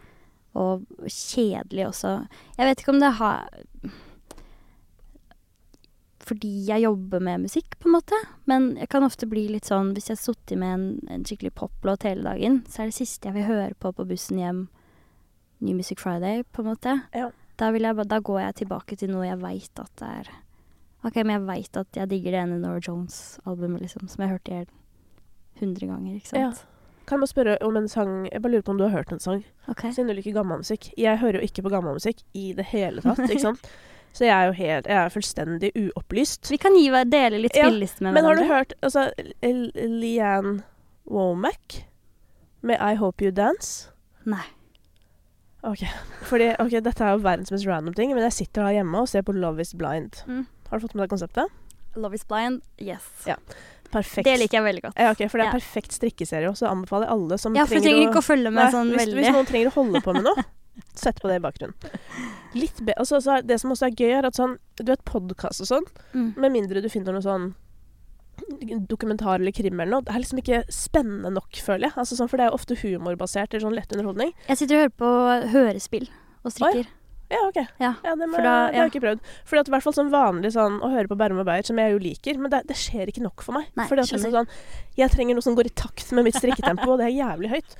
Og 0.58 0.86
kjedelig 1.04 1.90
også. 1.90 2.14
Jeg 2.56 2.70
vet 2.70 2.86
ikke 2.86 2.96
om 2.96 3.02
det 3.04 3.16
har 3.20 3.50
Fordi 6.28 6.50
jeg 6.68 6.84
jobber 6.84 7.22
med 7.24 7.46
musikk, 7.46 7.78
på 7.80 7.88
en 7.88 7.94
måte. 7.96 8.18
Men 8.52 8.74
jeg 8.76 8.90
kan 8.92 9.06
ofte 9.08 9.28
bli 9.32 9.46
litt 9.48 9.70
sånn 9.70 9.94
Hvis 9.96 10.10
jeg 10.10 10.18
har 10.18 10.24
sittet 10.26 10.60
med 10.60 10.74
en, 10.76 10.88
en 11.14 11.24
skikkelig 11.28 11.54
poplåt 11.56 12.04
hele 12.04 12.26
dagen, 12.28 12.62
så 12.68 12.84
er 12.84 12.90
det 12.92 12.98
siste 12.98 13.30
jeg 13.30 13.38
vil 13.38 13.48
høre 13.48 13.78
på 13.80 13.94
på 13.96 14.06
bussen 14.10 14.42
hjem 14.42 14.66
New 15.64 15.74
Music 15.80 16.00
Friday, 16.04 16.44
på 16.54 16.62
en 16.62 16.68
måte. 16.74 16.98
Ja. 17.16 17.32
Da, 17.58 17.72
vil 17.74 17.88
jeg, 17.88 17.96
da 18.12 18.20
går 18.22 18.42
jeg 18.44 18.56
tilbake 18.60 18.96
til 19.00 19.10
noe 19.10 19.26
jeg 19.26 19.40
veit 19.42 19.80
at 19.82 19.94
det 19.98 20.10
er 20.22 20.28
Ok, 21.08 21.16
men 21.24 21.32
jeg 21.38 21.46
veit 21.48 21.78
at 21.80 21.98
jeg 21.98 22.10
digger 22.12 22.34
det 22.36 22.40
ene 22.44 22.58
Nora 22.60 22.82
Jones-albumet, 22.84 23.82
liksom, 23.86 24.08
som 24.12 24.22
jeg 24.26 24.32
hørte 24.36 24.52
i 24.52 24.56
hjel 24.60 24.68
hundre 25.62 25.88
ganger, 25.90 26.16
ikke 26.20 26.30
sant? 26.34 26.66
Kan 27.08 27.18
jeg 27.18 27.24
bare 27.24 27.32
spørre 27.32 27.54
om 27.66 27.78
en 27.80 27.88
sang 27.88 28.10
Jeg 28.28 28.42
bare 28.44 28.52
lurer 28.52 28.66
på 28.68 28.74
om 28.76 28.78
du 28.82 28.84
har 28.84 28.92
hørt 28.98 29.14
en 29.16 29.22
sang, 29.24 29.44
Okay. 29.72 29.92
siden 29.96 30.10
du 30.12 30.14
liker 30.18 30.36
gammel 30.36 30.60
musikk. 30.62 30.90
Jeg 31.00 31.18
hører 31.22 31.40
jo 31.40 31.48
ikke 31.48 31.64
på 31.66 31.72
gammel 31.72 31.96
musikk 31.98 32.22
i 32.36 32.52
det 32.58 32.66
hele 32.74 33.02
tatt, 33.06 33.24
ikke 33.30 33.46
sant. 33.50 33.70
Så 34.14 34.26
jeg 34.26 34.34
er 34.34 34.48
jo 34.50 34.54
helt 34.58 34.88
Jeg 34.88 34.98
er 34.98 35.10
fullstendig 35.14 35.72
uopplyst. 35.76 36.50
Vi 36.50 36.58
kan 36.58 36.74
gi, 36.76 36.88
dele 37.06 37.38
litt 37.44 37.56
Ja, 37.56 37.70
med 37.70 37.90
hverandre. 38.00 38.14
Men 38.14 38.26
har 38.26 38.36
du 38.36 38.44
hørt 38.50 38.74
altså 38.82 39.12
Leanne 39.44 40.64
Womack 41.06 41.84
med 42.62 42.78
I 42.82 42.96
Hope 42.96 43.24
You 43.24 43.32
Dance? 43.32 43.90
Nei. 44.26 44.44
Ok, 45.68 45.84
fordi, 46.30 46.52
ok, 46.62 46.78
dette 46.84 47.04
er 47.04 47.16
jo 47.16 47.22
verdens 47.24 47.52
mest 47.52 47.66
random 47.68 47.94
ting, 47.98 48.12
men 48.14 48.24
jeg 48.28 48.34
sitter 48.34 48.68
her 48.68 48.78
hjemme 48.80 49.02
og 49.04 49.10
ser 49.10 49.24
på 49.26 49.34
Love 49.36 49.62
Is 49.62 49.74
Blind. 49.78 50.22
Mm. 50.28 50.46
Har 50.70 50.80
du 50.80 50.86
fått 50.88 50.96
med 50.96 51.06
deg 51.08 51.14
konseptet? 51.16 51.50
Love 51.98 52.14
is 52.16 52.24
blind, 52.30 52.62
yes. 52.80 53.02
Ja. 53.26 53.36
Perfekt. 53.90 54.28
Det 54.28 54.36
liker 54.38 54.60
jeg 54.60 54.66
veldig 54.68 54.84
godt. 54.84 55.00
Ja, 55.00 55.12
ok, 55.16 55.24
for 55.32 55.40
det 55.40 55.48
er 55.48 55.50
Ja. 55.50 55.56
perfekt 55.58 55.96
strikkeserie, 55.96 56.52
så 56.60 56.68
anbefaler 56.70 57.08
jeg 57.08 57.16
alle 57.16 57.38
som 57.42 57.56
Ja, 57.56 57.66
for 57.66 57.76
du 57.76 57.82
trenger 57.82 58.04
ikke 58.10 58.22
å 58.22 58.28
følge 58.28 58.52
med 58.52 58.64
Nei, 58.64 58.72
sånn 58.72 58.92
hvis, 58.92 59.02
veldig. 59.02 59.16
hvis 59.18 59.34
noen 59.34 59.48
trenger 59.50 59.68
å 59.72 59.76
holde 59.80 60.02
på 60.06 60.14
med 60.14 60.24
noe, 60.28 60.44
sett 60.96 61.22
på 61.22 61.28
det 61.30 61.36
i 61.40 61.44
bakgrunnen. 61.44 61.74
Litt 62.58 62.80
be 62.86 62.94
altså, 62.98 63.20
så 63.22 63.40
det 63.46 63.60
som 63.62 63.72
også 63.72 63.88
er 63.90 63.96
gøy, 63.98 64.12
er 64.20 64.26
at 64.30 64.36
sånn 64.38 64.58
Du 64.78 64.84
vet 64.92 65.04
podkast 65.06 65.62
og 65.62 65.68
sånn, 65.72 65.88
Mm. 66.14 66.36
med 66.38 66.52
mindre 66.52 66.82
du 66.82 66.90
finner 66.90 67.14
noe 67.14 67.22
sånn 67.26 67.54
dokumentar 68.88 69.40
eller 69.40 69.52
krim 69.52 69.80
eller 69.80 69.92
noe, 69.98 70.06
det 70.06 70.14
er 70.14 70.22
liksom 70.22 70.40
ikke 70.42 70.60
spennende 70.74 71.32
nok, 71.34 71.58
føler 71.64 71.88
jeg. 71.90 71.96
Altså, 71.98 72.16
sånn, 72.20 72.30
for 72.30 72.38
det 72.38 72.46
er 72.46 72.52
jo 72.52 72.58
ofte 72.60 72.78
humorbasert 72.82 73.54
eller 73.54 73.66
sånn 73.66 73.76
lett 73.76 73.92
underholdning. 73.96 74.34
Jeg 74.48 74.58
sitter 74.62 74.76
og 74.78 74.82
hører 74.84 74.96
på 75.02 75.52
hørespill 75.56 76.08
og 76.46 76.54
strikker. 76.54 76.88
Ja, 77.28 77.40
OK. 77.44 77.58
Ja, 77.84 77.90
det, 78.04 78.28
må, 78.32 78.38
da- 78.38 78.42
det 78.42 78.48
har 78.48 78.72
ja. 78.72 78.84
jeg 78.86 78.92
ikke 78.94 79.02
prøvd. 79.04 79.24
Fordi 79.50 79.60
at 79.60 79.68
i 79.68 79.72
hvert 79.74 79.84
fall 79.84 79.96
sånn 79.98 80.12
vanlig 80.14 80.52
sånn 80.56 80.78
å 80.80 80.90
høre 80.94 81.10
på 81.12 81.18
Bærum 81.20 81.42
og 81.42 81.48
Beyer, 81.50 81.66
som 81.68 81.80
jeg 81.82 81.92
jo 81.92 81.98
liker, 82.00 82.38
men 82.40 82.54
det, 82.54 82.62
det 82.70 82.78
skjer 82.80 83.12
ikke 83.12 83.24
nok 83.26 83.44
for 83.44 83.58
meg. 83.58 83.66
Nei, 83.76 83.88
Fordi 83.90 84.06
at 84.06 84.14
liksom 84.14 84.32
sånn, 84.32 84.48
jeg 84.96 85.12
trenger 85.12 85.36
noe 85.36 85.44
som 85.44 85.58
går 85.58 85.68
i 85.68 85.74
takt 85.76 86.14
med 86.16 86.24
mitt 86.30 86.38
strikketempo, 86.40 86.88
og 86.94 87.02
det 87.02 87.10
er 87.10 87.18
jævlig 87.18 87.52
høyt. 87.52 87.76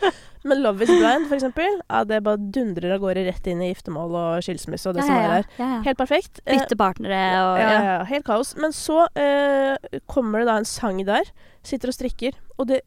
Men 0.48 0.62
Love 0.66 0.84
is 0.84 0.92
blind, 0.92 1.30
for 1.30 1.38
eksempel, 1.40 1.80
ja, 1.88 2.02
det 2.08 2.20
bare 2.28 2.42
dundrer 2.58 2.98
av 2.98 3.02
gårde 3.06 3.24
rett 3.30 3.48
inn 3.52 3.64
i 3.64 3.70
giftermål 3.72 4.18
og 4.20 4.44
skilsmisse 4.46 4.92
og 4.92 5.00
det 5.00 5.06
ja, 5.06 5.08
som 5.08 5.16
ja, 5.16 5.24
er 5.24 5.34
der. 5.38 5.50
ja, 5.62 5.70
ja. 5.78 5.80
Helt 5.88 6.02
perfekt. 6.04 6.44
Eh, 6.46 6.60
Bytte 6.60 6.78
partnere 6.80 7.24
og 7.40 7.56
ja, 7.62 7.64
ja. 7.64 7.72
ja, 7.72 7.96
ja, 8.02 8.04
helt 8.12 8.28
kaos. 8.28 8.52
Men 8.60 8.76
så 8.76 9.06
eh, 9.16 9.76
kommer 10.12 10.44
det 10.44 10.52
da 10.52 10.60
en 10.62 10.68
sang 10.68 11.00
der. 11.08 11.32
Sitter 11.68 11.92
og 11.92 11.96
strikker. 11.98 12.36
Og 12.60 12.68
det 12.72 12.84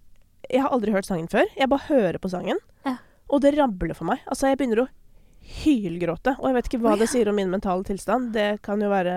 Jeg 0.51 0.65
har 0.65 0.73
aldri 0.75 0.91
hørt 0.93 1.07
sangen 1.07 1.29
før. 1.31 1.47
Jeg 1.57 1.69
bare 1.71 1.87
hører 1.89 2.19
på 2.19 2.29
sangen, 2.33 2.59
Ja. 2.85 2.97
og 3.31 3.41
det 3.45 3.53
rabler 3.59 3.95
for 3.95 4.09
meg. 4.09 4.19
Altså, 4.27 4.49
jeg 4.51 4.59
begynner 4.59 4.81
å 4.83 4.89
hylgråte. 5.51 6.37
Og 6.39 6.51
jeg 6.51 6.57
vet 6.57 6.69
ikke 6.71 6.81
hva 6.83 6.93
oh, 6.93 6.97
ja. 6.97 7.03
det 7.03 7.11
sier 7.13 7.31
om 7.31 7.39
min 7.39 7.51
mentale 7.53 7.87
tilstand. 7.87 8.31
Det 8.37 8.61
kan 8.67 8.83
jo 8.83 8.91
være 8.93 9.15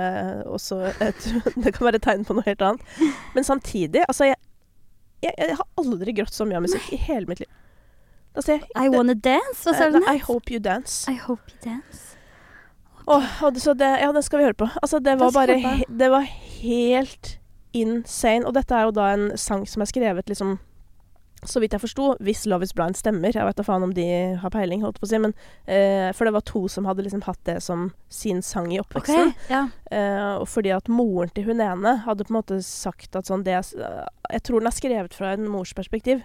også 0.49 0.79
et 0.93 1.27
Det 1.63 1.75
kan 1.75 1.87
være 1.87 2.01
et 2.01 2.05
tegn 2.05 2.25
på 2.27 2.37
noe 2.37 2.45
helt 2.47 2.63
annet. 2.65 2.95
Men 3.35 3.47
samtidig, 3.47 4.05
altså 4.07 4.31
jeg, 4.31 4.39
jeg, 5.25 5.35
jeg 5.37 5.59
har 5.59 5.67
aldri 5.81 6.15
grått 6.19 6.35
så 6.35 6.47
mye 6.49 6.59
av 6.59 6.65
musikk 6.65 6.89
i 6.95 6.99
hele 7.07 7.29
mitt 7.29 7.43
liv. 7.43 7.51
Altså, 8.33 8.55
jeg, 8.55 8.65
I 8.73 8.89
wanna 8.89 9.13
dance, 9.13 9.61
hva 9.61 9.75
sa 9.77 9.87
eh, 9.87 9.93
du? 9.93 10.01
I 10.09 10.17
hope 10.25 10.49
you 10.49 10.59
dance. 10.63 11.05
I 11.11 11.19
hope 11.21 11.53
you 11.53 11.59
dance. 11.61 12.17
Åh, 13.05 13.43
og 13.43 13.53
det, 13.53 13.61
så 13.61 13.73
det, 13.77 13.89
ja, 14.01 14.11
den 14.15 14.23
skal 14.25 14.39
vi 14.39 14.47
høre 14.47 14.57
på. 14.57 14.67
Altså, 14.81 14.99
det 14.99 15.19
var 15.19 15.31
bare 15.35 15.57
he, 15.59 15.83
Det 15.89 16.09
var 16.11 16.25
helt 16.63 17.37
insane. 17.73 18.45
Og 18.47 18.55
dette 18.55 18.75
er 18.75 18.87
jo 18.87 18.95
da 18.95 19.09
en 19.13 19.31
sang 19.37 19.67
som 19.69 19.83
er 19.83 19.91
skrevet 19.91 20.29
liksom 20.31 20.57
så 21.49 21.61
vidt 21.61 21.73
jeg 21.75 21.81
forsto, 21.83 22.05
hvis 22.23 22.45
Love 22.49 22.67
Is 22.67 22.73
Blind 22.75 22.97
stemmer 22.99 23.33
Jeg 23.35 23.45
vet 23.47 23.57
da 23.59 23.65
faen 23.65 23.85
om 23.85 23.93
de 23.95 24.05
har 24.41 24.53
peiling, 24.53 24.83
holdt 24.85 24.99
på 25.01 25.07
å 25.07 25.11
si, 25.11 25.19
men 25.21 25.33
eh, 25.65 26.09
For 26.15 26.27
det 26.27 26.33
var 26.35 26.45
to 26.47 26.65
som 26.71 26.87
hadde 26.89 27.05
liksom 27.05 27.23
hatt 27.27 27.41
det 27.49 27.57
som 27.65 27.89
sin 28.09 28.41
sang 28.45 28.71
i 28.73 28.79
oppveksten. 28.81 29.33
oppveksten. 29.33 29.53
Ja. 29.53 29.67
Eh, 29.91 30.35
og 30.39 30.47
fordi 30.51 30.73
at 30.75 30.89
moren 30.91 31.31
til 31.33 31.47
hun 31.49 31.63
ene 31.63 31.97
hadde 32.05 32.27
på 32.27 32.33
en 32.33 32.39
måte 32.39 32.59
sagt 32.65 33.15
at 33.19 33.29
sånn 33.29 33.45
det 33.47 33.57
er 33.59 33.65
Jeg 34.31 34.45
tror 34.47 34.63
den 34.63 34.71
er 34.71 34.77
skrevet 34.77 35.17
fra 35.17 35.33
en 35.37 35.49
mors 35.51 35.73
perspektiv. 35.77 36.23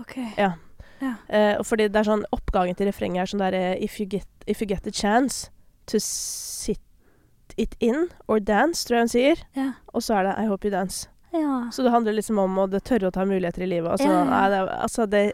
OK. 0.00 0.18
Ja. 0.38 0.54
Ja. 1.02 1.14
Eh, 1.28 1.54
og 1.58 1.66
fordi 1.66 1.88
det 1.90 2.00
er 2.00 2.06
sånn 2.08 2.24
Oppgangen 2.34 2.76
til 2.78 2.88
refrenget 2.88 3.24
er 3.24 3.30
sånn 3.32 3.42
der 3.42 3.56
eh, 3.58 3.82
if 3.82 3.98
you, 4.00 4.06
get, 4.08 4.28
if 4.46 4.62
you 4.62 4.68
get 4.70 4.84
the 4.86 4.94
chance 4.94 5.50
to 5.90 5.98
sit 6.00 6.80
it 7.56 7.76
in 7.78 8.08
or 8.26 8.40
dance, 8.40 8.82
tror 8.86 8.96
jeg 8.96 9.04
hun 9.04 9.12
sier. 9.12 9.42
Ja. 9.54 9.66
Og 9.94 10.02
så 10.02 10.16
er 10.18 10.28
det 10.28 10.38
I 10.42 10.46
hope 10.50 10.66
you 10.66 10.72
dance. 10.74 11.08
Ja. 11.34 11.56
Så 11.74 11.82
det 11.86 11.90
handler 11.94 12.16
liksom 12.16 12.38
om 12.38 12.56
å 12.62 12.68
tørre 12.80 13.10
å 13.10 13.14
ta 13.14 13.24
muligheter 13.28 13.66
i 13.66 13.70
livet. 13.74 13.90
Altså, 13.96 14.08
Ja. 14.08 14.24
Nei, 14.28 14.44
det, 14.54 14.62
altså 14.86 15.06
det 15.10 15.24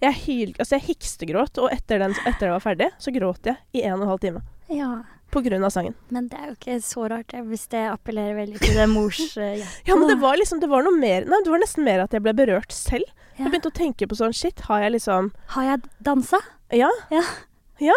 Jeg 0.00 0.14
hyl, 0.24 0.50
altså 0.62 0.76
jeg 0.78 0.84
hikstegråt, 0.92 1.58
og 1.58 1.72
etter, 1.74 1.98
den, 1.98 2.12
etter 2.24 2.46
jeg 2.46 2.54
var 2.54 2.62
ferdig, 2.62 2.86
så 3.02 3.10
gråt 3.10 3.48
jeg 3.50 3.56
i 3.74 3.82
en 3.82 3.96
og 3.98 4.02
en 4.06 4.12
halv 4.14 4.20
time. 4.26 4.42
ja. 4.70 4.90
På 5.28 5.42
grunn 5.44 5.60
av 5.60 5.68
sangen. 5.74 5.92
Men 6.08 6.30
det 6.32 6.38
er 6.40 6.46
jo 6.48 6.54
ikke 6.54 6.74
så 6.80 7.02
rart 7.12 7.34
hvis 7.50 7.66
det 7.68 7.82
appellerer 7.90 8.32
veldig 8.38 8.60
til 8.62 8.78
det 8.78 8.86
mors 8.88 9.18
eh, 9.36 9.56
hjerte. 9.60 9.82
Ja, 9.84 9.96
men 10.00 10.08
det 10.08 10.14
var 10.22 10.38
liksom 10.40 10.62
Det 10.62 10.70
var 10.72 10.86
noe 10.86 10.96
mer 10.96 11.26
Nei, 11.28 11.42
det 11.44 11.52
var 11.52 11.60
nesten 11.60 11.84
mer 11.84 12.00
at 12.06 12.14
jeg 12.16 12.22
ble 12.24 12.32
berørt 12.32 12.72
selv. 12.72 13.04
Ja. 13.36 13.42
Jeg 13.44 13.50
begynte 13.52 13.68
å 13.68 13.76
tenke 13.76 14.08
på 14.08 14.16
sånn 14.16 14.32
Shit, 14.32 14.62
har 14.70 14.80
jeg 14.86 14.94
liksom 14.96 15.28
Har 15.52 15.66
jeg 15.68 15.82
dansa? 16.00 16.40
Ja. 16.72 16.88
Ja. 17.12 17.20
Ja. 17.78 17.94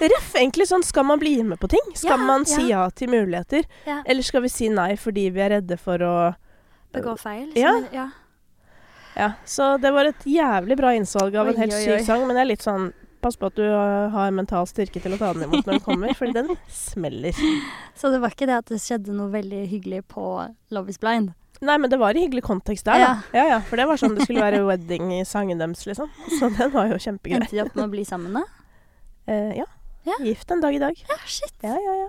Ref, 0.00 0.28
egentlig 0.34 0.66
sånn 0.70 0.82
Skal 0.84 1.04
man 1.04 1.20
bli 1.20 1.34
med 1.44 1.60
på 1.60 1.68
ting? 1.68 1.84
Skal 1.94 2.14
Ja, 2.14 2.16
man 2.16 2.46
si 2.48 2.62
ja. 2.70 2.84
ja 2.86 2.90
til 2.90 3.10
muligheter? 3.12 3.66
Ja. 3.86 4.00
Eller 4.06 4.24
skal 4.24 4.42
vi 4.46 4.50
si 4.52 4.68
nei 4.72 4.94
fordi 5.00 5.28
vi 5.34 5.42
er 5.44 5.56
redde 5.58 5.76
for 5.80 6.00
å 6.02 6.14
Begå 6.96 7.16
feil? 7.20 7.50
Ja. 7.58 7.74
liksom. 7.76 7.92
ja. 7.96 8.06
Ja. 9.16 9.30
Så 9.48 9.76
det 9.80 9.90
var 9.96 10.08
et 10.10 10.24
jævlig 10.28 10.76
bra 10.76 10.92
innsalg 10.96 11.36
av 11.40 11.48
en 11.48 11.56
helt 11.56 11.72
syk 11.72 12.02
sang, 12.04 12.26
men 12.28 12.36
jeg 12.36 12.44
er 12.46 12.50
litt 12.54 12.64
sånn 12.66 12.90
Pass 13.24 13.38
på 13.40 13.48
at 13.48 13.56
du 13.56 13.64
uh, 13.64 14.12
har 14.12 14.28
mental 14.36 14.66
styrke 14.68 15.00
til 15.00 15.14
å 15.16 15.18
ta 15.18 15.30
den 15.32 15.46
imot 15.46 15.64
når 15.64 15.78
den 15.78 15.84
kommer, 15.86 16.12
for 16.14 16.28
den 16.36 16.50
smeller. 16.70 17.32
Så 17.96 18.10
det 18.12 18.20
var 18.22 18.34
ikke 18.34 18.46
det 18.46 18.58
at 18.60 18.68
det 18.70 18.76
skjedde 18.84 19.14
noe 19.16 19.32
veldig 19.32 19.62
hyggelig 19.72 20.02
på 20.12 20.24
Love 20.76 20.92
is 20.92 21.00
blind? 21.00 21.32
Nei, 21.64 21.78
men 21.80 21.88
det 21.90 21.96
var 21.98 22.12
i 22.14 22.26
hyggelig 22.26 22.44
kontekst 22.44 22.84
der, 22.84 23.00
da. 23.00 23.14
Ja 23.34 23.46
ja, 23.54 23.58
for 23.64 23.80
det 23.80 23.86
var 23.88 23.96
sånn 23.98 24.14
det 24.18 24.26
skulle 24.28 24.44
være 24.44 24.60
wedding 24.68 25.08
i 25.16 25.22
sangen 25.26 25.58
deres, 25.64 25.86
liksom. 25.88 26.12
Så 26.36 26.52
den 26.58 26.70
var 26.76 26.92
jo 26.92 27.00
kjempegøy. 27.00 27.38
Endte 27.40 27.56
de 27.56 27.62
opp 27.64 27.72
med 27.80 27.86
å 27.88 27.92
bli 27.96 28.04
sammen 28.06 28.36
da? 28.36 28.44
Eh, 29.28 29.56
ja. 29.58 29.64
Ja. 30.06 30.14
Gift 30.22 30.50
en 30.54 30.60
dag 30.62 30.74
i 30.74 30.78
dag. 30.78 30.94
Ja, 31.08 31.16
shit. 31.26 31.52
Ja, 31.62 31.74
ja, 31.74 31.94
ja. 32.04 32.08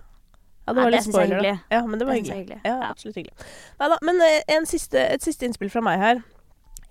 Ja, 0.68 0.74
det 0.76 0.84
var 0.84 0.92
litt 0.92 1.04
synes 1.06 1.16
jeg 1.16 1.24
er 1.24 1.28
spoiler, 1.28 1.42
da. 1.42 1.44
hyggelig. 1.48 1.72
Ja, 1.72 1.82
men 1.88 2.00
det 2.00 2.08
var 2.08 2.14
Det 2.14 2.20
synes 2.20 2.30
jeg 2.30 2.38
hyggelig. 2.38 2.58
er 2.58 2.60
hyggelig. 2.60 2.62
Ja, 2.66 2.82
Ja. 2.84 2.90
absolutt 2.92 3.16
hyggelig. 3.16 3.34
Neida, 3.80 3.98
men 4.04 4.22
eh, 4.22 4.42
en 4.58 4.66
siste, 4.66 5.00
et 5.16 5.22
siste 5.24 5.46
innspill 5.48 5.70
fra 5.72 5.82
meg 5.82 6.00
her. 6.00 6.24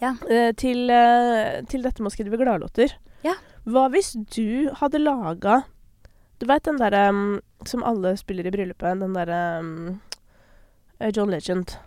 Ja. 0.00 0.14
Eh, 0.30 0.52
til, 0.52 0.90
eh, 0.90 1.62
til 1.68 1.82
dette 1.82 2.02
med 2.02 2.10
å 2.10 2.14
skrive 2.16 2.36
gladlåter. 2.40 2.92
Ja. 3.24 3.34
Hva 3.66 3.88
hvis 3.90 4.12
du 4.34 4.70
hadde 4.80 4.98
laga 5.02 5.64
Du 6.38 6.44
veit 6.46 6.62
den 6.64 6.76
derre 6.76 7.08
um, 7.08 7.40
som 7.64 7.82
alle 7.82 8.12
spiller 8.16 8.44
i 8.46 8.50
bryllupet, 8.52 8.98
den 9.00 9.14
derre 9.16 9.58
um, 9.60 10.00
eh, 11.00 11.10
John 11.16 11.30
Legend. 11.30 11.78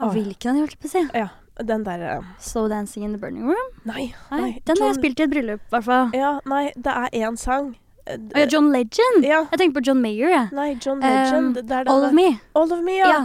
Av 0.00 0.08
Åh. 0.10 0.14
hvilken 0.16 0.50
han 0.50 0.58
holdt 0.64 0.78
på 0.80 0.88
å 0.88 0.90
si? 0.90 1.02
Ja, 1.14 1.28
den 1.64 1.84
derre 1.84 2.18
Slow 2.40 2.68
Dancing 2.68 3.04
in 3.04 3.12
the 3.12 3.18
Burning 3.18 3.44
Room? 3.48 3.68
Nei, 3.84 4.12
Nei, 4.30 4.40
nei. 4.40 4.52
den 4.66 4.76
har 4.82 4.88
jeg 4.92 4.98
spilt 5.00 5.20
i 5.20 5.24
et 5.24 5.30
bryllup, 5.32 5.60
i 5.60 5.70
hvert 5.74 5.84
fall. 5.84 6.10
Ja, 6.14 6.34
nei, 6.44 6.72
det 6.76 6.92
er 6.92 7.08
én 7.22 7.36
sang. 7.40 7.74
Eh, 8.06 8.18
ja, 8.36 8.46
John 8.52 8.68
Legend? 8.72 9.24
ja. 9.24 9.40
Jeg 9.50 9.58
tenker 9.58 9.80
på 9.80 9.84
John 9.88 10.02
Mayer, 10.02 10.28
jeg. 10.30 10.48
Nei, 10.52 10.68
John 10.84 11.00
Um, 11.02 11.08
Legend. 11.08 11.62
den 11.68 11.88
All 11.88 12.04
of 12.04 12.12
Me. 12.12 12.26
All 12.54 12.72
of 12.72 12.82
me, 12.84 12.98
ja. 12.98 13.08
Ja. 13.08 13.22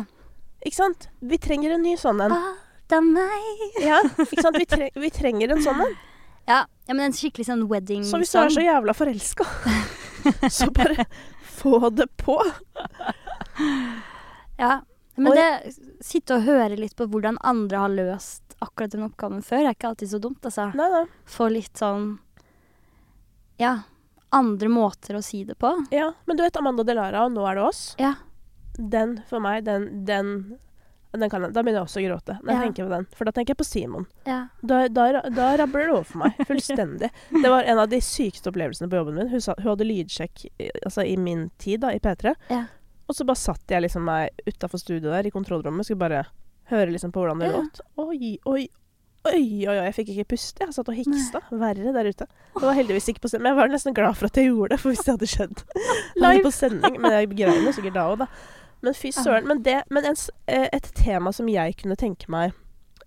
Ikke 0.65 0.75
sant? 0.77 1.09
Vi 1.21 1.37
trenger 1.41 1.71
en 1.75 1.81
ny 1.83 1.95
sånn 1.97 2.21
en. 2.21 2.31
Alt 2.37 2.93
av 2.93 3.03
meg. 3.03 3.61
Ja, 3.81 3.99
ikke 4.21 4.41
sant? 4.45 4.57
Vi, 4.61 4.65
tre 4.69 4.89
vi 4.95 5.09
trenger 5.09 5.51
en 5.55 5.61
sånn 5.65 5.81
en. 5.85 5.93
Ja. 6.47 6.63
ja, 6.87 6.93
men 6.95 7.05
en 7.05 7.13
skikkelig 7.13 7.45
sånn 7.47 7.67
wedding 7.69 8.01
Så 8.03 8.17
hvis 8.17 8.31
du 8.33 8.39
er 8.41 8.49
så 8.49 8.63
jævla 8.65 8.93
forelska, 8.97 9.45
så 10.57 10.67
bare 10.73 11.05
få 11.61 11.89
det 11.93 12.07
på. 12.17 12.35
Ja. 14.57 14.81
Men 15.15 15.35
det 15.35 15.73
Sitte 16.05 16.37
og 16.37 16.45
høre 16.47 16.77
litt 16.79 16.95
på 16.95 17.05
hvordan 17.11 17.37
andre 17.43 17.77
har 17.83 17.89
løst 17.93 18.55
akkurat 18.61 18.91
den 18.93 19.03
oppgaven 19.07 19.41
før, 19.43 19.65
er 19.67 19.75
ikke 19.75 19.89
alltid 19.91 20.09
så 20.13 20.19
dumt, 20.23 20.41
altså. 20.45 20.69
Nei, 20.77 20.87
nei. 20.93 21.05
Få 21.25 21.49
litt 21.51 21.77
sånn 21.81 22.19
Ja. 23.59 23.79
Andre 24.31 24.69
måter 24.71 25.17
å 25.19 25.21
si 25.23 25.43
det 25.43 25.57
på. 25.59 25.73
Ja, 25.91 26.13
men 26.25 26.37
du 26.39 26.43
vet 26.45 26.55
Amanda 26.57 26.85
Delara 26.87 27.25
og 27.25 27.33
Nå 27.35 27.43
er 27.49 27.55
det 27.59 27.63
oss. 27.67 27.81
Ja. 27.99 28.13
Den 28.77 29.17
for 29.27 29.43
meg, 29.43 29.65
den, 29.67 30.05
den, 30.07 30.29
den 31.11 31.29
kan 31.29 31.43
jeg, 31.43 31.51
Da 31.51 31.59
begynner 31.61 31.81
jeg 31.81 31.89
også 31.89 31.99
å 31.99 32.05
gråte 32.07 32.37
når 32.39 32.47
jeg 32.53 32.55
Ja. 32.55 32.61
tenker 32.63 32.87
på 32.87 32.93
den. 32.95 33.07
For 33.17 33.25
da 33.27 33.31
tenker 33.35 33.51
jeg 33.51 33.59
på 33.59 33.67
Simon. 33.67 34.05
Ja. 34.25 34.39
Da, 34.63 34.85
da, 34.87 35.09
da 35.27 35.49
rabler 35.59 35.89
det 35.89 35.91
over 35.97 36.07
for 36.07 36.23
meg. 36.23 36.39
Fullstendig. 36.47 37.09
Det 37.33 37.49
var 37.51 37.63
en 37.67 37.81
av 37.83 37.89
de 37.91 37.99
sykeste 37.99 38.47
opplevelsene 38.53 38.87
på 38.89 39.01
jobben 39.01 39.19
min. 39.19 39.27
Hun, 39.35 39.41
sa, 39.43 39.57
hun 39.59 39.73
hadde 39.73 39.89
lydsjekk 39.89 40.45
altså 40.85 41.03
i 41.05 41.17
min 41.19 41.49
tid 41.59 41.81
da, 41.83 41.91
i 41.91 41.99
P3. 41.99 42.33
Ja. 42.53 42.63
Og 43.11 43.17
så 43.17 43.25
bare 43.27 43.39
satt 43.41 43.73
jeg 43.73 43.83
liksom 43.83 44.05
meg 44.07 44.31
utafor 44.47 44.79
studioet 44.79 45.11
der 45.17 45.27
i 45.27 45.33
kontrollrommet 45.33 45.83
skulle 45.87 45.99
bare 46.05 46.21
høre 46.71 46.93
liksom 46.93 47.11
på 47.11 47.19
hvordan 47.25 47.41
det 47.43 47.49
låt. 47.51 47.81
Oi, 47.99 48.37
oi, 48.47 48.61
oi, 49.27 49.33
oi, 49.33 49.41
oi, 49.67 49.75
jeg 49.89 49.95
fikk 49.97 50.11
ikke 50.13 50.29
puste. 50.31 50.63
Jeg 50.63 50.73
satt 50.77 50.87
og 50.93 50.95
hiksta. 50.95 51.41
Verre 51.51 51.91
der 51.97 52.07
ute. 52.07 52.27
Det 52.55 52.63
var 52.63 52.77
heldigvis 52.77 53.09
ikke 53.11 53.25
på 53.25 53.31
sending. 53.33 53.43
Men 53.43 53.51
jeg 53.51 53.59
var 53.59 53.73
nesten 53.73 53.97
glad 53.97 54.15
for 54.17 54.31
at 54.31 54.39
jeg 54.39 54.47
gjorde 54.47 54.71
det, 54.73 54.79
for 54.79 54.93
hvis 54.93 55.03
det 55.03 55.15
hadde 55.17 55.29
skjedd 55.33 55.63
live 56.23 56.45
på 56.47 56.53
sending 56.55 56.95
Men 57.03 57.17
jeg 57.17 57.29
grein 57.35 57.67
jo 57.67 57.73
sikkert 57.75 57.97
da 57.99 58.07
òg, 58.13 58.23
da. 58.23 58.29
Men 58.81 58.95
fy 58.97 59.11
søren. 59.13 59.45
Men, 59.51 59.61
det, 59.67 59.75
men 59.93 60.07
en, 60.09 60.17
eh, 60.49 60.69
et 60.73 60.87
tema 60.97 61.33
som 61.35 61.51
jeg 61.51 61.75
kunne 61.83 61.99
tenke 61.99 62.31
meg 62.33 62.55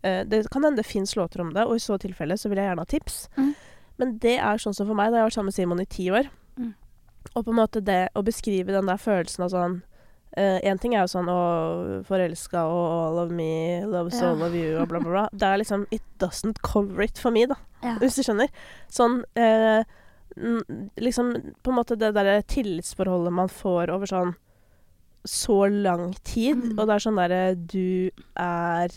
eh, 0.05 0.21
Det 0.29 0.45
kan 0.53 0.63
hende 0.69 0.83
det 0.83 0.87
fins 0.87 1.17
låter 1.17 1.41
om 1.43 1.51
det, 1.57 1.65
og 1.65 1.81
i 1.81 1.83
så 1.83 1.97
tilfelle 1.99 2.37
så 2.39 2.53
vil 2.53 2.61
jeg 2.61 2.69
gjerne 2.69 2.85
ha 2.85 2.91
tips. 2.93 3.17
Mm. 3.41 3.55
Men 3.99 4.13
det 4.23 4.37
er 4.37 4.61
sånn 4.63 4.77
som 4.77 4.87
for 4.87 4.99
meg, 5.01 5.11
da 5.11 5.19
jeg 5.19 5.25
har 5.25 5.33
vært 5.33 5.39
sammen 5.41 5.51
med 5.55 5.57
Simon 5.57 5.83
i 5.83 5.89
ti 5.91 6.11
år, 6.13 6.29
Mm. 6.55 6.71
og 7.35 7.45
på 7.49 7.51
en 7.51 7.57
måte 7.59 7.81
det 7.83 8.11
å 8.15 8.23
beskrive 8.23 8.71
den 8.71 8.87
der 8.87 9.01
følelsen 9.03 9.43
av 9.43 9.49
sånn 9.51 9.73
Én 10.37 10.79
ting 10.81 10.95
er 10.95 11.05
jo 11.05 11.13
sånn 11.13 11.29
å 11.31 12.03
forelska 12.09 12.65
og 12.67 12.85
all 12.93 13.19
of 13.27 13.31
me 13.31 13.85
loves 13.87 14.21
Ja. 14.21 14.31
all 14.33 14.43
of 14.43 14.55
you 14.55 14.77
og 14.81 14.89
bla, 14.89 14.99
bla, 15.01 15.11
bla. 15.11 15.29
Det 15.33 15.43
er 15.47 15.59
liksom 15.63 15.87
It 15.93 16.03
doesn't 16.19 16.61
cover 16.63 17.03
it 17.03 17.19
for 17.19 17.31
me, 17.31 17.47
da. 17.47 17.55
Ja. 17.83 17.97
Hvis 18.01 18.17
du 18.17 18.23
skjønner. 18.27 18.49
Sånn 18.91 19.23
eh, 19.37 19.85
Liksom 20.99 21.29
på 21.63 21.71
en 21.71 21.77
måte 21.79 21.95
det 21.99 22.13
derre 22.17 22.41
tillitsforholdet 22.51 23.33
man 23.33 23.49
får 23.53 23.93
over 23.95 24.07
sånn 24.11 24.33
så 25.25 25.69
lang 25.71 26.13
tid, 26.25 26.57
Mm. 26.57 26.79
og 26.79 26.87
det 26.89 26.95
er 26.95 27.05
sånn 27.05 27.17
derre 27.17 27.55
Du 27.57 28.11
er 28.37 28.91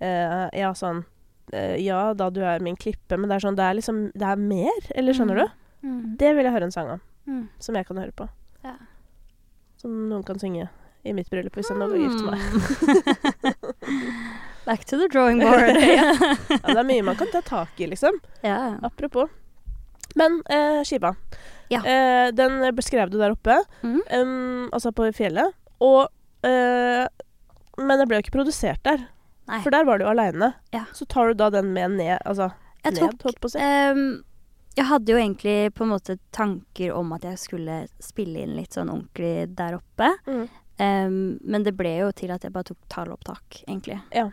eh, 0.00 0.48
Ja, 0.58 0.72
sånn 0.72 1.04
eh, 1.52 1.76
Ja, 1.84 2.12
da 2.14 2.30
du 2.30 2.40
er 2.42 2.58
min 2.64 2.76
klippe, 2.76 3.18
men 3.18 3.28
det 3.28 3.36
er 3.36 3.44
sånn 3.48 3.54
Det 3.56 3.62
er 3.68 3.74
liksom 3.74 4.10
Det 4.14 4.22
er 4.26 4.36
mer, 4.40 4.80
eller 4.96 5.12
skjønner 5.12 5.36
du? 5.44 5.46
Mm. 5.86 6.16
Det 6.16 6.34
vil 6.34 6.44
jeg 6.44 6.52
høre 6.54 6.64
en 6.64 6.72
sang 6.72 6.90
om, 6.96 7.00
Mm. 7.28 7.48
som 7.58 7.74
jeg 7.76 7.86
kan 7.86 7.96
høre 7.96 8.12
på. 8.12 8.28
Ja. 8.64 8.74
Som 9.84 10.08
noen 10.08 10.24
kan 10.24 10.40
synge 10.40 10.70
i 11.04 11.12
mitt 11.12 11.28
bryllup 11.28 11.52
hvis 11.58 11.68
jeg 11.68 11.76
nå 11.76 11.84
går 11.92 12.00
gift 12.00 12.22
meg. 12.24 12.40
Mm. 12.40 13.64
Back 14.64 14.84
to 14.88 14.96
the 14.96 15.08
drawing 15.12 15.40
board. 15.44 15.76
Ja. 15.76 16.14
Ja, 16.48 16.72
det 16.72 16.78
er 16.80 16.86
mye 16.88 17.04
man 17.04 17.16
kan 17.20 17.28
ta 17.32 17.42
tak 17.44 17.80
i, 17.84 17.86
liksom. 17.90 18.16
ja. 18.40 18.78
Apropos. 18.82 19.28
Men 20.16 20.38
eh, 20.48 20.80
skiva. 20.86 21.10
Ja. 21.68 21.82
Eh, 21.84 22.30
den 22.32 22.60
beskrev 22.76 23.10
du 23.12 23.18
der 23.20 23.34
oppe, 23.34 23.58
Mm. 23.82 24.00
um, 24.20 24.68
altså 24.72 24.92
på 24.96 25.10
fjellet. 25.12 25.52
Og 25.84 26.08
eh, 26.46 27.04
Men 27.76 27.98
den 27.98 28.06
ble 28.08 28.16
jo 28.20 28.24
ikke 28.24 28.36
produsert 28.38 28.80
der, 28.86 29.02
Nei. 29.50 29.58
for 29.64 29.74
der 29.74 29.84
var 29.84 29.98
du 30.00 30.06
aleine. 30.08 30.52
Ja. 30.72 30.84
Så 30.94 31.04
tar 31.10 31.28
du 31.28 31.34
da 31.34 31.50
den 31.50 31.72
med 31.74 31.98
ned, 31.98 32.18
altså 32.24 32.52
Jeg 32.84 32.94
ned, 32.94 33.20
holdt 33.24 33.40
på 33.42 33.50
å 33.50 33.52
si. 33.52 33.58
Ehm, 33.60 34.22
jeg 34.74 34.86
hadde 34.88 35.12
jo 35.12 35.18
egentlig 35.20 35.74
på 35.74 35.84
en 35.84 35.92
måte 35.92 36.16
tanker 36.34 36.92
om 36.96 37.12
at 37.14 37.24
jeg 37.28 37.38
skulle 37.38 37.76
spille 38.02 38.42
inn 38.42 38.56
litt 38.56 38.74
sånn 38.74 38.90
ordentlig 38.90 39.54
der 39.54 39.76
oppe. 39.78 40.10
Mm. 40.26 40.44
Um, 40.74 41.18
men 41.46 41.62
det 41.66 41.76
ble 41.78 41.92
jo 42.00 42.08
til 42.18 42.32
at 42.34 42.42
jeg 42.42 42.52
bare 42.54 42.66
tok 42.72 42.80
taleopptak, 42.90 43.60
egentlig, 43.68 44.00
Ja. 44.12 44.30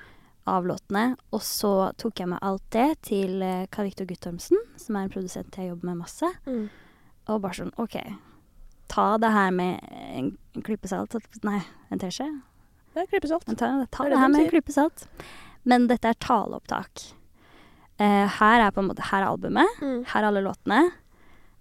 av 0.49 0.65
låtene. 0.65 1.15
Og 1.31 1.43
så 1.45 1.91
tok 2.01 2.19
jeg 2.19 2.31
med 2.31 2.41
alt 2.41 2.63
det 2.73 3.01
til 3.05 3.43
uh, 3.45 3.67
Karl 3.69 3.91
Viktor 3.91 4.09
Guttormsen, 4.09 4.57
som 4.75 4.97
er 4.97 5.05
en 5.05 5.13
produsent 5.13 5.55
jeg 5.55 5.69
jobber 5.69 5.91
med 5.91 6.01
masse. 6.01 6.31
Mm. 6.47 6.69
Og 7.29 7.41
bare 7.43 7.59
sånn 7.59 7.73
OK, 7.77 7.99
ta 8.89 9.17
det 9.21 9.29
her 9.31 9.51
med 9.53 9.77
en, 10.17 10.33
klype 10.65 10.89
salt 10.89 11.13
Nei, 11.45 11.61
en 11.93 12.01
teskje. 12.01 12.25
Ja, 12.95 13.05
klippesalt. 13.07 13.45
Men 13.47 13.55
ta, 13.55 13.69
ta 13.91 14.03
Det 14.03 14.11
det 14.11 14.19
her 14.19 14.27
med 14.33 14.41
en 14.41 14.49
klype 14.51 14.73
salt. 14.73 15.05
Men 15.63 15.85
dette 15.87 16.09
er 16.09 16.17
taleopptak. 16.19 17.13
Eh, 18.01 18.27
her 18.39 18.63
er 18.63 18.73
på 18.73 18.81
en 18.81 18.89
måte 18.89 19.05
Her 19.05 19.23
er 19.23 19.29
albumet. 19.29 19.81
Mm. 19.81 20.03
Her 20.09 20.23
er 20.23 20.29
alle 20.31 20.45
låtene. 20.45 20.83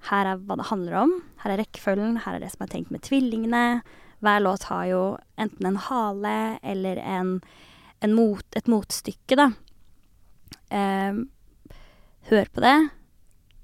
Her 0.09 0.29
er 0.31 0.41
hva 0.41 0.57
det 0.57 0.71
handler 0.71 1.01
om. 1.03 1.17
Her 1.43 1.55
er 1.55 1.61
rekkefølgen. 1.61 2.23
Her 2.25 2.39
er 2.39 2.45
det 2.45 2.53
som 2.55 2.65
er 2.65 2.71
tenkt 2.73 2.93
med 2.95 3.05
tvillingene. 3.05 3.83
Hver 4.25 4.41
låt 4.41 4.69
har 4.71 4.87
jo 4.89 5.03
enten 5.41 5.69
en 5.69 5.81
hale 5.81 6.37
eller 6.62 7.01
en, 7.01 7.35
en 8.05 8.15
mot, 8.17 8.45
et 8.57 8.69
motstykke, 8.69 9.37
da. 9.37 9.51
Uh, 10.71 11.25
hør 12.29 12.51
på 12.53 12.65
det. 12.65 12.77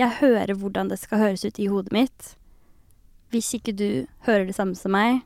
Jeg 0.00 0.18
hører 0.20 0.56
hvordan 0.56 0.90
det 0.92 0.98
skal 1.00 1.22
høres 1.22 1.44
ut 1.44 1.60
i 1.60 1.68
hodet 1.72 1.92
mitt. 1.92 2.34
Hvis 3.32 3.52
ikke 3.56 3.72
du 3.76 3.88
hører 4.28 4.46
det 4.48 4.56
samme 4.56 4.76
som 4.76 4.92
meg, 4.96 5.22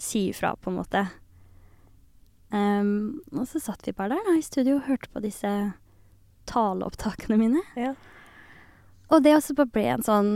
si 0.00 0.28
ifra, 0.32 0.54
på 0.56 0.72
en 0.72 0.80
måte. 0.80 1.06
Og 2.54 3.46
så 3.50 3.60
satt 3.62 3.86
vi 3.86 3.94
bare 3.96 4.14
der 4.14 4.28
da, 4.28 4.36
i 4.38 4.44
studio 4.44 4.76
og 4.78 4.86
hørte 4.88 5.10
på 5.10 5.22
disse 5.24 5.50
taleopptakene 6.50 7.38
mine. 7.40 7.62
Ja. 7.78 7.94
Og 9.12 9.24
det 9.24 9.34
også 9.36 9.56
bare 9.58 9.72
ble 9.72 9.86
en 9.94 10.04
sånn 10.04 10.32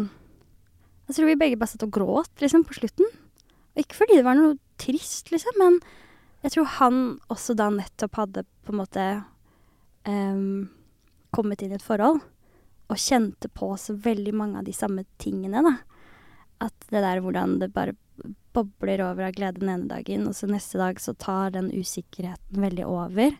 Jeg 1.08 1.16
tror 1.16 1.28
vi 1.30 1.38
begge 1.40 1.56
bare 1.60 1.70
satt 1.72 1.86
og 1.86 1.94
gråt, 1.94 2.32
liksom, 2.42 2.66
på 2.68 2.76
slutten. 2.76 3.06
Og 3.72 3.80
ikke 3.80 3.96
fordi 4.02 4.18
det 4.18 4.26
var 4.26 4.36
noe 4.36 4.58
trist, 4.80 5.30
liksom, 5.32 5.56
men 5.56 5.78
jeg 6.44 6.52
tror 6.54 6.66
han 6.76 6.98
også 7.32 7.56
da 7.58 7.70
nettopp 7.72 8.18
hadde 8.20 8.44
på 8.66 8.74
en 8.74 8.80
måte 8.82 9.06
um, 10.04 10.68
kommet 11.34 11.64
inn 11.64 11.72
i 11.72 11.78
et 11.78 11.86
forhold. 11.86 12.20
Og 12.92 13.00
kjente 13.00 13.48
på 13.48 13.70
så 13.80 13.96
veldig 13.96 14.34
mange 14.36 14.60
av 14.60 14.68
de 14.68 14.74
samme 14.76 15.06
tingene, 15.22 15.64
da. 15.64 15.74
At 16.68 16.90
det 16.92 17.02
der 17.04 17.22
hvordan 17.24 17.56
det 17.62 17.72
bare 17.72 17.96
bobler 18.56 19.02
over 19.04 19.28
av 19.28 19.34
glede 19.36 19.60
den 19.60 19.72
ene 19.72 19.90
dagen, 19.90 20.26
og 20.28 20.36
så 20.36 20.48
neste 20.50 20.80
dag 20.80 21.00
så 21.00 21.14
tar 21.14 21.54
den 21.54 21.70
usikkerheten 21.74 22.62
veldig 22.64 22.86
over. 22.88 23.34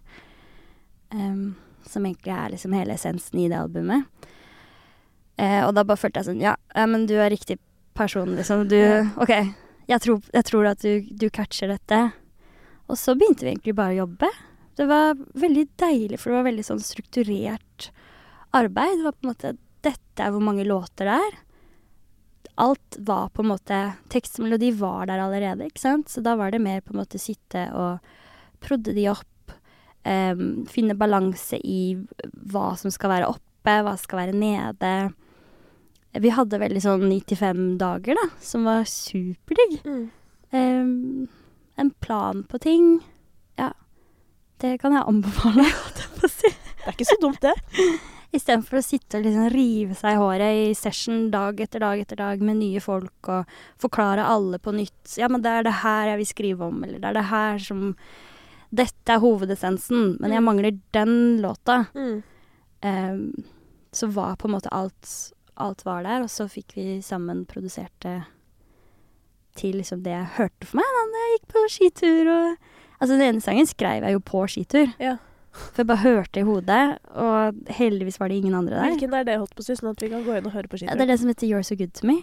Um, 1.15 1.57
som 1.89 2.05
egentlig 2.05 2.35
er 2.35 2.53
liksom 2.53 2.75
hele 2.77 2.97
essensen 2.99 3.41
i 3.41 3.49
det 3.49 3.59
albumet. 3.59 4.05
Uh, 5.39 5.65
og 5.69 5.73
da 5.77 5.87
bare 5.87 6.01
følte 6.01 6.21
jeg 6.21 6.27
sånn 6.27 6.43
Ja, 6.43 6.57
men 6.91 7.07
du 7.09 7.15
er 7.17 7.31
riktig 7.33 7.59
person, 7.99 8.35
liksom. 8.37 8.67
Du 8.69 8.79
OK, 9.23 9.33
jeg 9.89 10.05
tror, 10.05 10.21
jeg 10.35 10.47
tror 10.51 10.69
at 10.71 10.83
du, 10.85 11.07
du 11.09 11.29
catcher 11.33 11.73
dette. 11.73 12.03
Og 12.89 12.99
så 13.01 13.15
begynte 13.17 13.47
vi 13.47 13.55
egentlig 13.55 13.77
bare 13.79 13.97
å 13.97 14.03
jobbe. 14.03 14.31
Det 14.79 14.87
var 14.89 15.17
veldig 15.39 15.65
deilig, 15.81 16.21
for 16.21 16.31
det 16.31 16.39
var 16.39 16.49
veldig 16.51 16.67
sånn 16.69 16.83
strukturert 16.85 17.89
arbeid. 18.57 18.99
Det 18.99 19.09
var 19.09 19.17
på 19.17 19.27
en 19.27 19.33
måte 19.33 19.57
Dette 19.87 20.25
er 20.25 20.33
hvor 20.35 20.43
mange 20.43 20.65
låter 20.67 21.07
det 21.07 21.17
er. 21.23 21.37
Alt 22.59 22.97
var 22.99 23.29
på 23.31 23.45
en 23.45 23.53
måte 23.53 23.77
Tekst 24.11 24.41
og 24.41 24.49
melodi 24.49 24.73
var 24.75 25.07
der 25.07 25.23
allerede, 25.23 25.69
ikke 25.69 25.85
sant. 25.85 26.11
Så 26.11 26.23
da 26.27 26.35
var 26.39 26.51
det 26.51 26.63
mer 26.63 26.83
på 26.83 26.95
en 26.95 27.03
måte 27.03 27.21
sitte 27.23 27.69
og 27.71 28.03
prodde 28.65 28.95
de 28.97 29.07
opp. 29.13 29.55
Um, 30.09 30.65
finne 30.71 30.97
balanse 30.99 31.59
i 31.63 31.95
hva 32.51 32.73
som 32.81 32.91
skal 32.95 33.13
være 33.13 33.31
oppe, 33.31 33.75
hva 33.85 33.95
skal 34.01 34.25
være 34.25 34.35
nede. 34.35 34.93
Vi 36.19 36.35
hadde 36.35 36.59
veldig 36.63 36.83
sånn 36.83 37.07
95 37.07 37.65
dager, 37.79 38.19
da, 38.19 38.27
som 38.43 38.67
var 38.67 38.89
superdigg. 38.91 39.79
Mm. 39.85 40.05
Um, 40.51 41.29
en 41.79 41.95
plan 42.03 42.43
på 42.49 42.59
ting. 42.59 42.97
Ja. 43.61 43.71
Det 44.59 44.81
kan 44.83 44.97
jeg 44.97 45.07
anbefale. 45.07 45.69
Det 46.19 46.95
er 46.95 46.95
ikke 46.95 47.07
så 47.07 47.19
dumt, 47.21 47.43
det. 47.45 47.55
Istedenfor 48.35 48.79
å 48.79 48.85
sitte 48.85 49.19
og 49.19 49.25
liksom 49.25 49.47
rive 49.55 49.95
seg 49.97 50.13
i 50.13 50.19
håret 50.21 50.59
i 50.69 50.75
session 50.77 51.31
dag 51.33 51.61
etter 51.65 51.81
dag 51.81 52.01
etter 52.03 52.17
dag 52.21 52.43
med 52.45 52.59
nye 52.61 52.81
folk 52.85 53.31
og 53.33 53.47
forklare 53.81 54.27
alle 54.29 54.59
på 54.61 54.75
nytt. 54.77 55.15
Ja, 55.17 55.31
men 55.33 55.41
det 55.41 55.49
er 55.51 55.63
det 55.65 55.79
her 55.81 56.11
jeg 56.11 56.19
vil 56.21 56.29
skrive 56.35 56.67
om, 56.69 56.83
eller 56.85 56.99
det 57.01 57.09
er 57.09 57.17
det 57.23 57.29
her 57.31 57.59
som 57.59 57.95
Dette 58.69 59.15
er 59.15 59.23
hovedessensen, 59.23 60.19
men 60.21 60.31
jeg 60.31 60.43
Mm. 60.43 60.45
mangler 60.45 60.75
den 60.93 61.41
låta. 61.41 61.87
Mm. 61.97 62.23
Um, 62.85 63.45
så 63.93 64.07
var 64.13 64.37
på 64.37 64.45
en 64.45 64.53
måte 64.59 64.69
alt 64.71 65.33
Alt 65.57 65.85
var 65.87 66.03
der, 66.05 66.21
og 66.23 66.29
så 66.29 66.45
fikk 66.47 66.75
vi 66.77 67.01
sammen 67.03 67.47
produsert 67.47 67.91
det 68.05 68.23
til 69.57 69.75
liksom 69.75 70.05
det 70.05 70.13
jeg 70.13 70.29
hørte 70.37 70.67
for 70.69 70.77
meg 70.77 70.85
da 70.85 71.23
jeg 71.25 71.33
gikk 71.39 71.49
på 71.55 71.65
skitur 71.69 72.29
og 72.35 72.57
Altså, 73.01 73.15
den 73.15 73.23
ene 73.23 73.41
sangen 73.41 73.67
skrev 73.67 74.03
jeg 74.03 74.13
jo 74.13 74.19
på 74.27 74.41
skitur. 74.51 74.89
Ja. 74.99 75.17
For 75.59 75.83
jeg 75.83 75.89
bare 75.91 76.03
hørte 76.05 76.41
i 76.41 76.47
hodet, 76.47 76.83
og 77.15 77.59
heldigvis 77.79 78.19
var 78.21 78.29
det 78.33 78.39
ingen 78.43 78.55
andre 78.59 78.77
der. 78.77 78.93
Hvilken 78.95 79.15
er 79.19 79.25
det, 79.29 79.39
holdt 79.41 79.55
på 79.59 79.65
å 79.65 79.77
sånn 79.79 79.91
at 79.93 80.03
vi 80.05 80.11
kan 80.13 80.25
gå 80.27 80.37
inn 80.39 80.47
og 80.49 80.55
høre 80.55 80.69
på 80.71 80.79
Ja, 80.79 80.87
skitur? 80.87 80.99
det 80.99 81.05
er 81.07 81.13
det 81.13 81.19
som 81.21 81.29
heter 81.33 81.49
You're 81.51 81.65
So 81.67 81.77
Good 81.79 81.93
To 81.99 82.07
Me. 82.11 82.19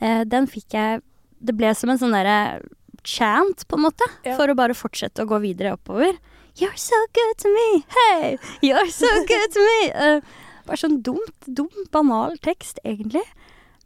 Eh, 0.00 0.24
den 0.24 0.46
fikk 0.50 0.72
jeg 0.76 1.02
Det 1.40 1.54
ble 1.56 1.70
som 1.74 1.88
en 1.88 1.96
sånn 1.98 2.12
derre 2.12 2.60
chant, 3.02 3.62
på 3.66 3.78
en 3.78 3.84
måte, 3.86 4.04
Ja. 4.26 4.36
for 4.36 4.46
å 4.52 4.54
bare 4.54 4.74
fortsette 4.76 5.24
å 5.24 5.28
gå 5.28 5.38
videre 5.40 5.72
oppover. 5.72 6.12
You're 6.60 6.76
so 6.76 6.94
good 7.14 7.38
to 7.38 7.48
me, 7.48 7.84
hey! 7.96 8.36
You're 8.60 8.90
so 8.90 9.06
good 9.30 9.50
to 9.54 9.60
me! 9.60 9.92
Uh, 9.94 10.20
bare 10.66 10.76
sånn 10.76 11.00
dumt, 11.02 11.32
dum, 11.48 11.70
banal 11.90 12.36
tekst, 12.44 12.78
egentlig. 12.84 13.22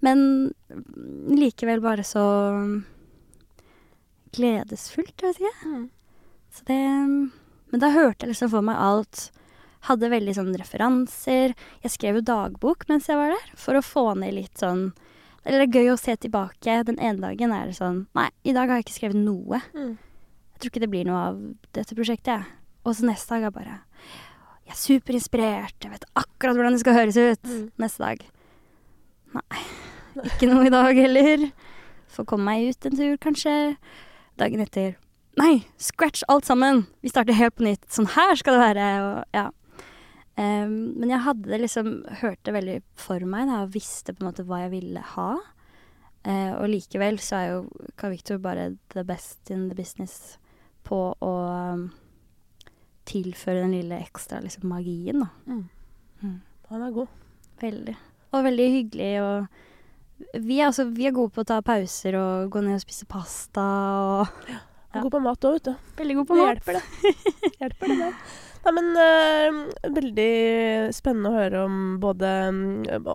Men 0.03 0.53
likevel 1.31 1.81
bare 1.81 2.03
så 2.03 2.25
gledesfullt, 4.35 5.15
jeg 5.23 5.35
vet 5.35 5.41
ikke. 5.41 5.69
Mm. 5.71 5.85
Så 6.55 6.67
det 6.69 6.81
Men 7.75 7.83
da 7.83 7.89
hørte 7.91 8.23
jeg 8.23 8.31
liksom 8.31 8.53
for 8.53 8.63
meg 8.63 8.79
alt. 8.79 9.33
Hadde 9.89 10.13
veldig 10.13 10.37
sånn 10.37 10.53
referanser. 10.55 11.57
Jeg 11.83 11.91
skrev 11.91 12.21
jo 12.21 12.29
dagbok 12.29 12.87
mens 12.87 13.09
jeg 13.11 13.19
var 13.19 13.35
der, 13.35 13.49
for 13.59 13.75
å 13.75 13.83
få 13.83 14.05
ned 14.21 14.37
litt 14.37 14.63
sånn 14.63 14.93
Eller 15.43 15.65
det 15.65 15.67
er 15.67 15.81
gøy 15.83 15.91
å 15.91 15.97
se 15.99 16.15
tilbake. 16.23 16.77
Den 16.87 17.01
ene 17.03 17.19
dagen 17.19 17.51
er 17.51 17.67
det 17.67 17.75
sånn 17.81 18.05
Nei, 18.15 18.29
i 18.47 18.55
dag 18.55 18.71
har 18.71 18.79
jeg 18.79 18.87
ikke 18.87 18.95
skrevet 19.01 19.19
noe. 19.19 19.59
Mm. 19.75 19.99
Jeg 19.99 20.63
tror 20.63 20.71
ikke 20.71 20.85
det 20.87 20.91
blir 20.95 21.11
noe 21.11 21.27
av 21.33 21.43
dette 21.75 21.99
prosjektet, 21.99 22.31
jeg. 22.31 22.63
Og 22.87 22.95
så 22.95 23.11
neste 23.11 23.35
dag 23.35 23.51
er 23.51 23.57
bare 23.59 23.77
Jeg 24.71 24.77
er 24.77 24.81
superinspirert. 24.85 25.77
Jeg 25.83 25.97
vet 25.99 26.09
akkurat 26.15 26.55
hvordan 26.55 26.79
det 26.79 26.85
skal 26.87 27.01
høres 27.01 27.19
ut. 27.19 27.43
Mm. 27.51 27.69
Neste 27.83 28.07
dag 28.07 28.27
Nei. 29.35 29.65
Ikke 30.31 30.47
noe 30.47 30.71
i 30.71 30.71
dag 30.71 30.95
heller. 30.95 31.49
Får 32.15 32.31
komme 32.31 32.55
meg 32.55 32.71
ut 32.71 32.87
en 32.87 33.01
tur, 33.03 33.17
kanskje. 33.19 33.57
Dagen 34.39 34.63
etter 34.63 34.95
Nei, 35.37 35.65
scratch 35.77 36.23
alt 36.29 36.45
sammen! 36.45 36.85
Vi 37.03 37.11
starter 37.11 37.35
helt 37.35 37.57
på 37.59 37.67
nytt. 37.67 37.87
Sånn 37.91 38.07
her 38.15 38.37
skal 38.39 38.55
det 38.55 38.63
være. 38.63 38.85
Og, 39.03 39.35
ja. 39.35 39.49
um, 40.39 40.77
men 41.01 41.11
jeg 41.11 41.25
hadde 41.27 41.59
liksom 41.59 41.91
Hørt 42.21 42.43
det 42.47 42.55
veldig 42.55 42.77
for 42.99 43.25
meg 43.27 43.51
da, 43.51 43.65
og 43.65 43.75
visste 43.75 44.15
på 44.15 44.23
en 44.23 44.31
måte 44.31 44.47
hva 44.47 44.63
jeg 44.65 44.75
ville 44.77 45.03
ha. 45.15 45.29
Uh, 46.25 46.53
og 46.61 46.71
likevel 46.73 47.19
så 47.21 47.41
er 47.41 47.51
jo 47.51 47.89
Carl 48.01 48.15
Victor 48.15 48.39
bare 48.41 48.71
the 48.95 49.05
best 49.05 49.51
in 49.53 49.67
the 49.69 49.77
business 49.77 50.39
på 50.87 51.01
å 51.13 51.33
um, 51.75 51.89
tilføre 53.09 53.65
den 53.65 53.75
lille 53.75 53.99
ekstra 54.05 54.39
liksom, 54.45 54.69
magien, 54.71 55.25
da. 55.25 55.29
Mm. 55.51 55.65
Mm. 56.23 56.39
Han 56.71 56.85
er 56.87 56.95
god. 56.95 57.19
Veldig. 57.61 57.97
Og 58.35 58.47
veldig 58.47 58.69
hyggelig, 58.71 59.11
og 59.25 60.39
vi, 60.39 60.61
er, 60.61 60.69
altså, 60.69 60.87
vi 60.95 61.09
er 61.09 61.17
gode 61.17 61.35
på 61.35 61.43
å 61.43 61.49
ta 61.49 61.59
pauser 61.65 62.17
og 62.21 62.55
gå 62.55 62.63
ned 62.63 62.79
og 62.79 62.87
spise 62.87 63.09
pasta 63.11 63.67
og 64.15 64.47
Ja. 64.53 64.63
God 65.03 65.11
på 65.13 65.21
mat 65.25 65.45
òg, 65.45 65.53
vet 65.59 65.65
du. 65.65 65.75
Veldig 65.99 66.17
god 66.21 66.27
på 66.29 66.35
Det 66.35 66.43
mat. 66.43 66.51
hjelper, 66.55 66.73
det. 66.79 67.15
hjelper 67.61 67.89
det 67.93 67.99
der. 67.99 68.15
Nei, 68.65 68.73
men 68.73 68.87
uh, 68.97 69.91
veldig 69.93 70.95
spennende 70.97 71.29
å 71.29 71.37
høre 71.37 71.65
om 71.67 71.75
både 72.01 72.31
um, 72.49 72.61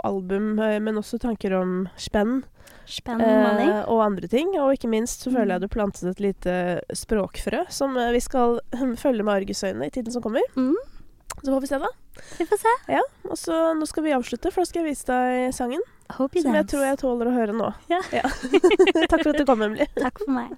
album, 0.05 0.51
eh, 0.61 0.75
men 0.83 0.99
også 1.01 1.17
tanker 1.23 1.55
om 1.57 1.87
spenn 1.97 2.43
Spenn 2.89 3.21
eh, 3.21 3.83
og 3.89 3.99
andre 4.01 4.25
ting. 4.29 4.55
Og 4.57 4.73
ikke 4.73 4.89
minst 4.89 5.21
så 5.25 5.29
føler 5.33 5.55
jeg 5.55 5.59
Mm. 5.61 5.65
du 5.65 5.73
plantet 5.73 6.07
et 6.09 6.21
lite 6.25 6.53
språkfrø 6.97 7.63
som 7.69 7.93
vi 8.13 8.19
skal 8.21 8.59
hm, 8.73 8.95
følge 8.97 9.21
med 9.25 9.43
argusøyne 9.43 9.85
i 9.85 9.91
tiden 9.93 10.09
som 10.13 10.23
kommer. 10.25 10.41
Mm, 10.57 10.73
Så 11.43 11.53
får 11.53 11.61
vi 11.61 11.67
se, 11.69 11.77
da. 11.79 11.89
vi 12.39 12.45
får 12.49 12.57
se. 12.63 12.73
Ja, 12.89 13.01
Og 13.29 13.37
så 13.37 13.59
nå 13.77 13.85
skal 13.87 14.03
vi 14.07 14.15
avslutte, 14.17 14.49
for 14.51 14.61
da 14.65 14.69
skal 14.71 14.81
jeg 14.83 14.89
vise 14.95 15.05
deg 15.05 15.53
sangen. 15.53 15.85
Hope 16.17 16.41
Som 16.41 16.55
jeg 16.57 16.65
tror 16.65 16.81
jeg 16.87 16.97
tåler 16.97 17.29
å 17.29 17.35
høre 17.35 17.53
nå. 17.53 17.69
Ja. 17.93 18.01
Takk 19.11 19.21
for 19.21 19.29
at 19.35 19.37
du 19.37 19.45
kom, 19.45 19.61
Emily. 19.61 19.85
Takk 19.97 20.17
for 20.25 20.33
meg. 20.33 20.57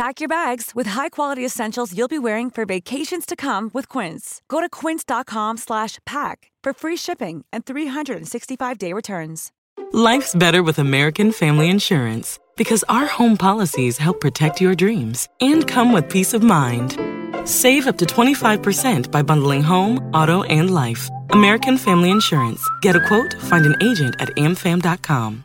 Pack 0.00 0.18
your 0.18 0.28
bags 0.30 0.74
with 0.74 0.86
high-quality 0.86 1.44
essentials 1.44 1.94
you'll 1.94 2.08
be 2.08 2.18
wearing 2.18 2.48
for 2.48 2.64
vacations 2.64 3.26
to 3.26 3.36
come 3.36 3.70
with 3.74 3.86
Quince. 3.86 4.40
Go 4.48 4.62
to 4.62 4.66
quince.com 4.66 5.58
slash 5.58 5.98
pack 6.06 6.50
for 6.62 6.72
free 6.72 6.96
shipping 6.96 7.44
and 7.52 7.66
365-day 7.66 8.94
returns. 8.94 9.52
Life's 9.92 10.34
better 10.34 10.62
with 10.62 10.78
American 10.78 11.32
Family 11.32 11.68
Insurance 11.68 12.38
because 12.56 12.82
our 12.88 13.04
home 13.04 13.36
policies 13.36 13.98
help 13.98 14.22
protect 14.22 14.58
your 14.58 14.74
dreams 14.74 15.28
and 15.38 15.68
come 15.68 15.92
with 15.92 16.08
peace 16.08 16.32
of 16.32 16.42
mind. 16.42 16.98
Save 17.46 17.86
up 17.86 17.98
to 17.98 18.06
25% 18.06 19.10
by 19.10 19.20
bundling 19.20 19.62
home, 19.62 19.98
auto, 20.14 20.44
and 20.44 20.72
life. 20.72 21.10
American 21.28 21.76
Family 21.76 22.10
Insurance. 22.10 22.66
Get 22.80 22.96
a 22.96 23.06
quote, 23.06 23.34
find 23.42 23.66
an 23.66 23.76
agent 23.82 24.16
at 24.18 24.28
amfam.com. 24.28 25.44